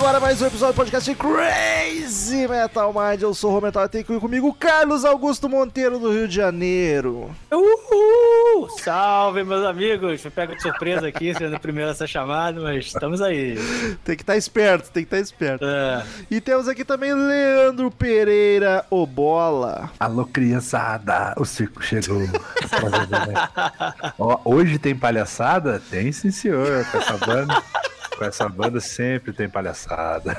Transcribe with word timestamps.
agora 0.00 0.18
mais 0.18 0.40
um 0.40 0.46
episódio 0.46 0.72
do 0.72 0.76
podcast 0.78 1.14
Crazy 1.14 2.48
Metal 2.48 2.90
Mind. 2.90 3.20
Eu 3.20 3.34
sou 3.34 3.50
o 3.50 3.54
Rometal 3.54 3.84
e 3.84 3.88
tem 3.90 4.02
comigo 4.02 4.54
Carlos 4.54 5.04
Augusto 5.04 5.46
Monteiro 5.46 5.98
do 5.98 6.10
Rio 6.10 6.26
de 6.26 6.34
Janeiro. 6.34 7.30
Uhul! 7.52 8.70
Salve, 8.78 9.44
meus 9.44 9.62
amigos! 9.62 10.22
Foi 10.22 10.30
pego 10.30 10.56
de 10.56 10.62
surpresa 10.62 11.06
aqui, 11.06 11.34
sendo 11.36 11.54
o 11.54 11.60
primeiro 11.60 11.90
a 11.90 11.94
ser 11.94 12.08
chamado, 12.08 12.62
mas 12.62 12.86
estamos 12.86 13.20
aí. 13.20 13.56
Tem 14.02 14.16
que 14.16 14.22
estar 14.22 14.32
tá 14.32 14.38
esperto, 14.38 14.90
tem 14.90 15.04
que 15.04 15.14
estar 15.14 15.18
tá 15.18 15.22
esperto. 15.22 15.66
É. 15.66 16.02
E 16.30 16.40
temos 16.40 16.66
aqui 16.66 16.82
também 16.82 17.12
Leandro 17.12 17.90
Pereira, 17.90 18.86
o 18.88 19.06
Bola. 19.06 19.90
Alô, 20.00 20.24
criançada, 20.24 21.34
o 21.36 21.44
circo 21.44 21.82
chegou. 21.82 22.22
Ó, 24.18 24.40
hoje 24.46 24.78
tem 24.78 24.96
palhaçada? 24.96 25.78
Tem 25.90 26.10
sim, 26.10 26.30
senhor, 26.30 26.86
com 26.86 26.96
essa 26.96 27.18
banda. 27.18 27.62
Com 28.20 28.26
essa 28.26 28.46
banda 28.50 28.80
sempre 28.80 29.32
tem 29.32 29.48
palhaçada. 29.48 30.36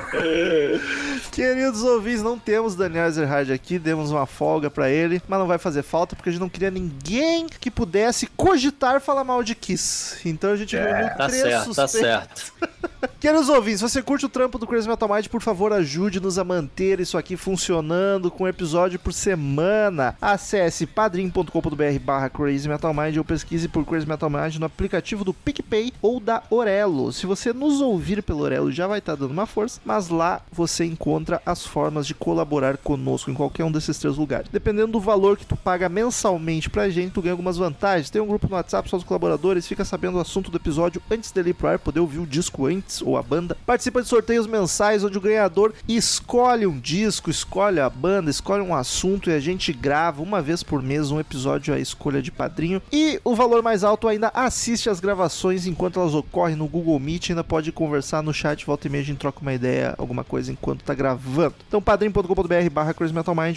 Queridos 1.34 1.82
ouvintes, 1.82 2.22
não 2.22 2.38
temos 2.38 2.76
Daniel 2.76 3.08
Ezerhard 3.08 3.52
aqui, 3.52 3.80
demos 3.80 4.12
uma 4.12 4.28
folga 4.28 4.70
para 4.70 4.88
ele, 4.88 5.20
mas 5.28 5.40
não 5.40 5.48
vai 5.48 5.58
fazer 5.58 5.82
falta 5.82 6.16
porque 6.16 6.30
a 6.30 6.32
gente 6.32 6.42
não 6.42 6.48
queria 6.48 6.70
ninguém 6.70 7.48
que 7.48 7.72
pudesse 7.72 8.28
cogitar 8.28 9.02
falar 9.02 9.24
mal 9.24 9.42
de 9.42 9.56
Kiss. 9.56 10.20
Então 10.30 10.52
a 10.52 10.56
gente 10.56 10.78
é, 10.78 10.80
reuniu 10.80 11.18
tá 11.18 11.28
três 11.28 11.42
certo, 11.42 11.74
Tá 11.74 11.88
certo. 11.88 12.54
Queridos 13.20 13.50
ouvintes, 13.50 13.80
se 13.80 13.90
você 13.90 14.02
curte 14.02 14.26
o 14.26 14.30
trampo 14.30 14.60
do 14.60 14.68
Crazy 14.68 14.88
Metal 14.88 15.10
Mind, 15.10 15.28
por 15.28 15.42
favor, 15.42 15.74
ajude-nos 15.74 16.38
a 16.38 16.44
manter 16.44 17.00
isso 17.00 17.18
aqui 17.18 17.36
funcionando 17.36 18.30
com 18.30 18.44
um 18.44 18.48
episódio 18.48 19.00
por 19.00 19.12
semana. 19.12 20.16
Acesse 20.22 20.86
padrim.com.br 20.86 22.00
barra 22.04 22.30
Crazy 22.30 22.70
Metal 22.70 22.94
Mind 22.94 23.18
ou 23.18 23.24
pesquise 23.24 23.68
por 23.68 23.86
Crazy 23.86 24.08
Metal 24.08 24.30
Mind 24.30 24.58
no 24.58 24.66
aplicativo 24.68 25.24
do 25.24 25.34
PicPay 25.34 25.92
ou 26.00 26.20
da 26.20 26.44
Orelo. 26.50 27.12
Se 27.12 27.26
você 27.26 27.52
nos 27.52 27.82
ouvir 27.82 28.22
pelo 28.22 28.42
Orelo, 28.42 28.72
já 28.72 28.86
vai 28.86 29.00
estar 29.00 29.14
tá 29.14 29.22
dando 29.22 29.32
uma 29.32 29.48
força, 29.48 29.82
mas 29.84 30.10
lá 30.10 30.42
você 30.52 30.86
encontra 30.86 31.42
as 31.44 31.66
formas 31.66 32.06
de 32.06 32.14
colaborar 32.14 32.78
conosco 32.78 33.32
em 33.32 33.36
qualquer 33.36 33.64
um 33.64 33.72
desses 33.72 33.98
três 33.98 34.18
lugares. 34.18 34.50
Dependendo 34.52 34.92
do 34.92 35.00
valor 35.00 35.38
que 35.38 35.46
tu 35.46 35.56
paga 35.56 35.90
mensalmente 35.90 36.70
pra 36.70 36.90
gente, 36.90 37.14
tu 37.14 37.22
ganha 37.22 37.34
algumas 37.34 37.58
vantagens. 37.58 38.12
Tem 38.12 38.22
um 38.22 38.28
grupo 38.28 38.48
no 38.48 38.56
WhatsApp 38.56 38.90
só 38.90 38.98
dos 38.98 39.06
colaboradores, 39.06 39.68
fica 39.68 39.86
sabendo 39.86 40.18
o 40.18 40.22
assunto 40.22 40.52
do 40.52 40.58
episódio 40.58 41.02
antes 41.10 41.32
dele 41.32 41.52
ir 41.52 41.54
pro 41.54 41.68
ar, 41.68 41.80
poder 41.80 42.00
ouvir 42.00 42.20
o 42.20 42.28
disco 42.28 42.66
antes 42.66 42.91
ou 43.00 43.16
a 43.16 43.22
banda. 43.22 43.56
Participa 43.66 44.02
de 44.02 44.08
sorteios 44.08 44.48
mensais 44.48 45.04
onde 45.04 45.18
o 45.18 45.22
ganhador 45.22 45.74
escolhe 45.88 46.66
um 46.66 46.80
disco, 46.80 47.30
escolhe 47.30 47.80
a 47.80 47.90
banda, 47.90 48.32
escolhe 48.32 48.64
um 48.64 48.74
assunto 48.74 49.30
e 49.30 49.34
a 49.34 49.40
gente 49.40 49.72
grava 49.72 50.24
uma 50.24 50.42
vez 50.42 50.64
por 50.64 50.82
mês 50.82 51.12
um 51.12 51.20
episódio 51.20 51.74
à 51.74 51.80
escolha 51.80 52.22
de 52.22 52.32
padrinho. 52.32 52.82
E 52.92 53.20
o 53.24 53.36
valor 53.36 53.62
mais 53.62 53.84
alto 53.84 54.08
ainda 54.08 54.32
assiste 54.34 54.90
as 54.90 55.00
gravações 55.00 55.68
enquanto 55.68 56.00
elas 56.00 56.16
ocorrem 56.16 56.56
no 56.56 56.68
Google 56.68 57.00
Meet, 57.00 57.30
ainda 57.30 57.44
pode 57.44 57.72
conversar 57.72 58.24
no 58.24 58.34
chat, 58.34 58.66
volta 58.66 58.88
e 58.88 58.90
meia 58.90 59.04
a 59.04 59.06
gente 59.06 59.20
troca 59.20 59.42
uma 59.42 59.54
ideia, 59.54 59.94
alguma 59.98 60.24
coisa 60.24 60.52
enquanto 60.52 60.84
tá 60.84 60.94
gravando. 60.94 61.56
Então 61.68 61.82
padrim.com.br 61.82 62.70
barra 62.72 62.96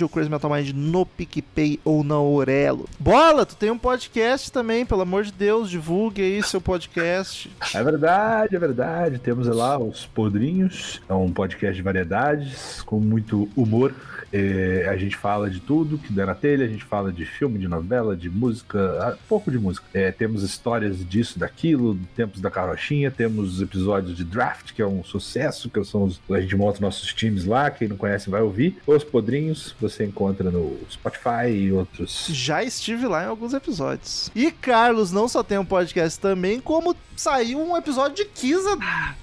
ou 0.03 0.09
Crazy 0.09 0.31
Metal 0.31 0.51
Mind 0.51 0.71
no 0.75 1.07
PicPay 1.07 1.81
ou 1.85 2.03
na 2.03 2.21
Orelo. 2.21 2.89
Bola, 2.99 3.47
tu 3.47 3.55
tem 3.57 3.71
um 3.71 3.79
podcast 3.79 4.51
também, 4.51 4.85
pelo 4.85 5.03
amor 5.03 5.25
de 5.25 5.33
Deus, 5.33 5.71
divulgue 5.71 6.23
aí 6.23 6.43
seu 6.43 6.61
podcast. 6.61 7.51
É 7.75 7.83
verdade, 7.83 8.57
é 8.57 8.59
verdade. 8.59 9.19
Temos 9.25 9.47
lá 9.49 9.79
os 9.79 10.05
Podrinhos, 10.05 11.01
é 11.09 11.15
um 11.15 11.33
podcast 11.33 11.75
de 11.75 11.81
variedades, 11.81 12.83
com 12.83 13.01
muito 13.01 13.49
humor 13.57 13.95
é, 14.35 14.89
a 14.89 14.97
gente 14.97 15.17
fala 15.17 15.49
de 15.49 15.61
tudo 15.61 15.97
que 15.97 16.13
dá 16.13 16.27
na 16.27 16.35
telha, 16.35 16.65
a 16.65 16.69
gente 16.69 16.85
fala 16.85 17.13
de 17.13 17.25
filme, 17.25 17.57
de 17.57 17.69
novela, 17.69 18.17
de 18.17 18.29
música, 18.29 18.99
ah, 19.01 19.17
pouco 19.29 19.49
de 19.49 19.61
música. 19.61 19.87
É, 19.95 20.11
temos 20.11 20.43
histórias 20.43 21.09
disso, 21.09 21.39
daquilo, 21.39 21.97
tempos 22.17 22.41
da 22.41 22.51
carochinha, 22.51 23.13
temos 23.13 23.63
episódios 23.63 24.17
de 24.17 24.25
draft, 24.25 24.73
que 24.73 24.83
é 24.83 24.87
um 24.87 25.05
sucesso, 25.05 25.71
que 25.71 25.85
são 25.85 26.03
os, 26.03 26.21
a 26.29 26.41
gente 26.41 26.57
monta 26.57 26.81
nossos 26.81 27.15
times 27.15 27.45
lá, 27.45 27.71
quem 27.71 27.87
não 27.87 27.97
conhece 27.97 28.29
vai 28.29 28.43
ouvir. 28.43 28.77
Os 28.85 29.05
Podrinhos 29.05 29.77
você 29.81 30.05
encontra 30.05 30.51
no 30.51 30.81
Spotify 30.91 31.49
e 31.51 31.71
outros. 31.71 32.27
Já 32.31 32.65
estive 32.65 33.07
lá 33.07 33.23
em 33.23 33.29
alguns 33.29 33.55
episódios. 33.55 34.33
E 34.35 34.51
Carlos 34.51 35.13
não 35.13 35.29
só 35.29 35.45
tem 35.45 35.59
um 35.59 35.65
podcast 35.65 36.19
também, 36.19 36.59
como 36.59 36.97
saiu 37.17 37.61
um 37.61 37.77
episódio 37.77 38.17
de 38.17 38.25
Kisa. 38.25 38.77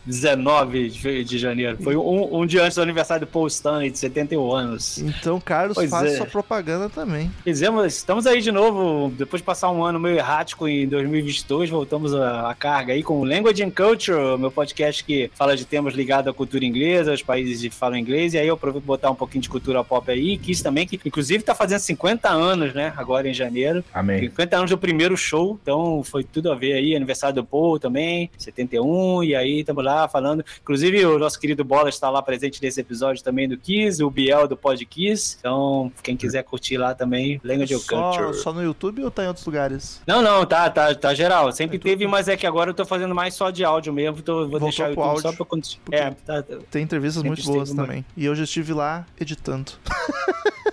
19 0.05 0.89
de 1.25 1.37
janeiro. 1.37 1.77
Foi 1.83 1.95
um, 1.95 2.41
um 2.41 2.45
dia 2.45 2.63
antes 2.63 2.75
do 2.75 2.81
aniversário 2.81 3.25
do 3.25 3.29
Paul 3.29 3.47
Stanley, 3.47 3.91
de 3.91 3.99
71 3.99 4.55
anos. 4.55 5.00
Então, 5.01 5.39
Carlos, 5.39 5.75
pois 5.75 5.89
faz 5.89 6.13
é. 6.13 6.17
sua 6.17 6.25
propaganda 6.25 6.89
também. 6.89 7.31
Fizemos, 7.43 7.85
estamos 7.93 8.25
aí 8.27 8.41
de 8.41 8.51
novo, 8.51 9.11
depois 9.17 9.41
de 9.41 9.45
passar 9.45 9.71
um 9.71 9.83
ano 9.83 9.99
meio 9.99 10.17
errático 10.17 10.67
em 10.67 10.87
2022, 10.87 11.69
voltamos 11.69 12.13
à 12.13 12.55
carga 12.57 12.93
aí 12.93 13.03
com 13.03 13.19
o 13.19 13.23
Language 13.23 13.63
and 13.63 13.71
Culture, 13.71 14.37
meu 14.37 14.51
podcast 14.51 15.03
que 15.03 15.31
fala 15.33 15.55
de 15.55 15.65
temas 15.65 15.93
ligados 15.93 16.29
à 16.29 16.33
cultura 16.33 16.65
inglesa, 16.65 17.11
aos 17.11 17.21
países 17.21 17.61
que 17.61 17.75
falam 17.75 17.97
inglês, 17.97 18.33
e 18.33 18.37
aí 18.37 18.47
eu 18.47 18.55
aproveito 18.55 18.83
botar 18.83 19.09
um 19.09 19.15
pouquinho 19.15 19.41
de 19.41 19.49
cultura 19.49 19.83
pop 19.83 20.09
aí, 20.11 20.37
Kiss 20.37 20.61
também, 20.61 20.85
que 20.85 20.99
inclusive 21.05 21.43
tá 21.43 21.55
fazendo 21.55 21.79
50 21.79 22.29
anos, 22.29 22.73
né, 22.73 22.93
agora 22.97 23.27
em 23.27 23.33
janeiro. 23.33 23.83
Amém. 23.93 24.19
50 24.19 24.57
anos 24.57 24.69
do 24.69 24.77
primeiro 24.77 25.17
show, 25.17 25.57
então 25.61 26.03
foi 26.03 26.23
tudo 26.23 26.51
a 26.51 26.55
ver 26.55 26.73
aí, 26.73 26.95
aniversário 26.95 27.35
do 27.35 27.45
Paul 27.45 27.79
também, 27.79 28.29
71, 28.37 29.23
e 29.23 29.35
aí 29.35 29.59
estamos 29.61 29.83
lá 29.83 30.07
falando, 30.07 30.43
inclusive 30.61 31.05
o 31.05 31.17
nosso 31.17 31.39
querido 31.39 31.63
Bola 31.63 31.89
está 31.89 32.09
lá 32.09 32.21
presente 32.21 32.61
nesse 32.61 32.81
episódio 32.81 33.23
também 33.23 33.47
do 33.47 33.57
Kiss, 33.57 34.03
o 34.03 34.09
Biel 34.09 34.47
do 34.47 34.57
podcast 34.57 34.90
Kiss. 34.91 35.37
Então, 35.39 35.91
quem 36.03 36.17
quiser 36.17 36.43
curtir 36.43 36.77
lá 36.77 36.93
também, 36.93 37.39
Language 37.43 37.73
of 37.75 37.87
Culture. 37.87 38.33
Só 38.35 38.51
no 38.51 38.61
YouTube 38.61 39.03
ou 39.03 39.09
tá 39.09 39.23
em 39.23 39.27
outros 39.27 39.45
lugares? 39.45 40.01
Não, 40.05 40.21
não, 40.21 40.45
tá, 40.45 40.69
tá, 40.69 40.93
tá 40.93 41.13
geral. 41.13 41.51
Sempre 41.51 41.77
é 41.77 41.79
teve, 41.79 42.05
mas 42.05 42.27
é 42.27 42.35
que 42.35 42.45
agora 42.45 42.69
eu 42.69 42.73
tô 42.73 42.85
fazendo 42.85 43.15
mais 43.15 43.33
só 43.33 43.49
de 43.49 43.63
áudio 43.63 43.93
mesmo. 43.93 44.21
Tô, 44.21 44.39
vou 44.39 44.49
Voltou 44.49 44.67
deixar 44.67 44.85
o 44.85 44.89
YouTube 44.89 45.05
áudio, 45.05 45.21
só 45.21 45.33
pra 45.33 45.45
quando. 45.45 45.67
É, 45.91 46.11
tá, 46.11 46.43
tá, 46.43 46.57
Tem 46.69 46.83
entrevistas 46.83 47.23
muito 47.23 47.43
boas 47.43 47.71
também. 47.71 48.05
E 48.15 48.25
eu 48.25 48.35
já 48.35 48.43
estive 48.43 48.73
lá 48.73 49.05
editando. 49.19 49.71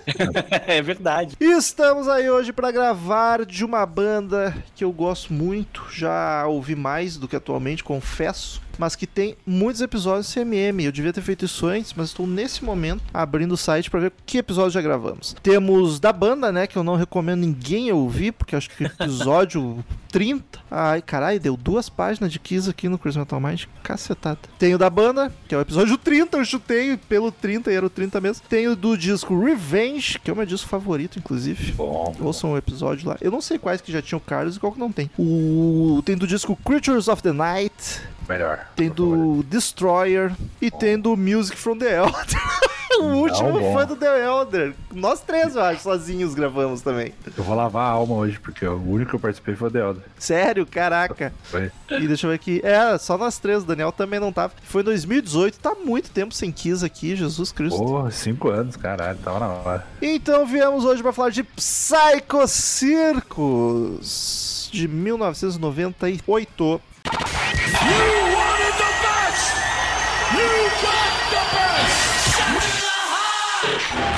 é 0.67 0.81
verdade. 0.81 1.35
E 1.39 1.45
estamos 1.45 2.07
aí 2.07 2.29
hoje 2.29 2.51
para 2.51 2.71
gravar 2.71 3.45
de 3.45 3.63
uma 3.63 3.85
banda 3.85 4.55
que 4.75 4.83
eu 4.83 4.91
gosto 4.91 5.31
muito, 5.31 5.85
já 5.91 6.45
ouvi 6.47 6.75
mais 6.75 7.17
do 7.17 7.27
que 7.27 7.35
atualmente, 7.35 7.83
confesso 7.83 8.61
mas 8.79 8.95
que 8.95 9.05
tem 9.05 9.35
muitos 9.45 9.81
episódios 9.81 10.33
CMM. 10.33 10.85
Eu 10.85 10.91
devia 10.91 11.11
ter 11.11 11.21
feito 11.21 11.43
isso 11.43 11.67
antes, 11.67 11.93
mas 11.93 12.07
estou 12.07 12.25
nesse 12.25 12.63
momento 12.63 13.03
abrindo 13.13 13.51
o 13.51 13.57
site 13.57 13.89
para 13.89 13.99
ver 13.99 14.13
que 14.25 14.37
episódio 14.37 14.71
já 14.71 14.81
gravamos. 14.81 15.35
Temos 15.43 15.99
da 15.99 16.13
banda, 16.13 16.49
né, 16.49 16.65
que 16.65 16.77
eu 16.77 16.83
não 16.83 16.95
recomendo 16.95 17.41
ninguém 17.41 17.91
ouvir, 17.91 18.31
porque 18.31 18.55
acho 18.55 18.69
que 18.69 18.85
episódio 18.85 19.83
30. 20.11 20.59
Ai, 20.69 21.01
caralho, 21.01 21.39
deu 21.39 21.55
duas 21.57 21.89
páginas 21.89 22.31
de 22.31 22.39
Kiss 22.39 22.69
aqui 22.69 22.89
no 22.89 22.97
Chris 22.97 23.15
Metal 23.15 23.39
Mind. 23.39 23.65
Cacetada. 23.83 24.39
Tem 24.57 24.73
o 24.75 24.77
da 24.77 24.89
banda, 24.89 25.31
que 25.47 25.55
é 25.55 25.57
o 25.57 25.61
episódio 25.61 25.97
30, 25.97 26.37
eu 26.37 26.45
chutei 26.45 26.97
pelo 26.97 27.31
30 27.31 27.71
e 27.71 27.75
era 27.75 27.85
o 27.85 27.89
30 27.89 28.19
mesmo. 28.21 28.43
Tem 28.47 28.67
o 28.67 28.75
do 28.75 28.97
disco 28.97 29.39
Revenge, 29.39 30.19
que 30.19 30.29
é 30.29 30.33
o 30.33 30.35
meu 30.35 30.45
disco 30.45 30.67
favorito, 30.67 31.17
inclusive. 31.17 31.71
Bom. 31.73 32.15
Ouçam 32.19 32.51
o 32.51 32.57
episódio 32.57 33.07
lá. 33.07 33.17
Eu 33.21 33.31
não 33.31 33.41
sei 33.41 33.57
quais 33.57 33.81
que 33.81 33.91
já 33.91 34.01
tinham 34.01 34.19
o 34.19 34.21
Carlos 34.21 34.55
e 34.55 34.59
qual 34.59 34.71
que 34.71 34.79
não 34.79 34.91
tem. 34.91 35.09
O... 35.17 36.01
Tem 36.05 36.17
do 36.17 36.27
disco 36.27 36.55
Creatures 36.63 37.07
of 37.07 37.21
the 37.21 37.31
Night. 37.31 38.01
Melhor. 38.27 38.67
Tem 38.75 38.89
do 38.89 39.43
Destroyer 39.43 40.31
e 40.61 40.69
tem 40.69 40.99
do 40.99 41.15
Music 41.17 41.57
from 41.57 41.77
the 41.77 41.97
Elder. 41.97 42.25
o 42.99 43.03
último 43.03 43.59
Não, 43.59 43.73
foi 43.73 43.85
do 43.85 43.95
The 43.95 44.25
Elder. 44.25 44.73
Nós 44.93 45.19
três, 45.21 45.55
eu 45.55 45.61
acho, 45.61 45.83
sozinhos 45.83 46.33
gravamos 46.33 46.81
também. 46.81 47.13
Eu 47.37 47.43
vou 47.43 47.55
lavar 47.55 47.85
a 47.87 47.91
alma 47.91 48.15
hoje, 48.15 48.39
porque 48.39 48.65
o 48.65 48.81
único 48.81 49.11
que 49.11 49.15
eu 49.15 49.19
participei 49.19 49.55
foi 49.55 49.67
o 49.67 49.71
The 49.71 49.79
Elder. 49.79 50.03
Sério? 50.17 50.65
Caraca. 50.65 51.31
Foi. 51.43 51.71
E 51.91 52.07
deixa 52.07 52.25
eu 52.25 52.31
ver 52.31 52.35
aqui. 52.35 52.61
É, 52.63 52.97
só 52.97 53.17
nós 53.17 53.37
três. 53.37 53.63
O 53.63 53.65
Daniel 53.65 53.91
também 53.91 54.19
não 54.19 54.31
tava. 54.31 54.53
Foi 54.63 54.81
em 54.81 54.85
2018. 54.85 55.59
Tá 55.59 55.75
muito 55.75 56.09
tempo 56.09 56.33
sem 56.33 56.51
Kiss 56.51 56.83
aqui, 56.83 57.15
Jesus 57.15 57.51
Cristo. 57.51 57.77
Porra, 57.77 58.09
cinco 58.11 58.49
anos, 58.49 58.75
caralho. 58.75 59.19
Tava 59.19 59.39
na 59.39 59.47
hora. 59.47 59.85
Então 60.01 60.45
viemos 60.45 60.85
hoje 60.85 61.01
pra 61.01 61.13
falar 61.13 61.29
de 61.29 61.43
Psycho 61.43 62.47
Circus 62.47 64.39
de 64.71 64.87
1998. 64.87 66.81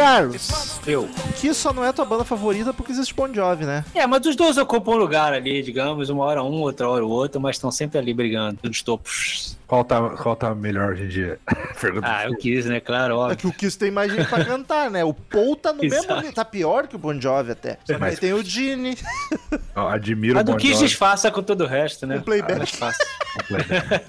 Carlos, 0.00 0.79
Eu. 0.86 1.08
Que 1.40 1.52
só 1.52 1.72
não 1.72 1.84
é 1.84 1.92
tua 1.92 2.04
banda 2.04 2.24
favorita 2.24 2.72
porque 2.72 2.90
existe 2.92 3.14
Bon 3.14 3.32
Jovi, 3.32 3.64
né? 3.64 3.84
É, 3.94 4.06
mas 4.06 4.24
os 4.26 4.34
dois 4.34 4.56
ocupam 4.58 4.92
um 4.92 4.96
lugar 4.96 5.32
ali, 5.32 5.62
digamos, 5.62 6.08
uma 6.08 6.24
hora 6.24 6.42
um, 6.42 6.60
outra 6.62 6.88
hora 6.88 7.04
o 7.04 7.08
outro, 7.10 7.40
mas 7.40 7.56
estão 7.56 7.70
sempre 7.70 7.98
ali 7.98 8.12
brigando, 8.14 8.58
nos 8.62 8.82
topos. 8.82 9.58
Qual 9.66 9.84
tá, 9.84 10.10
qual 10.16 10.34
tá 10.34 10.52
melhor 10.52 10.92
hoje 10.94 11.04
em 11.04 11.08
dia? 11.08 11.38
Pergunta. 11.80 12.06
Ah, 12.10 12.24
eu 12.26 12.36
quis, 12.36 12.66
né? 12.66 12.80
Claro, 12.80 13.14
É 13.14 13.16
óbvio. 13.16 13.36
que 13.36 13.46
o 13.46 13.52
Kiss 13.52 13.78
tem 13.78 13.90
mais 13.90 14.10
gente 14.12 14.26
pra 14.28 14.42
cantar, 14.44 14.90
né? 14.90 15.04
O 15.04 15.14
Paul 15.14 15.54
tá 15.54 15.72
no 15.72 15.80
mesmo 15.82 16.12
nível, 16.16 16.32
tá 16.32 16.44
pior 16.44 16.88
que 16.88 16.96
o 16.96 16.98
Bon 16.98 17.18
Jovi 17.20 17.52
até. 17.52 17.78
Só 17.84 17.92
que 17.94 17.98
Mas- 18.00 18.14
aí 18.14 18.16
tem 18.20 18.32
o 18.32 18.42
Gene, 18.42 18.98
admiro 19.76 20.38
A 20.38 20.40
o 20.40 20.44
do 20.44 20.52
Bon 20.52 20.58
Kiss 20.58 20.72
Jovi. 20.74 20.86
disfarça 20.86 21.30
com 21.30 21.42
todo 21.42 21.62
o 21.62 21.66
resto, 21.68 22.04
né? 22.06 22.16
O 22.16 22.22
playback. 22.22 22.52
Ah, 22.54 22.58
mais 22.58 22.70
fácil. 22.70 23.06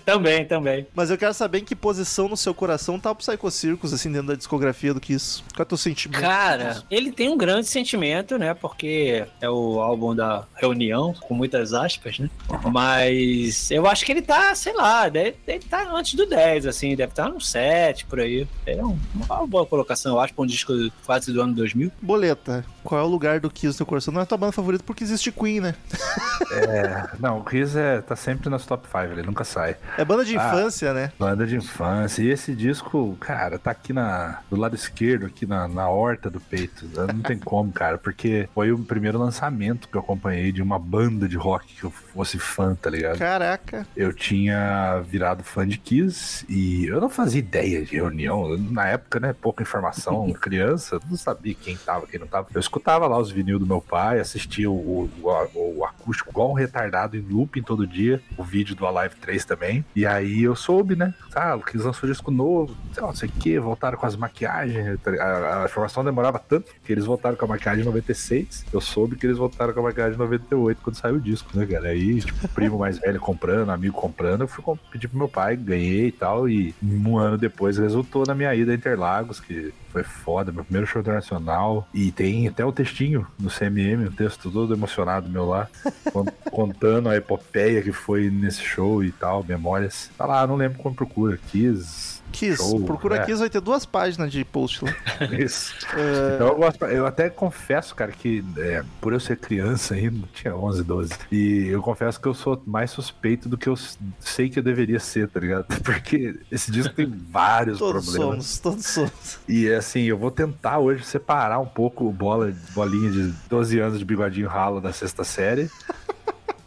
também, 0.04 0.46
também. 0.46 0.88
mas 0.96 1.12
eu 1.12 1.18
quero 1.18 1.34
saber 1.34 1.60
em 1.60 1.64
que 1.64 1.76
posição 1.76 2.28
no 2.28 2.36
seu 2.38 2.54
coração 2.56 3.00
tá 3.00 3.12
o 3.12 3.16
Psycho 3.16 3.52
Circus, 3.52 3.94
assim, 3.94 4.12
dentro 4.12 4.30
da 4.30 4.36
discografia 4.36 4.94
do 4.96 5.00
Kiss. 5.00 5.44
Qual 5.54 5.60
é 5.60 5.62
o 5.62 5.66
teu 5.66 5.78
sentimento? 5.78 6.22
Cara, 6.22 6.61
ele 6.90 7.12
tem 7.12 7.30
um 7.30 7.38
grande 7.38 7.68
sentimento, 7.68 8.38
né? 8.38 8.54
Porque 8.54 9.26
é 9.40 9.50
o 9.50 9.80
álbum 9.80 10.16
da 10.16 10.46
reunião, 10.56 11.14
com 11.14 11.34
muitas 11.34 11.74
aspas, 11.74 12.20
né? 12.20 12.30
Mas 12.72 13.70
eu 13.72 13.86
acho 13.88 14.06
que 14.06 14.12
ele 14.12 14.22
tá, 14.22 14.54
sei 14.56 14.74
lá, 14.74 15.08
deve, 15.10 15.36
ele 15.48 15.64
tá 15.64 15.90
antes 15.94 16.14
do 16.16 16.26
10, 16.26 16.66
assim, 16.66 16.96
deve 16.96 17.12
estar 17.12 17.30
no 17.30 17.40
7, 17.40 18.06
por 18.06 18.20
aí. 18.20 18.48
É 18.66 18.84
um- 18.84 18.98
uma 19.14 19.46
boa 19.48 19.66
colocação, 19.66 20.14
eu 20.16 20.20
acho, 20.20 20.34
pra 20.34 20.44
um 20.44 20.48
disco 20.48 20.74
quase 21.06 21.32
do 21.32 21.42
ano 21.42 21.54
2000. 21.54 21.92
Boleta, 22.02 22.66
qual 22.84 23.02
é 23.02 23.04
o 23.04 23.08
lugar 23.08 23.40
do 23.40 23.50
Kiss 23.50 23.68
no 23.68 23.74
teu 23.78 23.86
coração? 23.86 24.14
Não 24.14 24.22
é 24.22 24.26
tua 24.26 24.38
banda 24.38 24.52
favorita 24.52 24.84
porque 24.86 25.04
existe 25.04 25.32
Queen, 25.32 25.60
né? 25.62 25.76
É, 26.54 27.08
não, 27.18 27.40
o 27.40 27.44
Chris 27.44 27.78
é, 27.78 28.02
tá 28.02 28.14
sempre 28.14 28.50
nas 28.50 28.66
top 28.66 28.86
5, 28.86 29.14
ele 29.14 29.22
nunca 29.22 29.44
sai. 29.46 29.78
É 29.98 30.04
banda 30.04 30.26
de 30.26 30.38
Ah. 30.38 30.48
infância, 30.50 30.94
né? 30.94 31.10
Banda 31.18 31.48
de 31.48 31.56
infância. 31.56 32.22
E 32.22 32.30
esse 32.30 32.54
disco, 32.54 33.16
cara, 33.22 33.58
tá 33.58 33.72
aqui 33.72 33.94
na, 33.94 34.40
do 34.50 34.58
lado 34.58 34.76
esquerdo, 34.76 35.28
aqui 35.28 35.46
na, 35.46 35.68
na 35.70 35.88
horta 35.88 36.30
do 36.30 36.42
peito. 36.42 36.86
Não 36.94 37.22
tem 37.22 37.38
como, 37.40 37.72
cara, 37.72 37.98
porque 37.98 38.50
foi 38.54 38.72
o 38.74 38.80
primeiro 38.80 39.18
lançamento 39.18 39.88
que 39.88 39.96
eu 39.96 40.02
acompanhei 40.02 40.52
de 40.52 40.62
uma 40.62 40.78
banda 40.78 41.26
de 41.28 41.38
rock 41.38 41.74
que 41.74 41.84
eu 41.86 41.92
fosse 41.92 42.38
fã, 42.38 42.76
tá 42.76 42.90
ligado? 42.90 43.18
Caraca. 43.18 43.88
Eu 43.96 44.12
tinha 44.12 45.00
virado 45.08 45.44
fã 45.44 45.66
de 45.66 45.78
Kiss 45.78 46.46
e 46.50 46.86
eu 46.88 47.00
não 47.00 47.10
fazia 47.10 47.40
ideia 47.40 47.86
de 47.86 47.96
reunião. 47.96 48.58
Na 48.58 48.88
época, 48.88 49.22
né, 49.22 49.34
pouca 49.34 49.64
informação, 49.64 50.30
criança, 50.36 51.00
não 51.10 51.16
sabia 51.16 51.54
quem 51.54 51.78
tava, 51.78 52.06
quem 52.08 52.20
não 52.20 52.28
tava. 52.28 52.48
Eu 52.54 52.60
escutava 52.72 53.06
lá 53.06 53.20
os 53.20 53.30
vinil 53.30 53.60
do 53.60 53.66
meu 53.66 53.82
pai, 53.82 54.20
assistia 54.20 54.72
o, 54.72 54.74
o, 54.74 55.78
o 55.78 55.86
acústico 55.86 56.30
igual 56.30 56.52
um 56.52 56.54
retardado 56.54 57.18
em 57.18 57.22
looping 57.22 57.62
todo 57.62 57.86
dia, 57.86 58.22
o 58.38 58.44
vídeo 58.44 58.74
do 58.74 58.88
Alive 58.88 59.16
3 59.16 59.44
também. 59.44 59.84
E 59.94 60.06
aí 60.06 60.44
eu 60.44 60.56
soube, 60.56 60.96
né, 60.96 61.14
ah, 61.36 61.56
o 61.56 61.62
Kiss 61.62 61.84
lançou 61.84 62.08
disco 62.08 62.32
novo, 62.32 62.76
não 62.98 63.14
sei 63.14 63.28
o 63.28 63.32
que, 63.32 63.60
voltaram 63.60 63.98
com 63.98 64.06
as 64.06 64.16
maquiagens. 64.16 64.98
A, 65.20 65.64
a 65.64 65.66
informação 65.66 66.04
demorava 66.04 66.40
tanto 66.40 66.72
que 66.84 66.92
eles 66.92 67.06
voltaram 67.06 67.36
com 67.36 67.44
a 67.44 67.50
maquiagem 67.50 67.82
em 67.82 67.86
96. 67.86 68.66
Eu 68.72 68.80
soube 68.80 69.18
que 69.18 69.26
eles 69.26 69.38
voltaram 69.38 69.74
com 69.74 69.82
a 69.82 69.84
maquiagem 69.84 70.16
em 70.16 70.20
98 70.20 70.82
quando 70.82 70.96
saiu 70.96 71.16
o 71.16 71.22
disco, 71.22 71.50
né, 71.58 71.66
cara? 71.66 71.90
Aí, 71.90 72.22
tipo, 72.22 72.48
primo 72.50 72.80
mais 72.80 72.98
velho 73.00 73.20
comprando, 73.20 73.70
amigo 73.70 73.94
comprando, 73.94 74.42
eu 74.42 74.48
fui 74.48 74.64
pedir 74.92 75.10
pro 75.10 75.18
meu 75.18 75.28
pai, 75.28 75.58
ganhei 75.58 76.08
e 76.08 76.12
tal. 76.12 76.48
E 76.48 76.74
um 76.82 77.18
ano 77.18 77.38
depois 77.38 77.78
resultou 77.78 78.24
na 78.26 78.34
minha 78.34 78.56
ida 78.56 78.72
a 78.72 78.76
Interlagos, 78.76 79.42
que 79.42 79.74
foi 79.92 80.04
foda, 80.04 80.52
meu 80.52 80.64
primeiro 80.64 80.88
show 80.88 81.02
internacional. 81.02 81.88
E 81.94 82.12
tem 82.12 82.48
até 82.48 82.64
o 82.66 82.72
textinho 82.72 83.28
no 83.40 83.50
CMM, 83.50 84.08
um 84.08 84.12
texto 84.12 84.50
todo 84.50 84.74
emocionado 84.74 85.30
meu 85.30 85.46
lá, 85.46 85.68
con- 86.12 86.26
contando 86.50 87.10
a 87.10 87.16
epopeia 87.16 87.82
que 87.82 87.92
foi 87.92 88.30
nesse 88.30 88.62
show 88.64 89.04
e 89.04 89.12
tal, 89.12 89.44
memórias. 89.44 90.10
Tá 90.18 90.26
lá, 90.26 90.46
não 90.48 90.56
lembro 90.56 90.80
como 90.82 90.96
procura. 90.96 91.38
Kiss. 91.52 92.11
Kiss, 92.32 92.58
Show, 92.58 92.82
procura 92.84 93.18
é. 93.18 93.26
Kiss, 93.26 93.40
vai 93.40 93.50
ter 93.50 93.62
duas 93.62 93.86
páginas 93.86 94.32
de 94.32 94.44
post 94.44 94.84
lá. 94.84 94.92
Isso. 95.38 95.76
É, 95.96 96.36
Então 96.36 96.48
eu, 96.48 96.56
gosto, 96.56 96.86
eu 96.86 97.06
até 97.06 97.30
confesso, 97.30 97.94
cara, 97.94 98.12
que 98.12 98.44
é, 98.58 98.84
por 99.00 99.14
eu 99.14 99.20
ser 99.20 99.38
criança 99.38 99.96
ainda, 99.96 100.28
tinha 100.34 100.56
11, 100.56 100.84
12, 100.84 101.14
e 101.32 101.68
eu 101.68 101.82
confesso 101.82 102.20
que 102.20 102.28
eu 102.28 102.34
sou 102.34 102.62
mais 102.66 102.92
suspeito 102.92 103.48
do 103.48 103.58
que 103.58 103.70
eu 103.70 103.76
sei 104.20 104.50
que 104.50 104.60
eu 104.60 104.64
deveria 104.64 105.00
ser, 105.00 105.28
tá 105.28 105.40
ligado? 105.40 105.66
Porque 105.84 106.36
esse 106.52 106.72
disco 106.72 106.94
tem 106.94 107.06
vários 107.06 107.78
todos 107.78 108.06
problemas. 108.06 108.46
somos, 108.46 108.60
todos 108.60 108.86
somos. 108.86 109.40
E 109.48 109.70
assim, 109.70 110.04
eu 110.04 110.18
vou 110.18 110.32
tentar 110.32 110.80
hoje 110.80 111.04
separar 111.04 111.60
um 111.60 111.66
pouco 111.66 112.08
o 112.08 112.12
bola, 112.12 112.54
bolinha 112.74 113.12
de 113.12 113.34
12 113.50 113.80
anos 113.80 114.00
de 114.00 114.06
bigodinho 114.06 114.48
ralo 114.48 114.80
da 114.82 114.94
sexta 114.94 115.24
série. 115.24 115.70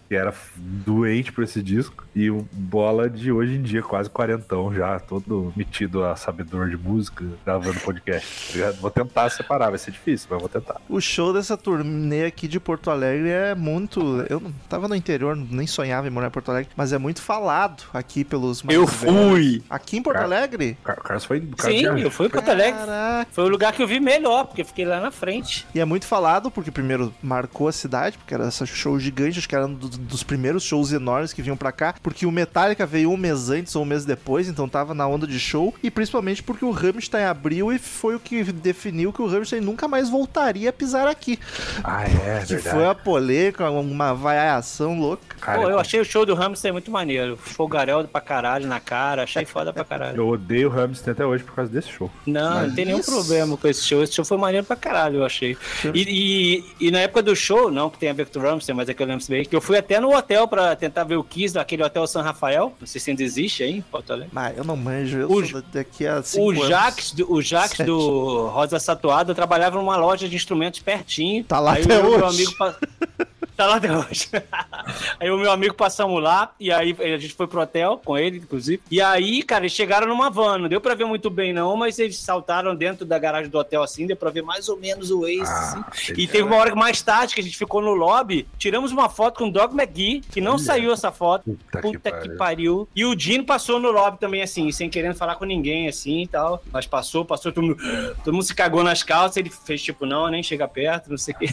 Que 0.07 0.15
era 0.15 0.35
doente 0.57 1.33
por 1.33 1.45
esse 1.45 1.63
disco. 1.63 2.04
E 2.15 2.31
o 2.31 2.47
bola 2.53 3.11
de 3.11 3.33
hoje 3.33 3.55
em 3.57 3.63
dia, 3.63 3.83
quase 3.83 4.09
quarentão 4.09 4.73
já, 4.73 5.01
todo 5.01 5.53
metido 5.57 6.05
a 6.05 6.15
sabedor 6.15 6.69
de 6.71 6.77
música, 6.77 7.25
gravando 7.45 7.81
podcast. 7.81 8.49
tá 8.49 8.53
ligado? 8.55 8.77
Vou 8.81 8.91
tentar 8.91 9.29
separar, 9.31 9.71
vai 9.71 9.79
ser 9.79 9.91
difícil, 9.91 10.29
mas 10.31 10.39
vou 10.41 10.49
tentar. 10.49 10.81
O 10.89 11.01
show 11.01 11.33
dessa 11.33 11.57
turnê 11.57 12.25
aqui 12.27 12.47
de 12.47 12.61
Porto 12.61 12.89
Alegre 12.91 13.29
é 13.31 13.55
muito. 13.55 14.25
Eu 14.31 14.39
não 14.39 14.53
tava 14.69 14.87
no 14.87 14.95
interior, 14.95 15.35
nem 15.37 15.67
sonhava 15.67 16.07
em 16.07 16.11
morar 16.11 16.29
em 16.29 16.31
Porto 16.31 16.51
Alegre, 16.51 16.71
mas 16.77 16.93
é 16.93 16.99
muito 16.99 17.21
falado 17.21 17.83
aqui 17.93 18.23
pelos 18.25 18.63
mais 18.63 18.79
Eu 18.79 18.87
velhos. 18.87 19.15
fui! 19.31 19.63
Aqui 19.69 19.97
em 19.97 20.03
Porto 20.03 20.15
Cara, 20.19 20.27
Alegre? 20.27 20.77
O 20.81 20.85
Car- 20.85 21.03
Carlos 21.03 21.25
foi. 21.25 21.41
Carlos 21.41 21.81
Sim, 21.81 22.01
eu 22.01 22.11
fui 22.13 22.29
pra 22.29 22.41
Porto 22.41 22.53
Alegre. 22.53 22.79
Caraca. 22.79 23.31
Foi 23.33 23.45
o 23.45 23.49
lugar 23.49 23.73
que 23.73 23.83
eu 23.83 23.89
vi 23.89 23.99
melhor, 23.99 24.45
porque 24.47 24.61
eu 24.63 24.67
fiquei 24.67 24.85
lá 24.85 25.01
na 25.01 25.11
frente. 25.11 25.67
E 25.75 25.81
é 25.81 25.85
muito 25.85 26.07
falado, 26.07 26.49
porque 26.51 26.71
primeiro 26.71 27.13
marcou 27.21 27.67
a 27.67 27.73
cidade, 27.73 28.17
porque 28.19 28.35
era 28.35 28.47
esse 28.47 28.65
show 28.69 28.99
gigante, 29.01 29.41
acho 29.41 29.49
que 29.49 29.57
era 29.57 29.67
um 29.67 29.75
do- 29.75 29.89
dos 29.89 30.23
primeiros 30.23 30.63
shows 30.63 30.93
enormes 30.93 31.33
que 31.33 31.43
vinham 31.43 31.57
pra 31.57 31.73
cá, 31.73 31.95
porque 32.05 32.25
o 32.27 32.31
Metallica 32.31 32.85
veio 32.87 33.11
um 33.11 33.17
mês 33.17 33.49
antes 33.51 33.75
ou 33.75 33.83
um 33.83 33.87
mês 33.87 34.05
depois, 34.05 34.47
então 34.49 34.69
tava 34.69 34.93
na 34.95 35.07
onda 35.09 35.27
de 35.27 35.41
show, 35.41 35.75
e 35.83 35.91
principalmente 35.91 36.43
porque 36.43 36.65
o 36.65 36.71
Rammstein 36.71 37.25
abriu 37.25 37.73
e 37.73 37.79
foi 37.79 38.15
o 38.15 38.21
que 38.21 38.45
definiu 38.53 39.11
que 39.13 39.23
o 39.23 39.27
Rammstein 39.27 39.61
nunca 39.61 39.89
mais 39.89 40.11
voltaria 40.11 40.69
a 40.69 40.73
pisar 40.73 41.09
aqui. 41.09 41.39
Ah, 41.83 42.05
é, 42.05 42.41
Que 42.47 42.55
verdade. 42.57 42.77
foi 42.77 42.87
a 42.87 42.95
polêmica, 42.95 43.71
uma 43.71 44.13
vaiação 44.13 44.99
louca. 45.01 45.23
Cara, 45.41 45.63
Pô, 45.63 45.69
eu 45.71 45.79
achei 45.79 45.99
o 46.01 46.05
show 46.05 46.27
do 46.27 46.35
Hamster 46.35 46.73
muito 46.73 46.91
maneiro. 46.91 47.37
Fogarel 47.39 48.05
pra 48.07 48.21
caralho 48.21 48.67
na 48.67 48.81
cara, 48.81 49.23
achei 49.23 49.45
foda 49.47 49.73
pra 49.73 49.85
caralho. 49.85 50.17
eu 50.19 50.29
odeio 50.29 50.69
o 50.71 50.79
Hamilton 50.79 51.11
até 51.11 51.25
hoje 51.25 51.43
por 51.43 51.55
causa 51.55 51.71
desse 51.73 51.89
show. 51.89 52.11
Não, 52.27 52.55
Mas 52.57 52.69
não 52.69 52.75
tem 52.75 52.85
nenhum 52.85 52.99
isso- 53.01 53.11
problema 53.11 53.57
com 53.57 53.67
esse 53.69 53.83
show. 53.83 54.03
Esse 54.03 54.13
show 54.15 54.25
foi 54.25 54.37
maneiro 54.37 54.67
pra 54.67 54.77
caralho, 54.77 55.17
eu 55.21 55.25
achei. 55.25 55.57
E, 55.95 56.65
e, 56.81 56.87
e 56.89 56.91
na 56.91 56.99
época 57.01 57.23
do 57.23 57.35
show, 57.35 57.71
não 57.71 57.89
que 57.89 57.99
tenha 57.99 58.13
a 58.13 58.15
ver 58.15 58.27
com 58.27 58.39
o 58.39 58.43
Ramsey, 58.43 58.75
mas 58.75 58.89
é 58.91 58.95
que 58.95 59.03
eu 59.03 59.07
lembro 59.07 59.25
bem, 59.27 59.45
que 59.45 59.55
eu 59.57 59.61
fui 59.61 59.79
até 59.79 59.99
no 60.01 60.15
hotel 60.15 60.47
pra 60.47 60.75
tentar 60.77 61.05
ver 61.05 61.17
o 61.17 61.25
Kiss, 61.25 61.59
aquele 61.59 61.83
hotel 61.83 61.94
San 62.07 62.23
Rafael. 62.23 62.75
Não 62.81 62.87
sei 62.87 63.01
se 63.01 63.11
ainda 63.11 63.23
existe 63.23 63.63
aí 63.63 63.79
em 63.79 63.83
Porto 63.83 64.13
Alegre. 64.13 64.31
Mas 64.33 64.57
eu 64.57 64.65
não 64.65 64.77
manjo, 64.77 65.19
eu 65.19 65.31
O- 65.31 65.45
sou 65.47 65.61
da- 65.63 65.69
daqui 65.73 66.07
a 66.07 66.23
cinco 66.23 66.47
O 66.47 66.51
anos. 66.51 66.69
Jax, 66.69 67.13
do, 67.13 67.33
o 67.33 67.41
Jax 67.43 67.71
Sete. 67.77 67.85
do 67.87 68.49
Rosa 68.49 68.79
Satuada 68.79 69.35
trabalhava 69.35 69.79
numa 69.79 69.97
loja 69.97 70.29
de 70.29 70.37
instrumentos 70.37 70.81
pertinho. 70.81 71.45
Tá 71.45 71.61
lá 71.61 71.75
aí 71.75 71.85
até 71.85 71.97
eu 71.97 72.05
e 72.05 72.07
o 72.07 72.19
meu 72.19 72.27
hoje. 72.27 72.45
amigo 72.45 72.53
Tá 73.57 73.67
lá 73.67 73.77
até 73.77 73.97
hoje. 73.97 74.29
aí 75.21 75.31
o 75.31 75.39
meu 75.39 75.53
amigo 75.53 75.75
passamos 75.75 76.21
lá, 76.21 76.51
e 76.59 76.73
aí 76.73 76.97
a 76.99 77.17
gente 77.19 77.35
foi 77.35 77.47
pro 77.47 77.61
hotel 77.61 78.01
com 78.05 78.19
ele, 78.19 78.39
inclusive. 78.39 78.83
E 78.91 79.01
aí, 79.01 79.45
cara, 79.45 79.63
eles 79.63 79.73
chegaram 79.73 80.09
numa 80.09 80.29
van. 80.29 80.59
Não 80.59 80.69
deu 80.69 80.81
pra 80.81 80.97
ver 80.97 81.05
muito 81.05 81.31
bem, 81.31 81.53
não, 81.53 81.77
mas 81.77 82.01
eles 82.01 82.19
saltaram 82.19 82.75
dentro 82.75 83.05
da 83.07 83.17
garagem 83.17 83.49
do 83.49 83.57
hotel 83.57 83.81
assim, 83.85 84.09
deu 84.09 84.17
pra 84.17 84.31
ver 84.31 84.43
mais 84.43 84.69
ou 84.69 84.77
menos 84.77 85.13
o 85.13 85.25
assim. 85.25 85.41
Ah, 85.47 85.87
E 86.17 86.27
teve 86.27 86.43
uma 86.43 86.57
hora 86.57 86.75
mais 86.75 87.01
tarde 87.01 87.33
que 87.33 87.41
a 87.41 87.45
gente 87.45 87.57
ficou 87.57 87.81
no 87.81 87.95
lobby, 87.95 88.45
tiramos 88.59 88.91
uma 88.91 89.09
foto 89.09 89.39
com 89.39 89.47
o 89.47 89.53
Dog 89.53 89.73
McGee, 89.73 90.21
que 90.33 90.41
não 90.41 90.55
Olha. 90.55 90.61
saiu 90.63 90.93
essa 90.93 91.13
foto. 91.13 91.45
Puta, 91.45 91.81
Puta 91.93 92.13
que 92.13 92.29
que, 92.29 92.37
pariu. 92.37 92.89
E 92.95 93.05
o 93.05 93.15
Dino 93.15 93.45
passou 93.45 93.79
no 93.81 93.91
lobby 93.91 94.19
também, 94.19 94.43
assim, 94.43 94.71
sem 94.73 94.89
querendo 94.91 95.15
falar 95.15 95.37
com 95.37 95.45
ninguém, 95.45 95.89
assim 95.89 96.23
e 96.23 96.27
tal. 96.27 96.63
Mas 96.73 96.87
passou, 96.87 97.25
passou, 97.25 97.53
todo 97.53 97.65
mundo, 97.65 97.77
todo 98.25 98.33
mundo 98.33 98.45
se 98.45 98.55
cagou 98.55 98.83
nas 98.83 99.03
calças. 99.03 99.37
Ele 99.37 99.51
fez 99.51 99.83
tipo, 99.83 100.07
não, 100.07 100.29
nem 100.29 100.43
chega 100.43 100.67
perto, 100.67 101.11
não 101.11 101.19
sei 101.19 101.35
o 101.35 101.39
quê. 101.39 101.47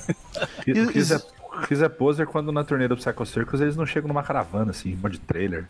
Isso- 0.96 1.16
é, 1.16 1.86
é 1.86 1.90
poser 1.90 2.26
quando 2.28 2.52
na 2.52 2.64
turnê 2.64 2.88
do 2.88 2.96
Psycho 2.96 3.26
Circus 3.26 3.60
eles 3.60 3.76
não 3.76 3.86
chegam 3.86 4.08
numa 4.08 4.24
caravana, 4.24 4.72
assim, 4.72 4.94
uma 4.96 5.10
de 5.10 5.20
trailer. 5.20 5.68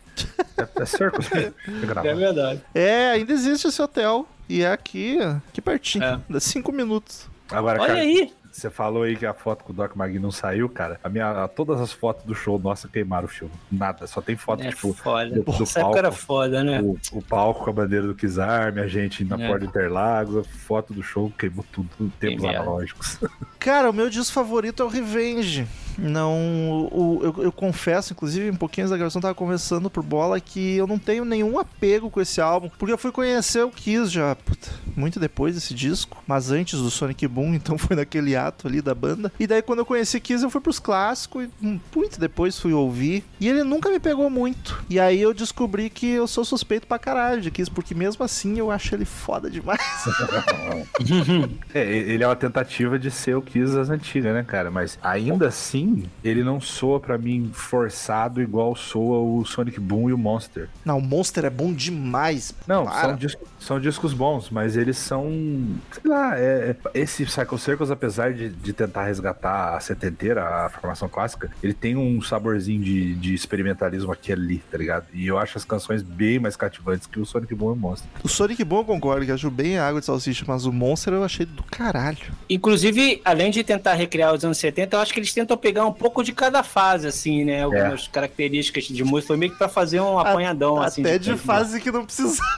É, 0.56 0.82
é 0.82 0.84
circus 0.86 1.28
que 1.28 1.52
na 1.94 2.04
É 2.04 2.14
verdade. 2.14 2.62
É, 2.74 3.10
ainda 3.10 3.32
existe 3.32 3.66
esse 3.66 3.82
hotel. 3.82 4.26
E 4.48 4.62
é 4.62 4.70
aqui, 4.70 5.18
aqui 5.48 5.60
pertinho. 5.60 6.04
É. 6.04 6.20
Dá 6.28 6.40
cinco 6.40 6.72
minutos. 6.72 7.28
Agora, 7.50 7.80
Olha 7.80 7.88
cara, 7.88 8.00
aí. 8.00 8.32
Você 8.60 8.70
falou 8.70 9.02
aí 9.04 9.16
que 9.16 9.24
a 9.26 9.32
foto 9.34 9.64
com 9.64 9.72
o 9.72 9.74
Doc 9.74 9.94
Magui 9.96 10.18
não 10.18 10.30
saiu, 10.30 10.68
cara. 10.68 11.00
A 11.02 11.08
minha, 11.08 11.48
todas 11.48 11.80
as 11.80 11.92
fotos 11.92 12.24
do 12.24 12.34
show, 12.34 12.58
nossa, 12.58 12.86
queimaram 12.88 13.24
o 13.26 13.28
filme. 13.28 13.52
Nada, 13.70 14.06
só 14.06 14.20
tem 14.20 14.36
foto, 14.36 14.62
É 14.62 14.68
tipo, 14.70 14.92
foda. 14.92 15.30
do, 15.30 15.42
do 15.42 15.62
Essa 15.62 15.80
época 15.80 15.98
era 15.98 16.08
palco. 16.10 16.24
foda, 16.24 16.62
né? 16.62 16.80
O, 16.82 16.98
o 17.12 17.22
palco 17.22 17.64
com 17.64 17.70
a 17.70 17.72
bandeira 17.72 18.06
do 18.06 18.14
Kizar, 18.14 18.72
minha 18.72 18.86
gente 18.88 19.24
na 19.24 19.40
É. 19.40 19.46
porta 19.48 19.60
de 19.64 19.66
Interlagos, 19.70 20.46
foto 20.46 20.92
do 20.92 21.02
show 21.02 21.32
queimou 21.38 21.64
tudo, 21.72 21.88
tempos 22.20 22.42
merda. 22.42 22.60
analógicos. 22.60 23.18
Cara, 23.58 23.90
o 23.90 23.92
meu 23.92 24.10
disco 24.10 24.32
favorito 24.34 24.82
é 24.82 24.86
o 24.86 24.88
Revenge. 24.88 25.66
Não, 25.98 26.88
o, 26.90 27.20
eu, 27.22 27.44
eu 27.44 27.52
confesso, 27.52 28.12
inclusive, 28.12 28.50
um 28.50 28.56
pouquinho 28.56 28.84
antes 28.84 28.90
da 28.90 28.96
gravação, 28.96 29.18
eu 29.20 29.22
tava 29.22 29.34
conversando 29.34 29.90
por 29.90 30.02
bola 30.02 30.40
que 30.40 30.76
eu 30.76 30.86
não 30.86 30.98
tenho 30.98 31.24
nenhum 31.24 31.58
apego 31.58 32.10
com 32.10 32.20
esse 32.20 32.40
álbum, 32.40 32.70
porque 32.78 32.92
eu 32.92 32.98
fui 32.98 33.12
conhecer 33.12 33.62
o 33.62 33.70
Kiss 33.70 34.10
já, 34.10 34.34
puta, 34.34 34.70
muito 34.96 35.18
depois 35.20 35.54
desse 35.54 35.74
disco, 35.74 36.22
mas 36.26 36.50
antes 36.50 36.80
do 36.80 36.90
Sonic 36.90 37.26
Boom, 37.26 37.54
então 37.54 37.78
foi 37.78 37.96
naquele 37.96 38.36
ato 38.36 38.68
ali 38.68 38.80
da 38.80 38.94
banda. 38.94 39.32
E 39.38 39.46
daí 39.46 39.62
quando 39.62 39.80
eu 39.80 39.86
conheci 39.86 40.20
Kiss, 40.20 40.42
eu 40.42 40.50
fui 40.50 40.60
pros 40.60 40.78
clássicos 40.78 41.48
e 41.60 41.80
muito 41.94 42.18
depois 42.18 42.58
fui 42.58 42.72
ouvir. 42.72 43.24
E 43.40 43.48
ele 43.48 43.62
nunca 43.64 43.90
me 43.90 43.98
pegou 43.98 44.28
muito. 44.30 44.82
E 44.88 44.98
aí 44.98 45.20
eu 45.20 45.34
descobri 45.34 45.90
que 45.90 46.06
eu 46.06 46.26
sou 46.26 46.44
suspeito 46.44 46.86
pra 46.86 46.98
caralho 46.98 47.40
de 47.40 47.50
Kiss, 47.50 47.70
porque 47.70 47.94
mesmo 47.94 48.24
assim 48.24 48.58
eu 48.58 48.70
acho 48.70 48.94
ele 48.94 49.04
foda 49.04 49.50
demais. 49.50 49.80
É, 51.74 51.82
ele 51.84 52.22
é 52.22 52.26
uma 52.26 52.36
tentativa 52.36 52.98
de 52.98 53.10
ser 53.10 53.34
o 53.34 53.42
Kiss 53.42 53.74
das 53.74 53.88
antigas, 53.88 54.34
né, 54.34 54.42
cara? 54.42 54.70
Mas 54.70 54.98
ainda 55.02 55.48
assim, 55.48 56.04
ele 56.22 56.44
não 56.44 56.60
soa 56.60 57.00
pra 57.00 57.16
mim 57.16 57.50
forçado 57.52 58.42
igual 58.42 58.74
soa 58.76 59.18
o 59.18 59.44
Sonic 59.44 59.80
Boom 59.80 60.10
e 60.10 60.12
o 60.12 60.18
Monster. 60.18 60.68
Não, 60.84 60.98
o 60.98 61.02
Monster 61.02 61.44
é 61.44 61.50
bom 61.50 61.72
demais. 61.72 62.54
Não, 62.66 62.84
Para. 62.84 63.00
são 63.00 63.16
discos, 63.16 63.48
são 63.58 63.80
discos 63.80 64.12
bons, 64.12 64.50
mas 64.50 64.76
eles 64.82 64.98
são. 64.98 65.30
Sei 65.92 66.10
lá, 66.10 66.38
é, 66.38 66.76
é- 66.94 67.00
esse 67.00 67.24
Cycle 67.26 67.58
Circles, 67.58 67.90
apesar 67.90 68.32
de, 68.32 68.48
de 68.48 68.72
tentar 68.72 69.04
resgatar 69.04 69.76
a 69.76 69.80
setenteira, 69.80 70.44
a 70.44 70.68
formação 70.68 71.08
clássica, 71.08 71.50
ele 71.62 71.74
tem 71.74 71.96
um 71.96 72.20
saborzinho 72.20 72.82
de, 72.82 73.14
de 73.14 73.34
experimentalismo 73.34 74.12
aqui 74.12 74.30
e 74.30 74.32
ali, 74.32 74.58
tá 74.70 74.78
ligado? 74.78 75.06
E 75.12 75.26
eu 75.26 75.38
acho 75.38 75.58
as 75.58 75.64
canções 75.64 76.02
bem 76.02 76.38
mais 76.38 76.56
cativantes 76.56 77.06
que 77.06 77.18
o 77.18 77.26
Sonic 77.26 77.54
Boom 77.54 77.70
e 77.70 77.72
o 77.72 77.76
Monster. 77.76 78.08
O 78.22 78.28
Sonic 78.28 78.64
Boom 78.64 78.78
eu 78.78 78.84
concordo, 78.84 79.24
que 79.26 79.32
acho 79.32 79.50
bem 79.50 79.78
água 79.78 80.00
de 80.00 80.06
salsicha, 80.06 80.44
mas 80.46 80.64
o 80.64 80.72
Monster 80.72 81.14
eu 81.14 81.24
achei 81.24 81.46
do 81.46 81.62
caralho. 81.64 82.18
Inclusive, 82.48 83.20
além 83.24 83.50
de 83.50 83.62
tentar 83.62 83.94
recriar 83.94 84.34
os 84.34 84.44
anos 84.44 84.58
70, 84.58 84.96
eu 84.96 85.00
acho 85.00 85.12
que 85.12 85.20
eles 85.20 85.32
tentam 85.32 85.56
pegar 85.56 85.86
um 85.86 85.92
pouco 85.92 86.22
de 86.22 86.32
cada 86.32 86.62
fase, 86.62 87.06
assim, 87.06 87.44
né? 87.44 87.62
Algumas 87.62 88.08
características 88.08 88.84
de 88.84 89.04
música. 89.04 89.28
Foi 89.28 89.36
meio 89.36 89.52
que 89.52 89.58
pra 89.58 89.68
fazer 89.68 90.00
um 90.00 90.18
apanhadão, 90.18 90.80
assim. 90.80 91.02
Até 91.02 91.18
de 91.18 91.30
coisa. 91.30 91.42
fase 91.42 91.80
que 91.80 91.90
não 91.90 92.04
precisa. 92.04 92.42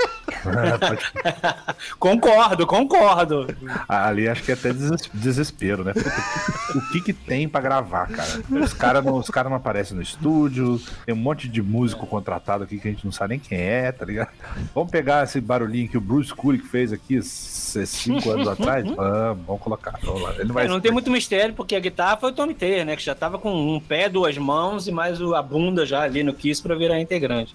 Concordo, 2.21 2.67
concordo. 2.67 3.47
Ali 3.89 4.29
acho 4.29 4.43
que 4.43 4.51
é 4.51 4.55
até 4.55 4.73
deses- 4.73 5.11
desespero, 5.13 5.85
né? 5.85 5.93
O 6.75 6.81
que 6.93 7.01
que 7.01 7.13
tem 7.13 7.49
pra 7.49 7.61
gravar, 7.61 8.07
cara? 8.09 8.29
Os 8.65 8.73
caras 8.73 9.05
não, 9.05 9.17
os 9.17 9.29
cara 9.31 9.49
não 9.49 9.57
aparecem 9.57 9.97
no 9.97 10.03
estúdio, 10.03 10.81
tem 11.07 11.15
um 11.15 11.19
monte 11.19 11.49
de 11.49 11.63
músico 11.63 12.07
contratado 12.07 12.65
aqui 12.65 12.79
que 12.79 12.89
a 12.89 12.91
gente 12.91 13.05
não 13.05 13.13
sabe 13.13 13.31
nem 13.31 13.39
quem 13.39 13.59
é, 13.59 13.91
tá 13.93 14.05
ligado? 14.05 14.29
Vamos 14.75 14.91
pegar 14.91 15.25
esse 15.25 15.41
barulhinho 15.41 15.89
que 15.89 15.99
o 15.99 16.01
Bruce 16.01 16.33
Kulick 16.35 16.67
fez 16.67 16.93
aqui 16.93 17.21
cinco 17.23 18.31
anos 18.31 18.49
atrás? 18.49 18.85
Vamos, 18.95 19.45
vamos 19.47 19.63
colocar. 19.63 19.99
Vamos 20.03 20.23
lá. 20.23 20.33
Ele 20.35 20.45
não 20.45 20.55
vai 20.55 20.65
É, 20.67 20.69
não 20.69 20.81
tem 20.81 20.93
muito 20.93 21.11
mistério, 21.11 21.55
porque 21.55 21.75
a 21.75 21.81
guitarra 21.81 22.17
foi 22.17 22.31
o 22.31 22.35
Tommy 22.35 22.55
Taylor, 22.55 22.85
né? 22.87 22.97
Que 22.97 23.03
já 23.03 23.15
tava 23.15 23.39
com 23.39 23.53
um 23.53 23.81
pé, 23.81 24.09
duas 24.09 24.37
mãos 24.39 24.87
e 24.87 24.93
mais 24.93 25.21
a 25.21 25.43
bunda 25.43 25.85
já 25.87 26.03
ali 26.03 26.23
no 26.23 26.33
Kiss 26.35 26.63
pra 26.63 26.75
virar 26.75 27.01
integrante. 27.01 27.55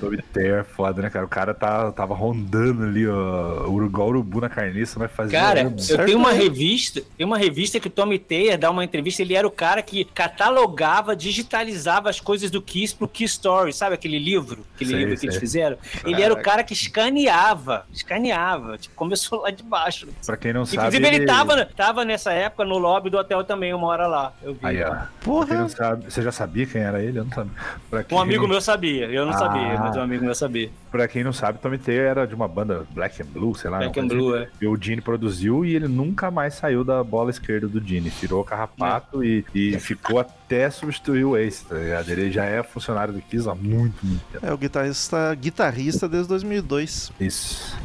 Tommy 0.00 0.20
Taylor 0.32 0.60
é 0.60 0.64
foda, 0.64 1.02
né, 1.02 1.10
cara? 1.10 1.24
O 1.24 1.28
cara 1.28 1.54
tá, 1.54 1.92
tava 1.92 2.14
rondando 2.14 2.82
ali, 2.84 3.06
ó, 3.06 3.66
uru- 3.68 3.90
igual 3.92 4.08
urubu 4.08 4.40
na 4.40 4.48
carniça, 4.48 4.98
vai 4.98 5.06
fazer. 5.08 5.32
Cara, 5.36 5.60
eu 5.60 6.04
tenho 6.06 6.16
uma 6.18 6.32
revista, 6.32 7.02
tem 7.16 7.26
uma 7.26 7.36
revista 7.36 7.78
que 7.78 7.88
o 7.88 7.90
Tommy 7.90 8.18
Taylor 8.18 8.56
dá 8.56 8.70
uma 8.70 8.82
entrevista, 8.82 9.20
ele 9.20 9.34
era 9.34 9.46
o 9.46 9.50
cara 9.50 9.82
que 9.82 10.04
catalogava, 10.04 11.14
digitalizava 11.14 12.08
as 12.08 12.18
coisas 12.20 12.50
do 12.50 12.62
Kiss 12.62 12.94
pro 12.94 13.06
Kiss 13.06 13.34
Story, 13.34 13.72
sabe 13.72 13.94
aquele 13.94 14.18
livro, 14.18 14.64
aquele 14.74 14.90
Sei, 14.90 14.98
livro 14.98 15.14
que 15.14 15.20
sei. 15.20 15.28
eles 15.28 15.38
fizeram? 15.38 15.76
Ele 16.04 16.22
era 16.22 16.32
o 16.32 16.36
Caraca. 16.36 16.50
cara 16.50 16.64
que 16.64 16.72
escaneava, 16.72 17.86
escaneava, 17.92 18.78
tipo, 18.78 18.94
começou 18.94 19.42
lá 19.42 19.50
de 19.50 19.62
baixo. 19.62 20.08
Pra 20.24 20.36
quem 20.36 20.52
não 20.52 20.64
sabe. 20.64 20.78
Inclusive 20.96 21.06
ele 21.16 21.26
tava, 21.26 21.64
tava 21.66 22.04
nessa 22.04 22.32
época 22.32 22.64
no 22.64 22.78
lobby 22.78 23.10
do 23.10 23.18
hotel 23.18 23.44
também, 23.44 23.74
uma 23.74 23.86
hora 23.88 24.06
lá, 24.06 24.32
eu 24.42 24.54
vi. 24.54 24.60
Aí, 24.62 24.82
ó. 24.82 24.96
Porra. 25.22 25.54
não 25.54 25.68
sabe, 25.68 26.04
você 26.10 26.22
já 26.22 26.32
sabia 26.32 26.66
quem 26.66 26.80
era 26.82 27.02
ele? 27.02 27.18
Eu 27.18 27.24
não 27.24 27.32
sabia. 27.32 27.52
Pra 27.90 28.02
quem, 28.04 28.16
Um 28.16 28.20
amigo 28.20 28.48
meu 28.48 28.60
sabia, 28.60 29.06
eu 29.06 29.26
não 29.26 29.32
Ah. 29.34 29.38
sabia, 29.38 29.78
mas 29.78 29.96
um 29.96 30.00
amigo 30.00 30.24
meu 30.24 30.34
sabia. 30.34 30.70
Pra 30.90 31.08
quem 31.08 31.24
não 31.24 31.32
sabe, 31.32 31.58
Tommy 31.58 31.78
Taylor 31.78 32.04
era 32.06 32.26
de 32.26 32.34
uma 32.34 32.46
banda 32.48 32.86
Black 32.90 33.20
and 33.22 33.26
Blue, 33.26 33.54
sei 33.54 33.70
lá. 33.70 33.81
Black 33.84 34.00
and 34.00 34.08
Blue, 34.08 34.36
é. 34.36 34.48
E 34.60 34.66
o 34.66 34.76
Gene 34.80 35.00
produziu 35.00 35.64
e 35.64 35.74
ele 35.74 35.88
nunca 35.88 36.30
mais 36.30 36.54
saiu 36.54 36.84
da 36.84 37.02
bola 37.02 37.30
esquerda 37.30 37.68
do 37.68 37.80
Gene. 37.84 38.10
Tirou 38.10 38.40
o 38.40 38.44
carrapato 38.44 39.24
e, 39.24 39.44
e 39.54 39.78
ficou 39.78 40.18
até 40.18 40.70
substituir 40.70 41.24
o 41.24 41.36
Ace, 41.36 41.64
tá 41.64 41.76
ligado? 41.76 42.08
Ele 42.08 42.30
já 42.30 42.44
é 42.44 42.62
funcionário 42.62 43.14
do 43.14 43.20
Kiss 43.20 43.48
há 43.48 43.54
muito, 43.54 44.04
muito 44.04 44.22
tempo. 44.32 44.46
É 44.46 44.52
o 44.52 44.58
guitarrista, 44.58 45.34
guitarrista 45.34 46.08
desde 46.08 46.28
2002. 46.28 47.12
Isso. 47.20 47.76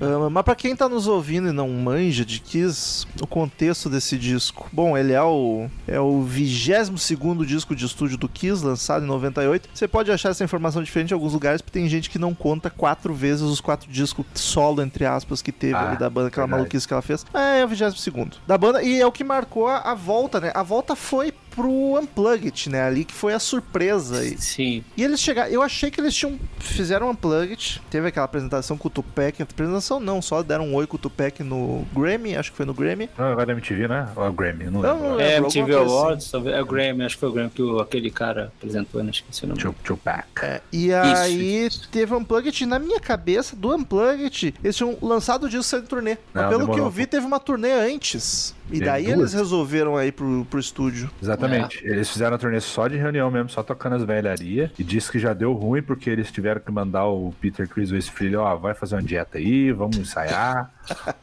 Ah, 0.00 0.28
mas 0.30 0.44
pra 0.44 0.54
quem 0.54 0.74
tá 0.76 0.88
nos 0.88 1.06
ouvindo 1.06 1.48
e 1.48 1.52
não 1.52 1.68
manja 1.68 2.24
de 2.24 2.40
Kiss, 2.40 3.06
o 3.20 3.26
contexto 3.26 3.88
desse 3.88 4.18
disco. 4.18 4.68
Bom, 4.72 4.96
ele 4.96 5.12
é 5.12 5.22
o 5.22 5.68
é 5.86 5.98
o 5.98 6.24
22º 6.24 7.44
disco 7.44 7.74
de 7.74 7.84
estúdio 7.84 8.16
do 8.16 8.28
Kiss, 8.28 8.64
lançado 8.64 9.04
em 9.04 9.08
98. 9.08 9.68
Você 9.72 9.88
pode 9.88 10.10
achar 10.10 10.30
essa 10.30 10.44
informação 10.44 10.82
diferente 10.82 11.10
em 11.10 11.14
alguns 11.14 11.32
lugares, 11.32 11.60
porque 11.60 11.78
tem 11.78 11.88
gente 11.88 12.08
que 12.10 12.18
não 12.18 12.34
conta 12.34 12.70
quatro 12.70 13.12
vezes 13.14 13.42
os 13.42 13.60
quatro 13.60 13.90
discos 13.90 14.24
solo, 14.34 14.82
entre 14.82 15.04
aspas, 15.04 15.39
que 15.42 15.52
teve 15.52 15.74
Ah, 15.74 15.88
ali 15.88 15.96
da 15.98 16.08
banda, 16.10 16.28
aquela 16.28 16.46
verdade. 16.46 16.60
maluquice 16.62 16.86
que 16.86 16.92
ela 16.92 17.02
fez. 17.02 17.24
É, 17.34 17.60
é 17.60 17.64
o 17.64 17.68
22º 17.68 18.34
da 18.46 18.56
banda, 18.58 18.82
e 18.82 19.00
é 19.00 19.06
o 19.06 19.12
que 19.12 19.24
marcou 19.24 19.68
a, 19.68 19.78
a 19.78 19.94
volta, 19.94 20.40
né? 20.40 20.50
A 20.54 20.62
volta 20.62 20.94
foi 20.96 21.32
pro 21.60 22.00
Unplugged, 22.00 22.70
né? 22.70 22.82
Ali 22.82 23.04
que 23.04 23.12
foi 23.14 23.32
a 23.34 23.38
surpresa. 23.38 24.24
E, 24.24 24.38
Sim. 24.38 24.84
e 24.96 25.02
eles 25.04 25.20
chegaram. 25.20 25.50
Eu 25.50 25.62
achei 25.62 25.90
que 25.90 26.00
eles 26.00 26.14
tinham. 26.14 26.38
Fizeram 26.58 27.06
um 27.08 27.10
Unplugged. 27.10 27.80
Teve 27.90 28.08
aquela 28.08 28.24
apresentação 28.24 28.76
com 28.78 28.88
o 28.88 28.90
Tupac. 28.90 29.42
Apresentação 29.42 30.00
não, 30.00 30.20
só 30.22 30.42
deram 30.42 30.66
um 30.68 30.74
oi 30.74 30.86
com 30.86 30.96
o 30.96 30.98
Tupac 30.98 31.42
no 31.42 31.84
Grammy. 31.94 32.36
Acho 32.36 32.50
que 32.50 32.56
foi 32.56 32.66
no 32.66 32.74
Grammy. 32.74 33.08
Não, 33.18 33.26
agora 33.26 33.46
da 33.46 33.52
MTV, 33.52 33.88
né? 33.88 34.08
Ou 34.16 34.24
é 34.24 34.28
o 34.28 34.32
Grammy, 34.32 34.64
não 34.64 34.80
Não, 34.80 34.92
lembro. 34.94 35.08
não. 35.10 35.20
É, 35.20 35.26
lembro, 35.40 35.44
MTV 35.50 35.74
Awards, 35.76 36.30
talvez- 36.30 36.56
é 36.56 36.62
o 36.62 36.66
Grammy, 36.66 37.04
acho 37.04 37.16
que 37.16 37.20
foi 37.20 37.28
o 37.28 37.32
Grammy 37.32 37.50
que 37.50 37.62
o- 37.62 37.80
aquele 37.80 38.10
cara 38.10 38.52
apresentou, 38.58 39.02
não 39.02 39.10
esqueci 39.10 39.44
o 39.44 39.48
nome. 39.48 39.60
Tupac. 39.84 40.26
É, 40.42 40.60
e 40.72 40.92
aí 40.92 41.68
teve 41.90 42.14
um 42.14 42.18
Unplugged. 42.18 42.62
E 42.62 42.66
na 42.66 42.78
minha 42.78 43.00
cabeça, 43.00 43.54
do 43.56 43.74
Unplugged, 43.74 44.54
eles 44.62 44.76
tinham 44.76 44.96
lançado 45.02 45.44
o 45.44 45.48
disco 45.48 45.64
sem 45.64 45.82
turnê. 45.82 46.16
Mas 46.32 46.42
Não, 46.44 46.50
pelo 46.50 46.60
que 46.62 46.66
demorou 46.66 46.86
eu 46.86 46.90
vi, 46.90 47.06
teve 47.06 47.26
uma 47.26 47.40
turnê 47.40 47.72
antes. 47.72 48.54
E 48.68 48.74
Teve 48.74 48.84
daí 48.84 49.04
duas? 49.06 49.18
eles 49.18 49.32
resolveram 49.32 49.96
aí 49.96 50.12
pro, 50.12 50.46
pro 50.48 50.60
estúdio. 50.60 51.10
Exatamente. 51.20 51.49
Eles 51.82 52.10
fizeram 52.10 52.36
a 52.36 52.38
turnê 52.38 52.60
só 52.60 52.88
de 52.88 52.96
reunião 52.96 53.30
mesmo, 53.30 53.48
só 53.48 53.62
tocando 53.62 53.96
as 53.96 54.04
velharias. 54.04 54.70
E 54.78 54.84
disse 54.84 55.10
que 55.10 55.18
já 55.18 55.32
deu 55.32 55.52
ruim 55.52 55.82
porque 55.82 56.08
eles 56.08 56.30
tiveram 56.30 56.60
que 56.60 56.70
mandar 56.70 57.06
o 57.06 57.32
Peter 57.40 57.68
Chris, 57.68 57.90
o 57.90 58.00
filho, 58.12 58.40
ó, 58.40 58.56
vai 58.56 58.74
fazer 58.74 58.96
uma 58.96 59.02
dieta 59.02 59.38
aí, 59.38 59.72
vamos 59.72 59.98
ensaiar. 59.98 60.70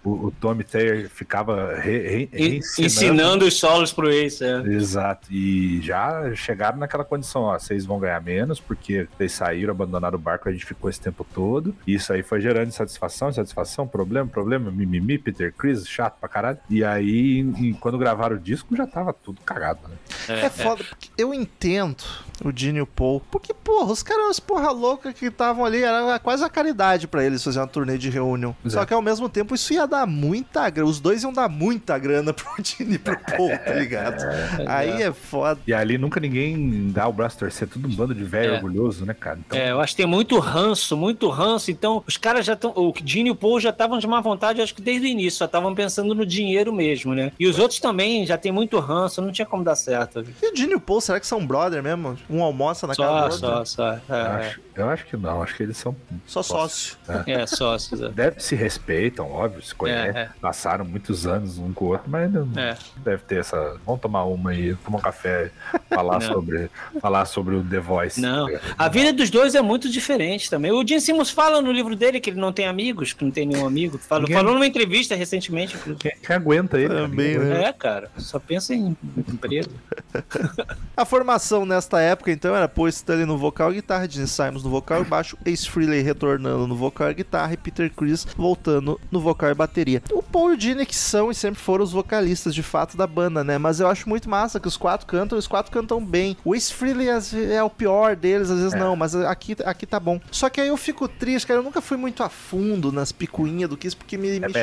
O, 0.03 0.27
o 0.27 0.31
Tommy 0.31 0.63
Taylor 0.63 1.09
ficava 1.09 1.75
re, 1.75 2.27
re. 2.31 2.61
Ensinando 2.79 3.45
os 3.45 3.59
solos 3.59 3.91
pro 3.91 4.09
Ace, 4.09 4.43
é. 4.43 4.61
Exato. 4.67 5.27
E 5.31 5.81
já 5.81 6.33
chegaram 6.35 6.77
naquela 6.77 7.03
condição, 7.03 7.43
ó, 7.43 7.57
vocês 7.57 7.85
vão 7.85 7.99
ganhar 7.99 8.21
menos 8.21 8.59
porque 8.59 9.07
vocês 9.17 9.31
saíram, 9.31 9.71
abandonaram 9.71 10.17
o 10.17 10.21
barco, 10.21 10.49
a 10.49 10.51
gente 10.51 10.65
ficou 10.65 10.89
esse 10.89 10.99
tempo 10.99 11.25
todo. 11.33 11.75
E 11.85 11.95
isso 11.95 12.11
aí 12.13 12.23
foi 12.23 12.41
gerando 12.41 12.67
insatisfação, 12.67 13.29
insatisfação, 13.29 13.87
problema, 13.87 14.27
problema, 14.27 14.71
mimimi, 14.71 15.17
Peter 15.17 15.53
Chris, 15.53 15.87
chato 15.87 16.19
pra 16.19 16.29
caralho. 16.29 16.57
E 16.69 16.83
aí, 16.83 17.39
e 17.59 17.73
quando 17.79 17.97
gravaram 17.97 18.35
o 18.35 18.39
disco, 18.39 18.75
já 18.75 18.85
tava 18.85 19.13
tudo 19.13 19.41
cagado, 19.41 19.79
né? 19.87 19.95
É, 20.27 20.49
foda, 20.49 20.83
porque 20.83 21.09
eu 21.17 21.33
entendo 21.33 22.03
o 22.43 22.51
Gene 22.55 22.79
e 22.79 22.81
o 22.81 22.87
Paul. 22.87 23.21
Porque, 23.31 23.53
porra, 23.53 23.91
os 23.91 24.03
caras, 24.03 24.29
as 24.29 24.39
porra 24.39 24.71
louca 24.71 25.11
que 25.13 25.25
estavam 25.25 25.65
ali, 25.65 25.83
era 25.83 26.19
quase 26.19 26.43
a 26.43 26.49
caridade 26.49 27.07
pra 27.07 27.23
eles 27.23 27.43
fazer 27.43 27.59
uma 27.59 27.67
turnê 27.67 27.97
de 27.97 28.09
reunião. 28.09 28.55
Só 28.63 28.67
Exato. 28.67 28.87
que 28.87 28.93
ao 28.93 29.01
mesmo 29.01 29.27
tempo 29.29 29.56
isso 29.57 29.73
ia 29.73 29.85
dar 29.85 30.05
muita 30.07 30.69
grana. 30.69 30.89
Os 30.89 30.99
dois 30.99 31.23
iam 31.23 31.33
dar 31.33 31.49
muita 31.49 31.97
grana 31.97 32.33
pro 32.33 32.47
Gene 32.63 32.95
e 32.95 32.97
pro 32.99 33.17
Paul, 33.19 33.49
tá 33.57 33.73
ligado? 33.73 34.23
Aí 34.67 35.01
é 35.01 35.11
foda. 35.11 35.59
E 35.67 35.73
ali 35.73 35.97
nunca 35.97 36.19
ninguém 36.19 36.89
dá 36.91 37.07
o 37.07 37.13
braço 37.13 37.37
torcer, 37.39 37.67
tudo 37.67 37.87
um 37.87 37.91
bando 37.95 38.13
de 38.15 38.23
velho 38.23 38.51
É. 38.53 38.55
orgulhoso, 38.55 39.05
né, 39.05 39.13
cara? 39.13 39.39
Então, 39.45 39.57
É, 39.57 39.71
eu 39.71 39.79
acho 39.81 39.93
que 39.93 39.97
tem 39.97 40.05
muito 40.05 40.37
ranço, 40.39 40.95
muito 40.95 41.27
ranço. 41.29 41.69
Então, 41.71 42.03
os 42.07 42.17
caras 42.17 42.45
já 42.45 42.53
estão. 42.53 42.71
O 42.75 42.93
Gene 43.03 43.29
e 43.29 43.31
o 43.31 43.35
Paul 43.35 43.59
já 43.59 43.69
estavam 43.71 43.97
de 43.99 44.07
má 44.07 44.21
vontade, 44.21 44.61
acho 44.61 44.73
que 44.75 44.81
desde 44.81 45.07
o 45.07 45.09
início, 45.09 45.39
só 45.39 45.45
estavam 45.45 45.73
pensando 45.75 46.13
no 46.15 46.25
dinheiro 46.25 46.71
mesmo, 46.73 47.13
né? 47.13 47.31
E 47.39 47.47
os 47.47 47.59
outros 47.59 47.79
também 47.79 48.25
já 48.25 48.37
tem 48.37 48.51
muito 48.51 48.79
ranço, 48.79 49.21
não 49.21 49.31
tinha 49.31 49.45
como 49.45 49.63
dar 49.63 49.75
certo. 49.75 50.23
E 50.41 50.51
o 50.51 50.55
Gene 50.55 50.73
e 50.73 50.75
o 50.75 50.79
Paul, 50.79 51.01
será 51.01 51.19
que 51.19 51.27
são 51.27 51.45
brother 51.45 51.81
mesmo? 51.83 52.17
Um 52.29 52.43
almoça 52.43 52.85
na 52.87 52.93
Só, 52.93 53.03
casa 53.03 53.29
do 53.29 53.39
só, 53.39 53.53
outro? 53.57 53.65
só. 53.69 53.93
eu, 53.93 54.15
É, 54.15 54.21
acho, 54.47 54.61
eu 54.75 54.89
acho 54.89 55.05
que 55.05 55.17
não, 55.17 55.41
acho 55.41 55.55
que 55.55 55.63
eles 55.63 55.77
são. 55.77 55.95
Só 56.25 56.43
sócio. 56.43 56.97
é, 57.25 57.31
é 57.33 57.47
sócios. 57.47 58.01
é. 58.01 58.09
Deve 58.09 58.39
se 58.39 58.55
respeitam, 58.55 59.27
óbvio, 59.37 59.61
se 59.61 59.73
conhecem. 59.75 60.15
É, 60.21 60.23
é. 60.25 60.29
Passaram 60.41 60.83
muitos 60.85 61.25
anos 61.27 61.57
um 61.57 61.71
com 61.73 61.85
o 61.85 61.87
outro, 61.89 62.09
mas 62.09 62.31
não 62.31 62.47
É. 62.55 62.75
deve 62.97 63.23
ter 63.23 63.39
essa. 63.39 63.77
Vamos 63.85 64.01
tomar 64.01 64.23
uma 64.25 64.51
aí, 64.51 64.75
tomar 64.75 64.97
um 64.97 65.01
café, 65.01 65.51
falar, 65.89 66.19
sobre, 66.21 66.69
falar 67.01 67.25
sobre 67.25 67.55
o 67.55 67.63
The 67.63 67.79
Voice. 67.79 68.19
Não. 68.21 68.47
ligado? 68.47 68.61
A 68.77 68.87
vida 68.89 69.13
dos 69.13 69.29
dois 69.29 69.55
é 69.55 69.61
muito 69.61 69.89
diferente 69.89 70.49
também. 70.49 70.71
O 70.71 70.85
Gene 70.85 71.01
Simmons 71.01 71.29
fala 71.29 71.61
no 71.61 71.71
livro 71.71 71.95
dele 71.95 72.19
que 72.19 72.29
ele 72.29 72.39
não 72.39 72.51
tem 72.51 72.67
amigos, 72.67 73.13
que 73.13 73.23
não 73.23 73.31
tem 73.31 73.45
nenhum 73.45 73.65
amigo. 73.65 73.97
Falou, 73.97 74.23
Ninguém- 74.23 74.37
falou 74.37 74.53
numa 74.53 74.65
entrevista 74.67 75.15
recentemente. 75.15 75.77
Quem, 75.99 76.11
quem 76.21 76.35
aguenta 76.35 76.77
ele? 76.79 76.89
Também, 76.93 77.37
né? 77.37 77.65
É, 77.65 77.73
cara, 77.73 78.09
só 78.17 78.39
pensa 78.39 78.73
em 78.73 78.95
emprego. 79.17 79.69
A 80.95 81.05
formação 81.05 81.65
nesta 81.65 81.99
época, 82.01 82.31
então, 82.31 82.55
era 82.55 82.67
Paul 82.67 82.87
Stanley 82.87 83.25
no 83.25 83.37
vocal 83.37 83.71
e 83.71 83.75
guitarra, 83.75 84.09
Gene 84.09 84.27
Simons 84.27 84.63
no 84.63 84.69
vocal 84.69 85.01
e 85.01 85.05
baixo, 85.05 85.37
Ace 85.45 85.69
Frehley 85.69 86.01
retornando 86.01 86.65
no 86.67 86.75
vocal 86.75 87.11
e 87.11 87.13
guitarra 87.13 87.53
e 87.53 87.57
Peter 87.57 87.91
Chris 87.95 88.25
voltando 88.35 88.99
no 89.11 89.19
vocal 89.19 89.26
e 89.51 89.55
bateria. 89.55 90.01
O 90.11 90.21
Paul 90.23 90.53
e 90.53 90.57
o 90.57 90.59
Gene 90.59 90.85
que 90.85 90.95
são 90.95 91.29
e 91.31 91.35
sempre 91.35 91.59
foram 91.59 91.83
os 91.83 91.91
vocalistas, 91.91 92.53
de 92.53 92.63
fato, 92.63 92.95
da 92.97 93.07
banda, 93.07 93.43
né? 93.43 93.57
Mas 93.57 93.79
eu 93.79 93.87
acho 93.87 94.07
muito 94.07 94.29
massa 94.29 94.59
que 94.59 94.67
os 94.67 94.77
quatro 94.77 95.05
cantam 95.07 95.37
os 95.37 95.47
quatro 95.47 95.71
cantam 95.71 96.03
bem. 96.03 96.37
O 96.43 96.55
Ace 96.55 96.73
Frehley 96.73 97.07
vezes, 97.07 97.33
é 97.51 97.63
o 97.63 97.69
pior 97.69 98.15
deles, 98.15 98.49
às 98.49 98.57
vezes 98.59 98.73
É. 98.73 98.77
não, 98.79 98.95
mas 98.95 99.15
aqui, 99.15 99.55
aqui 99.65 99.85
tá 99.85 99.99
bom. 99.99 100.19
Só 100.31 100.49
que 100.49 100.59
aí 100.61 100.67
eu 100.67 100.77
fico 100.77 101.07
triste, 101.07 101.45
cara, 101.47 101.59
eu 101.59 101.63
nunca 101.63 101.81
fui 101.81 101.97
muito 101.97 102.23
a 102.23 102.29
fundo 102.29 102.91
nas 102.91 103.11
picuinhas 103.11 103.69
do 103.69 103.77
Kiss, 103.77 103.95
porque 103.95 104.17
me, 104.17 104.39
me 104.39 104.39
não 104.39 104.49
ir. 104.49 104.53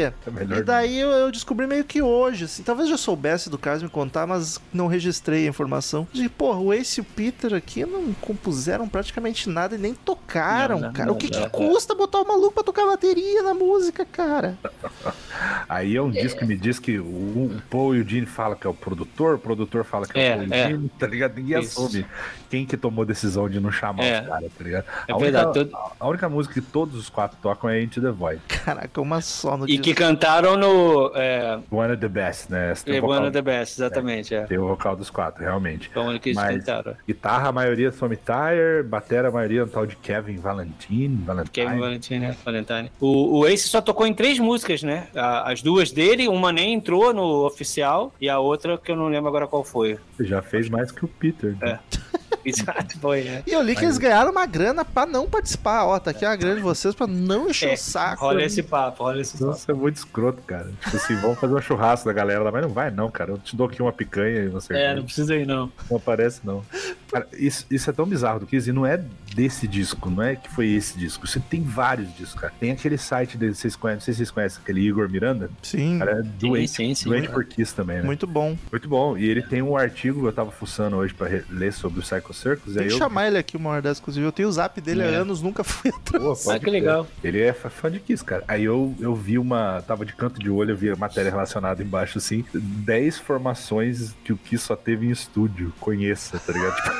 chateia. 0.00 0.14
É 0.26 0.58
E 0.58 0.62
daí 0.62 0.98
eu, 1.00 1.08
eu 1.10 1.30
descobri 1.30 1.66
meio 1.66 1.84
que 1.84 2.02
hoje, 2.02 2.44
assim, 2.44 2.62
talvez 2.62 2.88
eu 2.88 2.96
já 2.96 3.02
soubesse 3.02 3.48
do 3.50 3.58
caso 3.58 3.84
me 3.84 3.90
contar, 3.90 4.26
mas 4.26 4.60
não 4.72 4.86
registrei 4.86 5.46
a 5.46 5.48
informação. 5.48 6.06
De, 6.12 6.28
porra, 6.28 6.58
o 6.58 6.72
Ace 6.72 7.00
e 7.00 7.02
o 7.02 7.04
Peter 7.04 7.54
aqui 7.54 7.84
não 7.84 8.12
compuseram 8.20 8.88
praticamente 8.88 9.48
nada 9.48 9.74
e 9.74 9.78
nem 9.78 9.94
tocaram, 9.94 10.78
Não, 10.80 10.86
não, 10.88 10.92
cara. 10.92 11.06
não, 11.06 11.14
o 11.14 11.18
que, 11.18 11.28
que 11.28 11.38
é. 11.38 11.48
custa 11.48 11.94
botar 11.94 12.20
o 12.20 12.26
maluco 12.26 12.52
pra 12.54 12.62
tocar 12.62 12.86
bateria 12.86 13.42
na 13.42 13.54
música, 13.54 13.99
cara? 14.04 14.56
Aí 15.68 15.96
é 15.96 16.02
um 16.02 16.10
disco 16.10 16.40
que 16.40 16.44
me 16.44 16.56
diz 16.56 16.78
que 16.78 16.98
o, 16.98 17.04
o 17.04 17.62
Paul 17.70 17.94
e 17.94 18.00
o 18.00 18.08
Gene 18.08 18.26
falam 18.26 18.56
que 18.56 18.66
é 18.66 18.70
o 18.70 18.74
produtor, 18.74 19.34
o 19.36 19.38
produtor 19.38 19.84
fala 19.84 20.06
que 20.06 20.18
é, 20.18 20.28
É, 20.28 20.34
o 20.34 20.38
Paul 20.38 20.48
e 20.48 20.52
é. 20.60 20.66
o 20.66 20.70
Gene, 20.70 20.90
tá 20.98 21.06
ligado? 21.06 21.36
Ninguém 21.36 21.60
Isso. 21.60 21.84
assume 21.84 22.06
quem 22.50 22.66
que 22.66 22.76
tomou 22.76 23.02
a 23.02 23.06
decisão 23.06 23.48
de 23.48 23.60
não 23.60 23.70
chamar 23.70 24.02
É. 24.04 24.20
os 24.22 24.28
caras, 24.28 24.52
tá 24.58 24.64
ligado? 24.64 24.84
É 25.08 25.12
a, 25.12 25.16
verdade, 25.16 25.46
única, 25.58 25.64
todo- 25.76 25.94
a 26.00 26.08
única 26.08 26.28
música 26.28 26.54
que 26.54 26.60
todos 26.60 26.96
os 26.96 27.08
quatro 27.08 27.38
tocam 27.40 27.70
é 27.70 27.80
Into 27.82 28.00
the 28.00 28.10
Void. 28.10 28.40
Caraca, 28.48 29.00
uma 29.00 29.20
só 29.20 29.56
no 29.56 29.64
E 29.64 29.68
disco. 29.68 29.84
que 29.84 29.94
cantaram 29.94 30.56
no 30.56 31.12
é, 31.14 31.58
One 31.70 31.92
of 31.92 31.96
the 32.00 32.08
Best, 32.08 32.50
né? 32.50 32.72
Essa 32.72 32.84
tem, 32.84 32.94
o 33.00 33.04
One 33.04 33.06
vocal, 33.06 33.22
of 33.24 33.32
the 33.32 33.42
Best, 33.42 33.80
exatamente. 33.80 34.34
É. 34.34 34.42
tem 34.46 34.58
o 34.58 34.66
vocal 34.66 34.96
dos 34.96 35.08
quatro, 35.10 35.42
realmente. 35.42 35.88
Foi 35.92 36.02
a 36.02 36.06
única 36.06 36.22
que 36.24 36.30
eles 36.30 36.42
cantaram. 36.42 36.94
Guitarra, 37.06 37.48
a 37.48 37.52
maioria 37.52 37.92
Tommy 37.92 38.16
Tyre, 38.16 38.82
batera, 38.84 39.28
a 39.28 39.30
maioria 39.30 39.60
é 39.60 39.64
um 39.64 39.68
tal 39.68 39.86
de 39.86 39.96
Kevin 39.96 40.36
Valentine. 40.36 41.16
Valentine. 41.24 41.50
Kevin 41.66 41.78
Valentine, 41.80 42.18
né? 42.20 42.36
Valentine. 42.44 42.90
O, 43.00 43.38
o 43.40 43.46
Ace 43.46 43.68
só 43.68 43.80
tocou 43.90 44.06
em 44.06 44.14
três 44.14 44.38
músicas, 44.38 44.84
né? 44.84 45.08
As 45.14 45.62
duas 45.62 45.90
dele, 45.90 46.28
uma 46.28 46.52
nem 46.52 46.74
entrou 46.74 47.12
no 47.12 47.44
oficial 47.44 48.12
e 48.20 48.28
a 48.28 48.38
outra 48.38 48.78
que 48.78 48.92
eu 48.92 48.96
não 48.96 49.08
lembro 49.08 49.28
agora 49.28 49.48
qual 49.48 49.64
foi. 49.64 49.98
Já 50.20 50.40
fez 50.40 50.68
mais 50.68 50.92
que 50.92 51.04
o 51.04 51.08
Peter. 51.08 51.56
né? 51.60 51.80
É. 51.96 52.10
Exato, 52.42 52.98
foi, 53.00 53.20
é. 53.20 53.42
E 53.46 53.52
eu 53.52 53.60
li 53.60 53.76
que 53.76 53.84
eles 53.84 53.98
ganharam 53.98 54.30
uma 54.30 54.46
grana 54.46 54.82
pra 54.82 55.04
não 55.04 55.28
participar. 55.28 55.84
Ó, 55.84 55.98
tá 55.98 56.10
aqui 56.10 56.24
a 56.24 56.34
grana 56.34 56.56
de 56.56 56.62
vocês 56.62 56.94
pra 56.94 57.06
não 57.06 57.50
encher 57.50 57.70
É, 57.70 57.74
o 57.74 57.76
saco. 57.76 58.22
Rola 58.22 58.42
esse 58.42 58.62
papo, 58.62 59.02
rola 59.02 59.20
esse 59.20 59.32
papo. 59.32 59.44
Nossa, 59.44 59.72
é 59.72 59.74
muito 59.74 59.96
escroto, 59.96 60.40
cara. 60.46 60.70
Tipo 60.82 60.96
assim, 60.96 61.16
vamos 61.16 61.38
fazer 61.38 61.54
um 61.54 61.60
churrasco 61.60 62.06
da 62.06 62.14
galera 62.14 62.42
lá, 62.42 62.50
mas 62.50 62.62
não 62.62 62.70
vai 62.70 62.90
não, 62.90 63.10
cara. 63.10 63.32
Eu 63.32 63.38
te 63.38 63.54
dou 63.54 63.66
aqui 63.66 63.82
uma 63.82 63.92
picanha 63.92 64.44
e 64.44 64.48
uma 64.48 64.60
É, 64.70 64.94
não 64.94 65.04
precisa 65.04 65.36
ir, 65.36 65.46
não. 65.46 65.70
Não 65.90 65.98
aparece, 65.98 66.40
não. 66.44 66.64
Cara, 67.10 67.26
isso, 67.32 67.66
isso 67.70 67.90
é 67.90 67.92
tão 67.92 68.06
bizarro 68.06 68.40
do 68.40 68.46
Kiss, 68.46 68.68
e 68.68 68.72
não 68.72 68.86
é 68.86 69.02
desse 69.34 69.66
disco, 69.66 70.08
não 70.10 70.22
é 70.22 70.36
que 70.36 70.48
foi 70.50 70.68
esse 70.68 70.98
disco. 70.98 71.26
Você 71.26 71.40
tem 71.40 71.62
vários 71.62 72.08
discos, 72.16 72.40
cara. 72.40 72.52
Tem 72.60 72.70
aquele 72.70 72.96
site 72.98 73.36
dele, 73.36 73.54
vocês 73.54 73.74
conhecem, 73.76 73.96
não 73.98 74.04
sei 74.04 74.14
se 74.14 74.18
vocês 74.18 74.30
conhecem, 74.30 74.60
aquele 74.62 74.80
Igor 74.80 75.08
Miranda. 75.08 75.50
Sim, 75.62 75.98
Cara, 75.98 76.20
é 76.20 76.22
doente, 76.22 76.70
sim, 76.70 76.94
sim. 76.94 77.08
doente 77.08 77.28
por 77.28 77.44
Kiss 77.44 77.74
também, 77.74 77.96
né? 77.98 78.02
Muito... 78.04 78.26
muito 78.26 78.88
bom. 78.88 79.12
bom. 79.12 79.18
E 79.18 79.28
ele 79.28 79.42
tem 79.42 79.60
um 79.62 79.76
artigo, 79.76 80.26
eu 80.26 80.32
tava 80.32 80.50
fuçando 80.50 80.96
hoje 80.96 81.12
pra 81.14 81.28
ler 81.50 81.72
sobre 81.72 81.98
o 82.00 82.02
Psycho 82.02 82.32
Circus, 82.32 82.74
Tem 82.74 82.86
que 82.86 82.92
eu... 82.94 82.98
chamar 82.98 83.26
ele 83.28 83.38
aqui 83.38 83.56
uma 83.56 83.70
hora 83.70 83.82
dessa, 83.82 84.00
inclusive. 84.00 84.24
Eu 84.24 84.32
tenho 84.32 84.48
o 84.48 84.52
zap 84.52 84.80
dele 84.80 85.02
há 85.02 85.06
É. 85.06 85.14
anos, 85.16 85.42
nunca 85.42 85.64
fui 85.64 85.90
atrás. 85.90 86.44
Pô, 86.44 86.50
Ah, 86.50 86.58
que 86.58 86.70
legal. 86.70 87.06
Ele 87.24 87.40
é 87.40 87.52
fã 87.52 87.68
fã 87.68 87.90
de 87.90 87.98
Kiss, 88.00 88.24
cara. 88.24 88.44
Aí 88.46 88.64
eu, 88.64 88.94
eu 89.00 89.14
vi 89.14 89.38
uma. 89.38 89.82
Tava 89.82 90.04
de 90.04 90.12
canto 90.12 90.38
de 90.40 90.50
olho, 90.50 90.72
eu 90.72 90.76
vi 90.76 90.90
a 90.90 90.96
matéria 90.96 91.30
relacionada 91.30 91.82
embaixo, 91.82 92.18
assim. 92.18 92.44
10 92.54 93.18
formações 93.18 94.14
que 94.24 94.32
o 94.32 94.36
Kiss 94.36 94.64
só 94.64 94.76
teve 94.76 95.06
em 95.06 95.10
estúdio. 95.10 95.72
Conheça, 95.80 96.38
tá 96.38 96.52
ligado? 96.52 96.99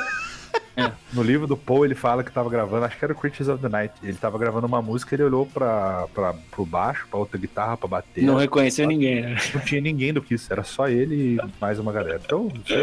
É. 0.75 0.91
No 1.13 1.21
livro 1.23 1.45
do 1.47 1.57
Paul, 1.57 1.85
ele 1.85 1.95
fala 1.95 2.23
que 2.23 2.31
tava 2.31 2.49
gravando, 2.49 2.85
acho 2.85 2.97
que 2.97 3.03
era 3.03 3.13
o 3.13 3.15
Critics 3.15 3.47
of 3.47 3.61
the 3.61 3.69
Night. 3.69 3.93
Ele 4.01 4.13
tava 4.17 4.37
gravando 4.37 4.67
uma 4.67 4.81
música, 4.81 5.13
ele 5.15 5.23
olhou 5.23 5.45
pra, 5.45 6.07
pra, 6.13 6.33
pro 6.51 6.65
baixo, 6.65 7.07
pra 7.09 7.19
outra 7.19 7.37
guitarra, 7.37 7.75
pra 7.77 7.87
bater. 7.87 8.23
Não 8.23 8.35
reconheceu 8.35 8.87
ninguém, 8.87 9.21
né? 9.21 9.37
Não 9.53 9.61
tinha 9.61 9.81
ninguém 9.81 10.13
do 10.13 10.21
Kiss, 10.21 10.47
era 10.51 10.63
só 10.63 10.87
ele 10.87 11.35
e 11.35 11.39
mais 11.59 11.77
uma 11.79 11.91
galera. 11.91 12.21
Então, 12.23 12.51
isso 12.65 12.73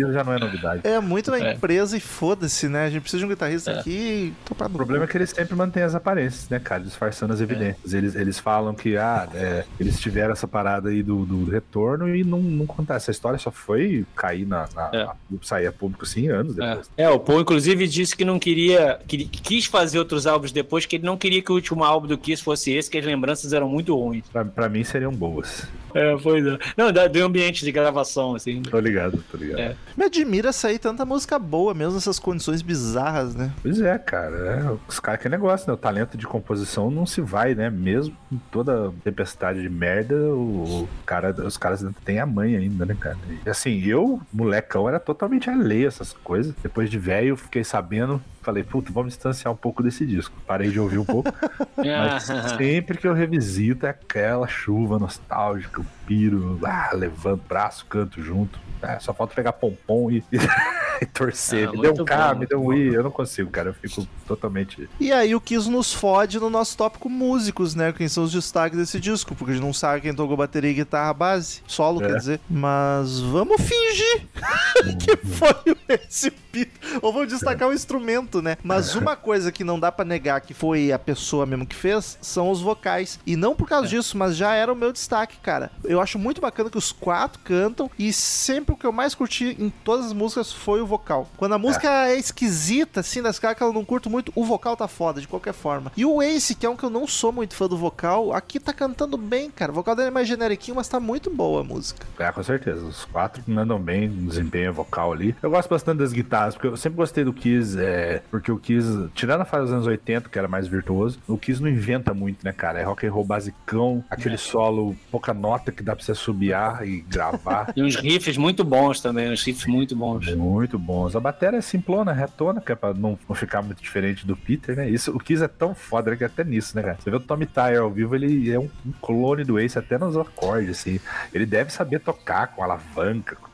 isso 0.00 0.12
já 0.12 0.22
não 0.24 0.32
é 0.34 0.38
novidade. 0.38 0.82
É 0.84 1.00
muito 1.00 1.30
na 1.30 1.38
É. 1.38 1.54
empresa 1.54 1.96
e 1.96 2.00
foda-se, 2.00 2.68
né? 2.68 2.84
A 2.86 2.90
gente 2.90 3.02
precisa 3.02 3.20
de 3.20 3.26
um 3.26 3.28
guitarrista 3.28 3.70
aqui 3.72 3.90
e 3.90 4.32
topar 4.44 4.68
O 4.68 4.72
problema 4.72 5.04
é 5.04 5.06
que 5.06 5.16
eles 5.16 5.30
sempre 5.30 5.54
mantêm 5.54 5.82
as 5.82 5.94
aparências, 5.94 6.48
né, 6.48 6.58
cara? 6.58 6.82
Disfarçando 6.82 7.32
as 7.32 7.40
evidências. 7.40 7.92
Eles, 7.94 8.14
eles 8.14 8.38
falam 8.38 8.74
que, 8.74 8.96
ah, 8.96 9.28
é, 9.34 9.64
eles 9.78 9.98
tiveram 10.00 10.32
essa 10.32 10.46
parada 10.48 10.88
aí 10.90 11.02
do, 11.02 11.24
do 11.24 11.50
retorno 11.50 12.14
e 12.14 12.22
não, 12.24 12.40
não 12.40 12.66
contar. 12.66 12.96
Essa 12.96 13.10
história 13.10 13.38
só 13.38 13.50
foi 13.50 14.04
cair 14.14 14.46
na. 14.46 14.68
na 14.74 14.90
É. 14.92 15.02
a- 15.02 15.14
sair 15.42 15.66
a 15.66 15.72
público, 15.72 16.04
sim, 16.04 16.28
anos 16.28 16.58
É. 16.58 16.68
depois. 16.68 16.90
É, 16.96 17.08
o 17.08 17.18
Paul, 17.30 17.40
inclusive, 17.42 17.86
disse 17.86 18.16
que 18.16 18.24
não 18.24 18.38
queria. 18.38 18.98
Que 19.06 19.24
quis 19.24 19.66
fazer 19.66 19.98
outros 19.98 20.26
álbuns 20.26 20.50
depois, 20.50 20.84
que 20.86 20.96
ele 20.96 21.04
não 21.06 21.16
queria 21.16 21.40
que 21.40 21.52
o 21.52 21.54
último 21.54 21.84
álbum 21.84 22.06
do 22.08 22.18
Kiss 22.18 22.42
fosse 22.42 22.72
esse, 22.72 22.90
que 22.90 22.98
as 22.98 23.04
lembranças 23.04 23.52
eram 23.52 23.68
muito 23.68 23.94
ruins. 23.96 24.24
Pra, 24.32 24.44
pra 24.44 24.68
mim 24.68 24.82
seriam 24.82 25.12
boas. 25.12 25.66
É, 25.94 26.16
pois 26.22 26.44
é. 26.46 26.56
Não, 26.76 26.92
da- 26.92 27.08
do 27.08 27.20
ambiente 27.24 27.64
de 27.64 27.72
gravação, 27.72 28.34
assim. 28.36 28.62
Tô 28.62 28.78
ligado, 28.78 29.22
tô 29.30 29.36
ligado. 29.36 29.58
É. 29.60 29.76
Me 29.96 30.04
admira 30.04 30.52
sair 30.52 30.78
tanta 30.78 31.04
música 31.04 31.38
boa, 31.38 31.74
mesmo 31.74 31.94
nessas 31.94 32.18
condições 32.18 32.62
bizarras, 32.62 33.34
né? 33.34 33.52
Pois 33.62 33.80
é, 33.80 33.98
cara. 33.98 34.36
é, 34.36 34.78
os 34.88 35.00
caras 35.00 35.20
que 35.20 35.28
negócio, 35.28 35.66
né? 35.66 35.72
O 35.74 35.76
talento 35.76 36.16
de 36.16 36.26
composição 36.26 36.90
não 36.90 37.06
se 37.06 37.20
vai, 37.20 37.54
né? 37.56 37.70
Mesmo 37.70 38.16
com 38.28 38.38
toda 38.52 38.92
tempestade 39.02 39.60
de 39.62 39.68
merda, 39.68 40.14
o, 40.14 40.82
o 40.84 40.88
cara, 41.04 41.34
os 41.44 41.56
caras 41.56 41.82
ainda 41.84 41.94
têm 42.04 42.20
a 42.20 42.26
mãe 42.26 42.54
ainda, 42.56 42.86
né, 42.86 42.96
cara? 42.98 43.18
E 43.44 43.50
assim, 43.50 43.84
eu, 43.84 44.20
molecão, 44.32 44.88
era 44.88 45.00
totalmente 45.00 45.50
alheio 45.50 45.86
a 45.86 45.88
essas 45.88 46.12
coisas. 46.12 46.54
Depois 46.62 46.88
de 46.88 46.98
velho, 46.98 47.19
fiquei 47.36 47.64
sabendo. 47.64 48.20
Falei, 48.42 48.62
puta, 48.64 48.90
vamos 48.92 49.12
distanciar 49.14 49.52
um 49.52 49.56
pouco 49.56 49.82
desse 49.82 50.06
disco. 50.06 50.34
Parei 50.46 50.70
de 50.70 50.80
ouvir 50.80 50.98
um 50.98 51.04
pouco. 51.04 51.30
Mas 51.76 52.24
sempre 52.56 52.96
que 52.96 53.06
eu 53.06 53.12
revisito 53.12 53.86
é 53.86 53.90
aquela 53.90 54.46
chuva 54.48 54.98
nostálgica, 54.98 55.80
eu 55.80 55.86
piro, 56.06 56.58
ah, 56.64 56.90
levanto 56.94 57.42
braço, 57.46 57.84
canto 57.86 58.22
junto. 58.22 58.58
Ah, 58.82 58.98
só 58.98 59.12
falta 59.12 59.34
pegar 59.34 59.52
pompom 59.52 60.10
e, 60.10 60.24
e 61.02 61.06
torcer. 61.06 61.68
Ah, 61.68 61.72
me 61.72 61.82
deu 61.82 61.92
um 61.92 62.04
K, 62.04 62.32
bom, 62.32 62.40
me 62.40 62.46
deu 62.46 62.64
um 62.64 62.72
I. 62.72 62.94
Eu 62.94 63.02
não 63.02 63.10
consigo, 63.10 63.50
cara. 63.50 63.68
Eu 63.68 63.74
fico 63.74 64.06
totalmente. 64.26 64.88
E 64.98 65.12
aí 65.12 65.34
o 65.34 65.40
Kiss 65.40 65.68
nos 65.70 65.92
fode 65.92 66.38
no 66.40 66.48
nosso 66.48 66.76
tópico 66.78 67.10
músicos, 67.10 67.74
né? 67.74 67.92
Quem 67.92 68.08
são 68.08 68.24
os 68.24 68.32
destaques 68.32 68.78
desse 68.78 68.98
disco, 68.98 69.34
porque 69.34 69.50
a 69.52 69.54
gente 69.54 69.64
não 69.64 69.74
sabe 69.74 70.00
quem 70.00 70.14
tocou 70.14 70.34
bateria 70.36 70.70
e 70.70 70.74
guitarra 70.74 71.12
base, 71.12 71.60
solo, 71.66 72.02
É. 72.02 72.06
quer 72.06 72.16
dizer. 72.16 72.40
Mas 72.48 73.20
vamos 73.20 73.60
fingir 73.60 74.26
que 74.98 75.16
foi 75.26 75.76
esse 75.88 76.30
Peter. 76.30 76.72
Ou 77.02 77.12
vamos 77.12 77.28
destacar 77.28 77.68
o 77.68 77.72
instrumento, 77.74 78.29
né? 78.40 78.56
Mas 78.62 78.94
uma 78.94 79.16
coisa 79.16 79.50
que 79.50 79.64
não 79.64 79.80
dá 79.80 79.90
pra 79.90 80.04
negar 80.04 80.40
que 80.40 80.54
foi 80.54 80.92
a 80.92 80.98
pessoa 80.98 81.44
mesmo 81.44 81.66
que 81.66 81.74
fez 81.74 82.18
são 82.20 82.50
os 82.50 82.60
vocais. 82.60 83.18
E 83.26 83.36
não 83.36 83.54
por 83.54 83.68
causa 83.68 83.88
disso, 83.88 84.16
mas 84.16 84.36
já 84.36 84.54
era 84.54 84.72
o 84.72 84.76
meu 84.76 84.92
destaque, 84.92 85.36
cara. 85.38 85.70
Eu 85.84 86.00
acho 86.00 86.18
muito 86.18 86.40
bacana 86.40 86.70
que 86.70 86.78
os 86.78 86.92
quatro 86.92 87.40
cantam 87.42 87.90
e 87.98 88.12
sempre 88.12 88.74
o 88.74 88.76
que 88.76 88.86
eu 88.86 88.92
mais 88.92 89.14
curti 89.14 89.56
em 89.58 89.70
todas 89.70 90.06
as 90.06 90.12
músicas 90.12 90.52
foi 90.52 90.80
o 90.80 90.86
vocal. 90.86 91.28
Quando 91.36 91.54
a 91.54 91.58
música 91.58 92.08
é, 92.08 92.16
esquisita, 92.16 93.00
assim, 93.00 93.22
das 93.22 93.38
caras 93.38 93.56
que 93.56 93.64
eu 93.64 93.72
não 93.72 93.84
curto 93.84 94.08
muito, 94.08 94.32
o 94.34 94.44
vocal 94.44 94.76
tá 94.76 94.86
foda, 94.86 95.20
de 95.20 95.28
qualquer 95.28 95.54
forma. 95.54 95.90
E 95.96 96.04
o 96.04 96.22
Ace, 96.22 96.54
que 96.54 96.66
é 96.66 96.70
um 96.70 96.76
que 96.76 96.84
eu 96.84 96.90
não 96.90 97.06
sou 97.06 97.32
muito 97.32 97.54
fã 97.54 97.66
do 97.66 97.76
vocal, 97.76 98.32
aqui 98.32 98.60
tá 98.60 98.72
cantando 98.72 99.16
bem, 99.16 99.50
cara. 99.50 99.72
O 99.72 99.74
vocal 99.74 99.96
dele 99.96 100.08
é 100.08 100.10
mais 100.10 100.28
generiquinho, 100.28 100.76
mas 100.76 100.88
tá 100.88 101.00
muito 101.00 101.30
boa 101.30 101.62
a 101.62 101.64
música. 101.64 102.06
É, 102.18 102.30
com 102.30 102.42
certeza. 102.42 102.84
Os 102.84 103.04
quatro 103.04 103.42
andam 103.56 103.78
bem 103.78 104.08
desempenho 104.08 104.72
vocal 104.72 105.12
ali. 105.12 105.34
Eu 105.42 105.50
gosto 105.50 105.68
bastante 105.68 105.98
das 105.98 106.12
guitarras, 106.12 106.54
porque 106.54 106.68
eu 106.68 106.76
sempre 106.76 106.96
gostei 106.96 107.24
do 107.24 107.32
Kiss, 107.32 107.78
é, 107.78 108.19
porque 108.30 108.50
o 108.50 108.58
Kiss, 108.58 109.08
tirando 109.14 109.42
a 109.42 109.44
fase 109.44 109.64
dos 109.64 109.72
anos 109.72 109.86
80, 109.86 110.28
que 110.28 110.38
era 110.38 110.48
mais 110.48 110.66
virtuoso, 110.66 111.18
o 111.26 111.38
Kiss 111.38 111.60
não 111.60 111.68
inventa 111.68 112.12
muito, 112.12 112.44
né, 112.44 112.52
cara? 112.52 112.80
É 112.80 112.82
rock 112.82 113.06
and 113.06 113.12
roll 113.12 113.24
basicão, 113.24 114.04
aquele 114.10 114.36
solo, 114.36 114.96
pouca 115.10 115.32
nota 115.32 115.70
que 115.72 115.82
dá 115.82 115.94
pra 115.94 116.04
você 116.04 116.14
subiar 116.14 116.86
e 116.86 117.00
gravar. 117.02 117.72
E 117.80 117.82
uns 117.82 117.94
riffs 117.96 118.36
muito 118.36 118.64
bons 118.64 119.00
também, 119.00 119.30
uns 119.30 119.42
riffs 119.42 119.64
muito 119.66 119.94
bons. 119.94 120.34
Muito 120.34 120.78
bons. 120.78 121.14
A 121.14 121.20
bateria 121.20 121.58
é 121.58 121.62
simplona, 121.62 122.12
retona, 122.12 122.60
que 122.60 122.72
é 122.72 122.74
pra 122.74 122.92
não, 122.92 123.18
não 123.28 123.34
ficar 123.34 123.62
muito 123.62 123.80
diferente 123.80 124.26
do 124.26 124.36
Peter, 124.36 124.76
né? 124.76 124.88
Isso, 124.88 125.14
o 125.14 125.18
Kiss 125.18 125.42
é 125.42 125.48
tão 125.48 125.74
foda 125.74 126.10
né, 126.10 126.16
que 126.16 126.24
até 126.24 126.44
nisso, 126.44 126.76
né, 126.76 126.82
cara? 126.82 126.98
Você 127.00 127.10
vê 127.10 127.16
o 127.16 127.20
Tommy 127.20 127.46
Tyre 127.46 127.76
ao 127.76 127.90
vivo, 127.90 128.14
ele 128.14 128.50
é 128.50 128.58
um, 128.58 128.68
um 128.84 128.92
clone 129.00 129.44
do 129.44 129.58
Ace, 129.58 129.78
até 129.78 129.96
nos 129.96 130.16
acordes, 130.16 130.70
assim. 130.70 131.00
Ele 131.32 131.46
deve 131.46 131.70
saber 131.72 132.00
tocar 132.00 132.48
com 132.48 132.62
alavanca, 132.62 133.36
com 133.36 133.50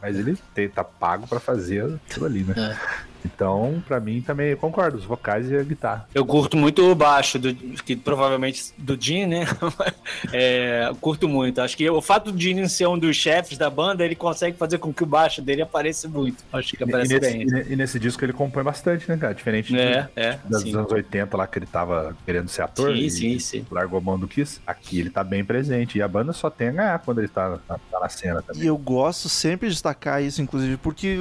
mas 0.00 0.18
ele 0.18 0.38
tem, 0.54 0.68
tá 0.68 0.84
pago 0.84 1.26
pra 1.26 1.40
fazer 1.40 1.98
aquilo 2.06 2.26
ali, 2.26 2.44
né? 2.44 2.54
É. 2.56 3.15
Então, 3.34 3.82
pra 3.86 3.98
mim 4.00 4.20
também, 4.20 4.48
eu 4.50 4.56
concordo, 4.56 4.98
os 4.98 5.04
vocais 5.04 5.50
e 5.50 5.56
a 5.56 5.62
guitarra. 5.62 6.08
Eu 6.14 6.24
curto 6.24 6.56
muito 6.56 6.82
o 6.82 6.94
baixo, 6.94 7.38
do, 7.38 7.52
que 7.54 7.96
provavelmente 7.96 8.72
do 8.78 8.96
Gene, 9.00 9.40
né? 9.40 9.46
É, 10.32 10.86
eu 10.88 10.94
curto 10.96 11.28
muito. 11.28 11.60
Acho 11.60 11.76
que 11.76 11.88
o 11.90 12.00
fato 12.00 12.30
do 12.32 12.40
Gene 12.40 12.68
ser 12.68 12.86
um 12.86 12.98
dos 12.98 13.16
chefes 13.16 13.58
da 13.58 13.68
banda, 13.68 14.04
ele 14.04 14.14
consegue 14.14 14.56
fazer 14.56 14.78
com 14.78 14.92
que 14.92 15.02
o 15.02 15.06
baixo 15.06 15.42
dele 15.42 15.62
apareça 15.62 16.08
muito. 16.08 16.44
Acho 16.52 16.76
que 16.76 16.82
E, 16.82 16.84
aparece 16.88 17.14
nesse, 17.18 17.32
bem. 17.32 17.42
e 17.42 17.44
ne- 17.46 17.64
e 17.70 17.76
nesse 17.76 17.98
disco 17.98 18.24
ele 18.24 18.32
compõe 18.32 18.62
bastante, 18.62 19.08
né, 19.08 19.16
cara? 19.16 19.34
Diferente 19.34 19.72
de- 19.72 19.78
É, 19.78 20.08
é. 20.16 20.38
das 20.44 20.62
sim. 20.62 20.74
anos 20.76 20.90
80 20.90 21.36
lá 21.36 21.46
que 21.46 21.58
ele 21.58 21.66
tava 21.66 22.16
querendo 22.24 22.48
ser 22.48 22.62
ator. 22.62 22.92
Sim, 22.92 22.98
e 22.98 23.10
sim, 23.10 23.38
sim. 23.38 23.66
Largou 23.70 23.98
a 23.98 24.02
mão 24.02 24.18
do 24.18 24.26
Kiss. 24.28 24.60
Aqui 24.66 25.00
ele 25.00 25.10
tá 25.10 25.22
bem 25.24 25.44
presente. 25.44 25.98
E 25.98 26.02
a 26.02 26.08
banda 26.08 26.32
só 26.32 26.48
tem 26.50 26.68
a 26.68 26.72
ganhar 26.72 26.98
quando 27.00 27.18
ele 27.18 27.28
tá 27.28 27.58
na, 27.68 27.78
tá 27.78 28.00
na 28.00 28.08
cena 28.08 28.42
também. 28.42 28.62
E 28.62 28.66
eu 28.66 28.76
gosto 28.78 29.28
sempre 29.28 29.68
de 29.68 29.74
destacar 29.74 30.22
isso, 30.22 30.40
inclusive, 30.40 30.76
porque 30.78 31.16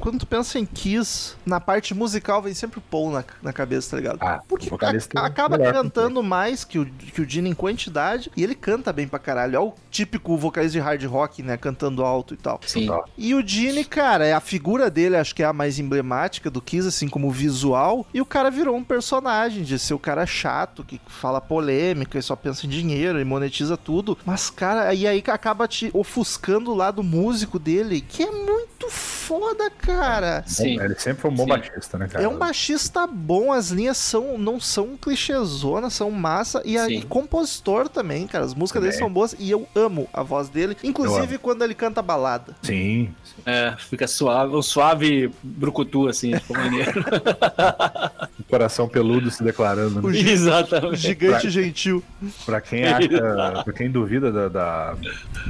quando 0.00 0.18
tu 0.18 0.26
pensa 0.26 0.58
em 0.58 0.64
Kiss, 0.66 1.34
na 1.50 1.60
parte 1.60 1.92
musical 1.94 2.40
vem 2.40 2.54
sempre 2.54 2.78
o 2.78 2.82
Paul 2.82 3.10
na, 3.10 3.24
na 3.42 3.52
cabeça, 3.52 3.90
tá 3.90 3.96
ligado? 3.96 4.18
Ah, 4.22 4.40
porque 4.48 4.68
o 4.68 4.70
vocalista 4.70 5.18
a- 5.20 5.26
acaba 5.26 5.58
melhor 5.58 5.72
cantando 5.74 6.22
mais 6.22 6.62
que 6.64 6.78
o, 6.78 6.86
que 6.86 7.20
o 7.20 7.28
Gene 7.28 7.50
em 7.50 7.54
quantidade 7.54 8.30
e 8.36 8.42
ele 8.44 8.54
canta 8.54 8.92
bem 8.92 9.08
pra 9.08 9.18
caralho. 9.18 9.56
É 9.56 9.58
o 9.60 9.74
típico 9.90 10.36
vocalista 10.36 10.78
de 10.78 10.80
hard 10.84 11.02
rock, 11.04 11.42
né? 11.42 11.56
Cantando 11.56 12.04
alto 12.04 12.34
e 12.34 12.36
tal. 12.36 12.60
Sim. 12.64 12.88
E 13.18 13.34
o 13.34 13.44
Gene, 13.46 13.84
cara, 13.84 14.24
é 14.24 14.32
a 14.32 14.40
figura 14.40 14.88
dele, 14.88 15.16
acho 15.16 15.34
que 15.34 15.42
é 15.42 15.46
a 15.46 15.52
mais 15.52 15.78
emblemática 15.80 16.48
do 16.48 16.60
Kiss, 16.62 16.86
assim 16.86 17.08
como 17.08 17.30
visual. 17.30 18.06
E 18.14 18.20
o 18.20 18.26
cara 18.26 18.48
virou 18.50 18.76
um 18.76 18.84
personagem 18.84 19.64
de 19.64 19.76
ser 19.78 19.94
o 19.94 19.98
cara 19.98 20.24
chato, 20.26 20.84
que 20.84 21.00
fala 21.08 21.40
polêmica 21.40 22.16
e 22.16 22.22
só 22.22 22.36
pensa 22.36 22.64
em 22.66 22.68
dinheiro 22.68 23.20
e 23.20 23.24
monetiza 23.24 23.76
tudo. 23.76 24.16
Mas, 24.24 24.50
cara, 24.50 24.94
e 24.94 25.06
aí 25.06 25.20
que 25.20 25.30
acaba 25.32 25.66
te 25.66 25.90
ofuscando 25.92 26.70
o 26.70 26.76
lado 26.76 27.02
músico 27.02 27.58
dele, 27.58 28.00
que 28.00 28.22
é 28.22 28.30
muito 28.30 28.88
foda, 28.88 29.70
cara. 29.70 30.44
Sim. 30.46 30.80
Ele 30.80 30.94
sempre 30.98 31.22
foi 31.22 31.30
um 31.30 31.34
bom 31.40 31.44
Sim. 31.44 31.48
baixista, 31.48 31.98
né, 31.98 32.08
cara? 32.08 32.24
É 32.24 32.28
um 32.28 32.36
baixista 32.36 33.06
bom, 33.06 33.52
as 33.52 33.70
linhas 33.70 33.96
são 33.96 34.38
não 34.38 34.60
são 34.60 34.96
clichêzonas, 34.96 35.92
são 35.92 36.10
massa. 36.10 36.62
E 36.64 36.76
aí, 36.76 37.02
compositor 37.02 37.88
também, 37.88 38.26
cara. 38.26 38.44
As 38.44 38.54
músicas 38.54 38.82
dele 38.82 38.92
Também. 38.92 39.06
são 39.06 39.12
boas 39.12 39.34
e 39.38 39.50
eu 39.50 39.68
amo 39.74 40.08
a 40.12 40.22
voz 40.22 40.48
dele. 40.48 40.76
Inclusive 40.82 41.38
quando 41.38 41.62
ele 41.62 41.74
canta 41.74 42.02
balada. 42.02 42.54
Sim. 42.62 43.14
É, 43.46 43.74
fica 43.78 44.06
suave, 44.06 44.54
um 44.54 44.62
suave 44.62 45.30
brucutu, 45.42 46.08
assim, 46.08 46.36
ficou 46.38 46.56
maneiro. 46.56 46.92
O 48.40 48.44
coração 48.50 48.88
peludo 48.88 49.30
se 49.30 49.44
declarando. 49.44 50.04
O 50.04 50.10
Né? 50.10 50.18
Exatamente. 50.18 50.96
Gigante 50.96 51.50
gentil. 51.50 52.02
Pra 52.44 52.60
quem 52.60 52.84
acha, 52.84 53.08
pra 53.62 53.72
quem 53.72 53.88
duvida 53.90 54.32
da, 54.32 54.48
da, 54.48 54.96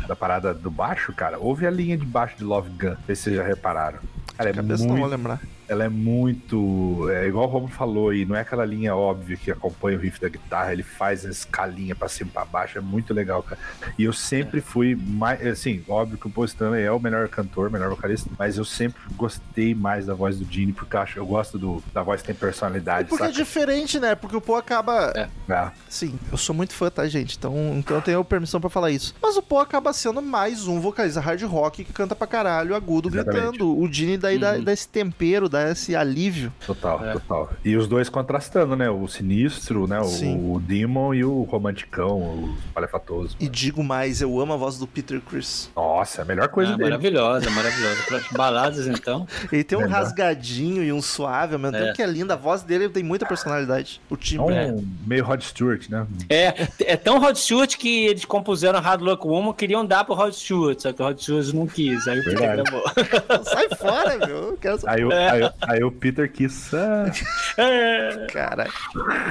da 0.07 0.17
parada 0.17 0.53
do 0.53 0.71
baixo, 0.71 1.13
cara, 1.15 1.39
ouve 1.39 1.67
a 1.67 1.71
linha 1.71 1.97
de 1.97 2.05
baixo 2.05 2.37
de 2.37 2.45
Love 2.45 2.69
Gun. 2.71 2.91
Não 2.91 2.97
sei 3.07 3.15
se 3.15 3.23
vocês 3.23 3.37
já 3.37 3.43
repararam. 3.43 4.01
Cara, 4.37 4.51
é 4.51 4.53
Cabeça 4.53 4.83
não 4.83 4.91
vou 4.91 4.99
muito, 4.99 5.11
lembrar. 5.11 5.41
Ela 5.71 5.85
é 5.85 5.89
muito. 5.89 7.09
É 7.11 7.29
igual 7.29 7.47
o 7.47 7.49
Romulo 7.51 7.71
falou 7.73 8.11
aí, 8.11 8.25
não 8.25 8.35
é 8.35 8.41
aquela 8.41 8.65
linha 8.65 8.95
óbvia 8.95 9.37
que 9.37 9.51
acompanha 9.53 9.97
o 9.97 10.01
riff 10.01 10.21
da 10.21 10.29
guitarra, 10.29 10.73
ele 10.73 10.83
faz 10.83 11.25
a 11.25 11.31
escalinha 11.31 11.95
pra 11.95 12.09
cima 12.09 12.29
e 12.31 12.33
pra 12.33 12.45
baixo, 12.45 12.77
é 12.77 12.81
muito 12.81 13.15
legal, 13.15 13.43
cara. 13.43 13.61
E 13.97 14.03
eu 14.05 14.13
sempre 14.13 14.61
fui 14.61 14.97
mais. 14.97 15.47
Assim, 15.47 15.83
óbvio 15.89 16.19
que 16.19 16.27
o 16.27 16.31
Paul 16.31 16.45
Stanley 16.45 16.83
é 16.83 16.91
o 16.91 16.99
melhor 16.99 17.29
cantor, 17.29 17.69
o 17.69 17.71
melhor 17.71 17.89
vocalista, 17.91 18.29
mas 18.39 18.59
eu 18.59 18.65
sempre 18.65 19.01
gostei 19.17 19.75
mais 19.75 20.07
da 20.07 20.15
voz 20.15 20.39
do 20.39 20.45
Gene, 20.53 20.73
porque 20.73 20.97
eu, 20.97 21.01
acho, 21.01 21.19
eu 21.21 21.27
gosto 21.27 21.57
do, 21.59 21.83
da 21.95 22.03
voz 22.03 22.21
que 22.21 22.27
tem 22.27 22.35
personalidade, 22.37 23.09
Porque 23.09 23.23
é 23.23 23.27
saca? 23.29 23.39
diferente, 23.39 24.01
né? 24.01 24.15
Porque 24.17 24.37
o 24.37 24.41
Poe 24.41 24.59
acaba. 24.59 25.13
É. 25.17 25.29
É. 25.53 25.71
Sim, 25.89 26.19
eu 26.33 26.37
sou 26.39 26.55
muito 26.55 26.73
fã, 26.75 26.91
tá, 26.91 27.07
gente? 27.07 27.37
Então, 27.39 27.55
então 27.77 27.97
eu 27.97 28.03
tenho 28.03 28.25
permissão 28.25 28.61
pra 28.61 28.69
falar 28.69 28.91
isso. 28.91 29.15
Mas 29.23 29.37
o 29.37 29.43
Poe 29.43 29.63
acaba 29.63 29.93
sendo 29.93 30.21
mais 30.21 30.67
um 30.67 30.81
vocalista 30.81 31.21
hard 31.21 31.43
rock 31.45 31.85
que 31.85 31.93
canta 31.93 32.17
pra 32.17 32.27
caralho, 32.27 32.75
agudo, 32.75 33.09
Exatamente. 33.09 33.41
gritando. 33.51 33.79
O 33.79 33.93
Gene 33.93 34.17
daí 34.19 34.37
dá, 34.39 34.55
Uhum. 34.55 34.65
dá 34.65 34.73
esse 34.73 34.89
tempero, 34.89 35.49
dá 35.49 35.60
esse 35.69 35.95
alívio. 35.95 36.53
Total, 36.67 37.05
É. 37.05 37.13
total. 37.13 37.51
E 37.65 37.77
os 37.77 37.87
dois 37.87 38.09
contrastando, 38.09 38.75
né? 38.77 38.89
O 38.91 39.07
sinistro, 39.09 39.87
né? 39.87 40.03
Sim. 40.05 40.37
O, 40.37 40.55
o 40.55 40.61
Demon 40.61 41.15
e 41.15 41.25
o 41.25 41.43
romanticão, 41.43 42.19
o 42.19 42.57
palefatoso. 42.75 43.37
E 43.39 43.49
digo 43.49 43.83
mais, 43.83 44.21
eu 44.21 44.41
amo 44.41 44.53
a 44.53 44.57
voz 44.57 44.79
do 44.79 44.87
Peter 44.87 45.21
Chris. 45.21 45.71
Nossa, 45.77 46.23
a 46.23 46.25
melhor 46.25 46.49
coisa 46.49 46.73
Ah, 46.73 46.77
dele. 46.77 46.91
maravilhosa, 46.91 47.51
maravilhosa. 47.51 48.03
Para 48.07 48.17
as 48.19 48.29
baladas, 48.29 48.87
então. 48.87 49.27
Ele 49.53 49.65
tem 49.65 49.79
um 49.79 49.87
rasgadinho 49.89 50.83
e 50.83 50.93
um 50.93 51.03
suave, 51.03 51.55
ao 51.55 51.59
mesmo 51.61 51.77
É. 51.77 51.81
tempo 51.85 51.95
que 51.97 52.03
é 52.03 52.07
linda. 52.07 52.35
A 52.35 52.37
voz 52.37 52.63
dele 52.63 52.89
tem 52.89 53.03
muita 53.03 53.27
personalidade. 53.27 54.01
O 54.11 54.15
É 54.15 54.19
timbre. 54.19 54.55
um 54.73 54.87
meio 55.07 55.25
Rod 55.25 55.43
Stewart, 55.43 55.89
né? 55.89 56.07
É, 56.29 56.69
é 56.81 56.97
tão 56.97 57.19
Rod 57.19 57.37
Stewart 57.37 57.77
que 57.77 58.07
eles 58.07 58.25
compuseram 58.25 58.81
Hard 58.81 59.01
Luck 59.03 59.27
Woman, 59.27 59.53
queriam 59.53 59.85
dar 59.85 60.05
pro 60.05 60.15
Rod 60.15 60.33
Stewart, 60.33 60.81
só 60.81 60.93
que 60.93 61.03
o 61.03 61.07
Rod 61.07 61.19
Stewart 61.19 61.53
não 61.53 61.67
quis. 61.67 62.07
Aí 62.09 62.21
o 62.21 62.25
Peter 62.25 62.57
gravou. 62.63 62.83
Sai 63.45 63.69
fora, 63.77 64.27
meu. 64.27 64.37
Eu 64.51 64.57
quero 64.61 64.75
essa... 64.77 64.91
Aí, 64.91 65.05
o- 65.05 65.13
aí, 65.13 65.43
o- 65.43 65.50
aí 65.63 65.83
o 65.85 65.91
Peter 65.91 66.31
quis. 66.31 66.73
ah, 66.75 67.11
É. 67.57 68.27
Cara, 68.33 68.69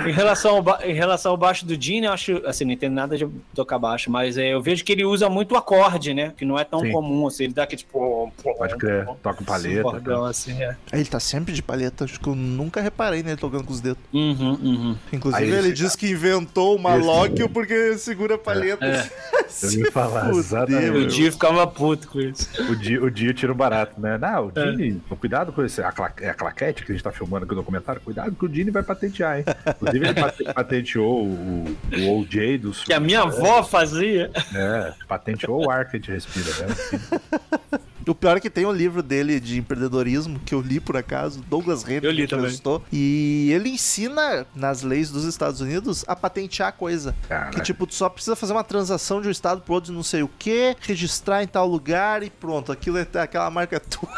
Em 0.05 0.11
relação, 0.11 0.57
ao 0.57 0.81
em 0.83 0.93
relação 0.93 1.31
ao 1.31 1.37
baixo 1.37 1.65
do 1.65 1.79
Gene, 1.81 2.05
eu 2.07 2.11
acho, 2.13 2.41
assim, 2.45 2.65
não 2.65 2.71
entendo 2.71 2.93
nada 2.93 3.17
de 3.17 3.27
tocar 3.53 3.77
baixo, 3.79 4.09
mas 4.11 4.37
é, 4.37 4.53
eu 4.53 4.61
vejo 4.61 4.83
que 4.83 4.91
ele 4.91 5.05
usa 5.05 5.29
muito 5.29 5.53
o 5.53 5.57
acorde, 5.57 6.13
né? 6.13 6.33
Que 6.37 6.45
não 6.45 6.57
é 6.57 6.63
tão 6.63 6.81
Sim. 6.81 6.91
comum, 6.91 7.27
assim, 7.27 7.45
ele 7.45 7.53
dá 7.53 7.63
aquele 7.63 7.79
tipo... 7.79 8.31
pode 8.43 8.75
crer, 8.77 9.05
toca 9.21 9.41
um 9.41 9.45
paleta. 9.45 9.81
Cordão, 9.83 10.25
assim, 10.25 10.61
é. 10.61 10.75
ele 10.93 11.05
tá 11.05 11.19
sempre 11.19 11.53
de 11.53 11.61
palheta. 11.61 12.05
Acho 12.05 12.19
que 12.19 12.27
eu 12.27 12.35
nunca 12.35 12.81
reparei 12.81 13.23
nele 13.23 13.37
tocando 13.37 13.63
com 13.63 13.73
os 13.73 13.81
dedos. 13.81 14.01
Uhum, 14.13 14.57
uhum. 14.61 14.95
Inclusive, 15.11 15.43
Aí 15.43 15.49
ele 15.51 15.67
esse- 15.69 15.73
diz 15.83 15.95
que 15.95 16.09
inventou 16.09 16.75
o 16.75 16.79
Malóquio 16.79 17.49
porque 17.49 17.97
segura 17.97 18.35
a 18.35 18.37
palheta. 18.37 18.85
É. 18.85 19.09
Eu 19.63 19.71
ia 19.71 19.91
falar, 19.91 20.29
exatamente. 20.29 20.89
O 20.91 21.07
Dio 21.07 21.31
ficava 21.31 21.65
puto 21.67 22.07
com 22.07 22.19
isso. 22.19 22.47
O 22.71 22.75
Dio, 22.75 23.03
o 23.05 23.11
Dio 23.11 23.33
tira 23.33 23.51
o 23.51 23.55
barato, 23.55 23.99
né? 23.99 24.17
Não, 24.17 24.27
É. 24.29 24.39
o 24.39 24.51
Dini, 24.51 25.01
cuidado 25.19 25.51
com 25.51 25.63
esse. 25.65 25.81
A, 25.81 25.91
cla- 25.99 26.13
é 26.21 26.29
a 26.29 26.33
claquete 26.33 26.85
que 26.85 26.91
a 26.91 26.95
gente 26.95 27.03
tá 27.03 27.11
filmando 27.11 27.43
aqui 27.45 27.53
no 27.53 27.61
documentário, 27.61 27.99
cuidado 28.01 28.31
que 28.33 28.45
o 28.45 28.49
Dini 28.49 28.71
vai 28.71 28.83
patentear, 28.83 29.39
hein? 29.39 29.45
Inclusive, 29.67 30.05
ele 30.07 30.13
pate- 30.21 30.43
patenteou 30.53 31.25
o, 31.25 31.77
o 31.97 32.19
OJ 32.21 32.57
do 32.59 32.71
Que 32.71 32.93
a 32.93 32.99
minha 32.99 33.21
avó 33.21 33.63
fazia. 33.63 34.31
É, 34.55 34.93
patenteou 35.07 35.65
o 35.65 35.69
ar 35.69 35.85
que 35.89 35.97
a 35.97 35.99
gente 35.99 36.11
respira, 36.11 36.67
né? 36.67 37.79
O 38.09 38.15
pior 38.15 38.37
é 38.37 38.39
que 38.39 38.49
tem 38.49 38.65
um 38.65 38.71
livro 38.71 39.01
dele 39.03 39.39
de 39.39 39.57
empreendedorismo, 39.59 40.39
que 40.39 40.53
eu 40.55 40.61
li 40.61 40.79
por 40.79 40.97
acaso, 40.97 41.41
Douglas 41.49 41.87
Henry, 41.87 42.05
Eu 42.05 42.11
li 42.11 42.23
que 42.23 42.27
também. 42.29 42.45
entrevistou, 42.45 42.83
E 42.91 43.51
ele 43.53 43.69
ensina 43.69 44.45
nas 44.55 44.81
leis 44.81 45.09
dos 45.11 45.23
Estados 45.25 45.61
Unidos 45.61 46.03
a 46.07 46.15
patentear 46.15 46.73
coisa. 46.73 47.15
Cara, 47.27 47.51
Que 47.51 47.61
tipo, 47.61 47.85
tu 47.85 47.93
só 47.95 48.09
precisa 48.09 48.35
fazer 48.35 48.53
uma 48.53 48.63
transação 48.63 49.21
de 49.21 49.27
um 49.27 49.31
estado 49.31 49.61
pro 49.61 49.73
outro 49.75 49.91
de 49.91 49.95
não 49.95 50.03
sei 50.03 50.23
o 50.23 50.27
que, 50.39 50.75
registrar 50.81 51.43
em 51.43 51.47
tal 51.47 51.67
lugar 51.67 52.23
e 52.23 52.29
pronto. 52.29 52.71
Aquilo 52.71 52.97
é 52.97 53.07
aquela 53.21 53.49
marca 53.49 53.75
é 53.77 53.79
tua. 53.79 54.09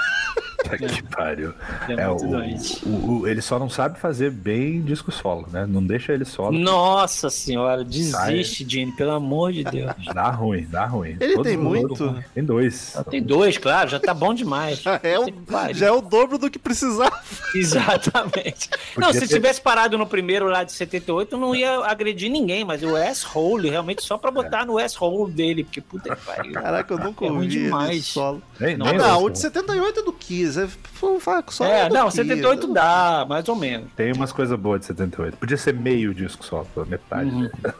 que 0.77 1.03
pariu. 1.03 1.53
É 1.89 1.93
É, 1.93 2.07
muito 2.07 2.25
o, 2.25 2.29
doente. 2.29 2.81
o- 2.85 3.11
o- 3.21 3.27
ele 3.27 3.41
só 3.41 3.57
não 3.57 3.67
sabe 3.69 3.99
fazer 3.99 4.29
bem 4.31 4.79
disco 4.81 5.11
solo, 5.11 5.47
né? 5.51 5.65
Não 5.67 5.83
deixa 5.83 6.13
ele 6.13 6.23
solo. 6.23 6.57
Nossa 6.57 7.29
senhora, 7.31 7.83
desiste, 7.83 8.63
Gene, 8.69 8.91
pelo 8.95 9.11
amor 9.11 9.51
de 9.51 9.63
Deus. 9.63 9.91
Dá 10.13 10.29
ruim, 10.29 10.67
dá 10.69 10.85
ruim. 10.85 11.17
Ele 11.19 11.33
Todo 11.33 11.43
tem 11.43 11.57
muito. 11.57 12.23
Tem 12.33 12.43
dois. 12.43 12.95
Tem 13.09 13.21
dois, 13.23 13.57
claro, 13.57 13.80
já 13.87 13.99
tá 13.99 14.13
bom 14.13 14.33
demais. 14.33 14.81
É 15.03 15.17
o, 15.19 15.73
já 15.73 15.87
é 15.87 15.91
o 15.91 16.01
dobro 16.01 16.37
do 16.37 16.49
que 16.49 16.59
precisava. 16.59 17.17
Exatamente. 17.55 18.69
Não, 18.97 19.07
Podia 19.07 19.21
se 19.21 19.27
ter- 19.27 19.33
tivesse 19.35 19.61
parado 19.61 19.97
no 19.97 20.05
primeiro 20.05 20.45
lá 20.47 20.63
de 20.63 20.71
78, 20.71 21.33
eu 21.35 21.39
não 21.39 21.55
ia 21.55 21.85
agredir 21.85 22.29
ninguém, 22.31 22.63
mas 22.63 22.83
o 22.83 22.95
asshole, 22.95 23.69
realmente 23.69 24.03
só 24.03 24.17
pra 24.17 24.29
botar 24.31 24.65
no 24.65 24.77
asshole 24.77 25.31
dele, 25.31 25.63
porque 25.63 25.81
puta 25.81 26.15
que 26.15 26.25
pariu. 26.25 26.53
Caraca, 26.53 26.93
eu 26.93 26.97
nunca 26.99 27.25
É 27.25 27.29
ruim 27.29 27.37
ouvi 27.43 27.55
ele 27.55 27.63
demais. 27.65 28.05
solo. 28.05 28.41
Nem, 28.59 28.77
Não, 28.77 28.85
nem 28.85 28.97
Não, 28.97 29.23
o 29.23 29.29
de 29.29 29.39
78 29.39 29.99
é 29.99 30.03
do 30.03 30.13
Kiss. 30.13 30.59
É, 30.59 30.67
foi 30.93 31.11
um 31.11 31.19
faco 31.19 31.53
só. 31.53 31.65
É, 31.65 31.87
do 31.89 31.93
não, 31.95 32.05
Kiss. 32.05 32.17
78 32.17 32.67
dá, 32.73 33.25
mais 33.27 33.47
ou 33.49 33.55
menos. 33.55 33.89
Tem 33.95 34.11
umas 34.13 34.31
coisas 34.31 34.57
boas 34.59 34.81
de 34.81 34.85
78. 34.87 35.37
Podia 35.37 35.57
ser 35.57 35.73
meio 35.73 36.13
disco 36.13 36.45
solo, 36.45 36.67
pela 36.73 36.85
metade. 36.85 37.29
Uhum. 37.29 37.41
né? 37.41 37.49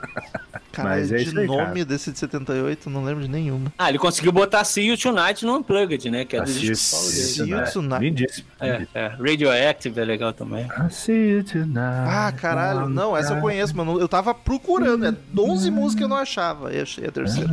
Cara, 0.71 0.87
Mas 0.87 1.11
é 1.11 1.17
de 1.17 1.33
nome 1.33 1.57
cara. 1.57 1.85
desse 1.85 2.13
de 2.13 2.19
78, 2.19 2.89
não 2.89 3.03
lembro 3.03 3.21
de 3.23 3.29
nenhuma. 3.29 3.73
Ah, 3.77 3.89
ele 3.89 3.99
conseguiu 3.99 4.31
botar 4.31 4.63
See 4.63 4.85
You 4.85 4.97
Tonight 4.97 5.45
no 5.45 5.57
Unplugged, 5.57 5.90
né? 6.09 6.25
Que 6.25 6.37
é 6.37 6.41
do 6.41 6.51
disco 6.51 7.45
né? 7.45 7.63
Tonight. 7.63 8.03
Lindíssimo. 8.03 8.47
É, 8.59 8.87
é. 8.93 9.07
Radioactive 9.07 9.99
é 9.99 10.05
legal 10.05 10.33
também. 10.33 10.65
I 10.65 10.91
see 10.91 11.31
you 11.31 11.43
tonight. 11.43 11.79
Ah, 11.79 12.33
caralho, 12.35 12.89
não, 12.89 13.15
essa 13.15 13.33
eu 13.33 13.41
conheço, 13.41 13.75
mano. 13.75 13.99
Eu 13.99 14.07
tava 14.07 14.33
procurando, 14.33 15.05
é 15.05 15.15
11 15.37 15.71
músicas 15.71 15.95
que 15.95 16.03
eu 16.03 16.07
não 16.07 16.17
achava. 16.17 16.71
Eu 16.71 16.83
achei 16.83 17.07
a 17.07 17.11
terceira. 17.11 17.51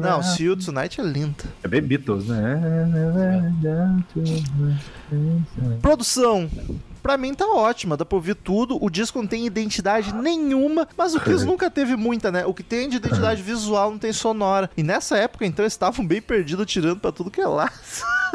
Não. 0.00 0.22
See 0.22 0.46
You 0.46 0.56
Tonight 0.56 1.00
é 1.00 1.04
linda. 1.04 1.44
É 1.62 1.68
bem 1.68 1.82
Beatles, 1.82 2.26
né? 2.26 3.52
Produção. 5.80 6.48
Pra 7.04 7.18
mim 7.18 7.34
tá 7.34 7.46
ótima, 7.46 7.98
dá 7.98 8.04
pra 8.06 8.16
ouvir 8.16 8.34
tudo. 8.34 8.82
O 8.82 8.88
disco 8.88 9.18
não 9.20 9.26
tem 9.26 9.44
identidade 9.44 10.10
nenhuma, 10.14 10.88
mas 10.96 11.14
o 11.14 11.20
Kiss 11.20 11.44
nunca 11.44 11.68
teve 11.70 11.96
muita, 11.96 12.32
né? 12.32 12.46
O 12.46 12.54
que 12.54 12.62
tem 12.62 12.88
de 12.88 12.96
identidade 12.96 13.42
visual 13.42 13.90
não 13.90 13.98
tem 13.98 14.10
sonora. 14.10 14.70
E 14.74 14.82
nessa 14.82 15.18
época, 15.18 15.44
então, 15.44 15.62
eles 15.62 15.74
estavam 15.74 16.04
bem 16.06 16.22
perdidos, 16.22 16.64
tirando 16.64 16.98
pra 17.00 17.12
tudo 17.12 17.30
que 17.30 17.42
é 17.42 17.46
lá. 17.46 17.70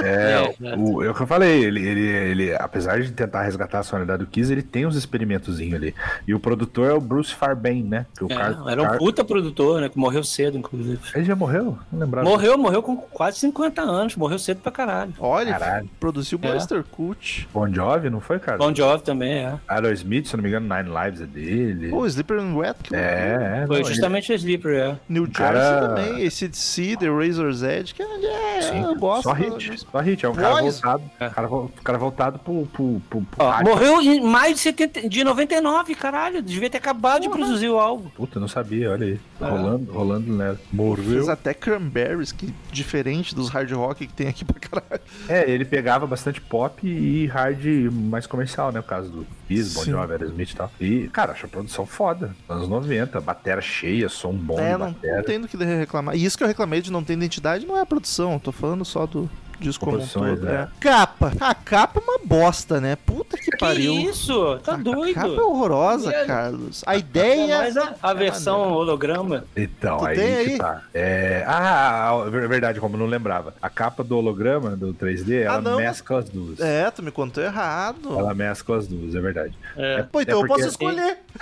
É, 0.01 0.55
É, 0.62 0.75
o, 0.77 1.03
é 1.03 1.10
o 1.10 1.13
que 1.13 1.21
eu 1.23 1.27
falei, 1.27 1.62
ele, 1.62 1.86
ele, 1.86 2.08
ele, 2.08 2.55
apesar 2.55 3.01
de 3.01 3.12
tentar 3.12 3.41
resgatar 3.43 3.79
a 3.79 3.84
sonoridade 3.84 4.23
do 4.23 4.29
Kiss, 4.32 4.49
ele 4.49 4.62
tem 4.62 4.86
uns 4.86 4.95
experimentozinhos 4.95 5.73
ali. 5.75 5.93
E 6.25 6.34
o 6.34 6.39
produtor 6.39 6.89
é 6.89 6.93
o 6.93 7.01
Bruce 7.01 7.36
Fairbairn, 7.36 7.84
né? 7.84 8.05
Que 8.17 8.23
o 8.23 8.32
É, 8.32 8.34
cara, 8.36 8.58
era 8.69 8.82
um 8.82 8.86
cara- 8.86 8.97
puta 8.97 9.25
produtor, 9.25 9.82
né? 9.82 9.89
Que 9.89 9.97
morreu 9.99 10.23
cedo, 10.23 10.58
inclusive. 10.58 10.99
Ele 11.13 11.25
já 11.25 11.36
morreu? 11.36 11.77
Não 11.91 11.99
lembrava. 11.99 12.29
Morreu, 12.29 12.58
morreu 12.58 12.82
com 12.82 12.95
quase 12.95 13.39
50 13.39 13.82
anos, 13.82 14.15
morreu 14.15 14.39
cedo 14.39 14.62
pra 14.62 14.71
caralho. 14.71 15.13
Olha, 15.19 15.51
Caralho. 15.60 15.89
produziu 15.99 16.39
É. 16.43 16.53
Buster 16.53 16.82
Cult. 16.86 17.49
Bon 17.53 17.67
Jovi, 17.69 18.10
não 18.10 18.21
foi, 18.21 18.39
cara? 18.39 18.58
Bon 18.59 18.75
Jovi 18.75 19.01
também, 19.03 19.31
é. 19.45 19.53
Aerosmith, 19.69 20.27
se 20.27 20.33
eu 20.35 20.37
não 20.37 20.43
me 20.43 20.49
engano, 20.49 20.67
Nine 20.75 20.89
Lives 20.93 21.21
é 21.21 21.25
dele. 21.25 21.89
Pô, 21.89 22.05
Sleeper 22.05 22.39
and 22.39 22.55
Wet, 22.55 22.75
que 22.83 22.93
É, 22.93 23.61
é. 23.63 23.67
Foi 23.67 23.79
não, 23.79 23.85
justamente 23.85 24.31
o 24.31 24.35
Sleeper, 24.35 24.73
é. 24.75 24.95
New 25.07 25.25
Jersey 25.25 25.37
cara- 25.45 25.87
também, 25.95 26.27
ACDC, 26.27 26.97
The 26.97 27.07
Razor's 27.07 27.63
Edge, 27.63 27.93
que 27.93 28.03
é, 28.03 28.05
ele- 28.15 28.61
Sim, 28.61 28.83
eu 28.83 28.95
gosto. 28.95 29.23
só 29.23 29.31
hit, 29.33 29.77
só 29.89 29.99
hit. 30.01 30.25
É 30.25 30.29
um 30.29 30.33
cara 30.35 30.61
voltado, 30.61 31.03
É. 31.21 31.29
cara, 31.29 31.49
cara 31.83 31.97
voltado 31.97 32.39
pro, 32.39 32.65
pro, 32.67 33.01
pro, 33.09 33.21
pro 33.21 33.45
Ó, 33.45 33.63
morreu 33.63 34.01
em 34.01 34.19
maio 34.21 34.53
de, 34.53 34.59
70, 34.59 35.07
de 35.07 35.23
99, 35.23 35.95
caralho. 35.95 36.41
Devia 36.41 36.69
ter 36.69 36.77
acabado 36.79 37.21
de 37.21 37.29
produzir 37.29 37.69
o 37.69 37.79
álbum. 37.79 38.09
Puta, 38.09 38.41
não 38.41 38.49
sabia, 38.49 38.91
olha 38.91 39.05
aí. 39.07 39.19
É. 39.39 39.45
Rolando, 39.49 39.91
rolando, 39.93 40.33
né? 40.35 40.57
Morreu. 40.73 41.05
Fez 41.05 41.29
até 41.29 41.53
Cranberries, 41.53 42.33
que 42.33 42.53
diferente 42.73 43.33
dos 43.33 43.47
hard 43.49 43.71
rock 43.71 44.05
que 44.05 44.13
tem 44.13 44.27
aqui 44.27 44.43
pra 44.43 44.59
caralho. 44.59 45.01
É, 45.29 45.49
ele 45.49 45.63
pegava 45.63 46.05
bastante 46.05 46.41
pop 46.41 46.85
e 46.85 47.25
hard 47.27 47.63
mais 47.91 48.27
comercial, 48.27 48.48
né? 48.71 48.79
O 48.79 48.83
caso 48.83 49.09
do 49.09 49.27
Kiss, 49.47 49.75
Bon. 49.75 49.83
Jovi, 49.85 50.12
Aerosmith 50.12 50.51
e 50.51 50.55
tal. 50.55 50.71
E, 50.79 51.07
cara, 51.09 51.31
acho 51.33 51.45
a 51.45 51.49
produção 51.49 51.85
foda. 51.85 52.35
Anos 52.47 52.67
90, 52.67 53.19
batera 53.21 53.62
cheia, 53.62 54.09
som 54.09 54.33
bom 54.33 54.59
É, 54.59 54.77
não, 54.77 54.95
não 55.01 55.23
tem 55.23 55.39
do 55.39 55.47
que 55.47 55.57
reclamar. 55.57 56.15
E 56.15 56.23
isso 56.23 56.38
que 56.38 56.43
eu 56.43 56.47
reclamei 56.47 56.81
de 56.81 56.91
não 56.91 57.03
ter 57.03 57.13
identidade 57.13 57.65
não 57.65 57.77
é 57.77 57.81
a 57.81 57.85
produção, 57.85 58.33
eu 58.33 58.39
tô 58.39 58.51
falando 58.51 58.83
só 58.85 59.05
do 59.05 59.29
disco 59.59 59.85
como 59.85 59.97
um 60.01 60.07
todo. 60.07 60.47
é. 60.49 60.53
é. 60.63 60.67
Capa. 60.79 61.31
A 61.39 61.53
capa 61.53 61.99
é 61.99 62.03
uma 62.03 62.19
bosta, 62.23 62.79
né? 62.81 62.95
Puta 62.95 63.37
que, 63.37 63.51
Que 63.51 63.57
pariu. 63.57 63.93
isso? 63.93 64.57
Tá 64.63 64.73
A 64.73 64.77
doido. 64.77 65.15
capa 65.15 65.27
é 65.27 65.41
horrorosa. 65.41 66.11
Carlos. 66.25 66.83
A 66.85 66.95
É 66.95 66.99
ideia. 66.99 67.57
mais 67.59 67.77
a, 67.77 67.95
a 68.01 68.13
versão 68.13 68.71
holograma. 68.73 69.43
Então, 69.55 69.97
Tu 69.99 70.05
aí, 70.05 70.15
que 70.15 70.21
aí? 70.21 70.57
tá. 70.57 70.81
É... 70.93 71.43
Ah, 71.47 72.13
é 72.27 72.29
verdade, 72.47 72.79
como 72.79 72.95
eu 72.95 72.99
não 72.99 73.07
lembrava. 73.07 73.53
A 73.61 73.69
capa 73.69 74.03
do 74.03 74.17
holograma, 74.17 74.75
do 74.75 74.93
3D, 74.93 75.43
ela 75.43 75.55
Ah, 75.55 75.61
não. 75.61 75.77
mescla 75.77 76.19
as 76.19 76.29
duas. 76.29 76.59
É, 76.59 76.89
tu 76.91 77.03
me 77.03 77.11
contou 77.11 77.43
errado. 77.43 78.17
Ela 78.17 78.33
mescla 78.33 78.77
as 78.77 78.87
duas, 78.87 79.15
é 79.15 79.19
verdade. 79.19 79.53
É. 79.75 80.03
Pô, 80.03 80.21
então 80.21 80.39
É 80.39 80.43
eu 80.43 80.47
posso 80.47 80.67
escolher. 80.67 81.17
Tem 81.37 81.39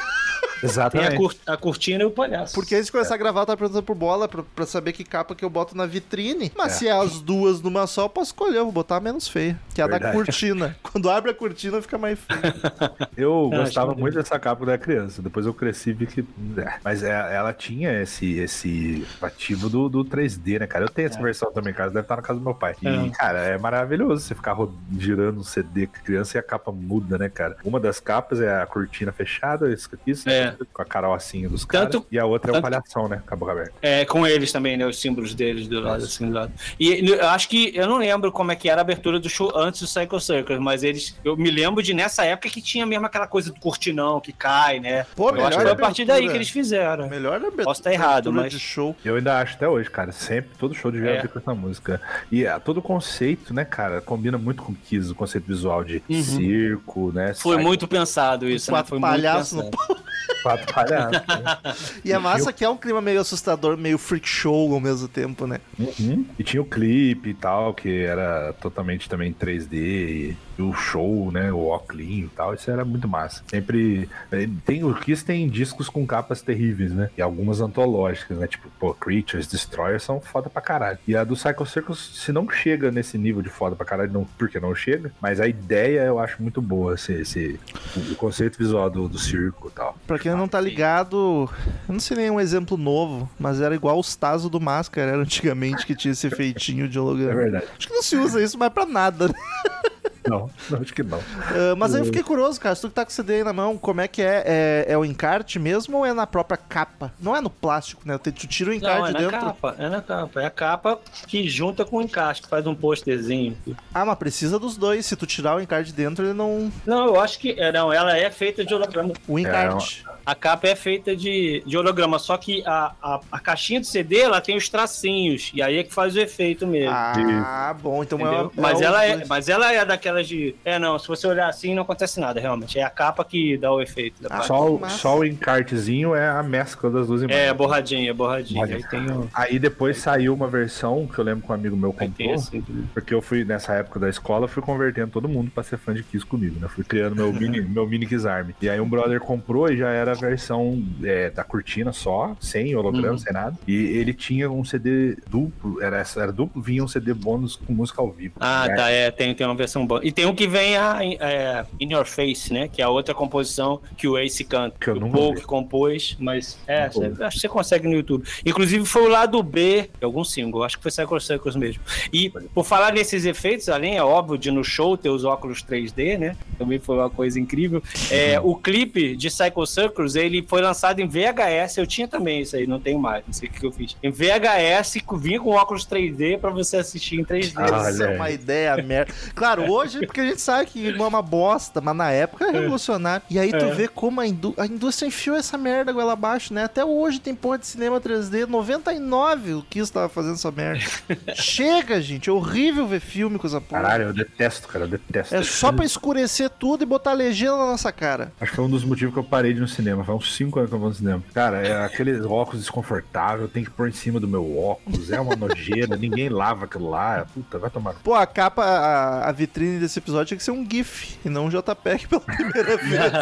Exatamente. 0.63 1.13
a, 1.13 1.17
cur- 1.17 1.35
a 1.45 1.57
cortina 1.57 2.03
e 2.03 2.05
o 2.05 2.11
palhaço. 2.11 2.53
Porque 2.53 2.73
antes 2.75 2.87
de 2.87 2.91
começar 2.91 3.15
a 3.15 3.17
gravar, 3.17 3.41
eu 3.41 3.45
tava 3.45 3.57
perguntando 3.57 3.83
por 3.83 3.95
bola 3.95 4.27
pra, 4.27 4.43
pra 4.55 4.65
saber 4.65 4.93
que 4.93 5.03
capa 5.03 5.35
que 5.35 5.43
eu 5.45 5.49
boto 5.49 5.75
na 5.75 5.85
vitrine. 5.85 6.51
Mas 6.55 6.73
É. 6.73 6.75
se 6.75 6.87
é 6.87 6.91
as 6.91 7.19
duas 7.19 7.61
numa 7.61 7.85
só, 7.87 8.03
eu 8.03 8.09
posso 8.09 8.27
escolher. 8.31 8.57
Eu 8.57 8.63
vou 8.63 8.71
botar 8.71 8.97
a 8.97 8.99
menos 8.99 9.27
feia. 9.27 9.59
Que 9.73 9.81
é 9.81 9.83
a 9.83 9.87
da 9.87 9.93
Verdade. 9.93 10.15
cortina. 10.15 10.75
Quando 10.83 11.09
abre 11.09 11.31
a 11.31 11.33
cortina, 11.33 11.81
fica 11.81 11.97
mais 11.97 12.17
feio. 12.19 12.41
Eu 13.17 13.49
Ah, 13.53 13.57
gostava 13.59 13.95
muito 13.95 14.13
dessa 14.15 14.37
capa 14.39 14.57
quando 14.61 14.69
era 14.69 14.77
criança. 14.77 15.21
Depois 15.21 15.45
eu 15.45 15.53
cresci 15.53 15.89
e 15.89 15.93
vi 15.93 16.05
que. 16.07 16.21
é. 16.57 16.73
Mas 16.83 17.01
é- 17.03 17.35
ela 17.35 17.51
tinha 17.53 18.01
esse, 18.01 18.37
esse 18.39 19.05
ativo 19.21 19.69
do, 19.69 19.89
do 19.89 20.05
3D, 20.05 20.59
né, 20.59 20.67
cara? 20.67 20.85
Eu 20.85 20.89
tenho 20.89 21.07
essa 21.07 21.19
versão 21.21 21.51
também, 21.51 21.73
cara. 21.73 21.89
Deve 21.89 22.01
estar 22.01 22.15
na 22.15 22.21
casa 22.21 22.37
do 22.39 22.43
meu 22.45 22.53
pai. 22.53 22.75
E, 22.81 22.87
É. 22.87 23.09
cara, 23.09 23.39
é 23.39 23.57
maravilhoso 23.57 24.23
você 24.23 24.35
ficar 24.35 24.55
girando 24.97 25.39
um 25.39 25.43
CD 25.43 25.87
com 25.87 25.93
criança 26.03 26.37
e 26.37 26.39
a 26.39 26.43
capa 26.43 26.71
muda, 26.71 27.17
né, 27.17 27.27
cara? 27.29 27.57
Uma 27.63 27.79
das 27.79 27.99
capas 27.99 28.39
é 28.39 28.61
a 28.61 28.65
cortina 28.65 29.11
fechada, 29.11 29.71
isso, 29.73 29.89
isso 30.05 30.29
É. 30.29 30.46
com 30.73 30.81
a 30.81 30.85
carrocinha 30.85 31.49
dos 31.49 31.65
caras. 31.65 31.89
Tanto- 31.91 32.07
E 32.11 32.19
a 32.19 32.25
outra 32.25 32.49
é 32.49 32.51
o 32.51 32.53
tanto- 32.55 32.63
palhação, 32.63 33.07
né? 33.07 33.21
Com 33.27 33.33
a 33.33 33.37
boca 33.37 33.51
aberta. 33.51 33.73
É, 33.81 34.05
com 34.05 34.25
eles 34.27 34.51
também, 34.51 34.77
né? 34.77 34.85
Os 34.85 34.99
símbolos 34.99 35.33
deles 35.33 35.67
do 35.67 35.79
lado, 35.79 36.03
assim, 36.03 36.27
do 36.27 36.33
lado. 36.33 36.51
E 36.79 37.09
eu 37.09 37.27
acho 37.29 37.49
que, 37.49 37.71
eu 37.75 37.87
não 37.87 37.97
lembro 37.97 38.31
como 38.31 38.51
é 38.51 38.55
que 38.55 38.69
era 38.69 38.81
a 38.81 38.83
abertura 38.83 39.19
do 39.19 39.29
show 39.29 39.51
antes 39.57 39.81
do 39.81 39.87
Psycho 39.87 40.19
Circus, 40.19 40.59
mas 40.59 40.83
eles, 40.83 41.15
eu 41.23 41.35
me 41.37 41.49
lembro 41.51 41.81
de 41.83 41.93
nessa 41.93 42.23
época 42.25 42.49
que 42.49 42.61
tinha 42.61 42.85
mesmo 42.85 43.05
aquela 43.05 43.27
coisa 43.27 43.51
do 43.51 43.59
cortinão 43.59 44.19
que 44.19 44.31
cai, 44.33 44.79
né? 44.79 45.05
Pô, 45.15 45.29
eu 45.31 45.45
acho 45.45 45.57
que 45.57 45.63
foi 45.63 45.71
a 45.71 45.75
partir 45.75 46.05
daí 46.05 46.27
que 46.27 46.35
eles 46.35 46.49
fizeram. 46.49 47.07
Melhor 47.09 47.35
abertura 47.35 47.63
Posso 47.63 47.79
estar 47.81 47.91
errado, 47.93 48.31
mas- 48.31 48.51
de 48.51 48.59
show. 48.59 48.95
Eu 49.03 49.15
ainda 49.15 49.39
acho 49.39 49.55
até 49.55 49.67
hoje, 49.67 49.89
cara. 49.89 50.11
Sempre, 50.11 50.51
todo 50.57 50.73
show 50.73 50.91
devia 50.91 51.11
É. 51.11 51.17
abrir 51.17 51.29
com 51.29 51.39
essa 51.39 51.53
música. 51.53 52.01
E 52.31 52.45
é, 52.45 52.57
todo 52.59 52.77
o 52.77 52.81
conceito, 52.81 53.53
né, 53.53 53.65
cara, 53.65 54.01
combina 54.01 54.37
muito 54.37 54.63
com 54.63 54.71
o 54.71 54.75
Kiss, 54.75 55.11
o 55.11 55.15
conceito 55.15 55.45
visual 55.45 55.83
de 55.83 56.01
Uhum. 56.09 56.23
circo, 56.23 57.11
né? 57.13 57.33
Foi 57.33 57.55
sai- 57.55 57.63
muito 57.63 57.87
pensado 57.87 58.49
isso, 58.49 58.71
né? 58.71 58.77
Quatro 58.77 58.89
Foi 58.89 58.99
muito 58.99 59.11
palhaços 59.11 59.53
no 59.53 59.69
pensado. 59.69 60.03
Quatro 60.43 60.73
palhaços. 60.73 61.11
né? 61.27 61.57
E 62.05 62.13
a 62.13 62.19
massa 62.19 62.53
que 62.53 62.63
é 62.63 62.69
um 62.69 62.77
clima 62.77 63.01
meio 63.01 63.19
assustador, 63.19 63.77
meio 63.77 63.97
freak 63.97 64.27
show 64.27 64.73
ao 64.73 64.79
mesmo 64.79 65.07
tempo, 65.07 65.45
né? 65.45 65.59
Uhum. 65.77 66.25
E 66.39 66.43
tinha 66.43 66.61
o 66.61 66.65
clipe 66.65 67.29
e 67.29 67.33
tal, 67.33 67.73
que 67.73 68.01
era 68.03 68.53
totalmente 68.61 69.09
também 69.09 69.33
3D. 69.33 69.73
E, 69.73 70.37
o 70.59 70.73
show, 70.73 71.31
né? 71.31 71.51
O 71.51 71.67
óculinho 71.67 72.25
e 72.25 72.29
tal. 72.35 72.53
Isso 72.53 72.71
era 72.71 72.83
muito 72.83 73.07
massa. 73.07 73.43
Sempre. 73.47 74.09
eh, 74.31 74.49
Tem, 74.65 74.83
o 74.83 74.91
Kiss 74.95 75.23
tem 75.23 75.47
discos 75.47 75.87
com 75.87 76.03
capas 76.05 76.41
terríveis, 76.41 76.91
né? 76.91 77.11
E 77.15 77.21
algumas 77.21 77.61
antológicas, 77.61 78.37
né? 78.39 78.47
Tipo, 78.47 78.67
pô, 78.79 78.91
Creatures, 78.93 79.45
Destroyer 79.47 79.99
são 80.01 80.19
foda 80.19 80.49
pra 80.49 80.59
caralho. 80.61 80.97
E 81.07 81.15
a 81.15 81.23
do 81.23 81.35
Psycho 81.35 81.63
Circus, 81.65 82.11
se 82.23 82.31
não 82.31 82.49
chega 82.49 82.89
nesse 82.89 83.19
nível 83.19 83.43
de 83.43 83.49
foda 83.49 83.75
pra 83.75 83.85
caralho, 83.85 84.11
não, 84.11 84.25
porque 84.37 84.59
não 84.59 84.73
chega, 84.73 85.11
mas 85.21 85.39
a 85.39 85.47
ideia 85.47 86.01
eu 86.01 86.17
acho 86.17 86.41
muito 86.41 86.59
boa, 86.59 86.95
esse, 86.95 87.13
esse 87.13 87.59
o, 87.95 88.13
o 88.13 88.15
conceito 88.15 88.57
visual 88.57 88.89
do, 88.89 89.07
do 89.07 89.19
circo 89.19 89.67
e 89.67 89.71
tal. 89.71 89.95
Pra 90.07 90.17
quem 90.17 90.31
não 90.31 90.47
tá 90.47 90.59
ligado, 90.61 91.49
eu 91.87 91.93
não 91.93 91.99
sei 91.99 92.15
nem 92.15 92.31
um 92.31 92.39
exemplo 92.39 92.77
novo, 92.77 93.29
mas 93.37 93.59
era 93.59 93.75
igual 93.75 93.99
os 93.99 94.15
Tazo 94.15 94.49
do 94.49 94.57
Máscara, 94.59 95.11
era 95.11 95.21
antigamente 95.21 95.85
que 95.85 95.93
tinha 95.93 96.13
esse 96.13 96.29
feitinho 96.29 96.87
de 96.87 96.97
É 96.97 97.01
holograma. 97.01 97.35
verdade. 97.35 97.65
Acho 97.77 97.87
que 97.89 97.93
não 97.93 98.01
se 98.01 98.15
usa 98.15 98.41
isso 98.41 98.57
mais 98.57 98.71
pra 98.71 98.85
nada. 98.85 99.27
né? 99.27 99.33
Não, 100.29 100.49
não 100.69 100.81
acho 100.81 100.93
que 100.93 101.03
não. 101.03 101.19
Ah, 101.19 101.75
mas 101.77 101.93
aí 101.95 102.01
eu 102.01 102.05
fiquei 102.05 102.23
curioso, 102.23 102.59
cara, 102.59 102.75
se 102.75 102.81
tu 102.81 102.89
que 102.89 102.95
tá 102.95 103.03
com 103.05 103.09
o 103.11 103.13
CD 103.13 103.35
aí 103.35 103.43
na 103.43 103.53
mão, 103.53 103.77
como 103.77 104.01
é 104.01 104.07
que 104.07 104.21
é? 104.21 104.43
É, 104.45 104.85
é 104.93 104.97
o 104.97 105.05
encarte 105.05 105.57
mesmo 105.59 105.97
ou 105.97 106.05
é 106.05 106.13
na 106.13 106.27
própria 106.27 106.57
capa? 106.57 107.11
Não 107.19 107.35
é 107.35 107.41
no 107.41 107.49
plástico, 107.49 108.01
né? 108.05 108.17
Tu 108.17 108.31
tira 108.31 108.71
o 108.71 108.73
encarte 108.73 108.99
Não, 108.99 109.07
é 109.07 109.11
na 109.11 109.19
dentro. 109.19 109.39
capa, 109.39 109.75
é 109.77 109.89
na 109.89 110.01
capa. 110.01 110.41
É 110.41 110.45
a 110.45 110.49
capa 110.49 110.99
que 111.27 111.47
junta 111.47 111.85
com 111.85 111.97
o 111.97 112.01
encaixe, 112.01 112.41
que 112.41 112.47
faz 112.49 112.65
um 112.67 112.75
posterzinho. 112.75 113.57
Ah, 113.93 114.05
mas 114.05 114.17
precisa 114.17 114.57
dos 114.59 114.77
dois. 114.77 115.05
Se 115.05 115.15
tu 115.15 115.25
tirar 115.25 115.55
o 115.57 115.61
encarte 115.61 115.91
dentro, 115.93 116.25
ele 116.25 116.33
não. 116.33 116.71
Não, 116.85 117.05
eu 117.07 117.19
acho 117.19 117.39
que. 117.39 117.51
é, 117.59 117.71
Não, 117.71 117.91
ela 117.91 118.15
é 118.17 118.29
feita 118.29 118.65
de 118.65 118.73
holograma. 118.73 119.13
O 119.27 119.37
encarte. 119.39 120.03
A 120.27 120.35
capa 120.35 120.67
é 120.67 120.75
feita 120.75 121.15
de, 121.15 121.63
de 121.65 121.77
holograma, 121.77 122.19
só 122.19 122.35
que 122.35 122.61
a, 122.65 122.91
a, 123.01 123.19
a 123.31 123.39
caixinha 123.39 123.79
do 123.79 123.85
CD 123.85 124.19
ela 124.19 124.41
tem 124.41 124.57
os 124.57 124.67
tracinhos, 124.67 125.51
e 125.53 125.61
aí 125.61 125.77
é 125.77 125.83
que 125.83 125.93
faz 125.93 126.15
o 126.17 126.19
efeito 126.19 126.67
mesmo. 126.67 126.91
Ah, 126.93 127.73
bom, 127.81 128.03
então 128.03 128.19
é, 128.19 128.49
mas, 128.55 128.75
os 128.75 128.81
ela 128.81 129.05
é, 129.05 129.25
mas 129.25 129.47
ela 129.47 129.71
é 129.71 129.85
daquelas 129.85 130.27
de. 130.27 130.53
É, 130.65 130.77
não, 130.77 130.99
se 130.99 131.07
você 131.07 131.25
olhar 131.25 131.47
assim, 131.47 131.73
não 131.73 131.83
acontece 131.83 132.19
nada, 132.19 132.41
realmente. 132.41 132.77
É 132.77 132.83
a 132.83 132.89
capa 132.89 133.23
que 133.23 133.57
dá 133.57 133.71
o 133.71 133.81
efeito. 133.81 134.21
Da 134.21 134.27
Ah. 134.37 134.41
Só, 134.41 134.69
o- 134.69 134.89
só 134.89 135.19
o 135.19 135.23
encartezinho 135.25 136.13
é 136.13 136.27
a 136.27 136.43
mescla 136.43 136.89
das 136.91 137.07
duas 137.07 137.21
imagens. 137.21 137.41
É, 137.47 137.53
borradinha, 137.53 138.13
borradinha. 138.13 138.65
Aí 138.65 139.07
o. 139.09 139.29
Aí 139.33 139.59
depois 139.59 139.97
saiu 139.97 140.33
uma 140.33 140.47
versão 140.49 141.07
que 141.07 141.17
eu 141.17 141.23
lembro 141.23 141.45
que 141.45 141.51
um 141.51 141.55
amigo 141.55 141.77
meu 141.77 141.93
comprou. 141.93 142.33
assim. 142.33 142.61
Porque 142.93 143.13
eu 143.13 143.21
fui, 143.21 143.45
nessa 143.45 143.73
época 143.75 143.97
da 143.99 144.09
escola, 144.09 144.45
fui 144.47 144.61
convertendo 144.61 145.09
todo 145.11 145.29
mundo 145.29 145.49
pra 145.51 145.63
ser 145.63 145.77
fã 145.77 145.93
de 145.93 146.03
Kiss 146.03 146.25
comigo, 146.25 146.59
né? 146.59 146.67
Fui 146.67 146.83
criando 146.83 147.15
meu 147.15 147.31
mini, 147.31 147.61
meu 147.61 147.87
mini 147.87 148.05
Kiss 148.05 148.27
Army. 148.27 148.53
E 148.61 148.69
aí 148.69 148.79
um 148.81 148.89
brother 148.89 149.19
comprou 149.21 149.69
e 149.69 149.77
já 149.77 149.89
era 149.89 150.16
versão 150.19 150.83
é, 151.03 151.29
da 151.29 151.43
cortina 151.43 151.91
só, 151.93 152.35
sem 152.39 152.75
holograma, 152.75 153.11
Uhum. 153.11 153.17
sem 153.17 153.33
nada. 153.33 153.57
E 153.67 153.73
ele 153.73 154.13
tinha 154.13 154.49
um 154.51 154.63
CD 154.63 155.17
duplo, 155.29 155.81
era, 155.81 156.03
era 156.17 156.31
duplo, 156.31 156.61
vinha 156.61 156.83
um 156.83 156.87
CD 156.87 157.13
bônus 157.13 157.55
com 157.55 157.73
música 157.73 158.01
ao 158.01 158.11
vivo. 158.11 158.33
Ah, 158.39 158.63
aí- 158.63 158.75
tá, 158.75 158.89
é, 158.89 159.11
tem, 159.11 159.33
tem 159.33 159.45
uma 159.47 159.55
versão 159.55 159.85
boa. 159.85 160.01
E 160.03 160.11
tem 160.11 160.25
um 160.25 160.33
que 160.35 160.47
vem 160.47 160.75
a 160.77 160.99
é, 161.03 161.65
In 161.79 161.91
Your 161.93 162.05
Face, 162.05 162.51
né? 162.53 162.67
Que 162.67 162.81
é 162.81 162.85
a 162.85 162.89
outra 162.89 163.13
composição 163.13 163.79
que 163.97 164.07
o 164.07 164.17
Ace 164.17 164.43
canta. 164.43 164.75
Que 164.79 164.89
eu 164.89 164.95
o 164.95 164.99
nunca 164.99 165.17
Paul 165.17 165.33
que 165.35 165.41
compôs, 165.41 166.15
mas 166.19 166.57
é, 166.67 166.89
cê- 166.89 167.11
acho 167.23 167.35
que 167.37 167.41
você 167.41 167.49
consegue 167.49 167.87
no 167.87 167.93
YouTube. 167.93 168.23
Inclusive 168.45 168.85
foi 168.85 169.03
o 169.03 169.09
lado 169.09 169.41
B 169.43 169.89
de 169.97 170.05
algum 170.05 170.23
single, 170.23 170.63
acho 170.63 170.77
que 170.77 170.83
foi 170.83 170.91
Cycle 170.91 171.19
Circles 171.21 171.55
mesmo. 171.55 171.81
E 172.11 172.29
por 172.53 172.65
falar 172.65 172.93
nesses 172.93 173.25
efeitos, 173.25 173.69
além, 173.69 173.97
é 173.97 174.03
óbvio, 174.03 174.37
de 174.37 174.51
no 174.51 174.63
show 174.63 174.97
ter 174.97 175.09
os 175.09 175.23
óculos 175.25 175.61
3D, 175.63 176.17
né? 176.17 176.35
Também 176.57 176.79
foi 176.79 176.95
uma 176.97 177.09
coisa 177.09 177.39
incrível. 177.39 177.81
É, 178.11 178.39
o 178.39 178.55
clipe 178.55 179.15
de 179.15 179.29
Cycle 179.29 179.65
Circles, 179.67 180.06
ele 180.15 180.45
foi 180.47 180.61
lançado 180.61 180.99
em 180.99 181.07
VHS, 181.07 181.77
eu 181.77 181.87
tinha 181.87 182.07
também 182.07 182.41
isso 182.41 182.55
aí, 182.55 182.65
não 182.67 182.79
tenho 182.79 182.99
mais, 182.99 183.23
não 183.25 183.33
sei 183.33 183.49
o 183.49 183.51
que 183.51 183.65
eu 183.65 183.71
fiz. 183.71 183.95
Em 184.01 184.09
VHS, 184.11 184.97
vinha 185.19 185.39
com 185.39 185.49
óculos 185.51 185.85
3D 185.85 186.39
pra 186.39 186.49
você 186.49 186.77
assistir 186.77 187.19
em 187.19 187.23
3D. 187.25 187.53
Ah, 187.55 187.89
Essa 187.89 188.03
é 188.05 188.15
uma 188.15 188.29
ideia 188.31 188.77
merda. 188.83 189.13
Claro, 189.35 189.69
hoje, 189.71 190.05
porque 190.05 190.21
a 190.21 190.25
gente 190.25 190.41
sabe 190.41 190.67
que 190.67 190.89
é 190.89 191.01
uma 191.03 191.21
bosta, 191.21 191.81
mas 191.81 191.95
na 191.95 192.11
época 192.11 192.45
é 192.45 192.51
revolucionário. 192.51 193.23
E 193.29 193.39
aí 193.39 193.51
tu 193.51 193.65
É. 193.65 193.71
vê 193.73 193.87
como 193.87 194.21
a, 194.21 194.27
indú- 194.27 194.53
a 194.57 194.65
indústria 194.65 195.07
enfiou 195.07 195.35
essa 195.35 195.57
merda 195.57 195.91
goela 195.91 196.13
abaixo, 196.13 196.53
né? 196.53 196.63
Até 196.63 196.83
hoje 196.85 197.19
tem 197.19 197.33
porra 197.35 197.57
de 197.57 197.67
cinema 197.67 197.99
3D. 197.99 198.45
99 198.45 199.53
o 199.55 199.61
Kiss 199.63 199.91
tava 199.91 200.09
fazendo 200.09 200.33
essa 200.35 200.51
merda. 200.51 200.83
Chega, 201.35 201.99
gente. 202.01 202.29
É 202.29 202.33
horrível 202.33 202.87
ver 202.87 202.99
filme 202.99 203.37
com 203.37 203.47
essa 203.47 203.59
porra. 203.61 203.81
Caralho, 203.81 204.03
eu 204.05 204.13
detesto, 204.13 204.67
cara, 204.67 204.85
eu 204.85 204.89
detesto. 204.89 205.35
É 205.35 205.43
só 205.43 205.71
pra 205.71 205.85
escurecer 205.85 206.49
tudo 206.49 206.83
e 206.83 206.85
botar 206.85 207.13
legenda 207.13 207.57
na 207.57 207.65
nossa 207.65 207.91
cara. 207.91 208.31
Acho 208.39 208.51
que 208.51 208.55
foi 208.55 208.65
um 208.65 208.69
dos 208.69 208.83
motivos 208.83 209.13
que 209.13 209.19
eu 209.19 209.23
parei 209.23 209.53
de 209.53 209.59
ir 209.59 209.61
no 209.61 209.67
cinema. 209.67 209.96
Faz 210.03 210.17
uns 210.17 210.35
5 210.35 210.59
anos 210.59 210.69
que 210.69 210.75
eu 210.75 210.79
vou 210.79 210.89
no 210.89 210.95
cinema. 210.95 211.23
Cara, 211.33 211.57
é 211.65 211.85
aquele 211.85 212.19
óculos 212.21 212.61
desconfortável, 212.61 213.47
tem 213.47 213.63
que 213.63 213.69
pôr 213.69 213.89
em 213.89 213.91
cima 213.91 214.19
do 214.19 214.27
meu 214.27 214.57
óculos, 214.57 215.11
é 215.11 215.19
uma 215.19 215.35
nojeira, 215.35 215.95
ninguém 215.97 216.29
lava 216.29 216.65
aquilo 216.65 216.89
lá. 216.89 217.25
Puta, 217.33 217.57
vai 217.57 217.69
tomar. 217.69 217.93
Pô, 218.03 218.13
a 218.13 218.25
capa, 218.25 218.63
a, 218.63 219.29
a 219.29 219.31
vitrine 219.31 219.79
desse 219.79 219.99
episódio 219.99 220.27
tinha 220.27 220.37
que 220.37 220.43
ser 220.43 220.51
um 220.51 220.67
GIF 220.69 221.17
e 221.23 221.29
não 221.29 221.45
um 221.45 221.49
JPEG 221.49 222.07
pela 222.07 222.21
primeira 222.21 222.77
vez. 222.77 223.13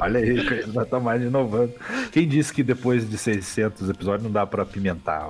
Olha 0.00 0.20
aí, 0.20 0.62
vai 0.66 0.84
tomar 0.84 1.18
de 1.18 1.26
inovando. 1.26 1.72
Quem 2.12 2.28
disse 2.28 2.52
que 2.52 2.62
depois 2.62 3.08
de 3.08 3.18
600 3.18 3.88
episódios 3.88 4.22
não 4.22 4.30
dá 4.30 4.46
pra 4.46 4.62
apimentar? 4.62 5.28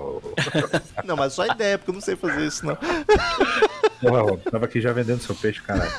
não, 1.04 1.16
mas 1.16 1.32
só 1.32 1.46
ideia, 1.46 1.78
porque 1.78 1.90
eu 1.90 1.94
não 1.94 2.00
sei 2.00 2.16
fazer 2.16 2.46
isso, 2.46 2.66
não. 2.66 2.76
Porra, 4.00 4.36
tava 4.50 4.64
aqui 4.66 4.80
já 4.80 4.92
vendendo 4.92 5.20
seu 5.20 5.34
peixe, 5.34 5.62
caralho. 5.62 5.90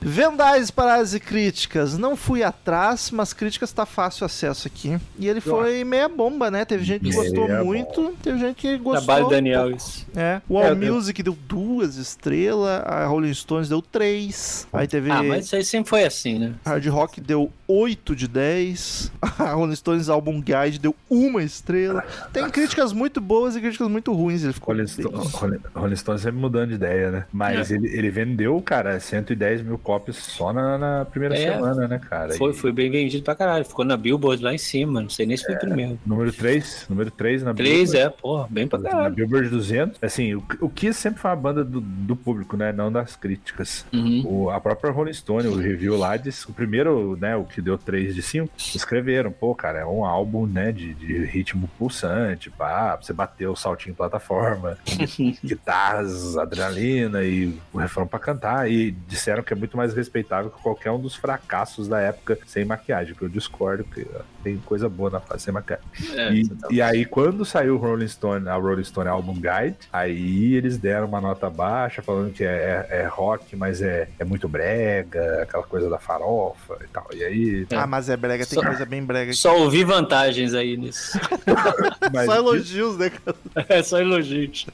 Vendais, 0.00 0.70
paradas 0.70 1.14
e 1.14 1.20
críticas. 1.20 1.96
Não 1.96 2.16
fui 2.16 2.42
atrás, 2.42 3.10
mas 3.10 3.32
críticas 3.32 3.72
tá 3.72 3.86
fácil 3.86 4.24
acesso 4.26 4.66
aqui. 4.68 4.98
E 5.18 5.28
ele 5.28 5.40
foi 5.40 5.84
meia 5.84 6.08
bomba, 6.08 6.50
né? 6.50 6.64
Teve 6.64 6.84
gente 6.84 7.02
que 7.02 7.08
Meia 7.10 7.22
gostou 7.22 7.46
bomba. 7.48 7.64
muito, 7.64 8.14
teve 8.22 8.38
gente 8.38 8.56
que 8.56 8.76
gostou. 8.78 9.04
Trabalho 9.04 9.28
Daniel, 9.28 9.70
isso. 9.70 10.06
É. 10.16 10.40
O 10.48 10.58
É, 10.60 10.68
All 10.68 10.76
eu- 10.76 10.94
Music 10.94 11.22
deu 11.22 11.36
duas 11.48 11.96
estrelas, 11.96 12.82
a 12.84 13.06
Rolling 13.06 13.34
Stones 13.34 13.68
deu 13.68 13.80
três. 13.80 14.66
Aí 14.72 14.86
teve. 14.86 15.10
Ah, 15.10 15.22
mas 15.22 15.46
isso 15.46 15.56
aí 15.56 15.64
sempre 15.64 15.88
foi 15.90 16.04
assim, 16.04 16.38
né? 16.38 16.52
Hard 16.64 16.86
Rock 16.86 17.20
deu 17.20 17.50
8 17.66 18.14
de 18.14 18.28
10. 18.28 19.10
A 19.38 19.52
Rolling 19.52 19.74
Stones 19.76 20.08
Album 20.08 20.40
Guide 20.40 20.78
deu 20.78 20.94
uma 21.08 21.42
estrela. 21.42 22.04
Tem 22.32 22.48
críticas 22.50 22.92
muito 22.92 23.20
boas 23.20 23.56
e 23.56 23.60
críticas 23.60 23.88
muito 23.88 24.12
ruins. 24.12 24.42
Ele 24.44 24.52
ficou 24.52 24.74
Rolling, 24.74 24.86
Sto- 24.86 25.08
Rolling- 25.10 25.60
Rolling 25.74 25.96
Stone 25.96 26.18
sempre 26.18 26.38
mudando 26.40 26.68
de 26.70 26.74
ideia, 26.74 27.10
né? 27.10 27.24
Mas 27.32 27.70
É. 27.70 27.74
ele, 27.74 27.88
ele 27.88 28.10
vendeu, 28.10 28.60
cara, 28.62 28.98
110 29.00 29.62
mil 29.62 29.71
cópias 29.78 30.16
só 30.16 30.52
na, 30.52 30.76
na 30.78 31.04
primeira 31.04 31.34
É. 31.36 31.52
semana, 31.54 31.86
né, 31.88 31.98
cara? 31.98 32.34
Foi, 32.34 32.50
E 32.50 32.54
foi 32.54 32.72
bem 32.72 32.90
vendido 32.90 33.22
pra 33.24 33.34
caralho. 33.34 33.64
Ficou 33.64 33.84
na 33.84 33.96
Billboard 33.96 34.42
lá 34.42 34.54
em 34.54 34.58
cima. 34.58 35.00
Não 35.00 35.08
sei 35.08 35.26
nem 35.26 35.36
se 35.36 35.44
foi 35.44 35.54
o 35.54 35.58
primeiro. 35.58 35.98
Número 36.06 36.32
3, 36.32 36.86
número 36.88 37.10
3 37.10 37.42
na 37.42 37.54
Três, 37.54 37.92
Billboard. 37.92 37.98
é, 38.16 38.20
porra, 38.20 38.46
bem 38.50 38.66
pra 38.68 38.78
Na 38.78 38.90
caralho. 38.90 39.14
Billboard 39.14 39.48
200, 39.48 39.98
assim, 40.02 40.34
o, 40.34 40.42
o 40.60 40.68
Kiss 40.68 40.98
sempre 41.00 41.20
foi 41.20 41.30
uma 41.30 41.36
banda 41.36 41.64
do, 41.64 41.80
do 41.80 42.16
público, 42.16 42.56
né? 42.56 42.72
Não 42.72 42.90
das 42.92 43.16
críticas. 43.16 43.84
Uhum. 43.92 44.22
O, 44.26 44.50
a 44.50 44.60
própria 44.60 44.90
Rolling 44.92 45.12
Stone, 45.12 45.48
o 45.48 45.56
review 45.56 45.96
lá, 45.96 46.16
disse, 46.16 46.48
o 46.48 46.52
primeiro, 46.52 47.16
né, 47.20 47.36
o 47.36 47.44
que 47.44 47.60
deu 47.60 47.76
3 47.78 48.14
de 48.14 48.22
5, 48.22 48.50
escreveram, 48.74 49.30
pô, 49.32 49.54
cara, 49.54 49.80
é 49.80 49.86
um 49.86 50.04
álbum, 50.04 50.46
né, 50.46 50.72
de, 50.72 50.94
de 50.94 51.24
ritmo 51.24 51.68
pulsante, 51.78 52.50
pá, 52.50 52.96
você 53.00 53.12
bater 53.12 53.46
o 53.48 53.56
saltinho 53.56 53.92
em 53.92 53.94
plataforma, 53.96 54.76
guitarras, 55.44 56.36
adrenalina 56.36 57.22
e 57.22 57.54
o 57.72 57.78
refrão 57.78 58.06
pra 58.06 58.18
cantar, 58.18 58.70
e 58.70 58.90
disseram 59.08 59.42
que 59.42 59.52
é 59.52 59.56
muito 59.62 59.76
mais 59.76 59.94
respeitável 59.94 60.50
que 60.50 60.60
qualquer 60.60 60.90
um 60.90 60.98
dos 61.00 61.14
fracassos 61.14 61.86
da 61.86 62.00
época 62.00 62.36
sem 62.46 62.64
maquiagem, 62.64 63.14
que 63.14 63.22
eu 63.22 63.28
discordo, 63.28 63.84
porque 63.84 64.04
ó, 64.14 64.20
tem 64.42 64.58
coisa 64.58 64.88
boa 64.88 65.08
na 65.10 65.20
fase 65.20 65.44
sem 65.44 65.54
maquiagem. 65.54 65.84
É, 66.14 66.32
E, 66.32 66.48
tá- 66.48 66.68
e 66.70 66.82
aí, 66.82 67.04
quando 67.04 67.44
saiu 67.44 67.76
o 67.76 67.78
Rolling 67.78 68.08
Stone, 68.08 68.48
a 68.48 68.54
Rolling 68.54 68.82
Stone 68.84 69.08
Album 69.08 69.34
Guide, 69.34 69.76
aí 69.92 70.54
eles 70.54 70.76
deram 70.78 71.06
uma 71.06 71.20
nota 71.20 71.48
baixa, 71.48 72.02
falando 72.02 72.32
que 72.32 72.42
é, 72.44 72.86
é- 72.90 73.02
é 73.02 73.06
rock, 73.06 73.54
mas 73.54 73.80
é, 73.80 74.08
é 74.18 74.24
muito 74.24 74.48
brega, 74.48 75.42
aquela 75.42 75.62
coisa 75.62 75.88
da 75.88 75.98
farofa 75.98 76.78
e 76.84 76.88
tal. 76.88 77.06
E 77.14 77.22
aí. 77.22 77.66
Ah, 77.72 77.86
mas 77.86 78.08
é 78.08 78.16
brega, 78.16 78.44
tem 78.44 78.58
Só- 78.58 78.66
coisa 78.66 78.84
bem 78.84 79.02
brega 79.04 79.30
aqui. 79.30 79.38
Só 79.38 79.56
ouvi 79.58 79.84
vantagens 79.84 80.54
aí 80.54 80.76
nisso. 80.76 81.18
Mas 82.12 82.26
Só 82.26 82.34
elogios, 82.36 82.96
né, 82.98 83.10
cara? 83.10 83.36
É 83.68 83.82
só 83.82 83.98
elogios. 84.00 84.66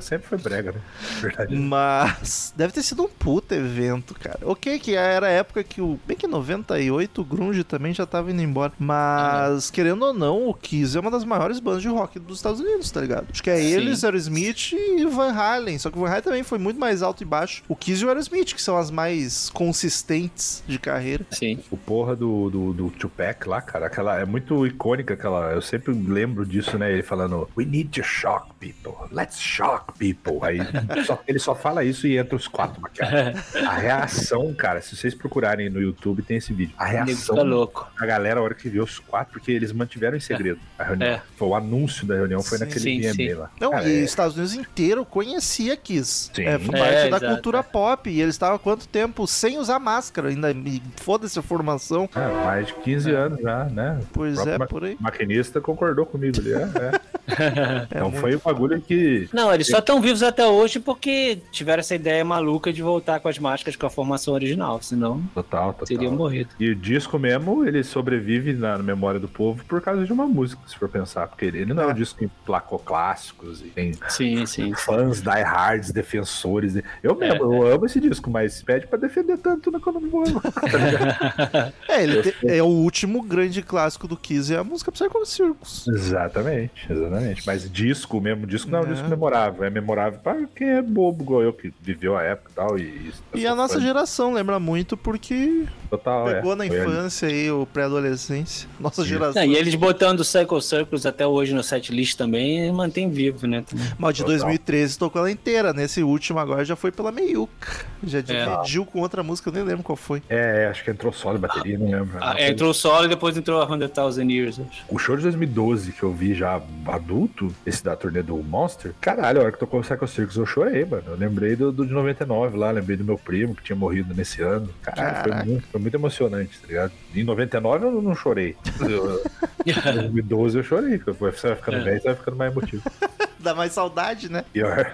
sempre 0.00 0.26
foi 0.28 0.38
brega, 0.38 0.72
né? 0.72 0.80
Verdade. 1.20 1.54
Mas 1.56 2.52
deve 2.56 2.72
ter 2.72 2.82
sido 2.82 3.02
um 3.04 3.08
puta 3.08 3.54
evento, 3.54 4.14
cara. 4.22 4.38
Ok, 4.42 4.78
que 4.78 4.94
era 4.94 5.26
a 5.26 5.30
época 5.30 5.62
que 5.64 5.80
o. 5.80 5.98
Bem 6.06 6.16
que 6.16 6.26
98 6.26 7.20
o 7.20 7.24
Grunge 7.24 7.64
também 7.64 7.92
já 7.92 8.06
tava 8.06 8.30
indo 8.30 8.40
embora. 8.42 8.72
Mas, 8.78 9.70
querendo 9.70 10.04
ou 10.04 10.12
não, 10.14 10.48
o 10.48 10.54
Kiss 10.54 10.96
é 10.96 11.00
uma 11.00 11.10
das 11.10 11.24
maiores 11.24 11.58
bandas 11.60 11.82
de 11.82 11.88
rock 11.88 12.18
dos 12.18 12.38
Estados 12.38 12.60
Unidos, 12.60 12.90
tá 12.90 13.00
ligado? 13.00 13.26
Acho 13.30 13.42
que 13.42 13.50
é 13.50 13.56
Sim. 13.56 13.66
eles, 13.72 14.04
Aerosmith 14.04 14.72
e 14.72 15.04
Van 15.06 15.32
Halen. 15.32 15.78
Só 15.78 15.90
que 15.90 15.98
o 15.98 16.00
Van 16.00 16.08
Halen 16.08 16.22
também 16.22 16.42
foi 16.42 16.58
muito 16.58 16.78
mais 16.78 17.02
alto 17.02 17.22
e 17.22 17.26
baixo. 17.26 17.62
O 17.68 17.76
Kiss 17.76 18.02
e 18.02 18.06
o 18.06 18.08
Aerosmith, 18.08 18.54
que 18.54 18.62
são 18.62 18.76
as 18.76 18.90
mais 18.90 19.50
consistentes 19.50 20.62
de 20.66 20.78
carreira. 20.78 21.24
Sim. 21.30 21.58
O 21.70 21.76
porra 21.76 22.14
do, 22.14 22.50
do, 22.50 22.72
do 22.72 22.90
Tupac 22.90 23.48
lá, 23.48 23.60
cara, 23.60 23.86
aquela 23.86 24.18
é 24.18 24.24
muito 24.24 24.66
icônica 24.66 25.14
aquela. 25.14 25.52
Eu 25.52 25.62
sempre 25.62 25.92
lembro 25.92 26.44
disso, 26.46 26.78
né? 26.78 26.92
Ele 26.92 27.02
falando, 27.02 27.48
We 27.56 27.64
need 27.64 27.90
to 28.00 28.06
shock 28.06 28.48
people, 28.60 28.94
let's 29.10 29.38
shock 29.40 29.92
people. 29.98 30.38
Aí 30.42 30.58
só- 31.04 31.20
ele 31.26 31.38
só 31.38 31.54
fala 31.54 31.84
isso 31.84 32.06
e 32.06 32.16
entra 32.16 32.36
os 32.36 32.46
quatro 32.48 32.80
maquiados. 32.80 33.40
A 33.66 33.78
reação, 34.12 34.54
cara, 34.54 34.80
se 34.80 34.94
vocês 34.96 35.14
procurarem 35.14 35.68
no 35.70 35.80
YouTube, 35.80 36.22
tem 36.22 36.36
esse 36.36 36.52
vídeo. 36.52 36.74
A 36.78 36.84
O 36.84 36.88
reação 36.88 37.36
tá 37.36 37.42
louco. 37.42 37.88
da 37.98 38.06
galera 38.06 38.40
a 38.40 38.42
hora 38.42 38.54
que 38.54 38.68
viu 38.68 38.82
os 38.84 38.98
quatro, 38.98 39.32
porque 39.32 39.50
eles 39.52 39.72
mantiveram 39.72 40.16
em 40.16 40.20
segredo 40.20 40.60
a 40.78 40.84
reunião. 40.84 41.08
É. 41.10 41.22
Foi 41.36 41.48
o 41.48 41.54
anúncio 41.54 42.06
da 42.06 42.14
reunião, 42.14 42.42
foi 42.42 42.58
Sim, 42.58 42.64
naquele 42.64 42.80
sim, 42.80 43.00
VMA 43.00 43.12
sim. 43.14 43.34
lá. 43.34 43.50
Não, 43.60 43.70
Cara, 43.70 43.88
e 43.88 44.00
é- 44.00 44.04
os 44.04 44.10
Estados 44.10 44.36
Unidos 44.36 44.54
inteiro 44.54 45.04
conhecia 45.04 45.76
Kiss. 45.76 46.30
Sim. 46.34 46.42
É, 46.44 46.58
foi 46.58 46.78
É, 46.78 46.78
parte 46.78 46.94
da 47.10 47.16
exato, 47.16 47.26
cultura 47.26 47.58
é. 47.58 47.62
pop. 47.62 48.10
E 48.10 48.20
eles 48.20 48.34
estavam 48.34 48.56
há 48.56 48.58
quanto 48.58 48.86
tempo 48.88 49.26
sem 49.26 49.58
usar 49.58 49.78
máscara? 49.78 50.28
Ainda 50.28 50.50
e 50.52 50.82
foda-se 50.96 51.38
a 51.38 51.42
formação. 51.42 52.08
é, 52.14 52.44
mais 52.44 52.66
de 52.66 52.74
15 52.74 53.10
anos 53.10 53.40
já, 53.40 53.64
né? 53.64 54.00
Pois 54.12 54.38
O 54.38 54.48
é, 54.48 54.58
ma- 54.58 54.66
por 54.66 54.84
aí. 54.84 54.96
maquinista 55.00 55.60
concordou 55.60 56.04
comigo 56.06 56.38
ali. 56.40 56.52
É, 56.52 56.56
é. 56.58 57.00
então 57.90 58.08
muito. 58.10 58.20
foi 58.20 58.34
o 58.34 58.40
bagulho 58.40 58.80
que. 58.80 59.28
Não, 59.32 59.52
eles 59.54 59.66
só 59.68 59.78
estão 59.78 60.00
vivos 60.00 60.22
até 60.22 60.44
hoje 60.46 60.80
porque 60.80 61.38
tiveram 61.50 61.80
essa 61.80 61.94
ideia 61.94 62.24
maluca 62.24 62.72
de 62.72 62.82
voltar 62.82 63.20
com 63.20 63.28
as 63.28 63.38
máscaras 63.38 63.76
com 63.76 63.86
a 63.86 63.90
formação 63.90 64.34
original. 64.34 64.80
Senão, 64.82 65.22
Total, 65.34 65.72
total. 65.72 65.86
teriam 65.86 66.12
morrido. 66.12 66.50
E 66.58 66.70
o 66.70 66.74
disco 66.74 67.18
mesmo, 67.18 67.64
ele 67.64 67.82
sobrevive 67.84 68.52
na 68.52 68.76
memória 68.78 69.20
do 69.20 69.28
povo 69.28 69.64
por 69.64 69.80
causa 69.80 70.04
de 70.04 70.12
uma 70.12 70.26
música, 70.26 70.60
se 70.66 70.76
for 70.76 70.88
pensar. 70.88 71.28
Porque 71.28 71.44
ele 71.44 71.64
não 71.72 71.82
é 71.82 71.86
um 71.86 71.94
disco 71.94 72.18
que 72.18 72.24
emplacou 72.24 72.78
clássicos 72.78 73.60
e 73.60 73.64
tem 73.64 73.92
Sim, 74.08 74.44
sim. 74.46 74.72
fãs, 74.74 75.20
diehards, 75.22 75.90
defensores. 75.92 76.72
de- 76.74 76.84
Eu 77.02 77.14
mesmo, 77.14 77.34
É, 77.34 77.38
eu 77.68 77.72
amo 77.74 77.86
esse 77.86 78.00
disco, 78.00 78.30
mas 78.30 78.62
pede 78.62 78.86
pra 78.86 78.98
defender 78.98 79.38
tanto 79.38 79.70
na 79.70 79.78
quando 79.80 79.96
eu 79.96 80.00
não 80.02 80.10
vou. 80.10 80.24
É, 81.88 82.02
ele 82.02 82.22
te- 82.22 82.34
é 82.46 82.62
o 82.62 82.66
último 82.66 83.22
grande 83.22 83.62
clássico 83.62 84.06
do 84.08 84.16
Kiss, 84.16 84.52
é 84.52 84.58
a 84.58 84.64
música 84.64 84.90
Psycho 84.90 85.24
Circus. 85.26 85.86
exatamente, 85.88 86.72
exatamente. 86.90 87.11
Mas 87.46 87.70
disco 87.70 88.20
mesmo, 88.20 88.46
disco 88.46 88.70
não 88.70 88.78
é 88.80 88.82
um 88.82 88.86
É. 88.86 88.92
disco 88.92 89.08
memorável. 89.08 89.64
É 89.64 89.70
memorável 89.70 90.18
pra 90.20 90.36
quem 90.54 90.68
é 90.68 90.82
bobo, 90.82 91.22
igual 91.24 91.42
eu, 91.42 91.52
que 91.52 91.72
viveu 91.80 92.16
a 92.16 92.22
época 92.22 92.50
e 92.50 92.54
tal. 92.54 92.78
E, 92.78 93.12
E 93.34 93.46
a 93.46 93.54
nossa 93.54 93.74
fã 93.74 93.80
geração 93.80 94.32
lembra 94.34 94.58
muito 94.58 94.96
porque 94.96 95.64
total, 95.90 96.28
é. 96.30 96.34
pegou 96.34 96.56
na 96.56 96.66
Foi 96.66 96.78
ali. 96.80 96.88
infância 96.90 97.28
aí, 97.28 97.50
o 97.50 97.66
pré-adolescência. 97.66 98.68
Nossa 98.80 99.00
Isso. 99.02 99.10
geração. 99.10 99.42
Não, 99.42 99.50
e 99.52 99.56
eles 99.56 99.74
botando 99.74 100.20
o 100.20 100.24
Cycle 100.24 100.60
Circus 100.62 101.04
até 101.06 101.26
hoje 101.26 101.54
no 101.54 101.62
setlist 101.62 102.16
também 102.16 102.70
mantém 102.72 103.10
vivo, 103.10 103.46
né? 103.46 103.64
Mas 103.98 104.14
de 104.16 104.22
Total. 104.22 104.36
2013 104.38 104.98
tocou 104.98 105.20
ela 105.20 105.30
inteira. 105.30 105.72
Nesse 105.72 106.02
último 106.02 106.38
agora 106.38 106.64
já 106.64 106.76
foi 106.76 106.90
pela 106.90 107.12
Meiuca. 107.12 107.84
Já 108.04 108.18
É. 108.18 108.22
dividiu 108.22 108.84
com 108.84 109.00
outra 109.00 109.22
música, 109.22 109.48
eu 109.48 109.52
nem 109.54 109.62
lembro 109.62 109.82
qual 109.82 109.96
foi. 109.96 110.22
É, 110.28 110.66
acho 110.70 110.82
que 110.84 110.90
entrou 110.90 111.12
solo 111.12 111.36
e 111.36 111.40
bateria, 111.40 111.78
não 111.78 111.90
lembro. 111.90 112.18
Ah, 112.20 112.34
é, 112.38 112.50
entrou 112.50 112.72
solo 112.74 113.04
e 113.04 113.08
depois 113.08 113.36
entrou 113.36 113.60
a 113.60 113.66
100,000 113.66 114.30
Years. 114.30 114.60
acho. 114.60 114.84
O 114.88 114.98
show 114.98 115.16
de 115.16 115.22
2012 115.22 115.92
que 115.92 116.02
eu 116.02 116.12
vi 116.12 116.34
já 116.34 116.60
adulto, 117.02 117.54
esse 117.66 117.82
da 117.84 117.94
turnê 117.96 118.22
do 118.22 118.36
Monster, 118.36 118.92
caralho, 119.00 119.40
a 119.40 119.42
hora 119.44 119.52
que 119.52 119.58
tocou 119.58 119.80
o 119.80 119.82
Psycho 119.82 120.06
Circus 120.06 120.36
eu 120.36 120.46
chorei, 120.46 120.84
mano. 120.84 121.02
Eu 121.08 121.16
lembrei 121.16 121.56
do, 121.56 121.72
do 121.72 121.84
de 121.86 121.92
99 121.92 122.56
lá, 122.56 122.70
lembrei 122.70 122.96
do 122.96 123.04
meu 123.04 123.18
primo 123.18 123.54
que 123.54 123.62
tinha 123.62 123.76
morrido 123.76 124.14
nesse 124.14 124.40
ano. 124.42 124.68
Caralho, 124.82 125.22
foi 125.34 125.44
muito, 125.44 125.66
foi 125.68 125.80
muito 125.80 125.94
emocionante, 125.94 126.58
tá 126.60 126.66
ligado? 126.66 126.92
Em 127.14 127.24
99 127.24 127.84
eu 127.86 128.02
não 128.02 128.14
chorei. 128.14 128.56
Eu- 128.80 129.22
Em 129.66 129.72
2012 129.94 130.58
eu 130.58 130.64
chorei, 130.64 130.98
porque 130.98 131.12
você 131.12 131.48
vai 131.48 131.56
ficando 131.56 131.76
É. 131.78 131.80
velho, 131.84 132.00
você 132.00 132.08
vai 132.08 132.16
ficando 132.16 132.36
mais 132.36 132.52
emotivo. 132.52 132.82
Dá 133.38 133.54
mais 133.56 133.72
saudade, 133.72 134.30
né? 134.30 134.44
Pior. 134.52 134.92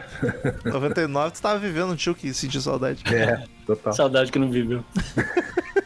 99 0.65 1.33
tu 1.35 1.43
tava 1.43 1.59
vivendo 1.59 1.91
um 1.93 1.97
tio 1.97 2.15
que 2.15 2.33
sentiu 2.33 2.61
saudade. 2.63 3.03
É, 3.15 3.45
total. 3.67 3.93
Saudade 3.93 4.33
que 4.33 4.39
não 4.39 4.51
viveu. 4.51 4.83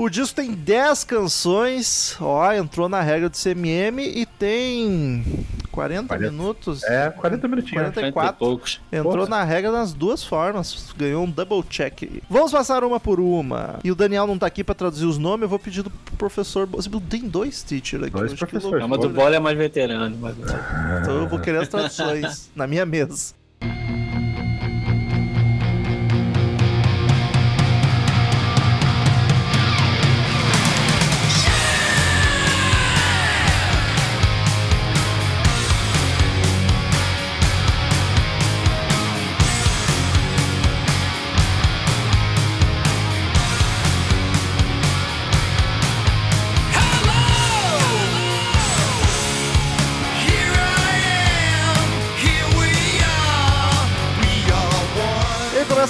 O 0.00 0.08
disco 0.08 0.34
tem 0.34 0.52
10 0.54 1.04
canções, 1.04 2.16
ó, 2.18 2.50
entrou 2.54 2.88
na 2.88 3.02
regra 3.02 3.28
do 3.28 3.36
CMM 3.36 4.00
e 4.00 4.24
tem 4.24 5.22
40, 5.70 6.08
40. 6.08 6.30
minutos. 6.30 6.82
É, 6.84 7.10
40 7.10 7.46
minutinhos. 7.46 7.92
40. 7.92 8.10
40 8.10 8.34
e 8.34 8.38
poucos. 8.38 8.80
Entrou 8.90 9.12
Porra. 9.12 9.28
na 9.28 9.44
regra 9.44 9.70
nas 9.70 9.92
duas 9.92 10.24
formas, 10.24 10.94
ganhou 10.96 11.24
um 11.24 11.30
double 11.30 11.62
check. 11.68 12.22
Vamos 12.30 12.50
passar 12.50 12.82
uma 12.82 12.98
por 12.98 13.20
uma. 13.20 13.78
E 13.84 13.92
o 13.92 13.94
Daniel 13.94 14.26
não 14.26 14.38
tá 14.38 14.46
aqui 14.46 14.64
pra 14.64 14.74
traduzir 14.74 15.04
os 15.04 15.18
nomes, 15.18 15.42
eu 15.42 15.50
vou 15.50 15.58
pedir 15.58 15.82
do 15.82 15.90
professor. 16.16 16.66
Tem 17.10 17.28
dois 17.28 17.62
teacher 17.62 18.02
aqui. 18.02 18.12
Dois 18.12 18.32
professores. 18.32 18.86
Mas 18.88 19.00
do. 19.00 19.10
Bola 19.10 19.36
é 19.36 19.38
mais 19.38 19.58
veterano. 19.58 20.16
Mas... 20.18 20.34
Então 21.02 21.14
eu 21.14 21.28
vou 21.28 21.38
querer 21.38 21.58
as 21.58 21.68
traduções 21.68 22.50
na 22.56 22.66
minha 22.66 22.86
mesa. 22.86 23.34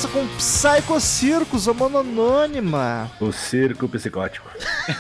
Começa 0.01 0.09
com 0.09 0.26
Psycho 0.36 1.01
Circus, 1.01 1.68
a 1.68 1.74
mano 1.74 1.98
anônima. 1.98 3.11
O 3.20 3.32
circo 3.32 3.88
psicótico. 3.88 4.48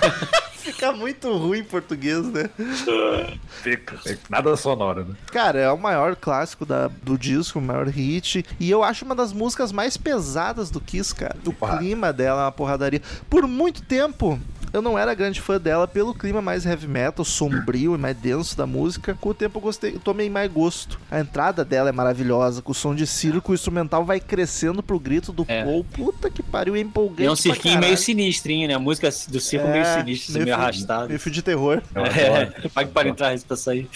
Fica 0.58 0.92
muito 0.92 1.34
ruim 1.36 1.60
em 1.60 1.64
português, 1.64 2.26
né? 2.26 2.50
Fica. 3.62 3.98
Nada 4.28 4.54
sonoro, 4.56 5.06
né? 5.06 5.14
Cara, 5.32 5.58
é 5.58 5.70
o 5.70 5.78
maior 5.78 6.14
clássico 6.16 6.66
da, 6.66 6.88
do 6.88 7.16
disco, 7.16 7.58
o 7.58 7.62
maior 7.62 7.88
hit. 7.88 8.44
E 8.58 8.70
eu 8.70 8.82
acho 8.82 9.04
uma 9.06 9.14
das 9.14 9.32
músicas 9.32 9.72
mais 9.72 9.96
pesadas 9.96 10.70
do 10.70 10.80
Kiss, 10.80 11.14
cara. 11.14 11.36
O 11.46 11.52
clima 11.78 12.12
dela 12.12 12.42
é 12.42 12.44
uma 12.44 12.52
porradaria. 12.52 13.00
Por 13.28 13.46
muito 13.46 13.82
tempo. 13.82 14.38
Eu 14.72 14.80
não 14.80 14.98
era 14.98 15.14
grande 15.14 15.40
fã 15.40 15.58
dela 15.60 15.86
pelo 15.88 16.14
clima 16.14 16.40
mais 16.40 16.64
heavy 16.64 16.86
metal, 16.86 17.24
sombrio 17.24 17.94
e 17.94 17.98
mais 17.98 18.16
denso 18.16 18.56
da 18.56 18.66
música. 18.66 19.16
Com 19.20 19.30
o 19.30 19.34
tempo 19.34 19.58
eu 19.58 19.62
gostei, 19.62 19.94
eu 19.94 20.00
tomei 20.00 20.30
mais 20.30 20.50
gosto. 20.50 20.98
A 21.10 21.20
entrada 21.20 21.64
dela 21.64 21.88
é 21.88 21.92
maravilhosa, 21.92 22.62
com 22.62 22.72
o 22.72 22.74
som 22.74 22.94
de 22.94 23.06
circo, 23.06 23.52
o 23.52 23.54
instrumental 23.54 24.04
vai 24.04 24.20
crescendo 24.20 24.82
pro 24.82 24.98
grito 24.98 25.32
do 25.32 25.44
É. 25.48 25.64
Paul. 25.64 25.84
Puta 25.84 26.30
que 26.30 26.42
pariu, 26.42 26.76
é 26.76 26.80
empolgante. 26.80 27.22
E 27.22 27.26
é 27.26 27.30
um 27.30 27.36
cirquinho 27.36 27.80
meio 27.80 27.96
sinistrinho, 27.96 28.68
né? 28.68 28.74
A 28.74 28.78
música 28.78 29.08
do 29.28 29.40
circo 29.40 29.66
É, 29.66 29.72
meio 29.72 29.84
sinistro, 29.86 30.32
meio, 30.34 30.44
meio 30.44 30.56
arrastado. 30.56 31.08
Meio 31.08 31.18
fio 31.20 31.32
de 31.32 31.42
terror. 31.42 31.82
É, 32.20 32.68
pague 32.68 32.90
para 32.90 33.08
entrar 33.08 33.34
isso 33.34 33.46
pra 33.46 33.56
sair. 33.56 33.88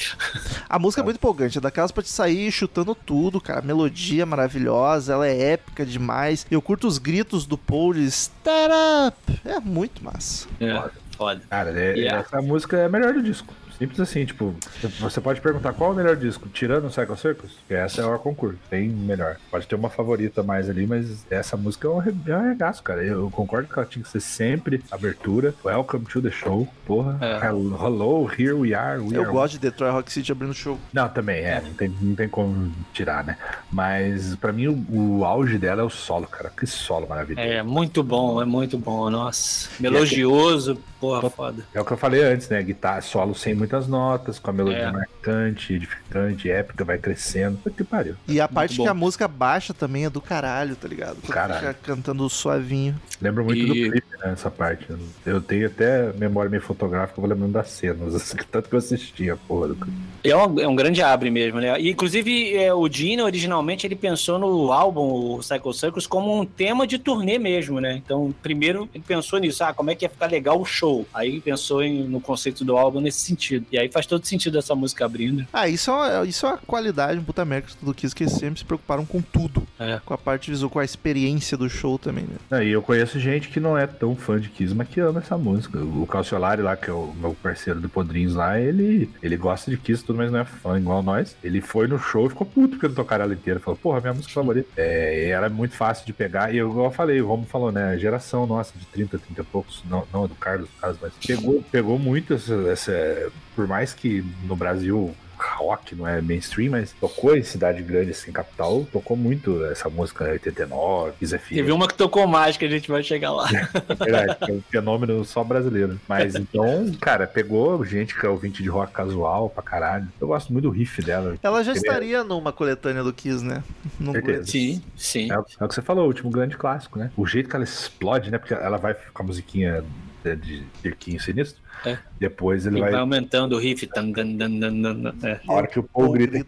A 0.68 0.78
música 0.78 1.02
é 1.02 1.04
muito 1.04 1.16
empolgante, 1.16 1.58
é 1.58 1.60
daquelas 1.60 1.92
pra 1.92 2.02
te 2.02 2.08
sair 2.08 2.50
chutando 2.50 2.94
tudo, 2.94 3.40
cara. 3.40 3.58
A 3.60 3.62
melodia 3.62 4.22
é 4.22 4.24
maravilhosa, 4.24 5.12
ela 5.12 5.26
é 5.26 5.52
épica 5.52 5.84
demais. 5.84 6.46
Eu 6.50 6.60
curto 6.62 6.86
os 6.86 6.98
gritos 6.98 7.44
do 7.46 7.56
Paul 7.58 7.94
de 7.94 8.04
Start 8.04 8.72
Up. 9.08 9.40
É 9.44 9.60
muito 9.60 10.02
massa. 10.02 10.46
É, 10.70 10.90
foda. 11.16 11.40
Cara, 11.48 11.70
é- 11.70 11.96
Yeah. 11.96 12.20
essa 12.20 12.40
música 12.42 12.76
é 12.76 12.84
a 12.86 12.88
melhor 12.88 13.12
do 13.14 13.22
disco. 13.22 13.52
Simples 13.78 14.00
assim, 14.00 14.24
tipo, 14.24 14.54
você 15.00 15.20
pode 15.20 15.40
perguntar 15.40 15.72
qual 15.72 15.90
é 15.90 15.92
o 15.92 15.96
melhor 15.96 16.16
disco, 16.16 16.48
tirando 16.48 16.86
o 16.86 16.90
Cycle 16.90 17.16
Circus, 17.16 17.58
que 17.66 17.74
essa 17.74 18.02
é 18.02 18.06
o 18.06 18.18
concurso, 18.18 18.58
tem 18.70 18.88
melhor. 18.88 19.36
Pode 19.50 19.66
ter 19.66 19.74
uma 19.74 19.90
favorita 19.90 20.42
mais 20.42 20.70
ali, 20.70 20.86
mas 20.86 21.26
essa 21.30 21.56
música 21.56 21.88
é 21.88 21.90
um, 21.90 22.00
é 22.00 22.36
um 22.36 22.48
regaço, 22.50 22.82
cara. 22.82 23.02
Eu 23.02 23.30
concordo 23.30 23.68
que 23.68 23.78
ela 23.78 23.86
tinha 23.86 24.02
que 24.02 24.08
ser 24.08 24.20
sempre 24.20 24.82
abertura. 24.90 25.54
Welcome 25.64 26.06
to 26.06 26.22
the 26.22 26.30
show, 26.30 26.68
porra. 26.86 27.18
É. 27.20 27.46
Hello, 27.46 27.76
hello, 27.84 28.26
here 28.26 28.52
we 28.52 28.74
are. 28.74 29.00
We 29.00 29.16
Eu 29.16 29.22
are 29.22 29.32
gosto 29.32 29.54
de 29.54 29.58
Detroit 29.58 29.92
Rock 29.92 30.12
City 30.12 30.30
abrindo 30.30 30.54
show. 30.54 30.78
Não, 30.92 31.08
também, 31.08 31.44
é, 31.44 31.60
não 31.60 31.74
tem, 31.74 31.88
não 32.00 32.14
tem 32.14 32.28
como 32.28 32.72
tirar, 32.92 33.24
né? 33.24 33.36
Mas 33.70 34.36
pra 34.36 34.52
mim 34.52 34.68
o, 34.68 35.18
o 35.18 35.24
auge 35.24 35.58
dela 35.58 35.82
é 35.82 35.84
o 35.84 35.90
solo, 35.90 36.26
cara. 36.26 36.52
Que 36.56 36.66
solo 36.66 37.08
maravilhoso. 37.08 37.46
É 37.46 37.62
muito 37.62 38.02
bom, 38.02 38.40
é 38.40 38.44
muito 38.44 38.78
bom, 38.78 39.10
nossa. 39.10 39.68
Melodioso, 39.80 40.78
porra, 41.00 41.28
foda. 41.28 41.64
É 41.74 41.80
o 41.80 41.84
que 41.84 41.92
eu 41.92 41.96
falei 41.96 42.22
antes, 42.22 42.48
né? 42.48 42.62
Guitarra 42.62 43.00
solo 43.00 43.34
sem 43.34 43.54
muitas 43.64 43.88
notas, 43.88 44.38
com 44.38 44.50
a 44.50 44.52
melodia 44.52 44.78
É. 44.78 44.92
marcante, 44.92 45.72
edificante, 45.74 46.50
épica, 46.50 46.84
vai 46.84 46.98
crescendo. 46.98 47.56
Puta 47.58 47.74
Que 47.76 47.84
pariu. 47.84 48.14
E 48.28 48.40
a 48.40 48.46
parte 48.46 48.76
que 48.80 48.86
a 48.86 48.94
música 48.94 49.26
baixa 49.26 49.72
também 49.74 50.04
é 50.04 50.10
do 50.10 50.20
caralho, 50.20 50.76
tá 50.76 50.86
ligado? 50.86 51.16
Caralho. 51.28 51.60
Fica 51.60 51.74
cantando 51.74 52.28
suavinho. 52.28 52.94
Lembro 53.20 53.44
muito 53.44 53.60
E- 53.62 53.66
do 53.66 53.72
clipe, 53.74 54.06
né? 54.22 54.32
Essa 54.32 54.50
parte. 54.50 54.86
Eu 55.24 55.40
tenho 55.40 55.66
até 55.66 56.12
memória 56.12 56.50
meio 56.50 56.62
fotográfica, 56.62 57.20
vou 57.20 57.28
lembrando 57.28 57.52
das 57.52 57.70
cenas. 57.70 58.14
assim, 58.14 58.36
Tanto 58.50 58.68
que 58.68 58.74
eu 58.74 58.78
assistia, 58.78 59.36
porra. 59.48 59.68
Do... 59.68 59.76
É 60.22 60.36
um, 60.36 60.60
é 60.60 60.68
um 60.68 60.74
grande 60.76 61.02
abre 61.02 61.30
mesmo, 61.30 61.60
né? 61.60 61.80
E, 61.80 61.90
inclusive, 61.90 62.54
é, 62.56 62.72
o 62.72 62.88
Dino, 62.88 63.24
originalmente, 63.24 63.86
ele 63.86 63.96
pensou 63.96 64.38
no 64.38 64.72
álbum, 64.72 65.36
o 65.36 65.42
Cycle 65.42 65.72
Circus, 65.74 66.06
como 66.06 66.38
um 66.40 66.44
tema 66.44 66.86
de 66.86 66.98
turnê 66.98 67.38
mesmo, 67.38 67.80
né? 67.80 67.94
Então, 68.04 68.34
primeiro, 68.42 68.88
ele 68.94 69.04
pensou 69.06 69.38
nisso. 69.38 69.64
Ah, 69.64 69.72
como 69.72 69.90
é 69.90 69.94
que 69.94 70.04
ia 70.04 70.08
ficar 70.10 70.26
legal 70.30 70.60
o 70.60 70.64
show? 70.64 71.06
Aí 71.14 71.40
pensou 71.40 71.82
em- 71.82 72.04
no 72.04 72.20
conceito 72.20 72.64
do 72.64 72.76
álbum 72.76 73.00
nesse 73.00 73.20
sentido. 73.20 73.53
E 73.70 73.78
aí 73.78 73.90
faz 73.90 74.06
todo 74.06 74.24
sentido 74.24 74.58
essa 74.58 74.74
música 74.74 75.04
abrindo. 75.04 75.46
Ah, 75.52 75.68
isso 75.68 75.90
é 75.90 75.94
uma, 75.94 76.26
isso 76.26 76.46
é 76.46 76.50
uma 76.50 76.58
qualidade, 76.58 77.18
um 77.18 77.24
puta 77.24 77.44
mérito 77.44 77.76
do 77.82 77.94
Kiss, 77.94 78.14
que 78.14 78.24
eles 78.24 78.34
sempre 78.34 78.58
se 78.58 78.64
preocuparam 78.64 79.04
com 79.04 79.20
tudo. 79.20 79.66
É. 79.78 80.00
Com 80.04 80.14
a 80.14 80.18
parte 80.18 80.50
visual, 80.50 80.70
com 80.70 80.78
a 80.78 80.84
experiência 80.84 81.56
do 81.56 81.68
show 81.68 81.98
também, 81.98 82.24
né? 82.24 82.36
Ah, 82.50 82.62
E 82.62 82.70
eu 82.70 82.82
conheço 82.82 83.18
gente 83.18 83.48
que 83.48 83.60
não 83.60 83.76
é 83.76 83.86
tão 83.86 84.14
fã 84.16 84.40
de 84.40 84.48
Kiss, 84.48 84.74
mas 84.74 84.88
que 84.88 85.00
ama 85.00 85.20
essa 85.20 85.36
música. 85.36 85.78
O 85.78 86.06
Calciolari 86.06 86.62
lá, 86.62 86.76
que 86.76 86.90
é 86.90 86.92
o 86.92 87.12
meu 87.18 87.34
parceiro 87.42 87.80
do 87.80 87.88
Podrinhos 87.88 88.34
lá, 88.34 88.58
ele, 88.58 89.10
ele 89.22 89.36
gosta 89.36 89.70
de 89.70 89.76
Kiss, 89.76 90.04
tudo, 90.04 90.16
mas 90.16 90.30
não 90.30 90.40
é 90.40 90.44
fã 90.44 90.78
igual 90.78 91.02
nós. 91.02 91.36
Ele 91.42 91.60
foi 91.60 91.86
no 91.86 91.98
show 91.98 92.26
e 92.26 92.30
ficou 92.30 92.46
puto 92.46 92.70
porque 92.70 92.88
não 92.88 92.94
tocaram 92.94 93.24
ela 93.24 93.34
inteira. 93.34 93.60
Falou, 93.60 93.78
porra, 93.80 94.00
minha 94.00 94.14
música 94.14 94.32
favorita. 94.32 94.68
É, 94.76 95.28
e 95.28 95.30
ela 95.30 95.46
é 95.46 95.50
muito 95.50 95.74
fácil 95.74 96.06
de 96.06 96.12
pegar. 96.12 96.52
E 96.54 96.58
eu, 96.58 96.70
igual 96.70 96.86
eu 96.86 96.90
falei, 96.92 97.20
o 97.20 97.26
Romo 97.26 97.44
falou, 97.46 97.70
né? 97.72 97.90
A 97.90 97.96
geração 97.96 98.46
nossa 98.46 98.72
de 98.78 98.86
30, 98.86 99.18
30 99.18 99.40
e 99.40 99.44
poucos, 99.44 99.82
não, 99.88 100.06
não 100.12 100.24
a 100.24 100.26
do 100.26 100.34
Carlos, 100.34 100.68
no 100.74 100.80
caso, 100.80 100.98
mas 101.00 101.12
pegou, 101.26 101.62
pegou 101.70 101.98
muito 101.98 102.34
essa, 102.34 102.54
essa. 102.68 103.32
Por 103.54 103.66
mais 103.66 103.92
que 103.94 104.24
no 104.44 104.56
Brasil 104.56 105.14
rock 105.36 105.94
não 105.96 106.06
é 106.06 106.22
mainstream, 106.22 106.70
mas 106.70 106.92
tocou 106.92 107.36
em 107.36 107.42
cidade 107.42 107.82
grande, 107.82 108.12
assim, 108.12 108.32
capital, 108.32 108.86
tocou 108.90 109.16
muito 109.16 109.64
essa 109.66 109.90
música 109.90 110.24
89, 110.24 111.12
Kiss 111.18 111.36
FM. 111.36 111.48
Teve 111.54 111.72
uma 111.72 111.88
que 111.88 111.94
tocou 111.94 112.26
mais, 112.26 112.56
que 112.56 112.64
a 112.64 112.68
gente 112.68 112.88
vai 112.90 113.02
chegar 113.02 113.32
lá. 113.32 113.48
É 113.88 113.94
verdade, 113.94 114.36
é 114.48 114.52
um 114.52 114.62
fenômeno 114.70 115.24
só 115.24 115.42
brasileiro. 115.44 116.00
Mas 116.08 116.34
então, 116.34 116.90
cara, 117.00 117.26
pegou 117.26 117.84
gente 117.84 118.18
que 118.18 118.24
é 118.24 118.28
ouvinte 118.28 118.62
de 118.62 118.68
rock 118.68 118.92
casual 118.92 119.50
pra 119.50 119.62
caralho. 119.62 120.06
Eu 120.20 120.28
gosto 120.28 120.52
muito 120.52 120.64
do 120.64 120.70
riff 120.70 121.02
dela. 121.02 121.36
Ela 121.42 121.62
já 121.62 121.72
Queria- 121.74 121.88
estaria 121.90 122.24
numa 122.24 122.52
coletânea 122.52 123.02
do 123.02 123.12
Kiss, 123.12 123.44
né? 123.44 123.62
Não 124.00 124.12
Certeza. 124.12 124.46
Sim, 124.46 124.82
sim. 124.96 125.30
É, 125.30 125.38
o- 125.38 125.44
é 125.60 125.64
o 125.64 125.68
que 125.68 125.74
você 125.74 125.82
falou, 125.82 126.04
o 126.04 126.06
último 126.08 126.30
grande 126.30 126.56
clássico, 126.56 126.98
né? 126.98 127.10
O 127.16 127.26
jeito 127.26 127.48
que 127.50 127.56
ela 127.56 127.64
explode, 127.64 128.30
né? 128.30 128.38
Porque 128.38 128.54
ela 128.54 128.78
vai 128.78 128.94
com 128.94 129.22
a 129.22 129.26
musiquinha 129.26 129.84
de, 130.24 130.64
cirquinho 130.80 131.20
sinistro. 131.20 131.62
É. 131.84 131.98
Depois 132.18 132.66
ele 132.66 132.78
E 132.78 132.80
vai. 132.80 132.90
vai 132.92 133.00
aumentando 133.00 133.54
o 133.56 133.58
riff. 133.58 133.86
Tan, 133.86 134.12
tan, 134.12 134.36
tan, 134.38 134.60
tan, 134.60 135.14
é. 135.28 135.40
A 135.46 135.52
hora 135.52 135.66
que 135.66 135.78
o 135.78 135.82
Paul 135.82 136.12
grita. 136.12 136.46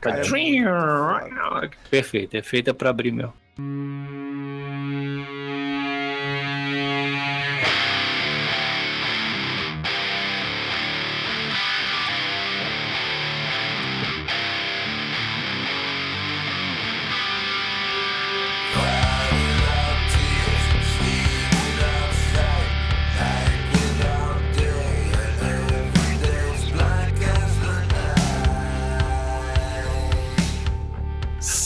Cara, 0.00 0.20
é 0.20 0.24
Perfeito, 1.90 2.36
é 2.36 2.42
feita 2.42 2.74
pra 2.74 2.90
abrir 2.90 3.10
meu. 3.12 3.32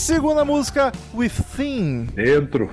Segunda 0.03 0.45
música, 0.45 0.91
Within. 1.15 2.07
Dentro. 2.07 2.69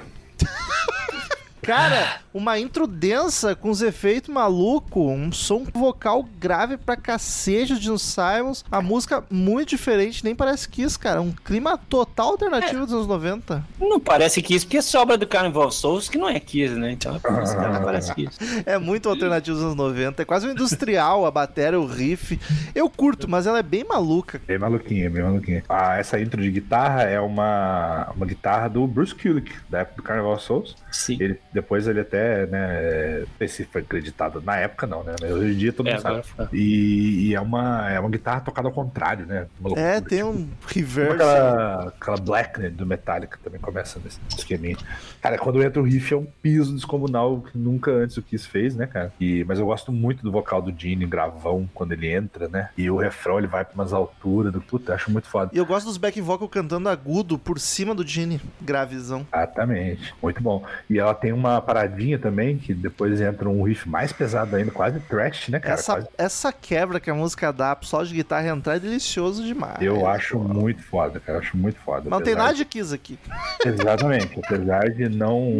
Cara, 1.70 2.22
uma 2.34 2.58
intro 2.58 2.88
densa 2.88 3.56
com 3.56 3.70
os 3.70 3.84
efeitos 3.84 4.34
maluco, 4.34 5.08
um 5.08 5.32
som 5.32 5.68
vocal 5.72 6.28
grave 6.40 6.78
pra 6.78 6.98
cacete 6.98 7.76
de 7.76 7.86
Gene 7.86 8.00
Simons, 8.00 8.66
a 8.72 8.82
música 8.82 9.24
muito 9.30 9.70
diferente, 9.70 10.24
nem 10.24 10.34
parece 10.34 10.68
Kiss, 10.68 10.98
cara, 10.98 11.22
um 11.22 11.32
clima 11.32 11.78
total 11.78 12.30
alternativo 12.30 12.88
dos 12.88 12.94
anos 12.94 13.06
90. 13.06 13.64
Não 13.80 14.00
parece 14.00 14.42
Kiss, 14.42 14.66
porque 14.66 14.82
sobra 14.82 15.16
do 15.16 15.28
Carnival 15.28 15.68
of 15.68 15.76
Souls 15.76 16.10
que 16.10 16.18
não 16.18 16.28
é 16.28 16.40
Kiss, 16.40 16.74
né? 16.74 16.92
Então 16.92 17.20
por 17.20 17.44
isso 17.44 17.56
que 17.56 17.62
não 17.62 17.84
parece 17.84 18.16
Kiss. 18.16 18.40
É 18.66 18.80
muito 18.80 19.08
alternativo 19.08 19.56
dos 19.56 19.64
anos 19.64 19.76
90, 19.76 20.24
é 20.24 20.26
quase 20.26 20.48
um 20.48 20.52
industrial, 20.52 21.24
a 21.24 21.30
bateria, 21.30 21.80
o 21.80 21.86
riff. 21.86 22.40
Eu 22.74 22.90
curto, 22.90 23.30
mas 23.30 23.46
ela 23.46 23.60
é 23.60 23.64
bem 23.64 23.84
maluca. 23.84 24.42
Bem 24.48 24.58
maluquinha, 24.58 25.08
bem 25.08 25.22
maluquinha. 25.22 25.64
Ah, 25.70 25.98
essa 25.98 26.20
intro 26.20 26.42
de 26.42 26.50
guitarra 26.50 27.04
é 27.04 27.20
uma, 27.20 28.12
uma 28.16 28.26
guitarra 28.26 28.68
do 28.70 28.88
Bruce 28.88 29.14
Kulick, 29.14 29.52
da 29.70 29.80
época 29.80 29.98
do 29.98 30.04
Carnival 30.04 30.40
Souls. 30.40 30.76
Sim. 30.92 31.18
Ele, 31.20 31.40
depois 31.62 31.88
ele 31.88 32.00
até, 32.02 32.46
né, 32.48 33.20
não 33.22 33.28
sei 33.38 33.48
se 33.48 33.66
foi 33.66 33.82
acreditado. 33.82 34.42
Na 34.42 34.56
época 34.58 34.88
não, 34.88 35.04
né? 35.04 35.16
Mas 35.22 35.32
hoje 35.32 35.54
em 35.54 35.58
dia 35.58 35.74
todo 35.74 35.88
É, 35.88 35.92
mundo 35.94 36.02
sabe. 36.02 36.16
agora 36.20 36.48
foi. 36.50 36.58
E, 36.58 37.30
e 37.30 37.36
é, 37.36 37.42
uma, 37.42 37.90
é 37.92 38.00
uma 38.00 38.10
guitarra 38.10 38.42
tocada 38.42 38.68
ao 38.68 38.74
contrário, 38.74 39.26
né? 39.26 39.48
Uma 39.60 39.70
loucura, 39.70 39.88
É, 39.88 40.02
tem 40.02 40.20
tipo, 40.20 40.30
um 40.30 40.50
reverse. 40.68 41.14
aquela, 41.16 41.88
aquela 41.90 42.18
Black 42.18 42.60
né, 42.60 42.70
do 42.70 42.86
Metallica 42.86 43.38
também 43.44 43.60
começa 43.60 44.00
nesse 44.04 44.20
esqueminha. 44.38 44.78
Cara, 45.22 45.38
quando 45.38 45.62
entra 45.62 45.82
o 45.82 45.86
riff 45.86 46.14
é 46.14 46.18
um 46.18 46.26
piso 46.42 46.74
descomunal 46.74 47.42
que 47.42 47.58
nunca 47.58 47.92
antes 47.92 48.18
o 48.18 48.22
Kiss 48.22 48.48
fez, 48.48 48.76
né, 48.76 48.88
cara? 48.88 49.12
E, 49.20 49.44
mas 49.46 49.60
eu 49.60 49.66
gosto 49.66 49.92
muito 49.92 50.24
do 50.24 50.32
vocal 50.32 50.62
do 50.62 50.74
Gene, 50.78 51.06
gravão, 51.06 51.70
quando 51.74 51.92
ele 51.92 52.08
entra, 52.12 52.48
né? 52.48 52.70
E 52.78 52.90
o 52.90 52.98
refrão 52.98 53.38
ele 53.38 53.48
vai 53.48 53.66
pra 53.66 53.74
umas 53.76 53.92
alturas 53.94 54.52
do 54.54 54.62
puta, 54.62 54.92
eu 54.92 54.96
acho 54.96 55.12
muito 55.12 55.28
foda. 55.28 55.52
E 55.54 55.58
eu 55.58 55.66
gosto 55.66 55.86
dos 55.88 55.98
back 55.98 56.20
vocal 56.22 56.48
cantando 56.48 56.88
agudo 56.90 57.38
por 57.38 57.60
cima 57.60 57.94
do 57.94 58.06
Gene, 58.08 58.40
gravizão. 58.62 59.26
Exatamente, 59.34 60.14
muito 60.22 60.42
bom. 60.42 60.64
E 60.90 60.98
ela 61.00 61.14
tem 61.14 61.32
uma 61.34 61.49
paradinha 61.62 62.18
também, 62.20 62.58
que 62.58 62.74
depois 62.74 63.20
entra 63.22 63.48
um 63.50 63.64
riff 63.64 63.88
mais 63.88 64.12
pesado 64.12 64.56
ainda, 64.56 64.72
quase 64.72 65.00
trash, 65.02 65.50
né, 65.50 65.60
cara? 65.60 65.74
Essa, 65.76 65.94
Quase- 65.94 66.08
essa 66.18 66.52
quebra 66.54 67.00
que 67.00 67.10
a 67.10 67.14
música 67.14 67.52
dá 67.52 67.76
pro 67.76 67.88
solo 67.88 68.06
de 68.06 68.14
guitarra 68.14 68.48
entrar 68.50 68.76
é 68.76 68.80
delicioso 68.80 69.44
demais. 69.44 69.82
Eu 69.82 70.08
acho 70.08 70.38
muito 70.40 70.84
foda, 70.84 71.20
cara. 71.20 71.38
Eu 71.38 71.42
acho 71.42 71.58
muito 71.58 71.80
foda. 71.80 72.10
Não 72.10 72.22
tem 72.22 72.36
nada 72.36 72.54
de 72.54 72.66
Kiss 72.66 72.94
aqui. 72.94 73.18
Exatamente, 73.66 74.40
apesar 74.44 74.90
de 74.90 75.10
não, 75.10 75.52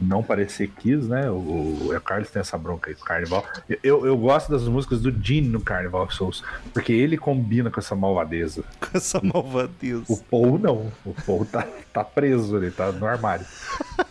não 0.00 0.22
parecer 0.22 0.68
Kiss, 0.68 1.06
né? 1.08 1.30
O, 1.30 1.90
o 1.94 2.00
Carlos 2.04 2.30
tem 2.30 2.40
essa 2.40 2.56
bronca 2.58 2.90
aí 2.90 2.94
com 2.96 3.02
o 3.02 3.04
Carnival. 3.04 3.44
Eu, 3.82 4.06
eu 4.06 4.16
gosto 4.16 4.50
das 4.50 4.62
músicas 4.68 5.00
do 5.00 5.10
Gene 5.10 5.48
no 5.48 5.60
Carnival 5.60 6.10
Souls, 6.10 6.42
porque 6.72 6.92
ele 6.92 7.16
combina 7.16 7.70
com 7.70 7.80
essa 7.80 7.94
malvadeza. 7.94 8.62
Com 8.80 8.96
essa 8.96 9.20
malvadeza. 9.22 10.04
O 10.08 10.16
Paul 10.16 10.58
não. 10.58 10.92
O 11.04 11.14
Paul 11.26 11.44
tá, 11.44 11.66
tá 11.92 12.04
preso, 12.04 12.56
ele 12.56 12.70
tá 12.70 12.90
no 12.92 13.06
armário. 13.06 13.44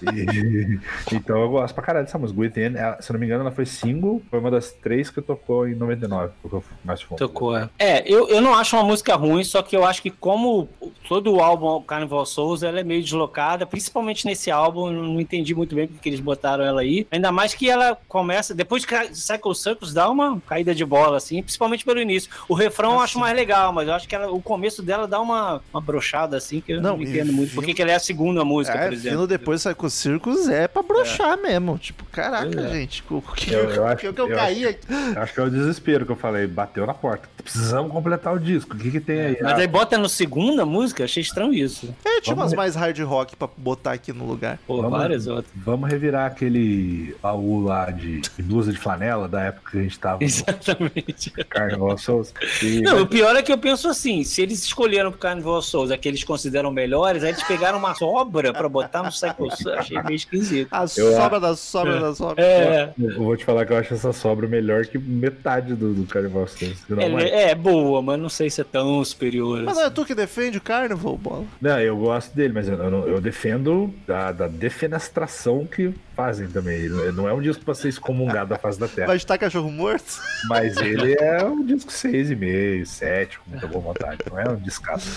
E- 0.02 0.80
então 1.16 1.42
eu 1.42 1.50
gosto 1.50 1.74
pra 1.74 1.84
caralho 1.84 2.06
dessa 2.06 2.18
música. 2.18 2.40
Within, 2.40 2.76
ela- 2.78 3.02
se 3.02 3.12
eu 3.12 3.14
não 3.14 3.20
me 3.20 3.26
engano, 3.26 3.42
ela 3.42 3.52
foi 3.52 3.66
single, 3.66 4.22
foi 4.30 4.40
uma 4.40 4.52
das 4.52 4.72
três 4.72 5.10
que 5.10 5.22
tocou 5.22 5.68
em 5.68 5.76
99, 5.76 6.34
porque 6.42 6.56
eu 6.56 6.64
mais 6.84 7.02
fundo. 7.02 7.18
Tocou, 7.18 7.56
é. 7.58 7.70
É, 7.80 8.04
eu, 8.12 8.28
eu 8.30 8.42
não 8.42 8.54
acho 8.56 8.76
uma 8.76 8.84
música 8.84 9.16
ruim, 9.16 9.44
só 9.44 9.62
que 9.62 9.76
eu 9.76 9.86
acho 9.86 10.02
que 10.02 10.10
como 10.10 10.68
todo 11.08 11.34
o 11.34 11.40
álbum 11.42 11.82
Carnival 11.84 12.26
Souls, 12.26 12.64
ela 12.64 12.80
é 12.80 12.84
meio 12.84 13.02
deslocada, 13.04 13.66
principalmente 13.66 14.26
nesse 14.26 14.50
álbum, 14.52 14.88
eu 14.92 15.04
não 15.04 15.20
entendi 15.20 15.54
muito 15.56 15.76
bem 15.76 15.88
porque 15.88 16.10
eles 16.10 16.20
botaram 16.20 16.64
ela 16.64 16.82
aí. 16.82 17.06
Ainda 17.12 17.32
mais 17.32 17.54
que 17.54 17.70
ela 17.70 17.98
começa, 18.08 18.54
depois 18.54 18.82
de 18.84 18.88
Ca- 18.88 19.14
Cycle 19.14 19.56
Circus, 19.56 19.94
dá 19.94 20.10
uma 20.10 20.40
caída 20.48 20.74
de 20.74 20.86
bola, 20.86 21.18
assim, 21.18 21.42
principalmente 21.42 21.86
pelo 21.86 22.00
início. 22.00 22.30
O 22.48 22.54
refrão 22.54 22.94
eu 22.94 23.00
acho 23.02 23.20
mais 23.20 23.36
legal, 23.36 23.72
mas 23.74 23.88
eu 23.88 23.94
acho 23.94 24.08
que 24.08 24.16
ela- 24.16 24.32
o 24.32 24.42
começo 24.42 24.82
dela 24.82 25.08
dá 25.08 25.20
uma, 25.20 25.62
uma 25.74 25.82
brochada, 25.82 26.38
assim, 26.38 26.62
que 26.62 26.74
eu 26.74 26.82
não, 26.82 26.98
Não, 26.98 27.04
entendo 27.04 27.32
muito. 27.34 27.50
vindo- 27.50 27.56
Por 27.56 27.64
que 27.66 27.74
que 27.74 27.82
ela 27.82 27.92
é 27.92 27.96
a 27.96 28.00
segunda 28.00 28.44
música, 28.46 28.78
É, 28.78 28.84
por 28.86 28.94
exemplo? 28.94 29.18
vindo 29.20 29.28
depois 29.28 29.62
sai 29.62 29.76
com 29.76 29.86
o 29.86 29.90
Circus 29.90 30.48
é 30.48 30.68
pra 31.04 31.16
broxar 31.18 31.38
mesmo. 31.42 31.78
Tipo, 31.78 32.04
caraca, 32.06 32.62
é. 32.62 32.70
gente. 32.74 33.04
O 33.10 33.22
que 33.22 33.54
Eu- 33.54 33.70
eu 33.70 33.82
o 33.84 33.86
acho- 33.86 33.98
que, 33.98 34.08
eu 34.08 34.14
eu 34.16 34.28
caí 34.30 34.66
acho- 34.66 34.70
aqui? 34.70 35.18
Acho 35.18 35.34
que 35.34 35.40
é 35.40 35.44
o 35.44 35.50
desespero 35.50 36.06
que 36.06 36.12
eu 36.12 36.16
falei, 36.16 36.48
bateu 36.48 36.86
na 36.86 36.94
porta. 36.94 37.28
Precisamos 37.44 37.92
completar 37.92 38.34
o 38.34 38.40
disco. 38.40 38.76
O 38.76 38.80
que, 38.80 38.90
que 38.92 39.00
tem 39.00 39.20
aí? 39.20 39.38
Mas 39.42 39.54
Ah, 39.54 39.58
aí 39.58 39.68
bota 39.68 39.98
no 39.98 40.08
segunda 40.08 40.66
música, 40.66 41.04
achei 41.04 41.22
estranho 41.22 41.54
isso. 41.54 41.94
É, 42.06 42.22
tinha 42.22 42.36
umas 42.36 42.54
mais 42.54 42.76
hard 42.76 42.98
rock 43.02 43.36
pra 43.36 43.50
botar 43.58 43.92
aqui 43.92 44.14
no 44.14 44.26
lugar. 44.26 44.58
Pô, 44.66 44.82
Vamos- 44.82 44.98
várias 44.98 45.28
outras. 45.28 45.48
Vamos 45.56 45.90
revirar 45.90 46.26
aquele 46.26 47.16
baú 47.22 47.62
lá 47.64 47.92
de, 47.92 48.22
de 48.22 48.42
blusa 48.44 48.72
de 48.72 48.78
flanela 48.78 49.28
da 49.28 49.42
época 49.42 49.72
que 49.72 49.78
a 49.80 49.82
gente 49.82 50.00
tava 50.00 50.20
no 50.22 50.26
Exatamente. 50.26 51.32
Carnival 51.50 51.98
Souls. 51.98 52.34
E 52.62 52.82
Não, 52.82 53.02
o 53.02 53.08
pior 53.08 53.36
é 53.36 53.42
que 53.44 53.52
eu 53.52 53.58
penso 53.58 53.88
assim, 53.90 54.24
se 54.24 54.42
eles 54.42 54.64
escolheram 54.64 55.12
pro 55.12 55.20
Carnival 55.20 55.62
Souls 55.62 55.92
aqueles 55.92 56.04
que 56.04 56.08
eles 56.14 56.24
consideram 56.24 56.72
melhores, 56.72 57.24
aí 57.24 57.30
eles 57.32 57.44
pegaram 57.44 57.78
uma 57.80 57.96
sobra 57.96 58.54
pra 58.54 58.70
botar 58.70 59.02
no 59.04 59.12
Cycle 59.12 59.50
Souls, 59.52 59.80
achei 59.80 60.02
meio 60.04 60.16
esquisito. 60.16 60.68
A 60.72 60.84
Eu 60.84 60.88
sobra 60.94 61.40
da 61.40 61.56
sobra 61.56 62.00
da 62.00 62.16
sobra. 62.16 62.44
É, 62.44 62.94
eu 63.00 63.16
vou 63.16 63.36
te 63.38 63.46
falar 63.46 63.66
que 63.66 63.74
eu 63.74 63.78
acho 63.78 63.94
essa 63.94 64.14
sobra 64.14 64.48
melhor 64.48 64.86
que 64.86 64.98
metade 64.98 65.74
do, 65.76 65.94
do 65.94 66.06
Carnival. 66.06 66.48
Não, 66.90 67.02
é, 67.02 67.10
mas- 67.10 67.32
é 67.32 67.56
boa, 67.56 68.02
mas 68.02 68.20
não 68.20 68.30
sei 68.30 68.50
se 68.50 68.62
é 68.62 68.64
tão 68.64 69.04
superior. 69.04 69.60
Mas 69.64 69.74
assim. 69.74 69.80
não 69.82 69.88
é 69.88 69.90
tu 69.90 70.06
que 70.06 70.16
defende 70.16 70.58
o 70.58 70.62
Carnival, 70.62 71.18
bola. 71.18 71.46
Não, 71.62 71.80
eu 71.80 71.98
gosto 71.98 72.34
dele, 72.36 72.54
mas 72.54 72.68
eu, 72.68 72.76
eu 72.76 73.14
eu 73.14 73.22
defendo 73.22 73.94
da, 74.08 74.32
da 74.32 74.48
defenestração 74.48 75.66
que 75.66 75.94
fazem 76.16 76.48
também. 76.48 76.76
Ele 76.76 77.12
Não 77.12 77.28
é 77.28 77.34
um 77.34 77.42
disco 77.42 77.64
pra 77.66 77.74
ser 77.74 77.90
excomungado 77.90 78.50
da 78.50 78.58
face 78.58 78.80
da 78.80 78.88
Terra. 78.88 79.08
Vai 79.08 79.18
estar 79.18 79.38
cachorro 79.38 79.72
morto? 79.72 80.22
Mas 80.48 80.78
ele 80.78 81.14
é 81.14 81.44
um 81.44 81.66
disco 81.66 81.90
6,5, 81.92 82.86
7, 82.86 83.40
com 83.40 83.50
muita 83.52 83.68
boa 83.68 83.82
vontade. 83.82 84.20
Não 84.30 84.40
é 84.40 84.50
um 84.50 84.56
descasso. 84.56 85.10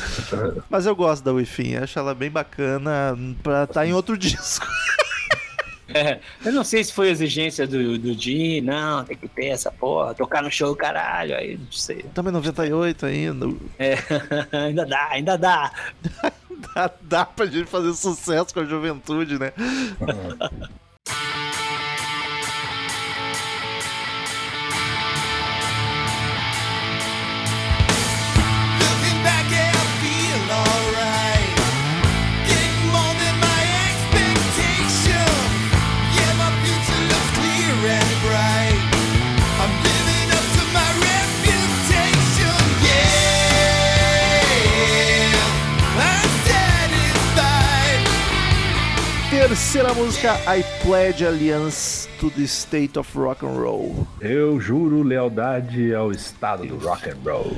Mas 0.71 0.87
eu 0.87 0.95
gosto 0.97 1.23
da 1.25 1.33
Wifin, 1.33 1.77
acho 1.77 1.99
ela 1.99 2.15
bem 2.15 2.31
bacana 2.31 3.17
pra 3.43 3.65
estar 3.65 3.87
em 3.87 3.93
outro 3.93 4.17
disco. 4.19 4.67
É, 5.89 6.19
eu 6.45 6.53
não 6.53 6.65
sei 6.65 6.83
se 6.83 6.93
foi 6.93 7.09
exigência 7.09 7.67
do, 7.67 7.99
do 7.99 8.15
Jim, 8.15 8.61
não, 8.61 9.05
tem 9.05 9.17
que 9.17 9.29
ter 9.29 9.47
essa 9.47 9.71
porra, 9.71 10.15
tocar 10.15 10.43
no 10.43 10.51
show, 10.51 10.75
caralho, 10.75 11.37
aí 11.37 11.57
não 11.57 11.73
sei. 11.73 11.99
Estamos 11.99 12.31
em 12.31 12.35
98 12.35 13.07
ainda. 13.07 13.47
É, 13.79 13.95
ainda 14.53 14.87
dá, 14.87 15.09
ainda 15.11 15.37
dá. 15.37 15.73
Dá, 16.75 16.91
dá 17.03 17.25
pra 17.25 17.47
gente 17.47 17.67
fazer 17.67 17.93
sucesso 17.93 18.53
com 18.53 18.61
a 18.61 18.65
juventude, 18.65 19.39
né? 19.39 19.53
Terceira 49.57 49.95
música, 49.95 50.35
I 50.55 50.63
Pledge 50.83 51.25
Allegiance 51.25 52.07
to 52.21 52.31
the 52.31 52.43
State 52.43 52.99
of 52.99 53.17
Rock 53.17 53.43
and 53.45 53.59
Roll. 53.59 54.07
Eu 54.21 54.61
juro 54.61 55.03
lealdade 55.03 55.95
ao 55.95 56.11
estado 56.11 56.67
do 56.67 56.77
rock 56.77 57.09
and 57.09 57.17
roll. 57.25 57.51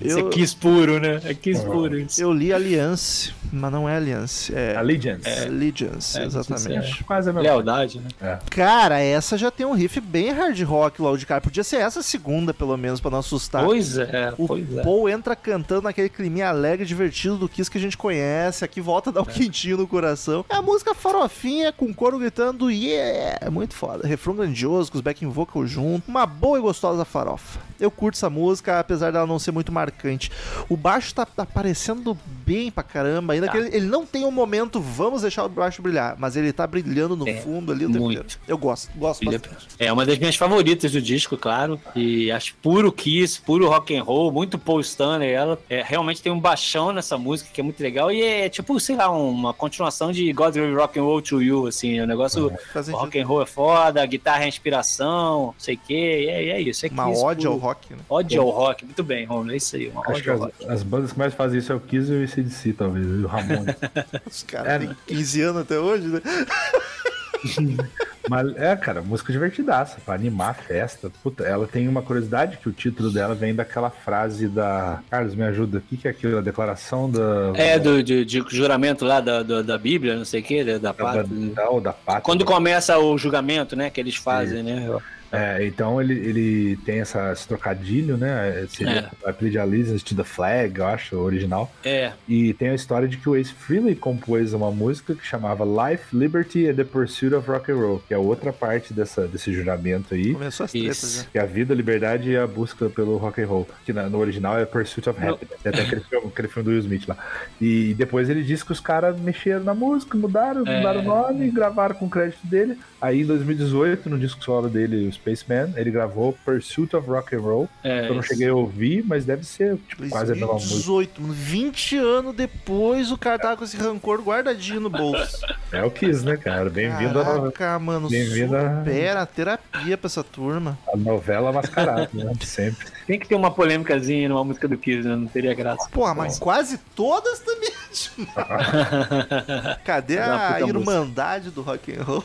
Isso 0.00 0.18
é 0.18 0.20
Eu, 0.22 0.30
Kiss 0.30 0.56
puro, 0.56 0.98
né? 0.98 1.20
É 1.24 1.34
Kiss 1.34 1.62
puro 1.64 1.98
isso. 1.98 2.20
eu 2.20 2.32
li 2.32 2.50
Alliance, 2.50 3.32
mas 3.52 3.70
não 3.70 3.86
é 3.86 3.96
Alliance, 3.96 4.54
é 4.54 4.74
Allegiance. 4.76 5.28
Allegiance, 5.28 6.18
É, 6.18 6.24
exatamente. 6.24 7.04
Quase 7.04 7.28
a 7.28 7.32
mesma 7.32 7.48
Lealdade, 7.50 8.00
né? 8.20 8.38
Cara, 8.50 8.98
essa 8.98 9.36
já 9.36 9.50
tem 9.50 9.66
um 9.66 9.72
riff 9.74 10.00
bem 10.00 10.30
hard 10.32 10.58
rock 10.62 11.00
lá 11.02 11.14
de 11.14 11.26
cara. 11.26 11.40
Podia 11.42 11.64
ser 11.64 11.76
essa 11.76 12.02
segunda, 12.02 12.54
pelo 12.54 12.76
menos, 12.76 13.00
pra 13.00 13.10
não 13.10 13.18
assustar. 13.18 13.64
Pois 13.64 13.98
é, 13.98 14.32
O 14.38 14.46
pois 14.46 14.76
é. 14.76 14.82
Paul 14.82 15.08
entra 15.10 15.36
cantando 15.36 15.82
naquele 15.82 16.08
climinha 16.08 16.48
alegre, 16.48 16.86
divertido 16.86 17.36
do 17.36 17.48
Kiss 17.50 17.70
que 17.70 17.76
a 17.78 17.80
gente 17.80 17.98
conhece. 17.98 18.64
Aqui 18.64 18.80
volta 18.80 19.10
a 19.10 19.12
dar 19.12 19.22
um 19.22 19.26
quentinho 19.26 19.76
no 19.76 19.86
coração. 19.86 20.44
É 20.48 20.54
a 20.56 20.62
música 20.62 20.94
farofinha 21.18 21.72
com 21.72 21.92
coro 21.92 22.18
gritando 22.18 22.70
yeah! 22.70 23.38
É 23.40 23.50
muito 23.50 23.74
foda. 23.74 24.06
Refrão 24.06 24.36
grandioso, 24.36 24.92
com 24.92 24.98
os 24.98 25.02
backing 25.02 25.28
vocal 25.28 25.66
junto. 25.66 26.08
Uma 26.08 26.24
boa 26.24 26.58
e 26.58 26.62
gostosa 26.62 27.04
farofa. 27.04 27.58
Eu 27.80 27.90
curto 27.90 28.14
essa 28.14 28.30
música, 28.30 28.78
apesar 28.78 29.10
dela 29.10 29.26
não 29.26 29.38
ser 29.38 29.50
muito 29.50 29.72
marcante. 29.72 30.30
O 30.68 30.76
baixo 30.76 31.14
tá 31.14 31.26
aparecendo 31.36 32.16
bem 32.48 32.70
pra 32.70 32.82
caramba. 32.82 33.34
Ainda 33.34 33.46
Tá. 33.46 33.52
que 33.52 33.58
ele, 33.58 33.76
ele 33.76 33.86
não 33.86 34.04
tem 34.06 34.24
um 34.24 34.30
momento, 34.30 34.80
vamos 34.80 35.22
deixar 35.22 35.44
o 35.44 35.48
baixo 35.48 35.82
brilhar. 35.82 36.16
Mas 36.18 36.36
ele 36.36 36.52
tá 36.52 36.66
brilhando 36.66 37.14
no 37.16 37.28
É, 37.28 37.34
fundo 37.34 37.70
ali 37.72 37.84
o 37.84 37.92
tempo 37.92 38.04
muito. 38.04 38.38
Eu 38.48 38.56
gosto, 38.58 38.90
gosto 38.96 39.22
Ele 39.22 39.34
é- 39.34 39.38
bastante. 39.38 39.66
É 39.78 39.92
uma 39.92 40.04
das 40.06 40.18
minhas 40.18 40.36
favoritas 40.36 40.92
do 40.92 41.00
disco, 41.02 41.36
claro. 41.36 41.80
E 41.94 42.30
acho 42.32 42.54
puro 42.62 42.90
Kiss, 42.90 43.40
puro 43.40 43.68
rock 43.68 43.94
and 43.96 44.02
roll, 44.02 44.32
muito 44.32 44.58
Paul 44.58 44.80
Stanley. 44.80 45.30
Ela 45.30 45.58
é, 45.68 45.82
realmente 45.82 46.22
tem 46.22 46.32
um 46.32 46.40
baixão 46.40 46.92
nessa 46.92 47.18
música 47.18 47.50
que 47.52 47.60
é 47.60 47.64
muito 47.64 47.80
legal. 47.82 48.10
E 48.10 48.22
é 48.22 48.48
tipo, 48.48 48.78
sei 48.80 48.96
lá, 48.96 49.10
uma 49.10 49.52
continuação 49.52 50.10
de 50.10 50.32
God 50.32 50.56
Will 50.56 50.74
Rock 50.76 50.98
and 50.98 51.02
Roll 51.02 51.20
to 51.22 51.42
You, 51.42 51.66
assim. 51.66 52.00
O 52.00 52.06
negócio, 52.06 52.50
Faz 52.72 52.86
o 52.88 52.90
sentido. 52.90 53.00
rock 53.04 53.20
and 53.20 53.26
roll 53.26 53.42
é 53.42 53.46
foda, 53.46 54.02
a 54.02 54.06
guitarra 54.06 54.44
é 54.44 54.48
inspiração, 54.48 55.46
não 55.46 55.54
sei 55.58 55.74
o 55.74 55.80
quê. 55.86 56.22
E 56.24 56.28
é, 56.28 56.48
é 56.50 56.60
isso. 56.60 56.86
É 56.86 56.88
Uma 56.88 57.08
Kiss 57.10 57.22
ode 57.24 57.46
ao 57.46 57.56
rock, 57.56 57.92
né? 57.92 57.98
Ode 58.08 58.38
ao 58.38 58.48
rock. 58.48 58.84
Muito 58.84 59.02
bem, 59.02 59.24
Romulo. 59.26 59.52
É 59.52 59.56
isso 59.56 59.76
aí. 59.76 59.88
Uma 59.88 60.02
que 60.02 60.28
ao 60.30 60.34
as, 60.36 60.40
rock. 60.40 60.52
as 60.68 60.82
bandas 60.82 61.12
que 61.12 61.18
mais 61.18 61.34
fazem 61.34 61.58
isso 61.58 61.72
é 61.72 61.74
o 61.74 61.80
Kiss 61.80 62.10
e 62.10 62.14
o 62.14 62.24
ACDC, 62.40 62.72
talvez, 62.74 63.06
e 63.06 63.08
o 63.24 63.26
Ramones. 63.26 63.74
Os 64.26 64.42
caras 64.42 64.68
É. 64.72 64.78
têm 64.78 64.96
15 65.06 65.42
anos 65.42 65.62
até 65.62 65.78
hoje, 65.78 66.06
né? 66.08 66.20
Mas 68.28 68.54
é, 68.56 68.76
cara, 68.76 69.00
música 69.00 69.32
divertidaça, 69.32 69.98
pra 70.04 70.14
animar 70.14 70.50
a 70.50 70.54
festa. 70.54 71.10
Puta, 71.22 71.44
ela 71.44 71.66
tem 71.66 71.88
uma 71.88 72.02
curiosidade 72.02 72.58
que 72.58 72.68
o 72.68 72.72
título 72.72 73.10
dela 73.10 73.34
vem 73.34 73.54
daquela 73.54 73.88
frase 73.90 74.48
da. 74.48 75.00
Carlos, 75.10 75.34
me 75.34 75.44
ajuda. 75.44 75.78
O 75.78 75.80
que, 75.80 75.96
que 75.96 76.08
é 76.08 76.10
aquilo? 76.10 76.36
A 76.36 76.42
declaração 76.42 77.10
da. 77.10 77.52
É, 77.54 77.78
do, 77.78 78.02
de, 78.02 78.24
de 78.24 78.44
juramento 78.48 79.04
lá 79.06 79.20
da, 79.20 79.42
da, 79.42 79.62
da 79.62 79.78
Bíblia, 79.78 80.16
não 80.16 80.26
sei 80.26 80.40
o 80.40 80.44
quê, 80.44 80.62
da, 80.62 80.72
da 80.74 80.78
da, 80.78 80.94
pátria. 80.94 81.24
da, 81.54 81.70
ou 81.70 81.80
da 81.80 81.92
pátria. 81.92 82.22
Quando 82.22 82.44
começa 82.44 82.98
o 82.98 83.16
julgamento, 83.16 83.74
né, 83.74 83.88
que 83.88 83.98
eles 84.00 84.16
fazem, 84.16 84.62
né? 84.62 84.86
É, 85.30 85.66
então 85.66 86.00
ele, 86.00 86.14
ele 86.14 86.76
tem 86.86 87.00
essa, 87.00 87.32
esse 87.32 87.46
trocadilho, 87.46 88.16
né? 88.16 88.66
Seria 88.70 89.10
I 89.26 89.32
Pledge 89.32 89.58
Allegiance 89.58 90.04
to 90.04 90.14
the 90.14 90.24
Flag, 90.24 90.78
eu 90.78 90.86
acho, 90.86 91.16
o 91.16 91.20
original. 91.22 91.70
É, 91.84 92.12
E 92.28 92.54
tem 92.54 92.70
a 92.70 92.74
história 92.74 93.06
de 93.06 93.16
que 93.18 93.28
o 93.28 93.36
Ace 93.36 93.52
Frehley 93.52 93.94
compôs 93.94 94.52
uma 94.54 94.70
música 94.70 95.14
que 95.14 95.26
chamava 95.26 95.64
Life, 95.64 96.16
Liberty 96.16 96.66
and 96.68 96.74
the 96.76 96.84
Pursuit 96.84 97.34
of 97.34 97.48
Rock 97.50 97.70
and 97.70 97.76
Roll, 97.76 98.02
que 98.08 98.14
é 98.14 98.18
outra 98.18 98.52
parte 98.52 98.92
dessa, 98.94 99.26
desse 99.28 99.52
juramento 99.52 100.14
aí. 100.14 100.32
Começou 100.32 100.64
as 100.64 100.72
tretas 100.72 101.02
Isso. 101.02 101.22
já. 101.24 101.28
Que 101.30 101.38
é 101.38 101.42
a 101.42 101.46
vida, 101.46 101.74
a 101.74 101.76
liberdade 101.76 102.30
e 102.30 102.36
a 102.36 102.46
busca 102.46 102.88
pelo 102.88 103.16
rock 103.18 103.42
and 103.42 103.46
roll. 103.46 103.68
Que 103.84 103.92
na- 103.92 104.08
no 104.08 104.18
original 104.18 104.58
é 104.58 104.64
Pursuit 104.64 105.08
of 105.10 105.18
Happiness. 105.22 105.58
Tem 105.62 105.70
até 105.72 105.82
aquele 105.82 106.00
filme, 106.00 106.26
aquele 106.28 106.48
filme 106.48 106.64
do 106.64 106.70
Will 106.70 106.80
Smith 106.80 107.06
lá. 107.06 107.16
E 107.60 107.94
depois 107.94 108.30
ele 108.30 108.42
disse 108.42 108.64
que 108.64 108.72
os 108.72 108.80
caras 108.80 109.18
mexeram 109.20 109.62
na 109.64 109.74
música, 109.74 110.16
mudaram, 110.16 110.66
É. 110.66 110.78
mudaram 110.78 111.00
o 111.00 111.04
nome, 111.04 111.50
gravaram 111.50 111.94
com 111.94 112.06
o 112.06 112.10
crédito 112.10 112.46
dele. 112.46 112.78
Aí 113.00 113.20
em 113.22 113.24
2018, 113.26 114.10
no 114.10 114.18
disco 114.18 114.42
solo 114.42 114.68
dele, 114.68 115.06
o 115.08 115.12
Spaceman, 115.12 115.72
ele 115.76 115.90
gravou 115.90 116.32
Pursuit 116.44 116.96
of 116.96 117.08
Rock 117.08 117.36
and 117.36 117.40
Roll. 117.40 117.68
é. 117.84 118.08
Eu 118.08 118.14
não 118.14 118.22
cheguei 118.22 118.48
a 118.48 118.54
ouvir, 118.54 119.04
mas 119.06 119.24
deve 119.24 119.44
ser 119.44 119.76
tipo, 119.88 120.08
quase 120.08 120.32
a 120.32 120.34
mesma 120.34 120.54
música. 120.54 120.70
2018, 120.74 121.22
mano. 121.22 121.34
20 121.34 121.96
anos 121.98 122.34
depois, 122.34 123.12
o 123.12 123.16
cara 123.18 123.38
tava 123.38 123.56
com 123.56 123.64
esse 123.64 123.76
rancor 123.76 124.20
guardadinho 124.20 124.80
no 124.80 124.90
bolso. 124.90 125.38
É 125.70 125.82
o 125.84 125.90
Kiss, 125.90 126.24
né, 126.24 126.36
cara? 126.36 126.68
Bem-vindo 126.70 127.20
à 127.20 127.24
no- 127.38 127.52
Caraca, 127.52 127.78
mano. 127.78 128.08
Bem-vindo 128.08 128.56
a- 128.56 128.78
Supera 128.78 129.22
a 129.22 129.26
terapia 129.26 129.96
pra 129.96 130.06
essa 130.08 130.24
turma. 130.24 130.76
à 130.92 130.96
novela 130.96 131.52
mascarada, 131.52 132.08
né? 132.12 132.32
Sempre. 132.42 132.86
Tem 133.06 133.18
que 133.18 133.28
ter 133.28 133.34
uma 133.36 133.50
polêmicazinha 133.50 134.28
numa 134.28 134.42
música 134.44 134.66
do 134.66 134.76
Kiss, 134.76 135.06
né? 135.06 135.14
Não 135.14 135.26
teria 135.26 135.54
graça. 135.54 135.88
Porra, 135.90 136.14
mas 136.14 136.38
quase 136.38 136.78
todas 136.96 137.38
também. 137.40 137.70
Cadê 139.84 140.16
É 140.16 140.22
a 140.22 140.54
puta 140.54 140.66
irmandade 140.68 141.50
do 141.50 141.62
rock 141.62 141.92
and 141.96 142.02
roll? 142.02 142.24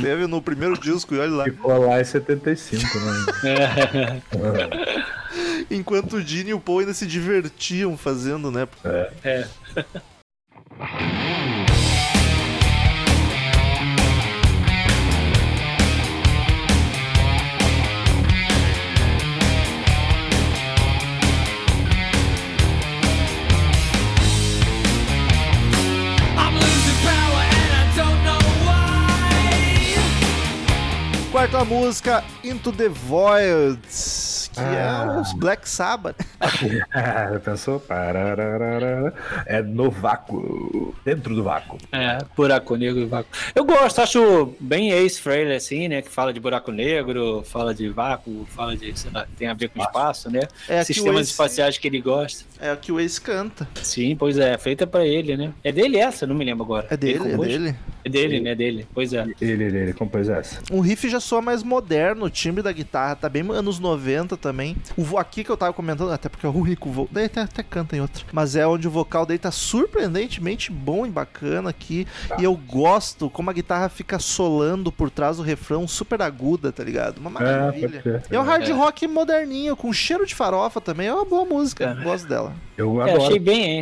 Teve 0.00 0.26
no 0.26 0.42
primeiro 0.42 0.78
disco, 0.78 1.14
e 1.14 1.18
olha 1.18 1.30
lá. 1.30 1.44
Ficou 1.44 1.86
lá 1.86 2.00
em 2.00 2.04
75, 2.04 2.82
né? 2.98 4.22
Enquanto 5.70 6.16
o 6.16 6.20
Gene 6.20 6.50
e 6.50 6.54
o 6.54 6.60
Paul 6.60 6.80
ainda 6.80 6.92
se 6.92 7.06
divertiam 7.06 7.96
fazendo, 7.96 8.50
né? 8.50 8.68
É. 9.24 9.46
a 31.34 31.64
música 31.64 32.22
Into 32.44 32.70
the 32.72 32.88
Void, 32.88 33.78
que 34.52 34.60
Ah. 34.60 35.14
é 35.16 35.20
os 35.20 35.32
Black 35.32 35.66
Sabbath. 35.68 36.16
Pensou? 37.44 37.82
É 39.46 39.62
no 39.62 39.90
vácuo. 39.90 40.94
Dentro 41.04 41.34
do 41.34 41.42
vácuo. 41.42 41.78
É, 41.90 42.18
buraco 42.36 42.76
negro 42.76 43.00
e 43.00 43.06
vácuo. 43.06 43.30
Eu 43.54 43.64
gosto, 43.64 44.00
acho 44.00 44.54
bem 44.60 44.90
Ace 44.92 45.20
Frehley, 45.20 45.56
assim, 45.56 45.88
né? 45.88 46.02
Que 46.02 46.10
fala 46.10 46.32
de 46.32 46.38
buraco 46.40 46.70
negro, 46.70 47.42
fala 47.46 47.74
de 47.74 47.88
vácuo, 47.88 48.46
fala 48.50 48.76
de, 48.76 48.96
sei 48.98 49.10
lá, 49.10 49.26
tem 49.36 49.48
a 49.48 49.54
ver 49.54 49.68
com 49.70 49.80
espaço, 49.82 50.30
né? 50.30 50.42
É 50.68 50.84
Sistemas 50.84 51.22
Ace- 51.22 51.30
espaciais 51.30 51.78
que 51.78 51.88
ele 51.88 52.00
gosta. 52.00 52.44
É 52.60 52.72
o 52.72 52.76
que 52.76 52.92
o 52.92 53.00
Ace 53.00 53.20
canta. 53.20 53.66
Sim, 53.82 54.14
pois 54.16 54.36
é, 54.38 54.56
feita 54.58 54.86
pra 54.86 55.04
ele, 55.06 55.36
né? 55.36 55.52
É 55.64 55.72
dele 55.72 55.96
essa, 55.96 56.26
não 56.26 56.34
me 56.34 56.44
lembro 56.44 56.62
agora. 56.64 56.86
É 56.90 56.96
dele, 56.96 57.24
Ele 57.24 57.32
é 57.34 57.36
dele. 57.38 57.76
É 58.04 58.08
dele, 58.08 58.40
né? 58.40 58.54
Dele, 58.54 58.86
pois 58.94 59.12
é. 59.12 59.24
Ele, 59.40 59.64
ele, 59.64 59.78
ele 59.78 59.92
compôs 59.92 60.28
essa. 60.28 60.60
O 60.70 60.80
riff 60.80 61.08
já 61.08 61.20
soa 61.20 61.40
mais 61.40 61.62
moderno, 61.62 62.24
o 62.26 62.30
timbre 62.30 62.62
da 62.62 62.72
guitarra 62.72 63.14
tá 63.16 63.28
bem 63.28 63.42
anos 63.50 63.78
90 63.78 64.36
também. 64.36 64.76
O 64.96 65.02
vo 65.02 65.18
aqui 65.18 65.44
que 65.44 65.50
eu 65.50 65.56
tava 65.56 65.72
comentando, 65.72 66.10
até 66.12 66.28
porque 66.28 66.44
é 66.46 66.48
o 66.48 66.52
único 66.56 66.90
vo... 66.90 67.08
Daí 67.10 67.26
até, 67.26 67.42
até 67.42 67.62
canta 67.62 67.96
em 67.96 68.00
outro. 68.00 68.24
Mas 68.32 68.56
é 68.56 68.66
onde 68.66 68.88
o 68.88 68.90
vocal 68.90 69.24
dele 69.26 69.38
tá 69.38 69.50
surpreendentemente 69.50 70.70
bom 70.72 71.06
e 71.06 71.10
bacana 71.10 71.70
aqui. 71.70 72.06
E 72.38 72.44
eu 72.44 72.54
gosto 72.56 73.28
como 73.30 73.50
a 73.50 73.52
guitarra 73.52 73.88
fica 73.88 74.18
solando 74.18 74.90
por 74.90 75.10
trás 75.10 75.36
do 75.36 75.42
refrão 75.42 75.86
super 75.86 76.20
aguda, 76.22 76.72
tá 76.72 76.82
ligado? 76.82 77.18
Uma 77.18 77.30
É, 77.30 77.32
maravilha. 77.32 78.02
ser. 78.02 78.22
É 78.30 78.38
um 78.38 78.42
hard 78.42 78.68
É. 78.68 78.72
rock 78.72 79.06
moderninho, 79.06 79.76
com 79.76 79.92
cheiro 79.92 80.26
de 80.26 80.34
farofa 80.34 80.80
também. 80.80 81.06
É 81.08 81.14
uma 81.14 81.24
boa 81.24 81.44
música, 81.44 81.96
É. 82.00 82.02
gosto 82.04 82.26
dela. 82.28 82.52
Eu 82.76 83.00
É, 83.00 83.10
adoro. 83.10 83.22
achei 83.26 83.38
bem 83.38 83.78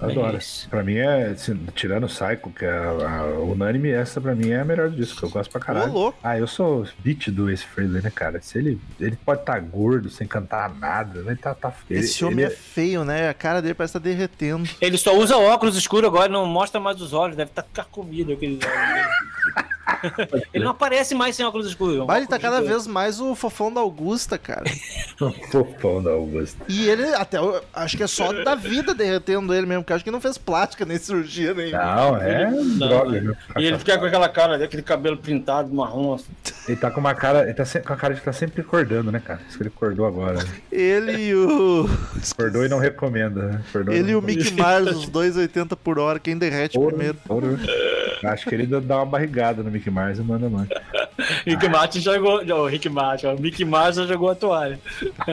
bem 0.00 0.10
Adoro. 0.10 0.36
Ace. 0.36 0.68
Pra 0.68 0.82
mim 0.84 0.96
é, 0.96 1.28
assim, 1.28 1.58
tirando 1.74 2.04
o 2.04 2.08
Psycho, 2.08 2.50
que 2.56 2.64
é 2.64 2.68
a, 2.70 3.20
a 3.20 3.24
unânime, 3.64 3.90
essa 3.90 4.20
pra 4.20 4.34
mim 4.34 4.50
é 4.50 4.60
a 4.60 4.64
melhor 4.64 4.90
disco, 4.90 5.24
eu 5.24 5.30
gosto 5.30 5.50
pra 5.50 5.60
caralho. 5.60 5.90
Ô, 5.90 5.94
louco. 5.94 6.18
Ah, 6.22 6.38
eu 6.38 6.46
sou 6.46 6.86
beat 6.98 7.30
do 7.30 7.50
Ace 7.50 7.64
Frehley, 7.64 8.02
né, 8.02 8.12
cara? 8.14 8.40
Se 8.42 8.58
ele, 8.58 8.78
ele 9.00 9.16
pode 9.16 9.40
estar 9.40 9.58
gordo, 9.60 10.10
sem 10.10 10.26
cantar 10.26 10.72
nada, 10.74 11.22
né? 11.22 11.36
Tá, 11.40 11.54
tá, 11.54 11.72
ele, 11.88 12.00
Esse 12.00 12.24
homem 12.24 12.44
ele 12.44 12.52
é 12.52 12.56
feio, 12.56 13.04
né? 13.04 13.28
A 13.28 13.34
cara 13.34 13.62
dele 13.62 13.74
parece 13.74 13.96
estar 13.96 14.08
derretendo. 14.08 14.68
Ele 14.80 14.98
só 14.98 15.16
usa 15.16 15.36
óculos 15.36 15.76
escuros 15.76 16.08
agora, 16.08 16.28
não 16.28 16.46
mostra 16.46 16.78
mais 16.80 17.00
os 17.00 17.12
olhos, 17.12 17.36
deve 17.36 17.50
estar 17.50 17.64
carcomido 17.72 18.32
aqueles 18.32 18.58
olhos 18.62 18.88
dele. 18.88 19.68
Ele 20.52 20.64
não 20.64 20.70
aparece 20.72 21.14
mais 21.14 21.36
sem 21.36 21.44
óculos 21.44 21.66
escuros. 21.66 21.96
é 22.00 22.04
Mas 22.04 22.18
ele 22.18 22.26
tá 22.26 22.38
cada 22.38 22.60
vez 22.60 22.86
mais 22.86 23.20
o 23.20 23.34
fofão 23.34 23.72
da 23.72 23.80
Augusta, 23.80 24.38
cara. 24.38 24.64
fofão 25.50 26.02
da 26.02 26.10
Augusta. 26.10 26.64
E 26.68 26.88
ele, 26.88 27.04
até, 27.14 27.38
eu 27.38 27.60
acho 27.72 27.96
que 27.96 28.02
é 28.02 28.06
só 28.06 28.32
da 28.44 28.54
vida 28.54 28.94
derretendo 28.94 29.54
ele 29.54 29.66
mesmo, 29.66 29.82
porque 29.82 29.92
eu 29.92 29.96
acho 29.96 30.04
que 30.04 30.10
não 30.10 30.20
fez 30.20 30.38
plástica 30.38 30.84
nem 30.84 30.98
cirurgia 30.98 31.54
nem. 31.54 31.72
Não, 31.72 32.16
é 32.16 32.50
droga, 32.78 33.20
viu? 33.20 33.36
E 33.58 33.66
ele 33.66 33.78
fica 33.78 33.98
com 33.98 34.04
aquela 34.06 34.28
cara, 34.28 34.62
aquele 34.64 34.82
cabelo 34.82 35.16
pintado, 35.16 35.72
marrom. 35.74 36.14
assim. 36.14 36.26
Ele 36.66 36.76
tá 36.76 36.90
com 36.90 37.00
uma 37.00 37.14
cara, 37.14 37.42
ele 37.44 37.54
tá 37.54 37.64
se- 37.64 37.80
com 37.80 37.92
a 37.92 37.96
cara 37.96 38.14
de 38.14 38.20
que 38.20 38.24
tá 38.26 38.32
sempre 38.32 38.62
acordando, 38.62 39.12
né, 39.12 39.20
cara? 39.24 39.40
Isso 39.48 39.56
que 39.58 39.62
ele 39.64 39.72
acordou 39.74 40.06
agora. 40.06 40.42
né? 40.42 40.48
Ele 40.72 41.12
e 41.28 41.34
o. 41.34 41.88
Acordou 42.32 42.64
e 42.64 42.68
não 42.68 42.78
recomenda, 42.78 43.42
né? 43.42 43.60
Acordou 43.68 43.94
Ele 43.94 44.10
e 44.10 44.12
não 44.12 44.18
o 44.20 44.22
Mickey 44.22 44.52
Mars, 44.54 44.86
os 44.96 45.06
2,80 45.10 45.76
por 45.76 45.98
hora, 45.98 46.18
quem 46.18 46.38
derrete 46.38 46.78
Ouro, 46.78 46.90
primeiro. 46.96 47.18
ouro. 47.28 47.58
Acho 48.24 48.48
que 48.48 48.54
ele 48.54 48.66
dá- 48.66 48.80
dá 48.80 48.96
uma 48.96 49.06
barrigada 49.06 49.62
no 49.62 49.70
Mickey 49.74 49.90
Mars 49.90 50.18
e 50.18 50.22
manda 50.22 50.48
mais. 50.48 50.68
Rick 51.46 51.68
Martin 51.68 52.00
jogou. 52.00 52.44
Não, 52.44 52.58
o 52.60 52.66
Rick 52.66 52.88
Martin, 52.88 53.26
o 53.26 53.66
Mouse 53.66 53.96
já 54.00 54.06
jogou 54.06 54.30
a 54.30 54.34
toalha. 54.34 54.78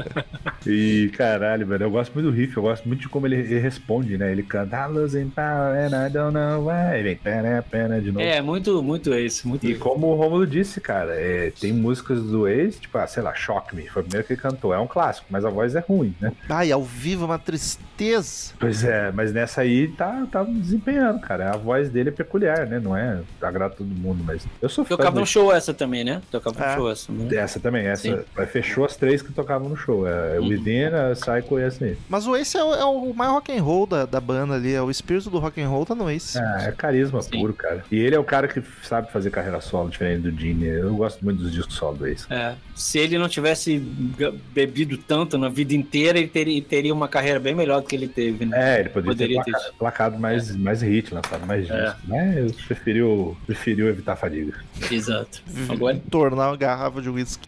E 0.66 1.10
caralho, 1.18 1.66
velho, 1.66 1.86
eu 1.86 1.90
gosto 1.90 2.14
muito 2.14 2.28
do 2.30 2.32
riff, 2.36 2.56
eu 2.56 2.62
gosto 2.62 2.88
muito 2.88 3.02
de 3.02 3.10
como 3.10 3.26
ele, 3.26 3.36
ele 3.38 3.58
responde, 3.60 4.16
né? 4.16 4.32
Ele 4.32 4.44
canta 4.44 4.78
I'm 4.88 4.94
losing 4.94 5.30
power 5.30 5.76
and 5.76 6.06
I 6.06 6.10
don't 6.12 6.34
know 6.34 6.68
why. 6.68 6.94
Ele 7.00 7.04
vem 7.04 7.16
pena, 7.16 7.66
pena 7.70 8.00
de 8.00 8.12
novo. 8.12 8.22
É, 8.24 8.42
muito, 8.42 8.82
muito 8.84 9.12
esse, 9.14 9.48
muito 9.48 9.66
E 9.66 9.72
esse. 9.72 9.80
como 9.80 10.08
o 10.08 10.16
Romulo 10.16 10.46
disse, 10.46 10.80
cara, 10.80 11.16
é, 11.16 11.52
tem 11.60 11.74
músicas 11.74 12.22
do 12.22 12.48
ex, 12.48 12.80
tipo, 12.80 12.96
ah, 13.00 13.08
sei 13.08 13.24
lá, 13.24 13.34
Shock 13.34 13.76
Me, 13.76 13.88
foi 13.90 14.04
o 14.04 14.06
primeiro 14.06 14.28
que 14.28 14.34
ele 14.34 14.42
cantou. 14.42 14.72
É 14.72 14.78
um 14.80 14.86
clássico, 14.86 15.26
mas 15.32 15.44
a 15.44 15.50
voz 15.50 15.76
é 15.76 15.80
ruim, 15.80 16.14
né? 16.22 16.32
Ai, 16.48 16.72
ao 16.72 16.84
vivo 16.84 17.24
é 17.24 17.26
uma 17.26 17.40
tristeza. 17.40 18.54
Pois 18.60 18.84
é, 18.84 19.12
mas 19.12 19.34
nessa 19.34 19.62
aí 19.62 19.88
tá, 19.88 20.28
tá 20.32 20.44
desempenhando, 20.44 21.20
cara. 21.22 21.52
A 21.54 21.58
voz 21.58 21.90
dele 21.90 22.10
é 22.10 22.12
peculiar, 22.12 22.68
né? 22.68 22.80
Não 22.80 22.96
é 22.96 23.20
agrada 23.42 23.74
todo 23.74 23.88
mundo, 23.88 24.24
mas 24.24 24.46
eu 24.62 24.70
sou 24.70 24.86
fã 24.86 24.96
Tocava 24.96 25.16
do- 25.16 25.22
no 25.22 25.26
show 25.26 25.52
essa 25.52 25.74
também, 25.82 26.04
né? 26.04 26.22
Tocava 26.32 26.64
É. 26.64 26.70
no 26.70 26.76
show 26.76 26.92
essa. 26.92 27.12
Né? 27.12 27.36
Essa 27.36 27.60
também, 27.60 27.86
essa. 27.88 28.04
Sim. 28.04 28.46
Fechou 28.48 28.86
as 28.86 28.96
três 28.96 29.22
que 29.22 29.32
tocavam 29.34 29.68
no 29.70 29.76
show. 29.76 30.08
É 30.08 30.40
Uhum. 30.40 30.48
Within, 30.50 30.86
a 30.86 31.14
Psycho 31.16 31.60
e 31.60 31.64
essa 31.64 31.86
aí. 31.86 31.98
Mas 32.10 32.28
o 32.28 32.36
Ace 32.36 32.56
é 32.58 32.64
o, 32.64 32.74
é 32.76 32.86
o 32.86 33.14
mais 33.14 33.32
rock 33.32 33.52
and 33.52 33.62
roll 33.64 33.86
da, 33.88 34.06
da 34.06 34.20
banda 34.20 34.56
ali, 34.56 34.74
é 34.74 34.82
o 34.82 34.92
espírito 34.92 35.30
do 35.30 35.40
rock 35.40 35.60
and 35.62 35.68
roll 35.68 35.86
tá 35.86 35.96
no 35.96 36.10
Ace. 36.10 36.38
Ah, 36.38 36.66
é 36.68 36.72
carisma 36.72 37.22
Sim. 37.22 37.32
puro, 37.32 37.54
cara. 37.54 37.84
E 37.92 37.98
ele 37.98 38.16
é 38.16 38.20
o 38.20 38.24
cara 38.24 38.48
que 38.48 38.62
sabe 38.84 39.12
fazer 39.12 39.32
carreira 39.32 39.60
solo, 39.62 39.90
diferente 39.90 40.22
do 40.30 40.40
Gene. 40.40 40.66
Eu 40.68 40.96
gosto 40.96 41.24
muito 41.24 41.42
dos 41.42 41.52
discos 41.52 41.76
solo 41.76 41.98
do 41.98 42.08
Ace. 42.08 42.26
É, 42.32 42.54
se 42.76 43.00
ele 43.00 43.18
não 43.18 43.28
tivesse 43.30 43.80
be- 43.80 44.34
bebido 44.54 44.98
tanto 44.98 45.38
na 45.38 45.50
vida 45.50 45.74
inteira, 45.74 46.18
ele 46.20 46.28
teria, 46.28 46.62
teria 46.62 46.94
uma 46.94 47.08
carreira 47.08 47.40
bem 47.40 47.56
melhor 47.56 47.82
do 47.82 47.88
que 47.88 47.96
ele 47.96 48.08
teve, 48.08 48.46
né? 48.46 48.78
É, 48.78 48.80
ele 48.82 48.90
poderia, 48.90 49.12
Poderia 49.12 49.38
ter 49.44 49.52
ter 49.52 49.52
placa- 49.52 49.74
placado 49.80 50.20
mais, 50.20 50.56
mais 50.56 50.82
hit, 50.82 51.14
lançado 51.14 51.46
mais 51.46 51.70
É. 51.70 51.86
discos. 51.86 52.08
Né? 52.08 52.36
Eu 52.46 52.54
preferiu, 52.68 53.38
preferiu 53.46 53.88
evitar 53.90 54.14
a 54.14 54.16
fadiga. 54.16 54.54
Exato. 54.90 55.42
Agora, 55.72 56.00
Tornar 56.10 56.50
uma 56.50 56.58
garrafa 56.58 57.02
de 57.02 57.10
whisky. 57.10 57.48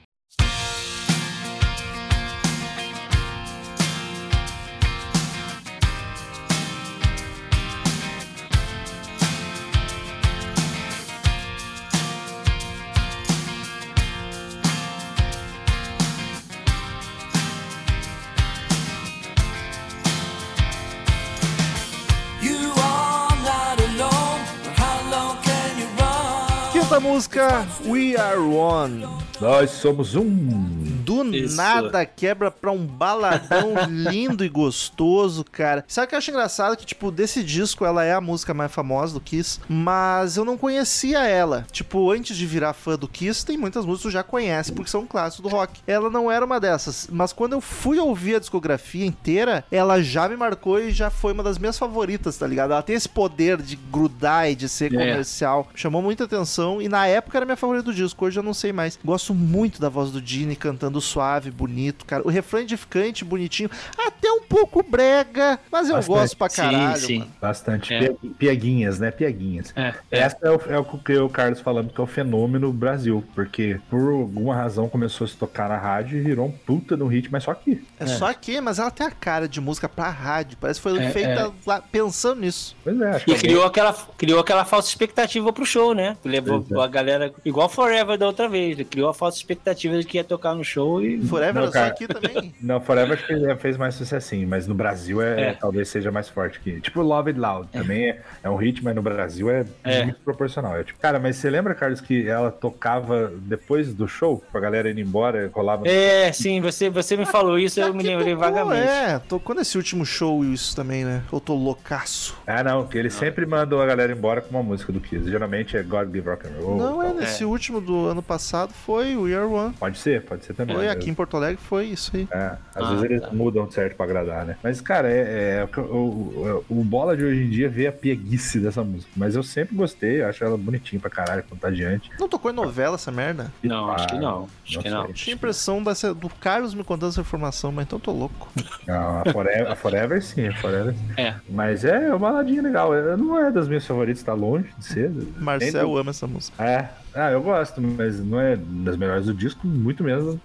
We 28.14 28.20
Are 28.20 28.38
One. 28.38 29.08
Nós 29.42 29.72
somos 29.72 30.14
um. 30.16 30.84
Do 31.04 31.24
Isso. 31.36 31.58
nada 31.58 32.06
quebra 32.06 32.50
pra 32.52 32.72
um 32.72 32.86
baladão 32.86 33.74
lindo 33.90 34.46
e 34.46 34.50
gostoso, 34.50 35.44
cara. 35.44 35.84
Sabe 35.88 36.06
o 36.06 36.10
que 36.10 36.16
eu 36.16 36.20
acho 36.20 36.30
engraçado? 36.32 36.78
Que, 36.78 36.86
tipo, 36.86 37.12
desse 37.12 37.44
disco 37.44 37.84
ela 37.84 38.04
é 38.06 38.14
a 38.14 38.22
música 38.22 38.54
mais 38.54 38.72
famosa 38.72 39.16
do 39.16 39.20
Kiss, 39.20 39.60
mas 39.68 40.38
eu 40.38 40.46
não 40.46 40.58
conhecia 40.58 41.26
ela. 41.28 41.66
Tipo, 41.72 42.10
antes 42.12 42.38
de 42.38 42.46
virar 42.46 42.74
fã 42.74 42.96
do 42.98 43.08
Kiss, 43.08 43.44
tem 43.46 43.58
muitas 43.58 43.84
músicas 43.86 44.02
que 44.04 44.08
eu 44.10 44.12
já 44.22 44.24
conhece, 44.24 44.72
porque 44.72 44.90
são 44.92 45.06
clássicos 45.06 45.44
do 45.44 45.50
rock. 45.56 45.82
Ela 45.86 46.10
não 46.10 46.32
era 46.32 46.46
uma 46.46 46.60
dessas, 46.60 47.10
mas 47.12 47.34
quando 47.34 47.54
eu 47.54 47.62
fui 47.62 48.00
ouvir 48.00 48.36
a 48.36 48.40
discografia 48.40 49.06
inteira, 49.06 49.66
ela 49.72 50.02
já 50.02 50.30
me 50.30 50.38
marcou 50.38 50.80
e 50.80 50.92
já 50.92 51.10
foi 51.10 51.34
uma 51.34 51.44
das 51.44 51.58
minhas 51.58 51.78
favoritas, 51.78 52.38
tá 52.38 52.46
ligado? 52.48 52.72
Ela 52.72 52.82
tem 52.84 52.96
esse 52.96 53.10
poder 53.10 53.62
de 53.62 53.76
grudar 53.76 54.50
e 54.50 54.56
de 54.56 54.70
ser 54.70 54.94
É. 54.94 54.98
comercial. 54.98 55.68
Chamou 55.76 56.02
muita 56.02 56.24
atenção 56.26 56.82
e 56.82 56.88
na 56.88 57.08
época 57.08 57.38
era 57.38 57.46
minha 57.46 57.58
favorita 57.58 57.84
do 57.86 57.94
disco, 57.94 58.03
hoje 58.20 58.40
eu 58.40 58.44
não 58.44 58.54
sei 58.54 58.72
mais. 58.74 59.00
Gosto 59.04 59.34
muito 59.34 59.80
da 59.80 59.90
voz 59.90 60.12
do 60.12 60.26
Gene 60.26 60.56
cantando 60.56 61.00
suave, 61.02 61.52
bonito, 61.52 62.06
cara. 62.06 62.24
O 62.26 62.30
refrão 62.30 62.60
é 62.60 62.64
edificante, 62.64 63.24
bonitinho, 63.26 63.70
até 63.98 64.32
um 64.32 64.42
pouco 64.42 64.84
brega, 64.84 65.60
mas 65.72 65.90
eu 65.90 65.96
Bastante. 65.96 66.18
gosto 66.18 66.38
pra 66.38 66.50
Sim, 66.50 66.56
caralho, 66.62 66.98
sim. 67.00 67.20
mano. 67.20 67.32
Bastante. 67.42 67.94
É. 67.94 68.14
Pieguinhas, 68.38 69.00
né? 69.00 69.12
Pieguinhas. 69.12 69.74
é, 69.76 69.94
é. 70.12 70.20
Essa 70.20 70.38
é 70.44 70.50
o, 70.52 70.62
é 70.70 70.78
o 70.80 70.84
que 70.86 71.18
o 71.18 71.30
Carlos 71.30 71.60
falando 71.60 71.92
que 71.94 72.00
é 72.00 72.04
o 72.04 72.08
fenômeno 72.08 72.72
Brasil, 72.72 73.24
porque 73.36 73.80
por 73.90 74.00
alguma 74.12 74.56
razão 74.56 74.90
começou 74.90 75.26
a 75.26 75.28
se 75.28 75.36
tocar 75.36 75.70
na 75.70 75.78
rádio 75.78 76.18
e 76.18 76.22
virou 76.22 76.48
um 76.48 76.52
puta 76.52 76.96
no 76.98 77.08
hit, 77.08 77.30
mas 77.32 77.44
só 77.44 77.52
aqui. 77.52 77.86
É, 78.00 78.06
só 78.06 78.28
aqui, 78.28 78.60
mas 78.62 78.80
ela 78.80 78.92
tem 78.92 79.06
a 79.06 79.12
cara 79.12 79.48
de 79.48 79.60
música 79.62 79.88
pra 79.88 80.10
rádio. 80.10 80.58
Parece 80.60 80.80
que 80.80 80.90
foi 80.90 80.98
É, 81.00 81.10
feita 81.12 81.30
é. 81.42 81.52
lá 81.66 81.82
pensando 81.82 82.42
nisso. 82.42 82.76
Pois 82.84 83.00
é, 83.00 83.10
acho 83.12 83.30
E 83.30 83.34
que 83.34 83.40
criou 83.40 83.66
aquela, 83.66 83.94
criou 84.18 84.40
aquela 84.40 84.66
falsa 84.66 84.90
expectativa 84.90 85.52
pro 85.54 85.66
show, 85.66 85.94
né? 85.94 86.18
Levou 86.24 86.66
é. 86.72 86.80
a 86.82 86.88
galera, 86.88 87.34
igual 87.46 87.68
Forever 87.70 87.93
da 88.18 88.28
outra 88.28 88.48
vez, 88.50 88.72
ele 88.74 88.86
criou 88.86 89.10
a 89.10 89.14
falsa 89.14 89.38
expectativa 89.38 89.98
de 90.00 90.06
que 90.06 90.18
ia 90.18 90.24
tocar 90.24 90.54
no 90.56 90.64
show 90.64 91.02
e. 91.04 91.22
Forever 91.26 91.64
Não, 91.64 91.72
cara. 91.72 91.88
aqui 91.88 92.08
também. 92.08 92.54
Não, 92.62 92.80
Forever 92.82 93.14
acho 93.18 93.26
que 93.28 93.34
ele 93.34 93.56
fez 93.58 93.78
mais 93.78 93.96
sucessinho, 93.96 94.48
mas 94.48 94.68
no 94.68 94.74
Brasil 94.74 95.22
é, 95.22 95.50
É. 95.50 95.54
talvez 95.54 95.88
seja 95.90 96.12
mais 96.12 96.28
forte 96.30 96.60
que. 96.60 96.80
Tipo 96.82 97.02
Love 97.02 97.30
It 97.30 97.40
Loud, 97.40 97.68
também 97.72 98.10
é, 98.10 98.22
é 98.44 98.50
um 98.50 98.56
hit, 98.56 98.84
mas 98.84 98.96
no 98.96 99.02
Brasil 99.02 99.50
é, 99.50 99.66
É. 99.84 100.04
muito 100.04 100.20
proporcional. 100.22 100.76
É 100.78 100.84
tipo, 100.84 101.00
cara, 101.00 101.20
mas 101.20 101.36
você 101.36 101.50
lembra, 101.50 101.74
Carlos, 101.76 102.02
que 102.02 102.28
ela 102.28 102.52
tocava 102.52 103.32
depois 103.38 103.94
do 103.94 104.08
show, 104.08 104.44
pra 104.52 104.60
galera 104.62 104.90
indo 104.90 105.00
embora, 105.00 105.50
rolava. 105.54 105.88
É, 105.88 106.32
sim, 106.32 106.60
você, 106.62 106.90
você 106.90 107.16
me 107.18 107.26
falou 107.26 107.58
isso, 107.60 107.80
eu 107.80 107.94
me 107.94 108.04
lembrei 108.04 108.34
tocou, 108.34 108.50
vagamente. 108.52 108.88
É, 108.88 109.20
tocou 109.20 109.56
nesse 109.56 109.78
último 109.78 110.06
show 110.06 110.44
isso 110.44 110.76
também, 110.76 111.04
né? 111.06 111.24
Eu 111.32 111.40
tô 111.40 111.54
loucaço. 111.56 112.36
Ah, 112.48 112.64
não, 112.64 112.88
que 112.88 112.98
ele 112.98 113.10
sempre 113.10 113.46
mandou 113.46 113.82
a 113.82 113.86
galera 113.86 114.12
embora 114.12 114.42
com 114.42 114.50
uma 114.52 114.64
música 114.64 114.92
do 114.92 115.00
Kiss. 115.00 115.30
Geralmente 115.30 115.76
é 115.78 115.84
God 115.84 116.12
Give 116.14 116.30
Rock 116.30 116.48
and 116.48 116.52
Roll. 116.62 116.78
não, 116.78 117.02
é 117.04 117.14
nesse 117.14 117.44
último 117.46 117.80
do 117.84 118.08
ano 118.08 118.24
passado 118.24 118.74
foi 118.74 119.16
We 119.16 119.36
Are 119.36 119.46
One. 119.46 119.74
Pode 119.74 119.98
ser, 120.00 120.24
pode 120.24 120.46
ser 120.46 120.54
também. 120.54 120.76
Foi 120.76 120.90
aqui 120.90 121.10
em 121.10 121.14
Porto 121.14 121.38
Alegre, 121.38 121.58
foi 121.62 121.86
isso 121.86 122.12
aí. 122.16 122.28
É, 122.32 122.54
às 122.76 122.84
Ah, 122.86 122.90
vezes 122.90 123.04
eles 123.04 123.22
tá. 123.22 123.30
mudam 123.32 123.70
certo 123.70 123.96
pra 123.96 124.06
agradar, 124.06 124.46
né? 124.46 124.58
Mas, 124.64 124.82
cara, 124.82 125.10
é, 125.10 125.68
é- 125.76 125.80
o, 125.80 125.84
o, 125.84 126.66
o 126.70 126.84
bola 126.84 127.16
de 127.16 127.24
hoje 127.24 127.44
em 127.44 127.50
dia 127.50 127.70
vê 127.70 127.88
a 127.88 127.92
pieguice 127.92 128.60
dessa 128.60 128.84
música. 128.84 129.12
Mas 129.16 129.36
eu 129.36 129.44
sempre 129.44 129.76
gostei, 129.76 130.22
eu 130.22 130.28
acho 130.28 130.44
ela 130.44 130.58
bonitinha 130.58 131.00
pra 131.00 131.10
caralho, 131.10 131.44
contagiante. 131.50 132.10
Não 132.20 132.28
tocou 132.30 132.50
em 132.50 132.54
novela 132.54 132.96
essa 132.96 133.12
merda? 133.12 133.52
Não, 133.64 133.92
acho 133.92 134.08
que 134.08 134.16
Ah, 134.16 134.20
não. 134.20 134.48
Acho 134.66 134.76
não 134.76 134.84
que 134.84 134.90
não. 134.90 135.14
Tinha 135.14 135.34
a 135.34 135.38
impressão 135.38 135.84
dessa- 135.84 136.14
do 136.14 136.30
Carlos 136.30 136.74
me 136.74 136.84
contando 136.84 137.10
essa 137.10 137.22
informação, 137.22 137.72
mas 137.72 137.86
então 137.86 138.00
tô 138.00 138.12
louco. 138.12 138.50
Não, 138.88 139.22
a 139.22 139.32
Forever, 139.32 139.72
a 139.72 139.76
Forever 139.76 140.24
sim, 140.24 140.48
a 140.48 140.56
Forever 140.56 140.94
sim. 140.94 141.22
É. 141.22 141.36
Mas 141.50 141.84
é 141.84 142.10
uma 142.10 142.20
baladinha 142.20 142.62
legal. 142.62 142.94
É- 142.96 143.18
Não 143.18 143.38
é 143.40 143.52
das 143.52 143.68
minhas 143.68 143.86
favoritas, 143.86 144.24
tá 144.24 144.34
longe 144.34 144.70
de 144.78 144.86
ser. 144.86 145.12
Marcel 145.38 145.88
Nem- 145.88 146.00
ama 146.00 146.10
essa 146.12 146.28
música. 146.28 146.64
É. 146.64 146.90
Ah, 147.16 147.32
eu 147.32 147.42
gosto, 147.42 147.82
mas 147.82 148.20
não 148.24 148.40
é 148.40 148.56
das 148.58 148.98
melhores 148.98 149.26
do 149.26 149.34
disco, 149.34 149.66
muito 149.68 150.04
menos. 150.04 150.38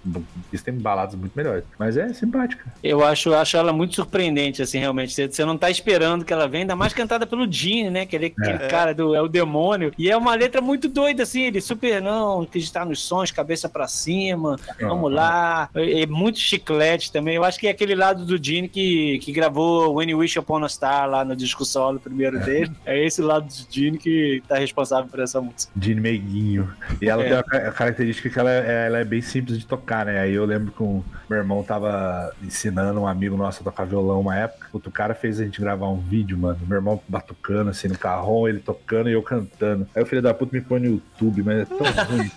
Isso 0.53 0.64
tem 0.64 0.75
baladas 0.75 1.14
muito 1.14 1.33
melhores. 1.35 1.64
Mas 1.79 1.97
é 1.97 2.12
simpática. 2.12 2.64
Eu 2.83 3.05
acho, 3.05 3.33
acho 3.35 3.57
ela 3.57 3.73
muito 3.73 3.95
surpreendente, 3.95 4.62
assim, 4.62 4.79
realmente. 4.79 5.12
Você, 5.12 5.27
você 5.29 5.45
não 5.45 5.57
tá 5.57 5.71
esperando 5.71 6.25
que 6.25 6.33
ela 6.33 6.47
venha, 6.47 6.64
ainda 6.64 6.77
mais 6.77 6.93
cantada 6.93 7.27
pelo 7.27 7.51
Gene, 7.51 7.91
né? 7.91 8.03
Aquele, 8.03 8.27
aquele 8.27 8.59
cara 8.69 8.95
do 8.95 9.14
é 9.14 9.23
o 9.23 9.29
demônio. 9.29 9.93
E 9.99 10.11
é 10.11 10.16
uma 10.16 10.35
letra 10.35 10.61
muito 10.61 10.89
doida, 10.89 11.23
assim. 11.23 11.43
Ele 11.43 11.61
super, 11.61 12.03
não, 12.03 12.43
acreditar 12.43 12.85
nos 12.85 13.01
sons, 13.01 13.31
cabeça 13.31 13.69
pra 13.69 13.87
cima, 13.89 14.57
vamos 14.81 15.12
lá. 15.12 15.69
É, 15.75 16.03
é 16.03 16.07
muito 16.07 16.39
chiclete 16.39 17.11
também. 17.12 17.37
Eu 17.37 17.45
acho 17.45 17.59
que 17.59 17.66
é 17.66 17.71
aquele 17.71 17.95
lado 17.95 18.25
do 18.25 18.43
Gene 18.43 18.69
que, 18.69 19.19
que 19.21 19.33
gravou 19.33 19.95
When 19.95 20.11
You 20.11 20.19
Wish 20.19 20.39
Upon 20.39 20.64
a 20.64 20.69
Star 20.69 21.09
lá 21.09 21.25
no 21.25 21.35
disco 21.35 21.64
solo 21.64 21.99
primeiro 21.99 22.39
dele. 22.41 22.71
É 22.85 23.05
esse 23.05 23.23
lado 23.23 23.47
do 23.47 23.75
Gene 23.75 23.99
que 23.99 24.43
tá 24.47 24.59
responsável 24.59 25.09
por 25.09 25.21
essa 25.21 25.41
música. 25.41 25.73
de 25.75 25.95
meiguinho. 25.95 26.58
E 27.01 27.09
ela 27.09 27.23
É. 27.25 27.29
tem 27.29 27.37
a 27.39 27.43
ca- 27.43 27.69
a 27.69 27.73
característica 27.73 28.29
que 28.31 28.39
ela 28.39 28.51
é, 28.51 28.87
ela 28.87 28.99
é 28.99 29.05
bem 29.05 29.21
simples 29.21 29.59
de 29.59 29.67
tocar, 29.67 30.07
né? 30.07 30.21
Aí 30.21 30.33
eu 30.35 30.45
lembro 30.45 30.73
que 30.73 30.83
um, 30.83 31.03
meu 31.29 31.39
irmão 31.39 31.63
tava 31.63 32.33
ensinando 32.43 33.01
um 33.01 33.07
amigo 33.07 33.37
nosso 33.37 33.61
a 33.61 33.65
tocar 33.65 33.85
violão 33.85 34.21
uma 34.21 34.37
época. 34.37 34.67
Outro 34.73 34.91
cara 34.91 35.15
fez 35.15 35.41
a 35.41 35.45
gente 35.45 35.61
gravar 35.61 35.89
um 35.89 35.99
vídeo, 36.01 36.37
mano. 36.39 36.59
Meu 36.67 36.77
irmão 36.79 37.01
batucando 37.09 37.71
assim 37.71 37.89
no 37.89 37.99
carrão, 37.99 38.49
ele 38.49 38.59
tocando 38.61 39.09
e 39.09 39.13
eu 39.13 39.23
cantando. 39.23 39.87
Aí 39.95 40.03
o 40.03 40.07
filho 40.07 40.23
da 40.23 40.33
puta 40.35 40.57
me 40.57 40.63
põe 40.63 40.81
no 40.81 40.87
YouTube, 40.87 41.43
mas 41.43 41.61
é 41.61 41.65
tão 41.65 41.79
ruim. 42.17 42.31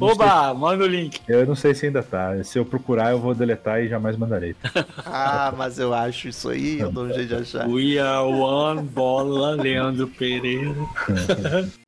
Não 0.00 0.08
Oba, 0.08 0.52
manda 0.52 0.84
o 0.84 0.86
link. 0.86 1.20
sei- 1.24 1.34
Eu 1.36 1.46
não 1.46 1.54
sei 1.54 1.74
se 1.74 1.86
ainda 1.86 2.02
tá. 2.02 2.42
Se 2.44 2.58
eu 2.58 2.64
procurar, 2.66 3.12
eu 3.12 3.20
vou 3.20 3.34
deletar 3.34 3.82
e 3.82 3.88
jamais 3.88 4.16
mandarei. 4.16 4.54
Ah, 5.08 5.52
mas 5.56 5.78
eu 5.78 5.94
acho 5.94 6.28
isso 6.28 6.48
aí, 6.50 6.80
eu 6.80 6.90
dou 6.90 7.04
um 7.04 7.12
jeito 7.12 7.28
de 7.28 7.34
achar. 7.36 7.66
We 7.68 7.98
are 7.98 8.26
one 8.28 8.82
bola, 8.82 9.52
Leandro 9.54 10.06
Pereira. 10.08 10.74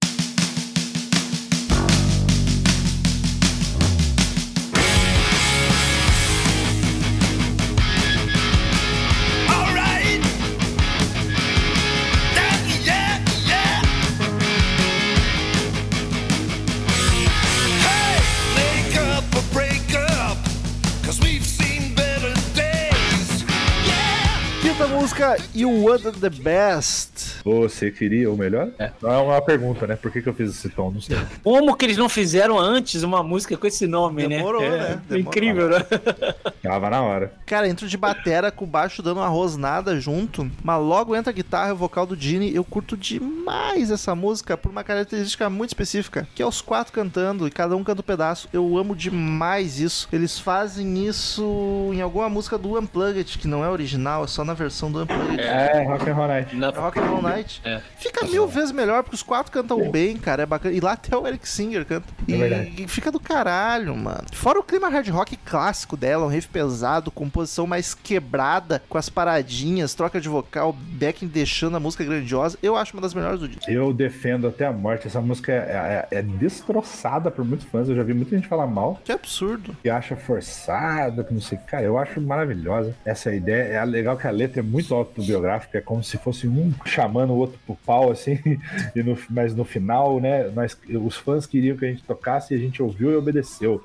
música, 25.18 25.36
You 25.52 25.84
Wanted 25.84 26.20
the 26.20 26.30
Best. 26.30 27.42
Você 27.44 27.90
queria 27.90 28.30
o 28.30 28.36
melhor? 28.36 28.68
É. 28.78 28.92
Não 29.02 29.10
é 29.10 29.18
uma 29.18 29.42
pergunta, 29.42 29.86
né? 29.86 29.96
Por 29.96 30.12
que, 30.12 30.22
que 30.22 30.28
eu 30.28 30.34
fiz 30.34 30.50
esse 30.50 30.68
tom? 30.68 30.92
Não 30.92 31.00
sei. 31.00 31.16
Como 31.42 31.76
que 31.76 31.86
eles 31.86 31.96
não 31.96 32.08
fizeram 32.08 32.58
antes 32.58 33.02
uma 33.02 33.22
música 33.22 33.56
com 33.56 33.66
esse 33.66 33.86
nome, 33.86 34.28
Demorou, 34.28 34.62
né? 34.62 34.68
né? 34.70 35.02
Demorou. 35.08 35.28
Incrível, 35.28 35.68
né? 35.70 35.78
Tava 36.62 36.90
na 36.90 37.02
hora. 37.02 37.32
Cara, 37.46 37.68
entro 37.68 37.88
de 37.88 37.96
batera 37.96 38.52
com 38.52 38.64
o 38.64 38.68
baixo 38.68 39.02
dando 39.02 39.18
uma 39.18 39.28
rosnada 39.28 39.98
junto, 39.98 40.48
mas 40.62 40.80
logo 40.80 41.16
entra 41.16 41.30
a 41.30 41.34
guitarra 41.34 41.70
e 41.70 41.72
o 41.72 41.76
vocal 41.76 42.06
do 42.06 42.14
Gene. 42.14 42.54
Eu 42.54 42.62
curto 42.62 42.96
demais 42.96 43.90
essa 43.90 44.14
música 44.14 44.56
por 44.56 44.70
uma 44.70 44.84
característica 44.84 45.50
muito 45.50 45.70
específica, 45.70 46.28
que 46.34 46.42
é 46.42 46.46
os 46.46 46.60
quatro 46.60 46.92
cantando 46.92 47.48
e 47.48 47.50
cada 47.50 47.74
um 47.74 47.82
canta 47.82 48.02
um 48.02 48.04
pedaço. 48.04 48.48
Eu 48.52 48.76
amo 48.76 48.94
demais 48.94 49.80
isso. 49.80 50.08
Eles 50.12 50.38
fazem 50.38 51.06
isso 51.06 51.90
em 51.92 52.00
alguma 52.00 52.28
música 52.28 52.56
do 52.56 52.78
Unplugged, 52.78 53.38
que 53.38 53.48
não 53.48 53.64
é 53.64 53.68
original, 53.68 54.24
é 54.24 54.26
só 54.28 54.44
na 54.44 54.54
versão 54.54 54.92
do 54.92 54.98
Unplugged. 55.00 55.07
É, 55.38 55.82
Rock 55.84 56.08
and 56.10 56.14
Roll 56.14 56.28
Night. 56.28 56.56
Na- 56.56 56.70
Rock 56.70 56.98
and 56.98 57.06
Roll 57.06 57.22
Night. 57.22 57.60
É. 57.64 57.80
Fica 57.96 58.26
mil 58.26 58.46
vezes 58.46 58.72
melhor, 58.72 59.02
porque 59.02 59.14
os 59.16 59.22
quatro 59.22 59.50
cantam 59.52 59.90
bem, 59.90 60.16
cara. 60.16 60.42
É 60.42 60.46
bacana. 60.46 60.74
E 60.74 60.80
lá 60.80 60.92
até 60.92 61.16
o 61.16 61.26
Eric 61.26 61.48
Singer 61.48 61.84
canta. 61.84 62.06
É 62.28 62.32
E, 62.32 62.36
verdade. 62.36 62.74
e 62.82 62.88
fica 62.88 63.10
do 63.10 63.20
caralho, 63.20 63.94
mano. 63.96 64.24
Fora 64.32 64.58
o 64.58 64.62
clima 64.62 64.88
hard 64.88 65.08
rock 65.08 65.36
clássico 65.36 65.96
dela, 65.96 66.24
um 66.24 66.28
riff 66.28 66.48
pesado, 66.48 67.10
composição 67.10 67.66
mais 67.66 67.94
quebrada, 67.94 68.82
com 68.88 68.98
as 68.98 69.08
paradinhas, 69.08 69.94
troca 69.94 70.20
de 70.20 70.28
vocal, 70.28 70.72
backing 70.72 71.26
deixando 71.26 71.76
a 71.76 71.80
música 71.80 72.04
grandiosa. 72.04 72.58
Eu 72.62 72.76
acho 72.76 72.92
uma 72.94 73.02
das 73.02 73.14
melhores 73.14 73.40
do 73.40 73.48
disco. 73.48 73.70
Eu 73.70 73.92
defendo 73.92 74.46
até 74.48 74.66
a 74.66 74.72
morte. 74.72 75.06
Essa 75.06 75.20
música 75.20 75.52
é, 75.52 76.06
é- 76.10 76.18
é 76.18 76.22
destroçada 76.22 77.30
por 77.30 77.44
muitos 77.44 77.66
fãs. 77.66 77.88
Eu 77.88 77.96
já 77.96 78.02
vi 78.02 78.14
muita 78.14 78.34
gente 78.36 78.48
falar 78.48 78.66
mal, 78.66 79.00
Que 79.04 79.12
absurdo. 79.12 79.76
que 79.82 79.88
acha 79.88 80.16
forçada, 80.16 81.22
que 81.24 81.32
não 81.32 81.40
sei. 81.40 81.58
o 81.58 81.60
que. 81.60 81.66
Cara, 81.68 81.84
eu 81.84 81.98
acho 81.98 82.20
maravilhosa 82.20 82.94
essa 83.04 83.32
ideia. 83.34 83.62
É 83.78 83.84
legal 83.84 84.16
que 84.16 84.26
a 84.26 84.30
letra 84.30 84.60
é 84.60 84.62
muito 84.62 84.94
autobiográfica, 84.98 85.78
é 85.78 85.80
como 85.80 86.02
se 86.02 86.16
fosse 86.18 86.46
um 86.46 86.72
chamando 86.84 87.32
o 87.32 87.36
outro 87.36 87.58
pro 87.66 87.76
pau, 87.86 88.10
assim. 88.10 88.38
E 88.94 89.02
no, 89.02 89.16
mas 89.30 89.54
no 89.54 89.64
final, 89.64 90.20
né, 90.20 90.48
nós, 90.54 90.76
os 90.88 91.16
fãs 91.16 91.46
queriam 91.46 91.76
que 91.76 91.84
a 91.84 91.88
gente 91.88 92.02
tocasse 92.02 92.54
e 92.54 92.56
a 92.56 92.60
gente 92.60 92.82
ouviu 92.82 93.12
e 93.12 93.16
obedeceu. 93.16 93.82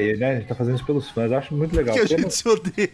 E 0.00 0.06
e, 0.06 0.16
né, 0.16 0.30
a 0.32 0.34
gente 0.36 0.46
tá 0.48 0.54
fazendo 0.54 0.76
isso 0.76 0.84
pelos 0.84 1.10
fãs. 1.10 1.30
Eu 1.32 1.38
acho 1.38 1.54
muito 1.54 1.74
legal. 1.74 1.94
Que 1.94 2.00
a 2.02 2.06
gente 2.06 2.32
se 2.34 2.46
odeia. 2.48 2.88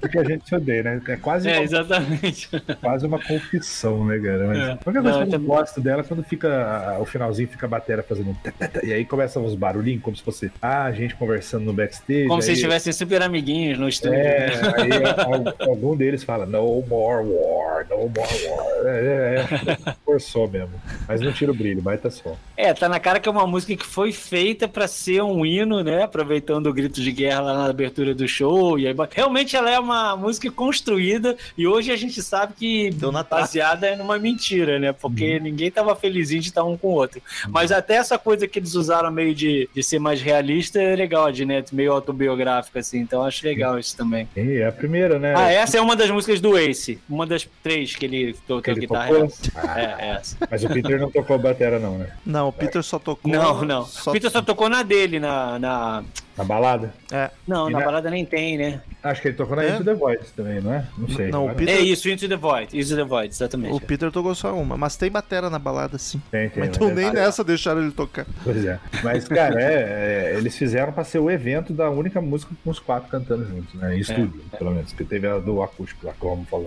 Porque 0.00 0.18
a 0.18 0.24
gente 0.24 0.46
se 0.48 0.54
odeia, 0.54 0.82
né? 0.82 1.02
É 1.08 1.16
quase, 1.16 1.48
É, 1.48 1.54
uma, 1.56 1.62
exatamente. 1.64 2.48
quase 2.80 3.06
uma 3.06 3.18
confissão, 3.18 4.04
né, 4.04 4.18
cara? 4.18 4.46
Mas 4.46 4.58
É. 4.58 4.62
a 4.62 4.66
única 4.72 4.82
coisa 4.84 5.02
Não, 5.02 5.02
que 5.02 5.08
eu 5.22 5.30
também- 5.30 5.38
não 5.40 5.46
gosto 5.56 5.80
dela 5.80 6.00
é 6.00 6.04
quando 6.04 6.22
fica 6.22 6.96
o 7.00 7.04
finalzinho, 7.04 7.48
fica 7.48 7.66
a 7.66 7.68
bateria 7.68 8.02
fazendo 8.02 8.36
e 8.82 8.92
aí 8.92 9.04
começam 9.04 9.44
uns 9.44 9.54
barulhinhos, 9.54 10.02
como 10.02 10.16
se 10.16 10.22
fosse 10.22 10.50
ah, 10.60 10.84
a 10.84 10.92
gente 10.92 11.14
conversando 11.16 11.64
no 11.64 11.72
backstage. 11.72 12.26
Como 12.28 12.40
se 12.42 12.48
aí, 12.48 12.52
eles 12.52 12.58
estivessem 12.58 12.92
super 12.92 13.22
amiguinhos 13.22 13.78
no 13.78 13.88
estúdio. 13.88 14.14
É, 14.18 14.48
aí 14.76 14.90
al- 15.24 15.68
algum 15.70 15.96
deles 15.96 16.22
fala 16.22 16.44
no 16.46 16.58
more 16.88 17.24
war, 17.26 17.86
no 17.88 18.08
more 18.08 18.48
war. 18.48 18.86
É, 18.86 19.36
é, 19.36 19.90
é. 19.90 19.94
forçou 20.04 20.48
mesmo. 20.48 20.74
Mas 21.06 21.20
não 21.20 21.32
tira 21.32 21.50
o 21.50 21.54
brilho, 21.54 21.82
baita 21.82 22.10
som. 22.10 22.36
É, 22.56 22.72
tá 22.72 22.88
na 22.88 23.00
cara 23.00 23.18
que 23.18 23.28
é 23.28 23.32
uma 23.32 23.46
música 23.46 23.76
que 23.76 23.86
foi 23.86 24.12
feita 24.12 24.68
pra 24.68 24.86
ser 24.86 25.22
um 25.22 25.44
hino, 25.44 25.82
né? 25.82 26.02
Aproveitando 26.02 26.66
o 26.66 26.72
grito 26.72 27.00
de 27.00 27.10
guerra 27.10 27.40
lá 27.40 27.54
na 27.54 27.64
abertura 27.66 28.14
do 28.14 28.26
show. 28.28 28.78
E 28.78 28.86
aí, 28.86 28.94
realmente 29.10 29.56
ela 29.56 29.70
é 29.70 29.78
uma 29.78 30.16
música 30.16 30.50
construída 30.50 31.36
e 31.56 31.66
hoje 31.66 31.90
a 31.90 31.96
gente 31.96 32.22
sabe 32.22 32.54
que 32.54 32.90
baseada 33.28 33.96
numa 33.96 34.18
mentira, 34.18 34.78
né? 34.78 34.92
Porque 34.92 35.38
ninguém 35.40 35.70
tava 35.70 35.94
felizinho 35.96 36.40
de 36.40 36.48
estar 36.48 36.64
um 36.64 36.76
com 36.76 36.88
o 36.88 36.92
outro. 36.92 37.20
Mas 37.48 37.72
até 37.72 37.94
essa 37.94 38.18
coisa 38.18 38.46
que 38.46 38.58
eles 38.58 38.74
usaram 38.74 39.10
meio 39.10 39.34
de, 39.34 39.68
de 39.74 39.82
ser 39.82 39.98
mais 39.98 40.20
realista 40.20 40.80
é 40.80 40.94
legal, 40.94 41.30
de 41.32 41.44
né? 41.44 41.64
meio 41.72 41.92
autobiográfica, 41.92 42.80
assim. 42.80 42.98
Então 43.00 43.22
acho 43.22 43.44
legal 43.44 43.78
isso 43.78 43.96
também. 43.96 44.28
E 44.36 44.58
é 44.58 44.66
a 44.66 44.72
primeira, 44.72 45.18
né? 45.18 45.34
Ah, 45.36 45.50
essa 45.50 45.78
é 45.78 45.80
uma 45.80 45.96
das 45.96 46.10
músicas 46.10 46.40
do 46.40 46.56
Ace. 46.56 46.73
Uma 47.08 47.26
das 47.26 47.48
três 47.62 47.94
que 47.96 48.04
ele 48.06 48.34
tocou 48.46 48.62
Que 48.62 48.70
ele 48.70 48.80
guitarra. 48.80 49.08
tocou? 49.08 49.32
É, 49.76 49.80
é 49.98 50.08
essa. 50.16 50.36
Mas 50.50 50.64
o 50.64 50.68
Peter 50.68 51.00
não 51.00 51.10
tocou 51.10 51.36
a 51.36 51.38
batera, 51.38 51.78
não, 51.78 51.98
né? 51.98 52.08
Não, 52.24 52.48
o 52.48 52.52
Peter 52.52 52.82
só 52.82 52.98
tocou. 52.98 53.30
Não, 53.30 53.62
não. 53.64 53.84
Só... 53.84 54.12
Peter 54.12 54.30
só 54.30 54.42
tocou 54.42 54.68
na 54.68 54.82
dele, 54.82 55.18
na. 55.20 55.58
na... 55.58 56.04
Na 56.36 56.42
balada? 56.42 56.92
É. 57.12 57.30
Não, 57.46 57.70
na 57.70 57.78
na- 57.78 57.84
balada 57.84 58.10
nem 58.10 58.24
tem, 58.24 58.58
né? 58.58 58.80
Acho 59.04 59.22
que 59.22 59.28
ele 59.28 59.36
tocou 59.36 59.54
na 59.54 59.62
É? 59.62 59.74
Into 59.74 59.84
the 59.84 59.94
Voice 59.94 60.32
também, 60.34 60.60
não 60.60 60.74
é? 60.74 60.84
Não 60.98 61.08
sei. 61.08 61.28
Não, 61.28 61.46
o 61.46 61.54
Peter- 61.54 61.76
É 61.76 61.80
isso, 61.80 62.08
Into 62.08 62.28
the 62.28 62.36
Void. 62.36 62.76
Into 62.76 62.96
the 62.96 63.04
Void, 63.04 63.28
exatamente. 63.32 63.72
O 63.72 63.80
Peter 63.80 64.10
tocou 64.10 64.34
só 64.34 64.52
uma, 64.52 64.76
mas 64.76 64.96
tem 64.96 65.08
batera 65.12 65.48
na 65.48 65.60
balada, 65.60 65.96
sim. 65.96 66.20
Tem, 66.32 66.48
tem. 66.50 66.64
Mas 66.64 66.74
então 66.74 66.92
nem 66.92 67.04
Ah, 67.06 67.12
nessa 67.12 67.44
deixaram 67.44 67.82
ele 67.82 67.92
tocar. 67.92 68.26
Pois 68.42 68.64
é. 68.64 68.80
Mas, 69.04 69.28
cara, 69.28 69.62
é, 69.62 70.32
é, 70.32 70.34
eles 70.36 70.56
fizeram 70.58 70.92
pra 70.92 71.04
ser 71.04 71.20
o 71.20 71.30
evento 71.30 71.72
da 71.72 71.88
única 71.88 72.20
música 72.20 72.52
com 72.64 72.70
os 72.70 72.80
quatro 72.80 73.08
cantando 73.08 73.46
juntos, 73.46 73.72
né? 73.74 73.94
Em 73.96 74.00
estúdio, 74.00 74.42
pelo 74.58 74.72
menos. 74.72 74.90
Porque 74.90 75.04
teve 75.04 75.28
a 75.28 75.38
do 75.38 75.62
acústico 75.62 76.04
lá, 76.04 76.14
como 76.18 76.44
falou. 76.46 76.63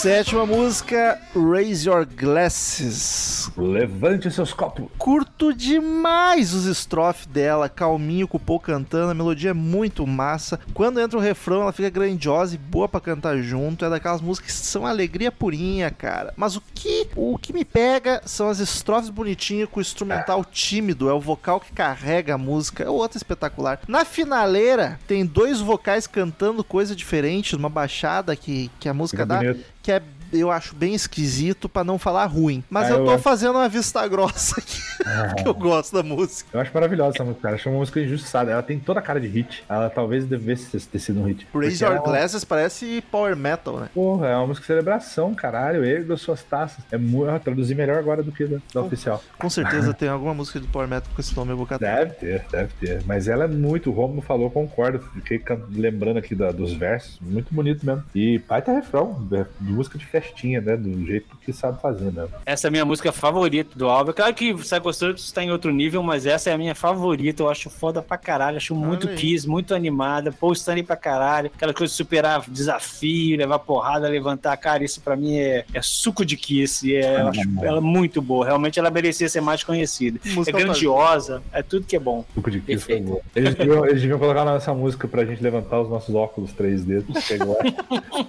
Sétima 0.00 0.46
música, 0.46 1.20
Raise 1.34 1.88
Your 1.88 2.06
Glasses. 2.06 3.37
Levante 3.58 4.30
seus 4.30 4.52
copos. 4.52 4.86
Curto 4.96 5.52
demais 5.52 6.54
os 6.54 6.64
estrofes 6.64 7.26
dela, 7.26 7.68
calminho 7.68 8.28
Paul 8.48 8.60
cantando, 8.60 9.10
a 9.10 9.14
melodia 9.14 9.50
é 9.50 9.54
muito 9.54 10.06
massa. 10.06 10.58
Quando 10.72 11.00
entra 11.00 11.18
o 11.18 11.20
refrão, 11.20 11.62
ela 11.62 11.72
fica 11.72 11.90
grandiosa 11.90 12.54
e 12.54 12.58
boa 12.58 12.88
pra 12.88 13.00
cantar 13.00 13.36
junto. 13.38 13.84
É 13.84 13.90
daquelas 13.90 14.20
músicas 14.20 14.52
que 14.52 14.66
são 14.66 14.86
alegria 14.86 15.30
purinha, 15.30 15.90
cara. 15.90 16.32
Mas 16.36 16.56
o 16.56 16.62
que 16.74 17.08
o 17.14 17.36
que 17.36 17.52
me 17.52 17.64
pega 17.64 18.22
são 18.24 18.48
as 18.48 18.58
estrofes 18.58 19.10
bonitinhas 19.10 19.68
com 19.68 19.80
o 19.80 19.82
instrumental 19.82 20.44
tímido, 20.44 21.08
é 21.08 21.12
o 21.12 21.20
vocal 21.20 21.60
que 21.60 21.72
carrega 21.72 22.34
a 22.34 22.38
música, 22.38 22.84
é 22.84 22.88
outra 22.88 23.18
espetacular. 23.18 23.80
Na 23.86 24.04
finaleira, 24.04 24.98
tem 25.06 25.26
dois 25.26 25.60
vocais 25.60 26.06
cantando 26.06 26.64
coisa 26.64 26.94
diferente, 26.94 27.54
numa 27.54 27.68
baixada 27.68 28.34
que, 28.34 28.70
que 28.80 28.88
a 28.88 28.94
música 28.94 29.26
dá, 29.26 29.38
bonito. 29.38 29.64
que 29.82 29.92
é 29.92 30.02
eu 30.32 30.50
acho 30.50 30.74
bem 30.74 30.94
esquisito 30.94 31.68
pra 31.68 31.84
não 31.84 31.98
falar 31.98 32.26
ruim. 32.26 32.62
Mas 32.68 32.86
Ah, 32.88 32.90
eu 32.94 32.98
eu 32.98 33.04
tô 33.06 33.10
acho- 33.12 33.22
fazendo 33.22 33.56
uma 33.56 33.68
vista 33.68 34.06
grossa 34.08 34.58
aqui, 34.60 34.80
que 35.42 35.48
eu 35.48 35.54
gosto 35.54 35.94
da 35.94 36.02
música. 36.02 36.48
Eu 36.52 36.60
acho 36.60 36.70
maravilhosa 36.74 37.16
essa 37.16 37.24
música, 37.24 37.42
cara. 37.42 37.54
Acho 37.56 37.68
uma 37.70 37.78
música 37.78 38.00
injustiçada. 38.00 38.50
Ela 38.50 38.62
tem 38.62 38.78
toda 38.78 39.00
a 39.00 39.02
cara 39.02 39.20
de 39.20 39.26
hit. 39.28 39.64
Ela 39.68 39.88
talvez 39.90 40.24
devesse 40.24 40.86
ter- 40.86 40.98
sido 40.98 41.20
um 41.20 41.24
hit. 41.24 41.46
Raise 41.54 41.82
Your 41.82 41.94
ela- 41.94 42.04
Glasses 42.04 42.44
parece 42.44 43.02
power 43.10 43.36
metal, 43.36 43.78
né? 43.80 43.88
Porra, 43.94 44.26
é 44.28 44.36
uma 44.36 44.48
música 44.48 44.62
de 44.62 44.66
celebração, 44.66 45.34
caralho. 45.34 45.84
Erga 45.84 46.16
suas 46.16 46.42
taças. 46.42 46.84
É 46.90 46.98
muito. 46.98 47.30
Eu 47.30 47.40
traduzi 47.40 47.74
melhor 47.74 47.98
agora 47.98 48.22
do 48.22 48.32
que 48.32 48.44
da, 48.46 48.58
da 48.74 48.80
oficial. 48.82 49.22
Com 49.38 49.48
certeza 49.50 49.92
tem 49.94 50.08
alguma 50.08 50.34
música 50.34 50.58
de 50.60 50.66
power 50.66 50.88
metal 50.88 51.08
com 51.14 51.20
esse 51.20 51.36
nome 51.36 51.52
catar. 51.66 51.78
Deve 52.04 52.12
ter, 52.14 52.44
deve 52.50 52.72
ter. 52.80 53.02
Mas 53.04 53.28
ela 53.28 53.44
é 53.44 53.48
muito, 53.48 53.90
o 53.90 53.92
Romulo 53.92 54.22
falou, 54.22 54.50
concordo. 54.50 55.00
Fiquei 55.14 55.42
lembrando 55.70 56.18
aqui 56.18 56.34
da- 56.34 56.50
dos 56.52 56.72
versos. 56.72 57.18
Muito 57.20 57.52
bonito 57.54 57.84
mesmo. 57.84 58.02
E 58.14 58.38
baita 58.38 58.72
refrão. 58.72 59.26
é, 59.32 59.44
música 59.60 59.98
de 59.98 60.06
festinha, 60.20 60.60
né? 60.60 60.76
Do 60.76 61.06
jeito 61.06 61.36
que 61.44 61.52
sabe 61.52 61.80
fazer 61.80 62.12
mesmo. 62.12 62.30
Essa 62.44 62.66
é 62.66 62.68
a 62.68 62.70
minha 62.70 62.84
música 62.84 63.12
favorita 63.12 63.78
do 63.78 63.88
álbum. 63.88 64.12
Claro 64.12 64.34
que 64.34 64.54
Psycho 64.54 64.92
Circus 64.92 65.24
está 65.24 65.42
em 65.42 65.50
outro 65.50 65.72
nível, 65.72 66.02
mas 66.02 66.26
essa 66.26 66.50
é 66.50 66.52
a 66.52 66.58
minha 66.58 66.74
favorita. 66.74 67.42
Eu 67.42 67.50
acho 67.50 67.70
foda 67.70 68.02
pra 68.02 68.16
caralho. 68.16 68.56
Acho 68.56 68.74
muito. 68.74 69.08
Kiss, 69.08 69.48
muito 69.48 69.74
animada. 69.74 70.32
Paul 70.32 70.52
Stanley 70.52 70.82
pra 70.82 70.96
caralho. 70.96 71.50
Aquela 71.54 71.72
coisa 71.72 71.90
de 71.90 71.96
superar 71.96 72.44
desafio, 72.48 73.36
levar 73.36 73.58
porrada, 73.60 74.08
levantar. 74.08 74.56
Cara, 74.56 74.84
isso 74.84 75.00
pra 75.00 75.16
mim 75.16 75.38
é, 75.38 75.64
é 75.72 75.82
suco 75.82 76.24
de 76.24 76.36
Kiss. 76.36 76.86
E 76.86 76.96
é, 76.96 77.20
eu 77.20 77.28
acho 77.28 77.40
ela 77.62 77.80
muito 77.80 78.20
boa. 78.20 78.44
Realmente 78.44 78.78
ela 78.78 78.90
merecia 78.90 79.28
ser 79.28 79.40
mais 79.40 79.62
conhecida. 79.62 80.18
Música 80.26 80.58
é 80.58 80.62
grandiosa. 80.62 81.42
É 81.52 81.62
tudo 81.62 81.86
que 81.86 81.96
é 81.96 82.00
bom. 82.00 82.24
Suco 82.34 82.50
de 82.50 82.60
Kiss 82.60 82.84
foi 82.84 82.94
Perfeito. 82.94 83.08
boa. 83.10 83.20
Eles 83.34 83.54
deviam, 83.54 83.86
eles 83.86 84.00
deviam 84.00 84.18
colocar 84.18 84.44
nessa 84.44 84.74
música 84.74 85.08
pra 85.08 85.24
gente 85.24 85.42
levantar 85.42 85.80
os 85.80 85.88
nossos 85.88 86.14
óculos 86.14 86.52
3D. 86.52 87.04
Pegou 87.28 87.56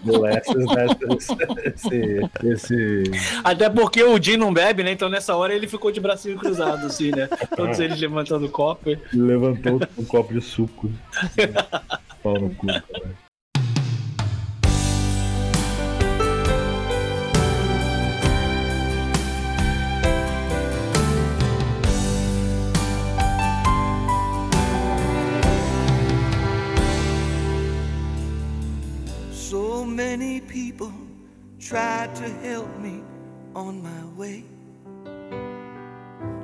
glasses, 0.03 0.55
né? 0.55 0.87
Esse, 1.79 2.29
esse, 2.43 3.03
Até 3.43 3.69
porque 3.69 4.03
o 4.03 4.21
Jim 4.21 4.37
não 4.37 4.53
bebe, 4.53 4.83
né? 4.83 4.91
Então 4.91 5.09
nessa 5.09 5.35
hora 5.35 5.53
ele 5.53 5.67
ficou 5.67 5.91
de 5.91 5.99
bracinho 5.99 6.37
cruzado, 6.37 6.85
assim, 6.85 7.11
né? 7.11 7.27
Todos 7.55 7.79
eles 7.79 7.99
levantando 7.99 8.45
o 8.45 8.49
copo. 8.49 8.89
levantou 9.13 9.79
um 9.97 10.05
copo 10.05 10.33
de 10.33 10.41
suco. 10.41 10.91
Pau 12.21 12.39
no 12.39 12.53
cu, 12.55 12.67
cara. 12.67 13.29
So 29.31 29.83
many 29.83 30.41
people 30.41 31.08
tried 31.59 32.15
to 32.15 32.29
help 32.47 32.73
me 32.79 33.03
on 33.53 33.83
my 33.83 34.05
way. 34.17 34.43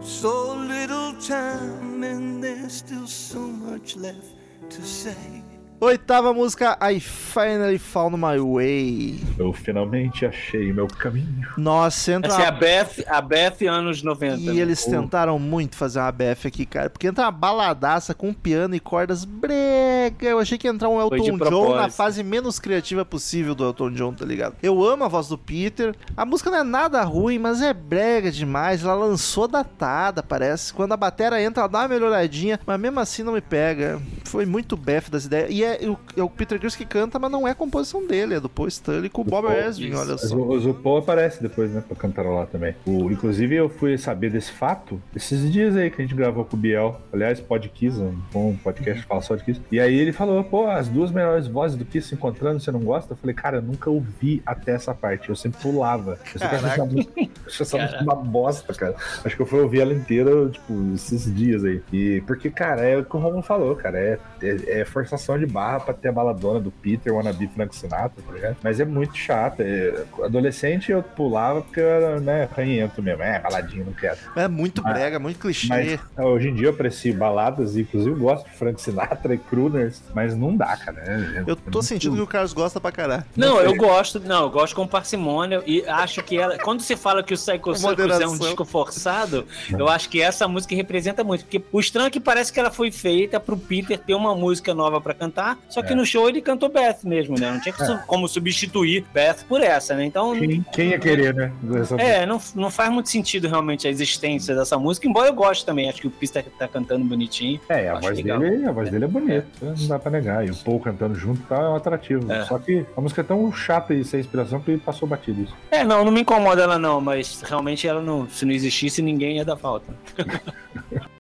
So 0.02 0.56
little 0.56 1.14
time, 1.22 2.04
and 2.04 2.44
there's 2.44 2.74
still 2.74 3.08
so 3.08 3.40
much 3.40 3.96
left 3.96 4.36
to 4.70 4.82
say. 4.82 5.45
Oitava 5.78 6.34
música, 6.34 6.78
I 6.82 7.02
Finally 7.02 7.78
Found 7.78 8.16
My 8.16 8.40
Way. 8.40 9.20
Eu 9.38 9.52
finalmente 9.52 10.26
achei 10.26 10.72
meu 10.72 10.88
caminho. 10.88 11.50
Nossa, 11.58 12.14
entra 12.14 12.32
Essa 12.32 12.44
é 12.44 12.48
a. 12.48 12.52
Beth, 12.52 13.04
a 13.06 13.22
Beth 13.22 13.68
anos 13.70 14.02
90. 14.02 14.38
E 14.38 14.46
né? 14.46 14.56
eles 14.56 14.86
tentaram 14.86 15.38
muito 15.38 15.76
fazer 15.76 16.00
uma 16.00 16.12
BF 16.14 16.48
aqui, 16.48 16.66
cara. 16.66 16.90
Porque 16.90 17.08
entra 17.08 17.26
uma 17.26 17.32
baladaça 17.32 18.14
com 18.14 18.34
piano 18.34 18.74
e 18.74 18.80
cordas 18.80 19.26
brega. 19.26 20.26
Eu 20.26 20.40
achei 20.40 20.58
que 20.58 20.66
ia 20.66 20.72
entrar 20.72 20.88
um 20.88 21.00
Elton 21.00 21.38
John 21.50 21.76
na 21.76 21.90
fase 21.90 22.24
menos 22.24 22.58
criativa 22.58 23.04
possível 23.04 23.54
do 23.54 23.66
Elton 23.66 23.92
John, 23.92 24.14
tá 24.14 24.24
ligado? 24.24 24.56
Eu 24.64 24.82
amo 24.82 25.04
a 25.04 25.10
voz 25.10 25.28
do 25.28 25.38
Peter. 25.38 25.94
A 26.16 26.26
música 26.26 26.50
não 26.50 26.60
é 26.60 26.64
nada 26.64 27.04
ruim, 27.04 27.38
mas 27.38 27.62
é 27.62 27.74
brega 27.74 28.32
demais. 28.32 28.82
Ela 28.82 28.94
lançou 28.94 29.46
datada, 29.46 30.24
parece. 30.24 30.74
Quando 30.74 30.94
a 30.94 30.98
batera 30.98 31.42
entra, 31.42 31.64
ela 31.64 31.70
dá 31.70 31.80
uma 31.80 31.90
melhoradinha, 31.90 32.62
mas 32.66 32.80
mesmo 32.80 33.02
assim 33.02 33.24
não 33.24 33.34
me 33.34 33.42
pega. 33.42 34.02
Foi 34.24 34.46
muito 34.46 34.78
BF 34.78 35.12
das 35.12 35.26
ideias. 35.26 35.50
E 35.52 35.65
é, 35.66 35.90
o- 35.90 35.98
é 36.18 36.24
o 36.24 36.30
Peter 36.30 36.60
Chris 36.60 36.76
que 36.76 36.86
canta, 36.86 37.18
mas 37.20 37.32
não 37.32 37.48
é 37.48 37.54
composição 37.54 38.06
dele, 38.06 38.36
é 38.36 38.40
do 38.40 38.50
Paul 38.50 38.68
Stanley 38.68 39.10
com 39.10 39.22
o 39.22 39.26
Bob 39.26 39.48
Ezrin, 39.52 39.94
olha 39.96 40.18
só. 40.18 40.36
o, 40.36 40.48
mas 40.54 40.66
o 40.66 40.74
Paul 40.74 40.98
aparece 40.98 41.42
depois, 41.42 41.72
né? 41.72 41.84
Pra 41.88 41.96
cantarolar 41.96 42.48
também. 42.48 42.76
O, 42.86 43.12
inclusive, 43.12 43.56
eu 43.56 43.70
fui 43.70 43.98
saber 43.98 44.30
desse 44.32 44.52
fato 44.52 45.02
esses 45.16 45.52
dias 45.52 45.76
aí 45.76 45.90
que 45.90 46.02
a 46.02 46.06
gente 46.06 46.16
gravou 46.16 46.46
com 46.46 46.56
o 46.56 46.60
Biel. 46.60 47.00
Aliás, 47.12 47.40
Pod 47.40 47.68
Kiss, 47.70 48.00
um 48.00 48.16
bom 48.32 48.56
podcast 48.64 49.02
que 49.02 49.08
fala 49.08 49.22
só 49.22 49.36
de 49.36 49.44
Kiss. 49.44 49.62
E 49.72 49.80
aí 49.80 49.96
ele 49.98 50.12
falou, 50.12 50.44
pô, 50.44 50.68
as 50.70 50.88
duas 50.88 51.12
melhores 51.12 51.48
vozes 51.48 51.78
do 51.78 51.86
Kiss 51.86 52.10
se 52.10 52.16
encontrando, 52.16 52.60
você 52.60 52.72
não 52.72 52.80
gosta? 52.82 53.14
Eu 53.14 53.18
falei, 53.18 53.36
cara, 53.36 53.58
eu 53.58 53.62
nunca 53.62 53.90
ouvi 53.90 54.42
até 54.46 54.74
essa 54.74 54.94
parte. 54.94 55.30
Eu 55.30 55.36
sempre 55.36 55.62
pulava. 55.62 56.20
Eu 56.34 56.40
sempre 56.40 56.56
achei 56.58 56.70
essa 56.70 56.86
música, 56.86 57.12
achei 57.48 57.64
essa 57.66 57.78
música 57.78 58.04
uma 58.04 58.16
bosta, 58.16 58.74
cara. 58.74 58.96
Acho 59.24 59.36
que 59.36 59.42
eu 59.42 59.46
fui 59.46 59.60
ouvir 59.62 59.82
ela 59.82 59.94
inteira, 59.94 60.50
tipo, 60.50 60.94
esses 60.94 61.34
dias 61.34 61.64
aí. 61.64 61.82
E 61.92 62.22
porque, 62.28 62.50
cara, 62.50 62.82
é 62.82 62.98
o 62.98 63.06
que 63.06 63.16
o 63.16 63.20
Romulo 63.20 63.42
falou, 63.42 63.76
cara. 63.76 63.98
É, 63.98 64.20
é, 64.42 64.82
é 64.82 64.86
forçação 64.86 65.38
de 65.40 65.46
barra 65.56 65.80
pra 65.80 65.94
ter 65.94 66.10
a 66.10 66.12
baladona 66.12 66.60
do 66.60 66.70
Peter, 66.70 67.14
Wannabe 67.14 67.48
Frank 67.48 67.74
Sinatra, 67.76 68.22
tá 68.28 68.34
ligado? 68.34 68.58
Mas 68.62 68.80
é 68.80 68.86
muito 68.86 69.16
chato. 69.18 69.62
É, 69.62 70.04
adolescente 70.24 70.92
eu 70.92 71.02
pulava 71.02 71.62
porque 71.62 71.80
eu 71.80 71.88
era, 71.88 72.20
né, 72.20 72.48
ranhento 72.56 73.02
mesmo. 73.02 73.24
É, 73.24 73.40
baladinho, 73.40 73.86
não 73.86 73.94
quero. 73.94 74.18
É 74.36 74.48
muito 74.48 74.84
Mas- 74.84 74.94
brega, 74.94 75.18
muito 75.20 75.40
clichê. 75.40 75.68
Mas 75.68 76.00
hoje 76.26 76.50
em 76.50 76.56
dia 76.56 76.68
eu 76.68 76.72
aprecio 76.72 77.14
baladas 77.16 77.76
e 77.76 77.82
inclusive 77.82 78.14
gosto 78.20 78.46
de 78.50 78.56
Frank 78.58 78.82
Sinatra 78.82 79.34
e 79.34 79.38
crooners, 79.38 80.02
mas 80.14 80.36
não 80.36 80.56
dá, 80.56 80.76
cara. 80.76 81.00
É- 81.06 81.44
Eu 81.48 81.56
tô 81.56 81.80
é 81.80 81.82
sentindo 81.84 82.12
que 82.12 82.18
muito- 82.18 82.24
o 82.30 82.32
Carlos 82.32 82.54
gosta 82.54 82.80
pra 82.82 82.92
caralho. 82.92 83.24
Não, 83.36 83.60
eu 83.62 83.76
gosto, 83.76 84.20
não, 84.20 84.44
eu 84.44 84.50
gosto 84.50 84.76
com 84.76 84.86
parcimônia 84.86 85.64
e 85.66 85.84
acho 85.88 86.22
que 86.24 86.38
ela, 86.38 86.58
quando 86.60 86.82
você 86.82 86.98
fala 86.98 87.24
que 87.24 87.34
o 87.34 87.38
Psycho 87.38 87.76
Circus 87.76 88.20
é 88.20 88.28
um 88.28 88.38
disco 88.38 88.66
forçado, 88.66 89.46
eu 89.78 89.88
acho 89.88 90.10
que 90.10 90.22
essa 90.22 90.48
música 90.48 90.76
representa 90.76 91.24
muito, 91.24 91.44
porque 91.46 91.62
o 91.72 91.80
estranho 91.80 92.08
é 92.08 92.10
que 92.10 92.20
parece 92.20 92.52
que 92.52 92.60
ela 92.60 92.72
foi 92.72 92.92
feita 92.92 93.40
pro 93.40 93.56
Peter 93.58 93.98
ter 93.98 94.14
uma 94.14 94.36
música 94.36 94.74
nova 94.74 95.00
pra 95.00 95.14
cantar, 95.14 95.45
só 95.70 95.82
que 95.82 95.94
É. 95.94 95.96
no 95.96 96.06
show 96.06 96.28
ele 96.30 96.42
cantou 96.42 96.70
Beth 96.70 97.00
mesmo, 97.04 97.38
né? 97.40 97.52
Não 97.52 97.60
tinha 97.60 97.74
su- 97.76 98.00
como 98.08 98.28
substituir 98.28 99.06
Beth 99.14 99.46
por 99.48 99.62
essa, 99.62 99.96
né? 99.96 100.06
Então, 100.06 100.34
Quem, 100.38 100.62
quem 100.74 100.90
ia 100.90 101.00
querer, 101.00 101.34
né? 101.34 101.52
É, 101.98 102.26
não, 102.26 102.40
não 102.56 102.70
faz 102.72 102.90
muito 102.92 103.10
sentido 103.10 103.48
realmente 103.48 103.88
a 103.88 103.90
existência 103.90 104.56
dessa 104.56 104.78
música, 104.78 105.08
embora 105.08 105.28
eu 105.30 105.34
goste 105.34 105.66
também, 105.66 105.90
acho 105.90 106.02
que 106.02 106.08
o 106.08 106.12
Peter 106.12 106.44
tá 106.58 106.68
cantando 106.68 107.06
bonitinho. 107.06 107.60
É, 107.70 107.90
a 107.90 108.00
voz, 108.00 108.16
legal. 108.18 108.40
dele, 108.40 108.66
a 108.66 108.72
voz 108.72 108.90
dele 108.90 109.06
é 109.06 109.08
bonita, 109.08 109.48
não 109.62 109.88
dá 109.88 110.00
pra 110.00 110.12
negar. 110.12 110.46
E 110.48 110.52
o 110.52 110.56
Paul 110.56 110.80
cantando 110.80 111.16
junto 111.16 111.42
tá 111.44 111.56
é 111.58 111.70
um 111.70 111.76
atrativo. 111.76 112.32
É. 112.32 112.46
Só 112.46 112.58
que 112.60 112.86
a 112.96 113.02
música 113.02 113.22
é 113.22 113.24
tão 113.24 113.52
chata 113.52 113.94
e 113.94 114.04
sem 114.04 114.20
inspiração 114.20 114.60
que 114.60 114.78
passou 114.78 115.08
batido 115.08 115.42
isso. 115.44 115.56
É, 115.72 115.84
não, 115.84 116.04
não 116.06 116.12
me 116.12 116.22
incomoda 116.22 116.62
ela 116.64 116.78
não, 116.80 117.00
mas 117.02 117.42
realmente 117.42 117.88
ela 117.88 118.02
não, 118.02 118.28
se 118.30 118.46
não 118.46 118.52
existisse, 118.54 119.02
ninguém 119.02 119.38
ia 119.38 119.46
dar 119.46 119.58
falta. 119.58 119.94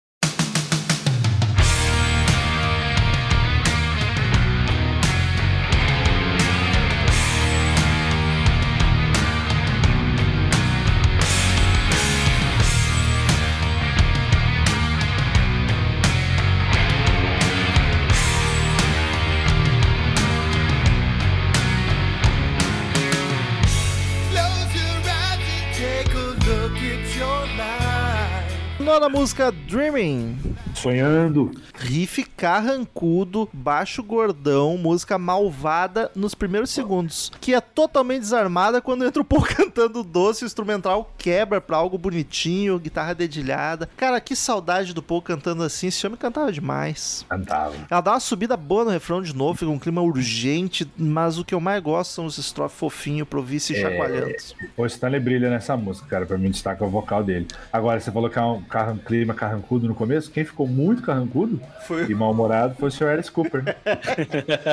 música, 29.24 29.50
Dreaming. 29.50 30.36
sonhando. 30.74 31.50
Riff 31.76 32.24
carrancudo, 32.36 33.48
baixo 33.54 34.02
gordão, 34.02 34.76
música 34.76 35.16
malvada 35.16 36.10
nos 36.14 36.34
primeiros 36.34 36.68
segundos. 36.68 37.32
Que 37.40 37.54
é 37.54 37.60
totalmente 37.60 38.20
desarmada 38.20 38.82
quando 38.82 39.02
entra 39.02 39.22
o 39.22 39.24
Paul 39.24 39.40
cantando 39.48 40.04
doce, 40.04 40.44
o 40.44 40.46
instrumental 40.46 41.10
quebra 41.16 41.58
pra 41.58 41.78
algo 41.78 41.96
bonitinho, 41.96 42.78
guitarra 42.78 43.14
dedilhada. 43.14 43.88
Cara, 43.96 44.20
que 44.20 44.36
saudade 44.36 44.92
do 44.92 45.02
Paul 45.02 45.22
cantando 45.22 45.62
assim. 45.62 45.86
Esse 45.86 46.06
homem 46.06 46.18
cantava 46.18 46.52
demais. 46.52 47.24
Cantava. 47.26 47.74
Ela 47.90 48.00
dá 48.02 48.12
uma 48.12 48.20
subida 48.20 48.58
boa 48.58 48.84
no 48.84 48.90
refrão 48.90 49.22
de 49.22 49.34
novo, 49.34 49.58
fica 49.58 49.70
um 49.70 49.78
clima 49.78 50.02
urgente, 50.02 50.86
mas 50.98 51.38
o 51.38 51.44
que 51.46 51.54
eu 51.54 51.60
mais 51.62 51.82
gosto 51.82 52.10
são 52.12 52.26
os 52.26 52.36
estrofes 52.36 52.78
fofinhos 52.78 53.26
pro 53.26 53.42
vice 53.42 53.74
chacoalhando. 53.74 54.34
O 54.76 54.84
Stanley 54.84 55.20
brilha 55.20 55.48
nessa 55.48 55.76
música, 55.78 56.06
cara. 56.08 56.26
Pra 56.26 56.36
mim, 56.36 56.50
destaca 56.50 56.84
o 56.84 56.90
vocal 56.90 57.24
dele. 57.24 57.48
Agora, 57.72 57.98
você 57.98 58.12
falou 58.12 58.28
que 58.28 58.38
é 58.38 58.42
um 58.42 58.60
carran- 58.62 58.98
clima 59.16 59.34
carrancudo 59.34 59.86
no 59.86 59.94
começo. 59.94 60.30
Quem 60.30 60.44
ficou 60.44 60.66
muito 60.66 61.02
carrancudo 61.02 61.60
Foi. 61.86 62.04
e 62.10 62.14
mal-humorado 62.14 62.74
foi 62.78 62.88
o 62.88 62.92
Sr. 62.92 63.04
Alice 63.06 63.30
Cooper. 63.30 63.62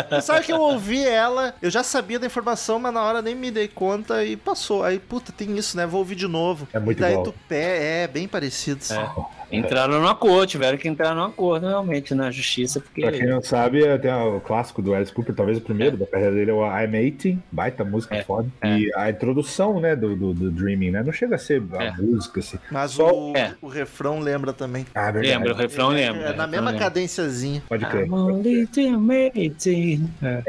Você 0.10 0.22
sabe 0.22 0.46
que 0.46 0.52
eu 0.52 0.60
ouvi 0.60 1.04
ela, 1.06 1.54
eu 1.62 1.70
já 1.70 1.84
sabia 1.84 2.18
da 2.20 2.26
informação, 2.26 2.80
mas 2.80 2.94
na 2.94 3.04
hora 3.04 3.22
nem 3.22 3.36
me 3.36 3.52
dei 3.52 3.68
conta 3.68 4.24
e 4.26 4.36
passou. 4.36 4.84
Aí, 4.84 4.98
puta, 5.00 5.32
tem 5.32 5.58
isso, 5.58 5.78
né? 5.78 5.86
Vou 5.86 6.00
ouvir 6.00 6.16
de 6.16 6.28
novo. 6.28 6.68
É 6.74 6.80
muito 6.80 6.98
e 6.98 7.02
daí 7.02 7.12
igual. 7.12 7.26
tu 7.26 7.34
pé, 7.48 8.04
é 8.04 8.08
bem 8.08 8.28
parecido. 8.28 8.82
Entraram 9.52 10.00
num 10.00 10.08
acordo, 10.08 10.48
tiveram 10.48 10.78
que 10.78 10.88
entrar 10.88 11.14
num 11.14 11.26
acordo 11.26 11.68
realmente 11.68 12.16
na 12.16 12.32
justiça, 12.32 12.80
porque. 12.80 13.02
pra 13.02 13.12
quem 13.12 13.28
não 13.28 13.44
sabe, 13.44 13.84
é, 13.84 13.98
tem 13.98 14.10
o 14.12 14.40
clássico 14.40 14.82
do 14.82 14.94
Alice 14.94 15.12
Cooper, 15.12 15.36
talvez 15.36 15.58
o 15.58 15.62
primeiro 15.62 15.98
da 15.98 16.08
carreira 16.08 16.34
dele, 16.34 16.52
é 16.52 16.54
o 16.54 16.64
I'm 16.66 16.90
18, 16.92 17.38
baita 17.52 17.84
música 17.84 18.16
É, 18.16 18.24
foda. 18.24 18.48
é. 18.62 18.78
E 18.80 18.92
a 18.96 19.10
introdução, 19.10 19.78
né, 19.82 19.94
do, 19.94 20.16
do, 20.16 20.34
do 20.34 20.50
Dreaming, 20.52 20.92
né? 20.92 21.04
Não 21.04 21.12
chega 21.12 21.36
a 21.36 21.38
ser 21.38 21.62
a 21.78 21.84
É. 21.84 21.92
música, 21.98 22.40
assim. 22.40 22.58
Mas 22.72 22.92
Só- 22.92 23.14
o, 23.14 23.36
É. 23.36 23.54
o 23.62 23.68
refrão 23.68 24.22
lembra 24.32 24.54
também. 24.54 24.86
Ah, 24.96 25.12
verdade. 25.12 25.28
Lembra, 25.28 25.54
o 25.54 25.56
refrão 25.58 25.90
lembra. 25.90 26.22
É, 26.22 26.24
na 26.24 26.28
o 26.28 26.32
refrão 26.32 26.48
mesma 26.48 26.72
lembra. 26.72 26.86
cadênciazinha. 26.86 27.64
Pode 27.68 27.86
crer. 27.86 28.08
É. 30.22 30.44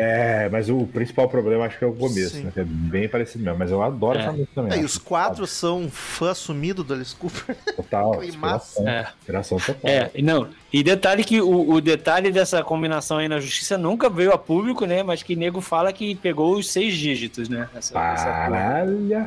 É, 0.44 0.48
mas 0.50 0.68
o 0.68 0.86
principal 0.86 1.28
problema 1.28 1.64
acho 1.66 1.78
que 1.78 1.84
é 1.84 1.86
o 1.86 1.92
começo, 1.92 2.36
Sim. 2.36 2.44
né? 2.44 2.50
Que 2.52 2.60
é 2.60 2.64
bem 2.64 3.08
parecido 3.08 3.44
mesmo. 3.44 3.58
Mas 3.58 3.70
eu 3.70 3.82
adoro 3.82 4.18
É. 4.18 4.22
essa 4.22 4.32
música 4.32 4.50
também. 4.54 4.78
É, 4.78 4.82
e 4.82 4.84
os 4.84 4.98
quatro 4.98 5.46
são 5.46 5.88
fã 5.90 6.30
assumido 6.30 6.82
do 6.84 6.94
Alice 6.94 7.14
Cooper. 7.14 7.56
Total, 7.76 8.22
inspiração. 8.24 8.88
É. 8.88 9.06
Inspiração 9.20 9.58
total. 9.58 9.90
É, 9.90 10.10
e 10.14 10.22
não. 10.22 10.48
E 10.72 10.82
detalhe 10.82 11.22
que 11.22 11.38
o, 11.40 11.70
o 11.70 11.80
detalhe 11.82 12.32
dessa 12.32 12.62
combinação 12.62 13.18
aí 13.18 13.28
na 13.28 13.38
justiça 13.38 13.76
nunca 13.76 14.08
veio 14.08 14.32
a 14.32 14.38
público, 14.38 14.86
né? 14.86 15.02
Mas 15.02 15.22
que 15.22 15.36
nego 15.36 15.60
fala 15.60 15.92
que 15.92 16.14
pegou 16.14 16.54
os 16.56 16.70
seis 16.70 16.94
dígitos, 16.96 17.48
né? 17.48 17.68
Essa, 17.76 17.98
essa! 18.14 18.28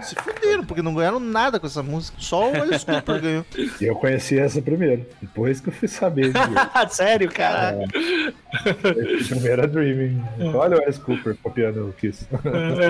Se 0.02 0.16
fuderam, 0.16 0.66
porque 0.66 0.82
não 0.82 0.96
ganharam 0.96 1.20
nada 1.20 1.60
com 1.60 1.68
essa 1.68 1.84
música. 1.84 2.18
Só 2.20 2.52
o 2.52 2.62
Alice 2.62 2.84
Cooper 2.86 3.22
ganhou. 3.22 3.46
Eu 3.80 3.96
conheci 3.96 4.40
essa 4.46 4.62
primeiro. 4.62 5.06
Depois 5.22 5.60
que 5.60 5.70
eu 5.70 5.74
fui 5.74 5.88
saber. 5.88 6.32
Sério, 6.90 7.30
cara? 7.32 7.80
primeiro 9.28 9.64
a 9.64 9.66
Dreaming. 9.66 10.22
Olha 10.54 10.78
o 10.78 10.84
Alice 10.84 11.00
Cooper 11.00 11.36
copiando 11.42 11.88
o 11.90 11.94
Kiss. 11.94 12.28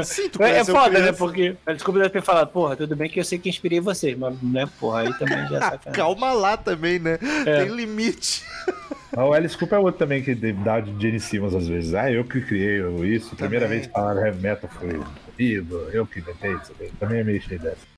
Sim, 0.03 0.30
tu 0.30 0.41
É, 0.43 0.49
é 0.49 0.51
conheceu 0.53 0.76
foda, 0.76 0.99
né? 0.99 1.12
Porque 1.12 1.56
a 1.66 1.74
desculpa 1.74 1.99
deve 1.99 2.12
ter 2.12 2.22
falado, 2.22 2.49
porra, 2.49 2.76
tudo 2.76 2.95
bem 2.95 3.10
que 3.10 3.20
eu 3.20 3.24
sei 3.26 3.38
que 3.39 3.49
inspirei 3.49 3.80
vocês, 3.80 4.18
mas, 4.18 4.36
né, 4.41 4.68
porra, 4.80 5.01
aí 5.01 5.14
também 5.18 5.38
já 5.47 5.58
é 5.58 5.60
sacanagem. 5.72 5.91
Calma 5.93 6.34
lá 6.34 6.58
também, 6.58 6.99
né? 6.99 7.18
É. 7.45 7.64
Tem 7.64 7.76
limite. 7.76 8.43
Mas 9.16 9.26
o 9.26 9.34
Alice 9.34 9.58
Cooper 9.58 9.78
é 9.78 9.82
outro 9.82 9.99
também 9.99 10.22
que 10.22 10.36
dá 10.36 10.80
de 10.80 10.91
Gene 11.01 11.20
Simmons 11.20 11.56
às 11.56 11.68
vezes. 11.68 11.93
Ah, 11.93 12.12
eu 12.12 12.24
que 12.26 12.41
criei 12.41 12.82
isso. 13.06 13.36
Primeira 13.36 13.66
Também. 13.66 13.80
vez 13.80 13.88
que 13.88 13.93
falaram 13.93 14.26
heavy 14.26 14.41
metal 14.41 14.70
foi 14.78 14.89
comigo. 14.89 15.76
Eu 15.93 16.06
que 16.06 16.20
inventei 16.20 16.51
isso. 16.53 16.72
também. 16.74 16.91
Também 16.99 17.20
é 17.20 17.24
meio 17.24 17.41
cheio 17.41 17.60
dessa. 17.62 17.95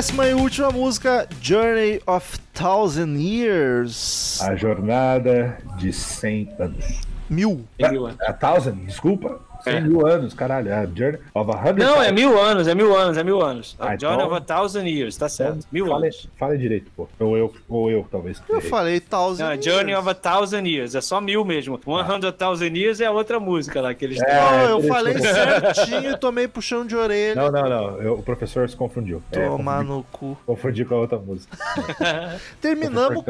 Décima 0.00 0.26
e 0.26 0.32
última 0.32 0.70
música, 0.70 1.28
Journey 1.42 2.00
of 2.06 2.38
Thousand 2.54 3.18
Years. 3.18 4.40
A 4.40 4.56
jornada 4.56 5.58
de 5.76 5.92
100 5.92 6.54
anos. 6.58 7.00
Mil. 7.28 7.66
Anos. 7.78 8.16
A 8.22 8.32
thousand, 8.32 8.76
desculpa. 8.86 9.38
100 9.62 9.74
É. 9.76 9.80
mil 9.80 10.06
anos, 10.06 10.34
caralho. 10.34 10.72
A 10.74 10.86
Journey 10.86 11.18
of 11.34 11.50
a 11.50 11.54
Hundred 11.60 11.78
Não, 11.84 12.02
é 12.02 12.10
mil 12.12 12.40
anos, 12.40 12.66
é 12.68 12.74
mil 12.74 12.96
anos, 12.96 13.16
é 13.16 13.24
mil 13.24 13.42
anos. 13.42 13.76
Ah, 13.78 13.96
John 13.96 14.14
então- 14.14 14.26
of 14.26 14.34
a 14.36 14.40
Thousand 14.40 14.86
Years, 14.86 15.16
tá 15.16 15.28
certo. 15.28 15.66
Mil 15.70 15.86
fale, 15.86 16.04
anos. 16.06 16.28
fale 16.38 16.58
direito, 16.58 16.90
pô. 16.96 17.08
Ou 17.18 17.36
eu, 17.36 17.52
ou 17.68 17.90
eu 17.90 18.06
talvez. 18.10 18.42
Eu 18.48 18.60
falei 18.60 19.00
Thousand 19.00 19.44
Não, 19.44 19.50
Years. 19.52 19.64
Journey 19.64 19.94
of 19.94 20.08
a 20.08 20.14
Thousand 20.14 20.66
Years, 20.66 20.94
é 20.94 21.00
só 21.00 21.20
mil 21.20 21.44
mesmo. 21.44 21.80
One 21.86 22.08
Hundred 22.08 22.32
Thousand 22.36 22.74
Years 22.76 23.00
é 23.00 23.10
outra 23.10 23.38
música 23.40 23.80
lá 23.80 23.94
que 23.94 24.04
eles 24.04 24.18
têm. 24.18 24.28
É, 24.28 24.40
Não, 24.40 24.80
eu 24.80 24.82
falei 24.82 25.14
certinho 25.18 26.10
e 26.12 26.16
tomei 26.16 26.48
puxão 26.48 26.86
de 26.86 26.96
orelha. 26.96 27.34
Não, 27.34 27.50
não, 27.50 27.68
não. 27.68 28.02
Eu- 28.02 28.14
o 28.14 28.22
professor 28.22 28.68
se 28.68 28.76
confundiu. 28.76 29.22
É, 29.32 29.46
Tomar 29.46 29.78
confundi, 29.84 29.90
no 29.98 30.04
cu. 30.12 30.38
confundi 30.46 30.84
com 30.84 30.94
a 30.94 30.98
outra 30.98 31.18
música. 31.18 31.56
Terminamos 32.60 33.24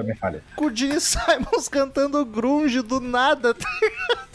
com 0.57 0.65
o 0.67 0.75
Gene 0.75 1.01
Simons 1.01 1.69
cantando 1.71 2.25
grunge 2.25 2.83
do 2.83 3.01
nada. 3.01 3.55
tá 3.55 3.67
ligado? 3.83 4.31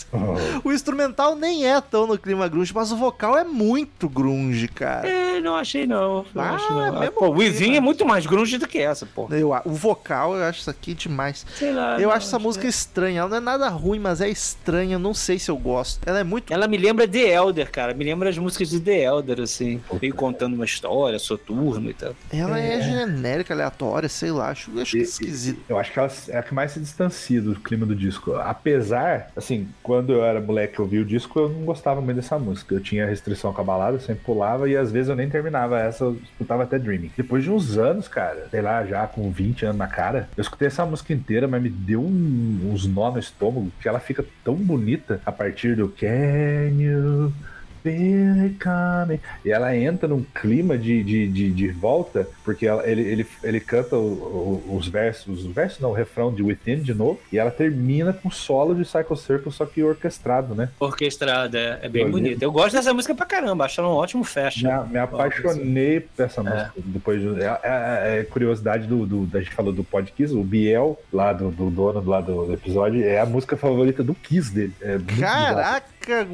O 0.63 0.71
instrumental 0.71 1.35
nem 1.35 1.65
é 1.67 1.81
tão 1.85 2.05
no 2.07 2.17
clima 2.17 2.47
grunge, 2.47 2.73
mas 2.73 2.91
o 2.91 2.97
vocal 2.97 3.37
é 3.37 3.43
muito 3.43 4.09
grunge, 4.09 4.67
cara. 4.67 5.07
É, 5.07 5.39
não 5.39 5.55
achei 5.55 5.85
não. 5.87 6.25
não 6.33 6.43
Ah, 6.43 6.51
acho, 6.55 6.71
não. 6.73 6.85
é 6.85 6.89
Ah, 6.89 6.99
mesmo 6.99 7.15
Pô, 7.15 7.27
o. 7.27 7.35
Within 7.37 7.75
é 7.75 7.79
muito 7.79 8.05
mais 8.05 8.25
grunge 8.25 8.57
do 8.57 8.67
que 8.67 8.79
essa, 8.79 9.05
pô. 9.05 9.27
Eu, 9.31 9.51
o 9.65 9.71
vocal, 9.71 10.35
eu 10.35 10.43
acho 10.43 10.59
isso 10.61 10.69
aqui 10.69 10.93
demais. 10.93 11.45
Sei 11.55 11.71
lá. 11.71 11.97
Eu 11.99 12.09
não, 12.09 12.15
acho 12.15 12.27
essa 12.27 12.39
música 12.39 12.67
estranha. 12.67 13.21
Ela 13.21 13.29
não 13.29 13.37
é 13.37 13.39
nada 13.39 13.69
ruim, 13.69 13.99
mas 13.99 14.19
é 14.21 14.29
estranha. 14.29 14.95
Eu 14.95 14.99
não 14.99 15.13
sei 15.13 15.37
se 15.39 15.49
eu 15.51 15.57
gosto. 15.57 16.01
Ela 16.05 16.19
é 16.19 16.23
muito. 16.23 16.51
Ela 16.51 16.67
me 16.67 16.77
lembra 16.77 17.07
The 17.07 17.33
Elder, 17.33 17.69
cara. 17.71 17.93
Me 17.93 18.03
lembra 18.03 18.29
as 18.29 18.37
músicas 18.37 18.69
de 18.69 18.79
The 18.79 19.03
Elder, 19.03 19.41
assim. 19.41 19.81
Veio 20.01 20.13
contando 20.15 20.53
uma 20.55 20.65
história, 20.65 21.19
soturno 21.19 21.89
e 21.89 21.93
tal. 21.93 22.15
Ela 22.31 22.59
é, 22.59 22.81
genérica, 22.81 23.53
aleatória, 23.53 24.09
sei 24.09 24.31
lá. 24.31 24.49
Acho, 24.49 24.71
acho 24.79 24.91
que 24.91 24.97
E- 24.97 25.01
esquisito. 25.01 25.61
Eu 25.69 25.77
acho 25.77 25.91
que 25.91 25.99
ela 25.99 26.11
é 26.29 26.37
a 26.37 26.43
que 26.43 26.53
mais 26.53 26.71
se 26.71 26.79
distancia 26.79 27.41
do 27.41 27.55
clima 27.55 27.85
do 27.85 27.95
disco. 27.95 28.33
Apesar, 28.35 29.31
assim, 29.35 29.67
quando 29.83 30.11
eu 30.13 30.23
era 30.23 30.41
moleque 30.41 30.79
e 30.79 30.81
ouvi 30.81 30.99
o 30.99 31.05
disco, 31.05 31.39
eu 31.39 31.49
não 31.49 31.61
gostava 31.61 31.74
muito 32.01 32.15
dessa 32.15 32.37
música. 32.39 32.73
Eu 32.75 32.79
tinha 32.79 33.05
restrição 33.05 33.51
com 33.53 33.61
a 33.61 33.63
balada, 33.63 33.97
eu 33.97 33.99
sempre 34.01 34.23
pulava 34.23 34.69
e 34.69 34.75
às 34.75 34.91
vezes 34.91 35.09
eu 35.09 35.15
nem 35.15 35.29
terminava 35.29 35.79
essa, 35.79 36.03
eu 36.05 36.19
escutava 36.31 36.63
até 36.63 36.77
Dreaming. 36.79 37.11
Depois 37.15 37.43
de 37.43 37.51
uns 37.51 37.77
anos, 37.77 38.07
cara, 38.07 38.47
sei 38.51 38.61
lá, 38.61 38.83
já 38.85 39.07
com 39.07 39.29
20 39.31 39.65
anos 39.65 39.77
na 39.77 39.87
cara, 39.87 40.29
eu 40.35 40.41
escutei 40.41 40.67
essa 40.67 40.85
música 40.85 41.13
inteira, 41.13 41.47
mas 41.47 41.61
me 41.61 41.69
deu 41.69 42.01
um- 42.01 42.71
uns 42.71 42.85
nó 42.85 43.11
no 43.11 43.19
estômago 43.19 43.71
que 43.81 43.87
ela 43.87 43.99
fica 43.99 44.25
tão 44.43 44.55
bonita 44.55 45.19
a 45.25 45.31
partir 45.31 45.75
do 45.75 45.89
Can 45.89 46.69
You 46.79 47.33
Feel 47.95 48.41
It 48.45 48.55
Coming? 48.57 49.19
E 49.45 49.51
ela 49.51 49.75
entra 49.77 50.07
num 50.07 50.23
clima 50.33 50.75
de, 50.75 51.03
de, 51.03 51.27
de, 51.27 51.51
de 51.51 51.67
volta, 51.69 52.27
porque 52.43 52.65
ela- 52.65 52.87
ele, 52.89 53.01
ele, 53.03 53.27
ele 53.43 53.59
canta 53.59 53.95
o- 53.95 54.61
o- 54.67 54.75
os 54.75 54.87
versos, 54.87 55.45
os 55.45 55.53
versos 55.53 55.79
não, 55.79 55.91
o 55.91 55.93
refrão 55.93 56.33
de 56.33 56.41
Within 56.41 56.81
de 56.81 56.93
novo, 56.95 57.19
e 57.31 57.37
ela 57.37 57.51
termina 57.51 58.11
com 58.11 58.31
solo 58.31 58.73
de 58.73 58.83
Psycho 58.83 59.15
Circle, 59.15 59.51
só 59.51 59.65
que 59.67 59.83
orquestrado, 59.83 60.55
né? 60.55 60.69
Orquestrada, 60.79 61.57
é, 61.59 61.79
é 61.83 61.89
bem 61.89 62.03
Olha. 62.03 62.11
bonita. 62.11 62.43
Eu 62.43 62.51
gosto 62.51 62.73
dessa 62.73 62.91
música 62.93 63.13
pra 63.13 63.25
caramba, 63.27 63.65
acho 63.65 63.79
ela 63.79 63.89
um 63.89 63.93
ótimo 63.93 64.23
fashion. 64.23 64.67
Me, 64.85 64.93
me 64.93 64.97
apaixonei 64.99 65.99
por 65.99 66.23
essa 66.25 66.41
música. 66.41 66.73
Depois 66.77 67.21
de, 67.21 67.41
é, 67.41 67.59
é- 67.63 68.19
é 68.19 68.23
curiosidade 68.23 68.87
do, 68.87 69.05
do- 69.05 69.25
da 69.27 69.39
gente 69.41 69.53
falou 69.53 69.71
do 69.71 69.83
Pod 69.83 70.11
Kiss, 70.11 70.33
o 70.33 70.43
Biel, 70.43 70.99
lá 71.13 71.31
do, 71.33 71.51
do 71.51 71.69
dono 71.69 72.03
lá 72.09 72.19
do, 72.19 72.45
do 72.47 72.53
episódio, 72.53 73.03
é 73.03 73.19
a 73.19 73.25
música 73.25 73.55
favorita 73.55 74.03
do 74.03 74.15
Kiss 74.15 74.51
dele. 74.53 74.73
É. 74.81 74.97
Caraca, 75.19 76.27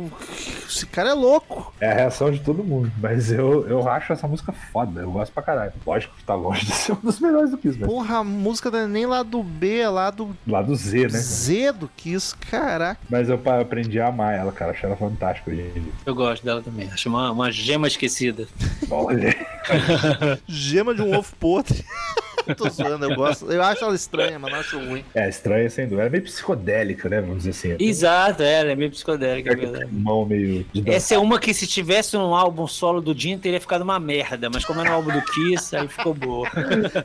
esse 0.68 0.86
cara 0.86 1.10
é 1.10 1.14
louco. 1.14 1.41
É 1.80 1.92
a 1.92 1.94
reação 1.94 2.32
de 2.32 2.40
todo 2.40 2.64
mundo, 2.64 2.92
mas 3.00 3.32
eu, 3.32 3.68
eu 3.68 3.88
acho 3.90 4.14
essa 4.14 4.28
música 4.28 4.52
foda, 4.52 5.02
eu 5.02 5.12
gosto 5.12 5.32
pra 5.32 5.44
caralho. 5.44 5.74
Lógico 5.86 6.16
que 6.16 6.24
tá 6.24 6.36
longe 6.36 6.66
de 6.66 6.72
ser 6.74 6.94
um 6.94 7.00
dos 7.02 7.20
melhores 7.20 7.52
do 7.52 7.58
Kiss, 7.58 7.78
mas 7.80 7.90
Porra, 7.90 8.18
a 8.18 8.24
música 8.24 8.70
não 8.70 8.80
é 8.80 8.88
nem 8.88 9.06
lá 9.06 9.24
do 9.24 9.42
B, 9.42 9.80
é 9.80 9.90
lá 9.90 10.10
do 10.12 10.36
lá 10.48 10.62
do 10.62 10.76
Z, 10.76 11.08
né? 11.08 11.20
Z 11.20 11.72
do 11.74 11.88
Kiss. 11.98 12.36
Caraca. 12.36 13.00
Mas 13.10 13.30
eu 13.30 13.40
aprendi 13.60 14.00
a 14.00 14.08
amar 14.08 14.34
ela, 14.36 14.52
cara, 14.52 14.72
achei 14.72 14.88
ela 14.88 14.98
fantástica 14.98 15.50
hoje 15.52 15.62
em 15.62 15.82
dia. 15.82 15.92
Eu 16.06 16.16
gosto 16.16 16.44
dela 16.46 16.62
também. 16.62 16.90
Acho 16.92 17.10
uma, 17.10 17.32
uma 17.32 17.52
gema 17.52 17.88
esquecida. 17.88 18.48
Olha, 18.90 19.36
Gema 20.48 20.94
de 20.94 21.02
um 21.02 21.18
ovo 21.18 21.34
podre. 21.40 21.84
Tô 22.58 22.70
zoando, 22.70 23.06
eu 23.06 23.16
gosto. 23.16 23.52
Eu 23.52 23.62
acho 23.62 23.84
ela 23.84 23.96
estranha, 23.96 24.40
mas 24.40 24.52
não 24.52 24.60
acho 24.60 24.80
ruim. 24.80 25.04
É, 25.14 25.28
estranha 25.28 25.70
sem 25.70 25.88
dúvida. 25.88 26.08
É 26.08 26.10
meio 26.10 26.24
psicodélica, 26.24 27.10
né? 27.10 27.22
Vamos 27.22 27.44
dizer 27.44 27.50
assim. 27.52 27.76
Exato, 27.84 28.44
é, 28.44 28.62
ela 28.62 28.72
é 28.72 28.76
meio 28.76 28.92
psicodélica, 28.92 29.54
é. 29.54 29.86
Mão 29.92 30.26
meio. 30.26 30.66
Essa 30.86 31.16
é 31.16 31.18
uma 31.18 31.40
que 31.40 31.54
se 31.54 31.68
tivesse 31.68 32.16
um 32.18 32.36
álbum 32.36 32.68
solo 32.68 33.02
do 33.02 33.18
Jim, 33.18 33.38
teria 33.38 33.60
ficado 33.60 33.82
uma 33.82 34.00
merda, 34.00 34.50
mas 34.50 34.66
como 34.66 34.82
é 34.82 34.84
no 34.84 34.92
álbum 34.92 35.12
do 35.12 35.22
Kiss, 35.22 35.76
aí 35.76 35.88
ficou 35.88 36.14
boa. 36.14 36.50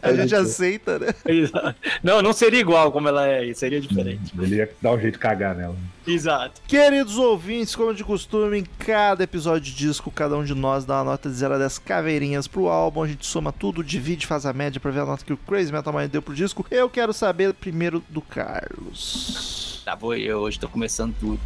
A 0.03 0.12
gente 0.12 0.34
aceita, 0.34 0.99
né? 0.99 1.09
Exato. 1.24 1.74
Não, 2.03 2.22
não 2.22 2.32
seria 2.32 2.61
igual 2.61 2.91
como 2.93 3.09
ela 3.09 3.26
é, 3.26 3.53
seria 3.55 3.80
diferente. 3.80 4.32
Ele 4.39 4.57
ia 4.57 4.70
dar 4.80 4.93
um 4.93 5.01
jeito 5.01 5.14
de 5.14 5.20
cagar 5.20 5.55
nela. 5.55 5.76
Exato. 6.07 6.61
Queridos 6.66 7.18
ouvintes, 7.18 7.74
como 7.74 7.92
de 7.92 8.04
costume, 8.04 8.59
em 8.61 8.64
cada 8.78 9.24
episódio 9.24 9.72
de 9.72 9.74
disco, 9.74 10.11
cada 10.11 10.36
um 10.36 10.44
de 10.44 10.54
nós 10.54 10.84
dá 10.84 10.98
uma 10.98 11.12
nota 11.12 11.28
de 11.28 11.34
0 11.34 11.54
a 11.54 11.59
10 11.59 11.78
caveirinhas 11.78 12.46
pro 12.46 12.68
álbum. 12.68 13.02
A 13.02 13.09
gente 13.09 13.26
soma 13.26 13.52
tudo, 13.52 13.82
divide, 13.82 14.26
faz 14.26 14.46
a 14.46 14.52
média 14.52 14.80
pra 14.80 14.90
ver 14.90 15.00
a 15.00 15.07
nota 15.07 15.24
que 15.24 15.32
o 15.32 15.36
Crazy 15.36 15.72
Metal 15.72 15.92
Mind 15.92 16.11
deu 16.11 16.22
pro 16.22 16.34
disco. 16.34 16.64
Eu 16.70 16.88
quero 16.88 17.12
saber 17.12 17.52
primeiro 17.54 18.02
do 18.09 18.22
Carlos. 18.22 19.76
Tá, 19.87 19.95
vou 19.95 20.16
eu, 20.16 20.41
hoje 20.41 20.59
tô 20.59 20.68
começando 20.68 21.14
tudo. 21.20 21.39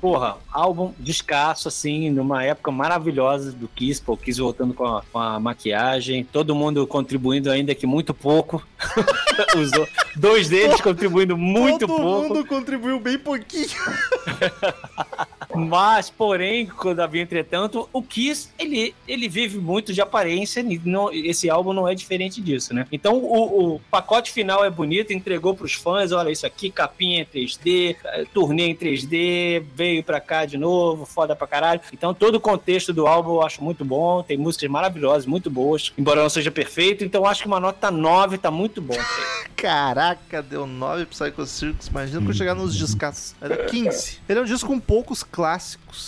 Porra, 0.00 0.38
álbum 0.50 0.94
descasso, 0.98 1.68
assim, 1.68 2.08
numa 2.08 2.42
época 2.42 2.70
maravilhosa 2.70 3.52
do 3.52 3.68
Kiss, 3.68 4.00
pô, 4.00 4.16
Kiss 4.16 4.40
voltando 4.40 4.72
com 4.72 4.86
a, 4.86 5.02
com 5.12 5.18
a 5.18 5.38
maquiagem, 5.38 6.24
todo 6.24 6.54
mundo 6.54 6.86
contribuindo 6.86 7.50
ainda 7.50 7.74
que 7.74 7.86
muito 7.86 8.14
pouco. 8.14 8.66
Do- 9.72 9.88
dois 10.16 10.48
deles 10.48 10.80
contribuindo 10.80 11.36
muito 11.36 11.86
Todo 11.86 12.00
pouco. 12.00 12.28
mundo 12.28 12.46
contribuiu 12.46 12.98
bem 12.98 13.18
pouquinho. 13.18 13.68
Mas, 15.56 16.10
porém, 16.10 16.66
quando 16.66 17.00
havia 17.00 17.22
entretanto, 17.22 17.88
o 17.92 18.02
Kiss, 18.02 18.50
ele, 18.58 18.94
ele 19.08 19.28
vive 19.28 19.58
muito 19.58 19.92
de 19.92 20.00
aparência, 20.00 20.60
e 20.60 20.80
não- 20.84 21.12
esse 21.12 21.48
álbum 21.50 21.72
não 21.72 21.88
é 21.88 21.94
diferente 21.94 22.40
disso, 22.40 22.74
né? 22.74 22.86
Então, 22.92 23.14
o, 23.16 23.74
o 23.76 23.80
pacote 23.90 24.30
final 24.30 24.64
é 24.64 24.70
bonito, 24.70 25.12
entregou 25.12 25.54
pros 25.54 25.74
fãs, 25.74 26.12
olha 26.12 26.30
isso 26.30 26.46
aqui, 26.46 26.70
capinha 26.70 27.20
em 27.22 27.24
3D, 27.24 27.96
eh, 28.04 28.24
turnê 28.32 28.68
em 28.68 28.74
3D, 28.74 29.62
veio 29.74 30.02
pra 30.02 30.20
cá 30.20 30.44
de 30.44 30.56
novo, 30.56 31.04
foda 31.06 31.34
pra 31.34 31.46
caralho. 31.46 31.80
Então, 31.92 32.12
todo 32.14 32.36
o 32.36 32.40
contexto 32.40 32.92
do 32.92 33.06
álbum 33.06 33.34
eu 33.34 33.42
acho 33.42 33.62
muito 33.62 33.84
bom, 33.84 34.22
tem 34.22 34.36
músicas 34.36 34.68
maravilhosas, 34.70 35.26
muito 35.26 35.50
boas, 35.50 35.92
embora 35.96 36.22
não 36.22 36.28
seja 36.30 36.50
perfeito, 36.50 37.04
então 37.04 37.22
eu 37.22 37.26
acho 37.26 37.42
que 37.42 37.48
uma 37.48 37.60
nota 37.60 37.90
9 37.90 38.38
tá 38.38 38.50
muito 38.50 38.80
bom. 38.80 38.96
Caraca, 39.56 40.42
deu 40.42 40.66
9 40.66 41.06
pro 41.06 41.16
Psycho 41.16 41.46
Circus. 41.46 41.86
Imagina 41.88 42.20
quando 42.20 42.36
chegar 42.36 42.54
nos 42.54 42.76
discos. 42.76 43.34
Era 43.40 43.64
15. 43.64 44.18
Ele 44.28 44.38
é 44.38 44.42
um 44.42 44.44
disco 44.44 44.68
com 44.68 44.78
poucos 44.78 45.22
clássicos. 45.22 45.45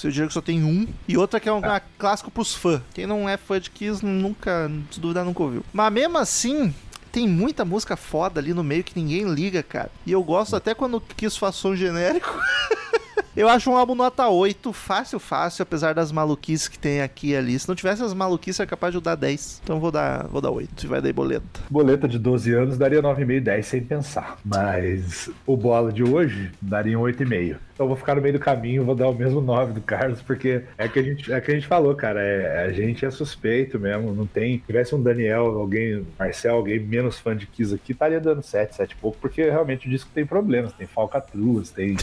Eu 0.04 0.10
diria 0.10 0.26
que 0.26 0.32
só 0.32 0.40
tem 0.40 0.64
um. 0.64 0.86
E 1.06 1.16
outra 1.16 1.38
que 1.38 1.48
é 1.48 1.52
um 1.52 1.64
ah, 1.64 1.80
clássico 1.98 2.30
pros 2.30 2.54
fãs. 2.54 2.80
Quem 2.94 3.06
não 3.06 3.28
é 3.28 3.36
fã 3.36 3.60
de 3.60 3.70
Kiss 3.70 4.04
nunca, 4.04 4.70
se 4.90 5.00
duvidar, 5.00 5.24
nunca 5.24 5.42
ouviu. 5.42 5.64
Mas 5.72 5.92
mesmo 5.92 6.18
assim. 6.18 6.74
Tem 7.10 7.26
muita 7.26 7.64
música 7.64 7.96
foda 7.96 8.38
ali 8.38 8.52
no 8.52 8.62
meio 8.62 8.84
que 8.84 8.92
ninguém 8.94 9.24
liga, 9.32 9.62
cara. 9.62 9.90
E 10.04 10.12
eu 10.12 10.22
gosto 10.22 10.54
até 10.54 10.74
quando 10.74 11.00
Kiss 11.00 11.38
faz 11.38 11.54
som 11.54 11.74
genérico. 11.74 12.28
Eu 13.38 13.48
acho 13.48 13.70
um 13.70 13.76
álbum 13.76 13.94
nota 13.94 14.28
8, 14.28 14.72
fácil, 14.72 15.20
fácil, 15.20 15.62
apesar 15.62 15.94
das 15.94 16.10
maluquices 16.10 16.66
que 16.66 16.76
tem 16.76 17.02
aqui 17.02 17.28
e 17.28 17.36
ali. 17.36 17.56
Se 17.56 17.68
não 17.68 17.76
tivesse 17.76 18.02
as 18.02 18.12
maluquices, 18.12 18.58
é 18.58 18.66
capaz 18.66 18.90
de 18.90 18.98
eu 18.98 19.00
dar 19.00 19.14
10. 19.14 19.60
Então 19.62 19.78
vou 19.78 19.92
dar, 19.92 20.26
vou 20.26 20.40
dar 20.40 20.50
8 20.50 20.82
e 20.82 20.88
vai 20.88 21.00
dar 21.00 21.12
boleta. 21.12 21.60
Boleta 21.70 22.08
de 22.08 22.18
12 22.18 22.52
anos 22.52 22.76
daria 22.76 23.00
9,5, 23.00 23.40
10 23.40 23.64
sem 23.64 23.80
pensar. 23.80 24.38
Mas 24.44 25.30
o 25.46 25.56
bola 25.56 25.92
de 25.92 26.02
hoje 26.02 26.50
daria 26.60 26.98
um 26.98 27.02
8,5. 27.02 27.58
Então 27.78 27.84
eu 27.84 27.90
vou 27.90 27.96
ficar 27.96 28.16
no 28.16 28.20
meio 28.20 28.34
do 28.34 28.40
caminho, 28.40 28.84
vou 28.84 28.96
dar 28.96 29.06
o 29.06 29.14
mesmo 29.14 29.40
9 29.40 29.72
do 29.72 29.80
Carlos, 29.80 30.20
porque 30.20 30.62
é 30.76 30.88
que 30.88 30.98
a 30.98 31.02
gente, 31.02 31.32
é 31.32 31.40
que 31.40 31.52
a 31.52 31.54
gente 31.54 31.68
falou, 31.68 31.94
cara. 31.94 32.20
É, 32.20 32.64
a 32.64 32.72
gente 32.72 33.06
é 33.06 33.10
suspeito 33.12 33.78
mesmo. 33.78 34.12
Não 34.12 34.26
tem. 34.26 34.58
Se 34.58 34.66
tivesse 34.66 34.96
um 34.96 35.00
Daniel, 35.00 35.44
alguém, 35.56 36.04
Marcel, 36.18 36.56
alguém 36.56 36.80
menos 36.80 37.20
fã 37.20 37.36
de 37.36 37.46
Kiss 37.46 37.72
aqui, 37.72 37.92
estaria 37.92 38.18
dando 38.18 38.42
7, 38.42 38.74
7 38.74 38.90
e 38.90 38.96
pouco, 38.96 39.16
porque 39.20 39.44
realmente 39.44 39.86
o 39.86 39.90
disco 39.90 40.10
tem 40.12 40.26
problemas. 40.26 40.72
Tem 40.72 40.88
falcatruas, 40.88 41.70
tem, 41.70 41.94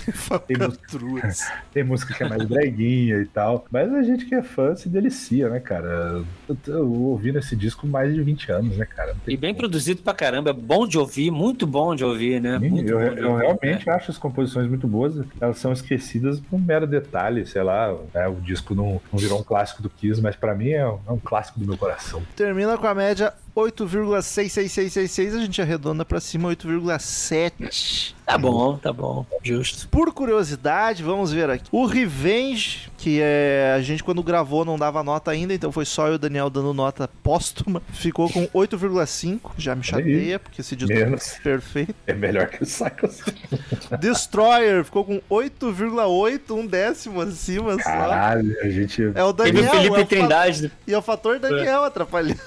tem, 0.47 0.57
música, 0.57 0.87
tem 1.73 1.83
música 1.83 2.13
que 2.13 2.23
é 2.23 2.29
mais 2.29 2.45
breguinha 2.45 3.17
e 3.17 3.25
tal. 3.25 3.65
Mas 3.69 3.93
a 3.93 4.01
gente 4.01 4.27
que 4.27 4.33
é 4.33 4.41
fã 4.41 4.77
se 4.77 4.87
delicia, 4.87 5.49
né, 5.49 5.59
cara? 5.59 6.23
Eu 6.47 6.55
tô 6.55 6.85
ouvindo 6.87 7.37
esse 7.37 7.53
disco 7.53 7.85
mais 7.85 8.13
de 8.13 8.21
20 8.21 8.49
anos, 8.49 8.77
né, 8.77 8.85
cara? 8.85 9.13
E 9.27 9.35
bem 9.35 9.51
como. 9.51 9.63
produzido 9.63 10.01
pra 10.01 10.13
caramba, 10.13 10.51
é 10.51 10.53
bom 10.53 10.87
de 10.87 10.97
ouvir, 10.97 11.31
muito 11.31 11.67
bom 11.67 11.93
de 11.93 12.05
ouvir, 12.05 12.39
né? 12.39 12.59
Sim, 12.61 12.69
Muito 12.69 12.93
eu, 12.93 12.97
bom 12.97 13.13
de 13.13 13.19
eu 13.19 13.31
ouvir, 13.31 13.43
realmente 13.43 13.89
acho 13.89 14.11
as 14.11 14.17
composições 14.17 14.69
muito 14.69 14.87
boas. 14.87 15.19
Elas 15.41 15.64
são 15.65 15.73
esquecidas 15.73 16.39
por 16.39 16.57
um 16.57 16.59
mero 16.59 16.85
detalhe, 16.85 17.43
sei 17.47 17.63
lá. 17.63 17.91
né, 18.13 18.27
o 18.27 18.35
disco 18.35 18.75
não, 18.75 19.01
não 19.11 19.19
virou 19.19 19.39
um 19.39 19.43
clássico 19.43 19.81
do 19.81 19.89
Kiss, 19.89 20.21
mas 20.21 20.35
pra 20.35 20.53
mim 20.53 20.69
é 20.69 20.87
um, 20.87 20.99
é 21.07 21.11
um 21.11 21.17
clássico 21.17 21.59
do 21.59 21.65
meu 21.65 21.75
coração. 21.75 22.21
Termina 22.35 22.77
com 22.77 22.85
a 22.85 22.93
média 22.93 23.33
8,66666. 23.55 25.33
A 25.35 25.39
gente 25.39 25.61
arredonda 25.61 26.03
pra 26.05 26.19
cima 26.19 26.49
8,7. 26.49 28.13
Tá 28.25 28.39
bom, 28.39 28.75
tá 28.77 28.91
bom, 28.91 29.23
justo. 29.43 29.87
Por 29.89 30.11
curiosidade, 30.11 31.03
vamos 31.03 31.31
ver 31.31 31.47
aqui. 31.47 31.65
O 31.71 31.85
Revenge, 31.85 32.89
que 32.97 33.19
é 33.21 33.75
a 33.77 33.81
gente 33.83 34.03
quando 34.03 34.23
gravou 34.23 34.65
não 34.65 34.79
dava 34.79 35.03
nota 35.03 35.29
ainda, 35.29 35.53
então 35.53 35.71
foi 35.71 35.85
só 35.85 36.07
eu 36.07 36.13
e 36.13 36.15
o 36.15 36.19
Daniel 36.19 36.49
dando 36.49 36.73
nota 36.73 37.07
póstuma, 37.21 37.83
ficou 37.93 38.27
com 38.27 38.47
8,5. 38.47 39.51
Já 39.59 39.75
me 39.75 39.83
chateia, 39.83 40.39
porque 40.39 40.61
esse 40.61 40.75
disco 40.75 40.91
Menos. 40.91 41.33
é 41.35 41.39
perfeito. 41.41 41.93
É 42.07 42.13
melhor 42.15 42.47
que 42.47 42.63
o 42.63 42.65
Psycho. 42.65 43.07
Destroyer 44.01 44.83
ficou 44.83 45.05
com 45.05 45.21
8,8, 45.29 46.49
um 46.51 46.65
décimo 46.65 47.21
acima 47.21 47.73
só. 47.73 47.83
Caralho, 47.83 48.55
a 48.63 48.69
gente. 48.69 49.03
É 49.13 49.23
o 49.23 49.31
Teve 49.33 49.51
Daniel, 49.61 49.71
o 49.71 49.75
Felipe 49.75 49.87
é 49.87 49.91
o 49.91 49.99
fa- 50.01 50.05
Trindade. 50.07 50.71
e 50.87 50.93
é 50.93 50.97
o 50.97 51.01
fator 51.03 51.37
Daniel 51.39 51.83
atrapalhando. 51.83 52.39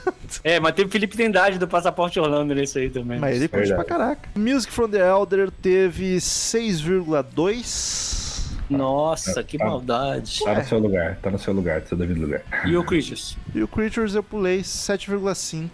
É, 0.43 0.59
mas 0.59 0.75
teve 0.75 0.89
o 0.89 0.91
Felipe 0.99 1.17
Trindade 1.17 1.59
do 1.59 1.69
Passaporte 1.69 2.19
Orlando 2.19 2.53
nesse 2.57 2.77
aí 2.81 2.91
também. 2.91 3.21
Mas 3.21 3.37
ele 3.37 3.47
curte 3.47 3.73
pra 3.73 3.85
caraca. 3.85 4.29
Music 4.35 4.73
from 4.73 4.89
the 4.89 4.99
Elder 4.99 5.49
teve 5.49 6.17
6,2. 6.17 8.49
Nossa, 8.69 9.45
que 9.45 9.57
Tá. 9.57 9.65
maldade. 9.65 10.41
Tá 10.45 10.55
no 10.55 10.65
seu 10.65 10.79
lugar, 10.81 11.17
tá 11.23 11.31
no 11.31 11.39
seu 11.39 11.53
lugar, 11.55 11.81
tá 11.83 11.87
seu 11.87 11.97
devido 11.97 12.21
lugar. 12.21 12.43
E 12.67 12.77
o 12.77 12.83
Creatures? 12.85 13.37
E 13.55 13.63
o 13.63 13.69
Creatures 13.69 14.17
eu 14.17 14.25
pulei 14.25 14.63
7,5. 14.63 15.71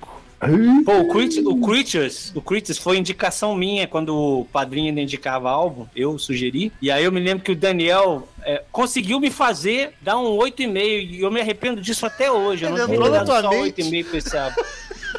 Pô, 0.85 0.93
o, 0.99 1.09
Crit- 1.09 1.39
o 1.47 1.59
Creatures, 1.67 2.31
o 2.35 2.43
Creatures 2.43 2.77
foi 2.77 2.99
indicação 2.99 3.57
minha 3.57 3.89
quando 3.89 4.15
o 4.15 4.45
padrinho 4.53 4.89
ainda 4.89 5.01
indicava 5.01 5.49
álbum, 5.51 5.87
eu 5.97 6.19
sugeri. 6.19 6.71
E 6.83 6.91
aí 6.91 7.03
eu 7.03 7.11
me 7.11 7.19
lembro 7.19 7.43
que 7.43 7.53
o 7.53 7.57
Daniel 7.57 8.29
é, 8.43 8.63
conseguiu 8.71 9.19
me 9.19 9.31
fazer 9.31 9.95
dar 10.03 10.19
um 10.19 10.37
8,5 10.37 10.77
e 11.11 11.23
eu 11.23 11.31
me 11.31 11.41
arrependo 11.41 11.81
disso 11.81 12.05
até 12.05 12.31
hoje. 12.31 12.65
Eu 12.65 12.69
Ele 12.71 12.77
não 12.79 12.85
entrou 12.85 13.05
teria 13.05 13.19
na 13.21 13.25
tua 13.25 13.41
só 13.41 13.49
mente. 13.51 13.81
8,5 13.83 14.05
pra 14.11 14.19
esse 14.19 14.37
álbum. 14.37 14.63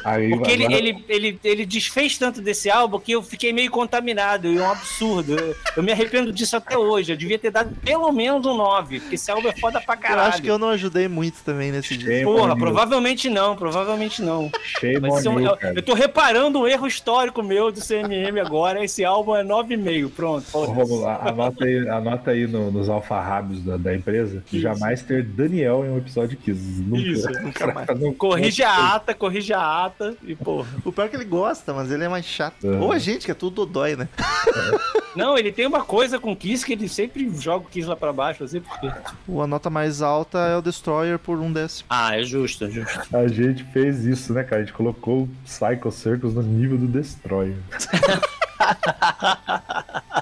Aí, 0.06 0.30
Porque 0.30 0.50
ele, 0.52 0.64
agora- 0.66 0.78
ele, 0.78 1.04
ele, 1.08 1.40
ele 1.42 1.66
desfez 1.66 2.16
tanto 2.16 2.40
desse 2.40 2.70
álbum 2.70 2.98
que 3.00 3.12
eu 3.12 3.22
fiquei 3.22 3.52
meio 3.52 3.70
contaminado 3.70 4.46
e 4.46 4.56
é 4.56 4.60
um 4.62 4.70
absurdo. 4.70 5.34
Eu, 5.36 5.56
eu 5.76 5.82
me 5.82 5.90
arrependo 5.90 6.32
disso 6.32 6.56
até 6.56 6.78
hoje. 6.78 7.12
Eu 7.12 7.16
devia 7.16 7.38
ter 7.38 7.50
dado 7.50 7.74
pelo 7.84 8.12
menos 8.12 8.46
um 8.46 8.56
9, 8.56 9.00
porque 9.00 9.16
esse 9.16 9.30
álbum 9.30 9.48
é 9.48 9.56
foda 9.56 9.80
pra 9.80 9.94
Eu 9.94 9.98
caralho. 9.98 10.28
acho 10.28 10.42
que 10.42 10.48
eu 10.50 10.58
não 10.58 10.68
ajudei 10.70 11.08
muito 11.08 11.42
também 11.44 11.72
nesse 11.72 11.96
dia. 11.96 12.24
Porra, 12.24 12.54
provavelmente 12.56 13.28
não, 13.28 13.56
provavelmente 13.56 14.22
não. 14.22 14.50
Shame 14.78 15.00
Mas 15.00 15.18
isso 15.18 15.28
é 15.28 15.30
um- 15.32 15.40
eu, 15.40 15.56
cara. 15.56 15.74
eu 15.74 15.82
tô 15.82 15.94
reparando 15.94 16.60
um 16.60 16.66
erro 16.68 16.86
histórico 16.86 17.42
meu 17.42 17.72
do 17.72 17.80
CMM 17.80 18.38
agora. 18.40 18.84
Esse 18.84 19.04
álbum 19.04 19.34
é 19.34 19.42
9,5. 19.42 20.08
Pronto, 20.10 20.44
foda-se. 20.46 20.72
Romulo, 20.72 21.06
anota 21.08 21.64
aí, 21.64 21.88
anota 21.88 22.30
aí 22.30 22.46
no- 22.46 22.70
nos 22.70 22.88
alfarrábios 22.88 23.60
da, 23.62 23.76
da 23.76 23.94
empresa 23.94 24.42
Isso. 24.52 24.60
jamais 24.60 25.02
ter 25.02 25.24
Daniel 25.24 25.84
em 25.84 25.90
um 25.90 25.98
episódio 25.98 26.36
Kiss. 26.38 26.60
Nunca, 26.82 27.02
Isso, 27.08 27.28
nunca 27.42 27.66
mais. 27.74 27.86
Não- 28.00 28.14
Corrige 28.14 28.62
a 28.62 28.94
ata, 28.94 29.14
corrige 29.14 29.52
a 29.52 29.84
ata 29.86 29.95
e 30.22 30.34
porra. 30.34 30.68
O 30.84 30.92
pior 30.92 31.06
é 31.06 31.08
que 31.08 31.16
ele 31.16 31.24
gosta, 31.24 31.72
mas 31.72 31.90
ele 31.90 32.04
é 32.04 32.08
mais 32.08 32.24
chato. 32.24 32.64
Uhum. 32.64 32.82
Ou 32.82 32.92
a 32.92 32.98
gente, 32.98 33.24
que 33.24 33.30
é 33.30 33.34
tudo 33.34 33.66
dodói, 33.66 33.96
né? 33.96 34.08
Não, 35.16 35.38
ele 35.38 35.50
tem 35.50 35.66
uma 35.66 35.82
coisa 35.82 36.18
com 36.18 36.32
o 36.32 36.36
Kiss 36.36 36.64
que 36.64 36.74
ele 36.74 36.88
sempre 36.88 37.30
joga 37.38 37.64
o 37.64 37.68
Kiss 37.68 37.88
lá 37.88 37.96
pra 37.96 38.12
baixo, 38.12 38.42
não 38.42 38.48
sei 38.48 38.60
porquê. 38.60 38.88
A 38.88 39.46
nota 39.46 39.70
mais 39.70 40.02
alta 40.02 40.38
é 40.38 40.56
o 40.58 40.60
Destroyer 40.60 41.18
por 41.18 41.38
um 41.38 41.50
décimo. 41.50 41.86
Ah, 41.88 42.18
é 42.18 42.22
justo, 42.22 42.66
é 42.66 42.70
justo. 42.70 43.16
A 43.16 43.26
gente 43.26 43.64
fez 43.64 44.04
isso, 44.04 44.34
né, 44.34 44.44
cara? 44.44 44.60
A 44.60 44.64
gente 44.66 44.74
colocou 44.74 45.22
o 45.22 45.28
Psycho 45.42 45.90
Circus 45.90 46.34
no 46.34 46.42
nível 46.42 46.76
do 46.76 46.86
Destroyer. 46.86 47.56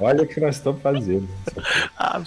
Olha 0.00 0.22
o 0.22 0.26
que 0.26 0.40
nós 0.40 0.56
estamos 0.56 0.82
fazendo. 0.82 1.28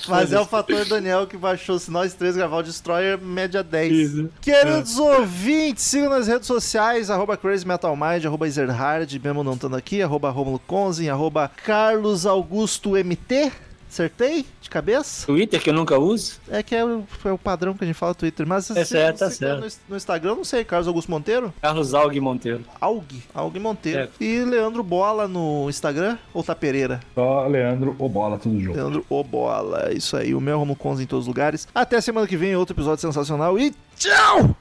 Mas 0.08 0.32
é 0.32 0.39
o 0.39 0.45
fator 0.45 0.86
Daniel 0.86 1.28
que 1.28 1.38
baixou. 1.38 1.78
Se 1.78 1.91
nós 1.91 2.14
três 2.14 2.36
gravar 2.36 2.58
o 2.58 2.64
Destroyer, 2.64 3.20
média 3.20 3.64
10. 3.64 3.91
Isso. 3.91 4.30
Queridos 4.41 4.97
ouvintes, 4.97 5.84
sigam 5.84 6.10
nas 6.10 6.28
redes 6.28 6.47
sociais, 6.47 7.10
arroba 7.10 7.36
Crazy 7.38 7.68
Metal 7.68 7.96
Mind, 7.96 8.25
arroba 8.25 8.47
Ezerhard, 8.47 9.20
mesmo 9.20 9.43
não 9.43 9.54
estando 9.54 9.75
aqui, 9.75 10.01
arroba 10.01 10.29
Romulo 10.29 10.59
Conzen, 10.59 11.09
arroba 11.09 11.51
Carlos 11.63 12.25
Augusto 12.25 12.92
MT. 12.92 13.51
Acertei? 13.89 14.46
De 14.62 14.70
cabeça? 14.70 15.26
Twitter 15.26 15.62
que 15.62 15.70
eu 15.70 15.74
nunca 15.74 15.97
uso? 15.97 16.39
É 16.50 16.62
que 16.62 16.76
é 16.76 16.84
o, 16.84 17.04
é 17.26 17.32
o 17.32 17.38
padrão 17.38 17.74
que 17.74 17.84
a 17.84 17.88
gente 17.88 17.96
fala 17.96 18.12
no 18.12 18.16
Twitter. 18.16 18.46
Mas 18.46 18.70
É 18.72 18.84
se 18.84 18.92
certo, 18.92 19.20
tá 19.20 19.26
tá 19.26 19.32
certo. 19.32 19.62
No, 19.62 19.68
no 19.89 19.96
Instagram, 19.97 20.36
não 20.36 20.43
sei, 20.43 20.64
Carlos 20.66 20.88
Augusto 20.88 21.09
Monteiro? 21.09 21.54
Carlos 21.62 21.93
Algue 21.93 22.20
Monteiro. 22.20 22.64
Aug, 22.82 23.05
Aug 23.34 23.58
Monteiro. 23.59 24.01
É. 24.01 24.09
E 24.24 24.39
Leandro 24.43 24.84
Bola 24.84 25.28
no 25.28 25.70
Instagram 25.70 26.18
ou 26.34 26.43
tá 26.43 26.54
Pereira? 26.54 27.00
Só 27.16 27.47
Leandro 27.47 27.96
ou 27.97 28.09
bola, 28.09 28.38
tudo 28.38 28.59
junto. 28.59 28.76
Leandro 28.76 29.05
O 29.09 29.24
Bola. 29.24 29.92
Isso 29.93 30.18
aí, 30.18 30.36
o 30.36 30.42
meu 30.42 30.59
Romulo 30.59 30.78
Conza 30.78 31.01
em 31.01 31.08
todos 31.08 31.24
os 31.24 31.28
lugares. 31.28 31.68
Até 31.74 32.00
semana 32.01 32.28
que 32.28 32.36
vem, 32.38 32.55
outro 32.55 32.76
episódio 32.76 33.01
sensacional 33.01 33.58
e 33.58 33.74
tchau! 33.97 34.55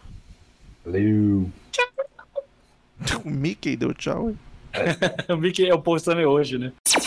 Valeu. 0.85 1.51
O 3.25 3.29
Mickey 3.31 3.77
deu 3.77 3.93
tchau. 3.93 4.31
hein? 4.31 4.39
o 5.29 5.37
Mickey 5.37 5.69
é 5.69 5.75
o 5.75 5.79
povo 5.81 6.03
também 6.03 6.25
hoje, 6.25 6.57
né? 6.59 6.73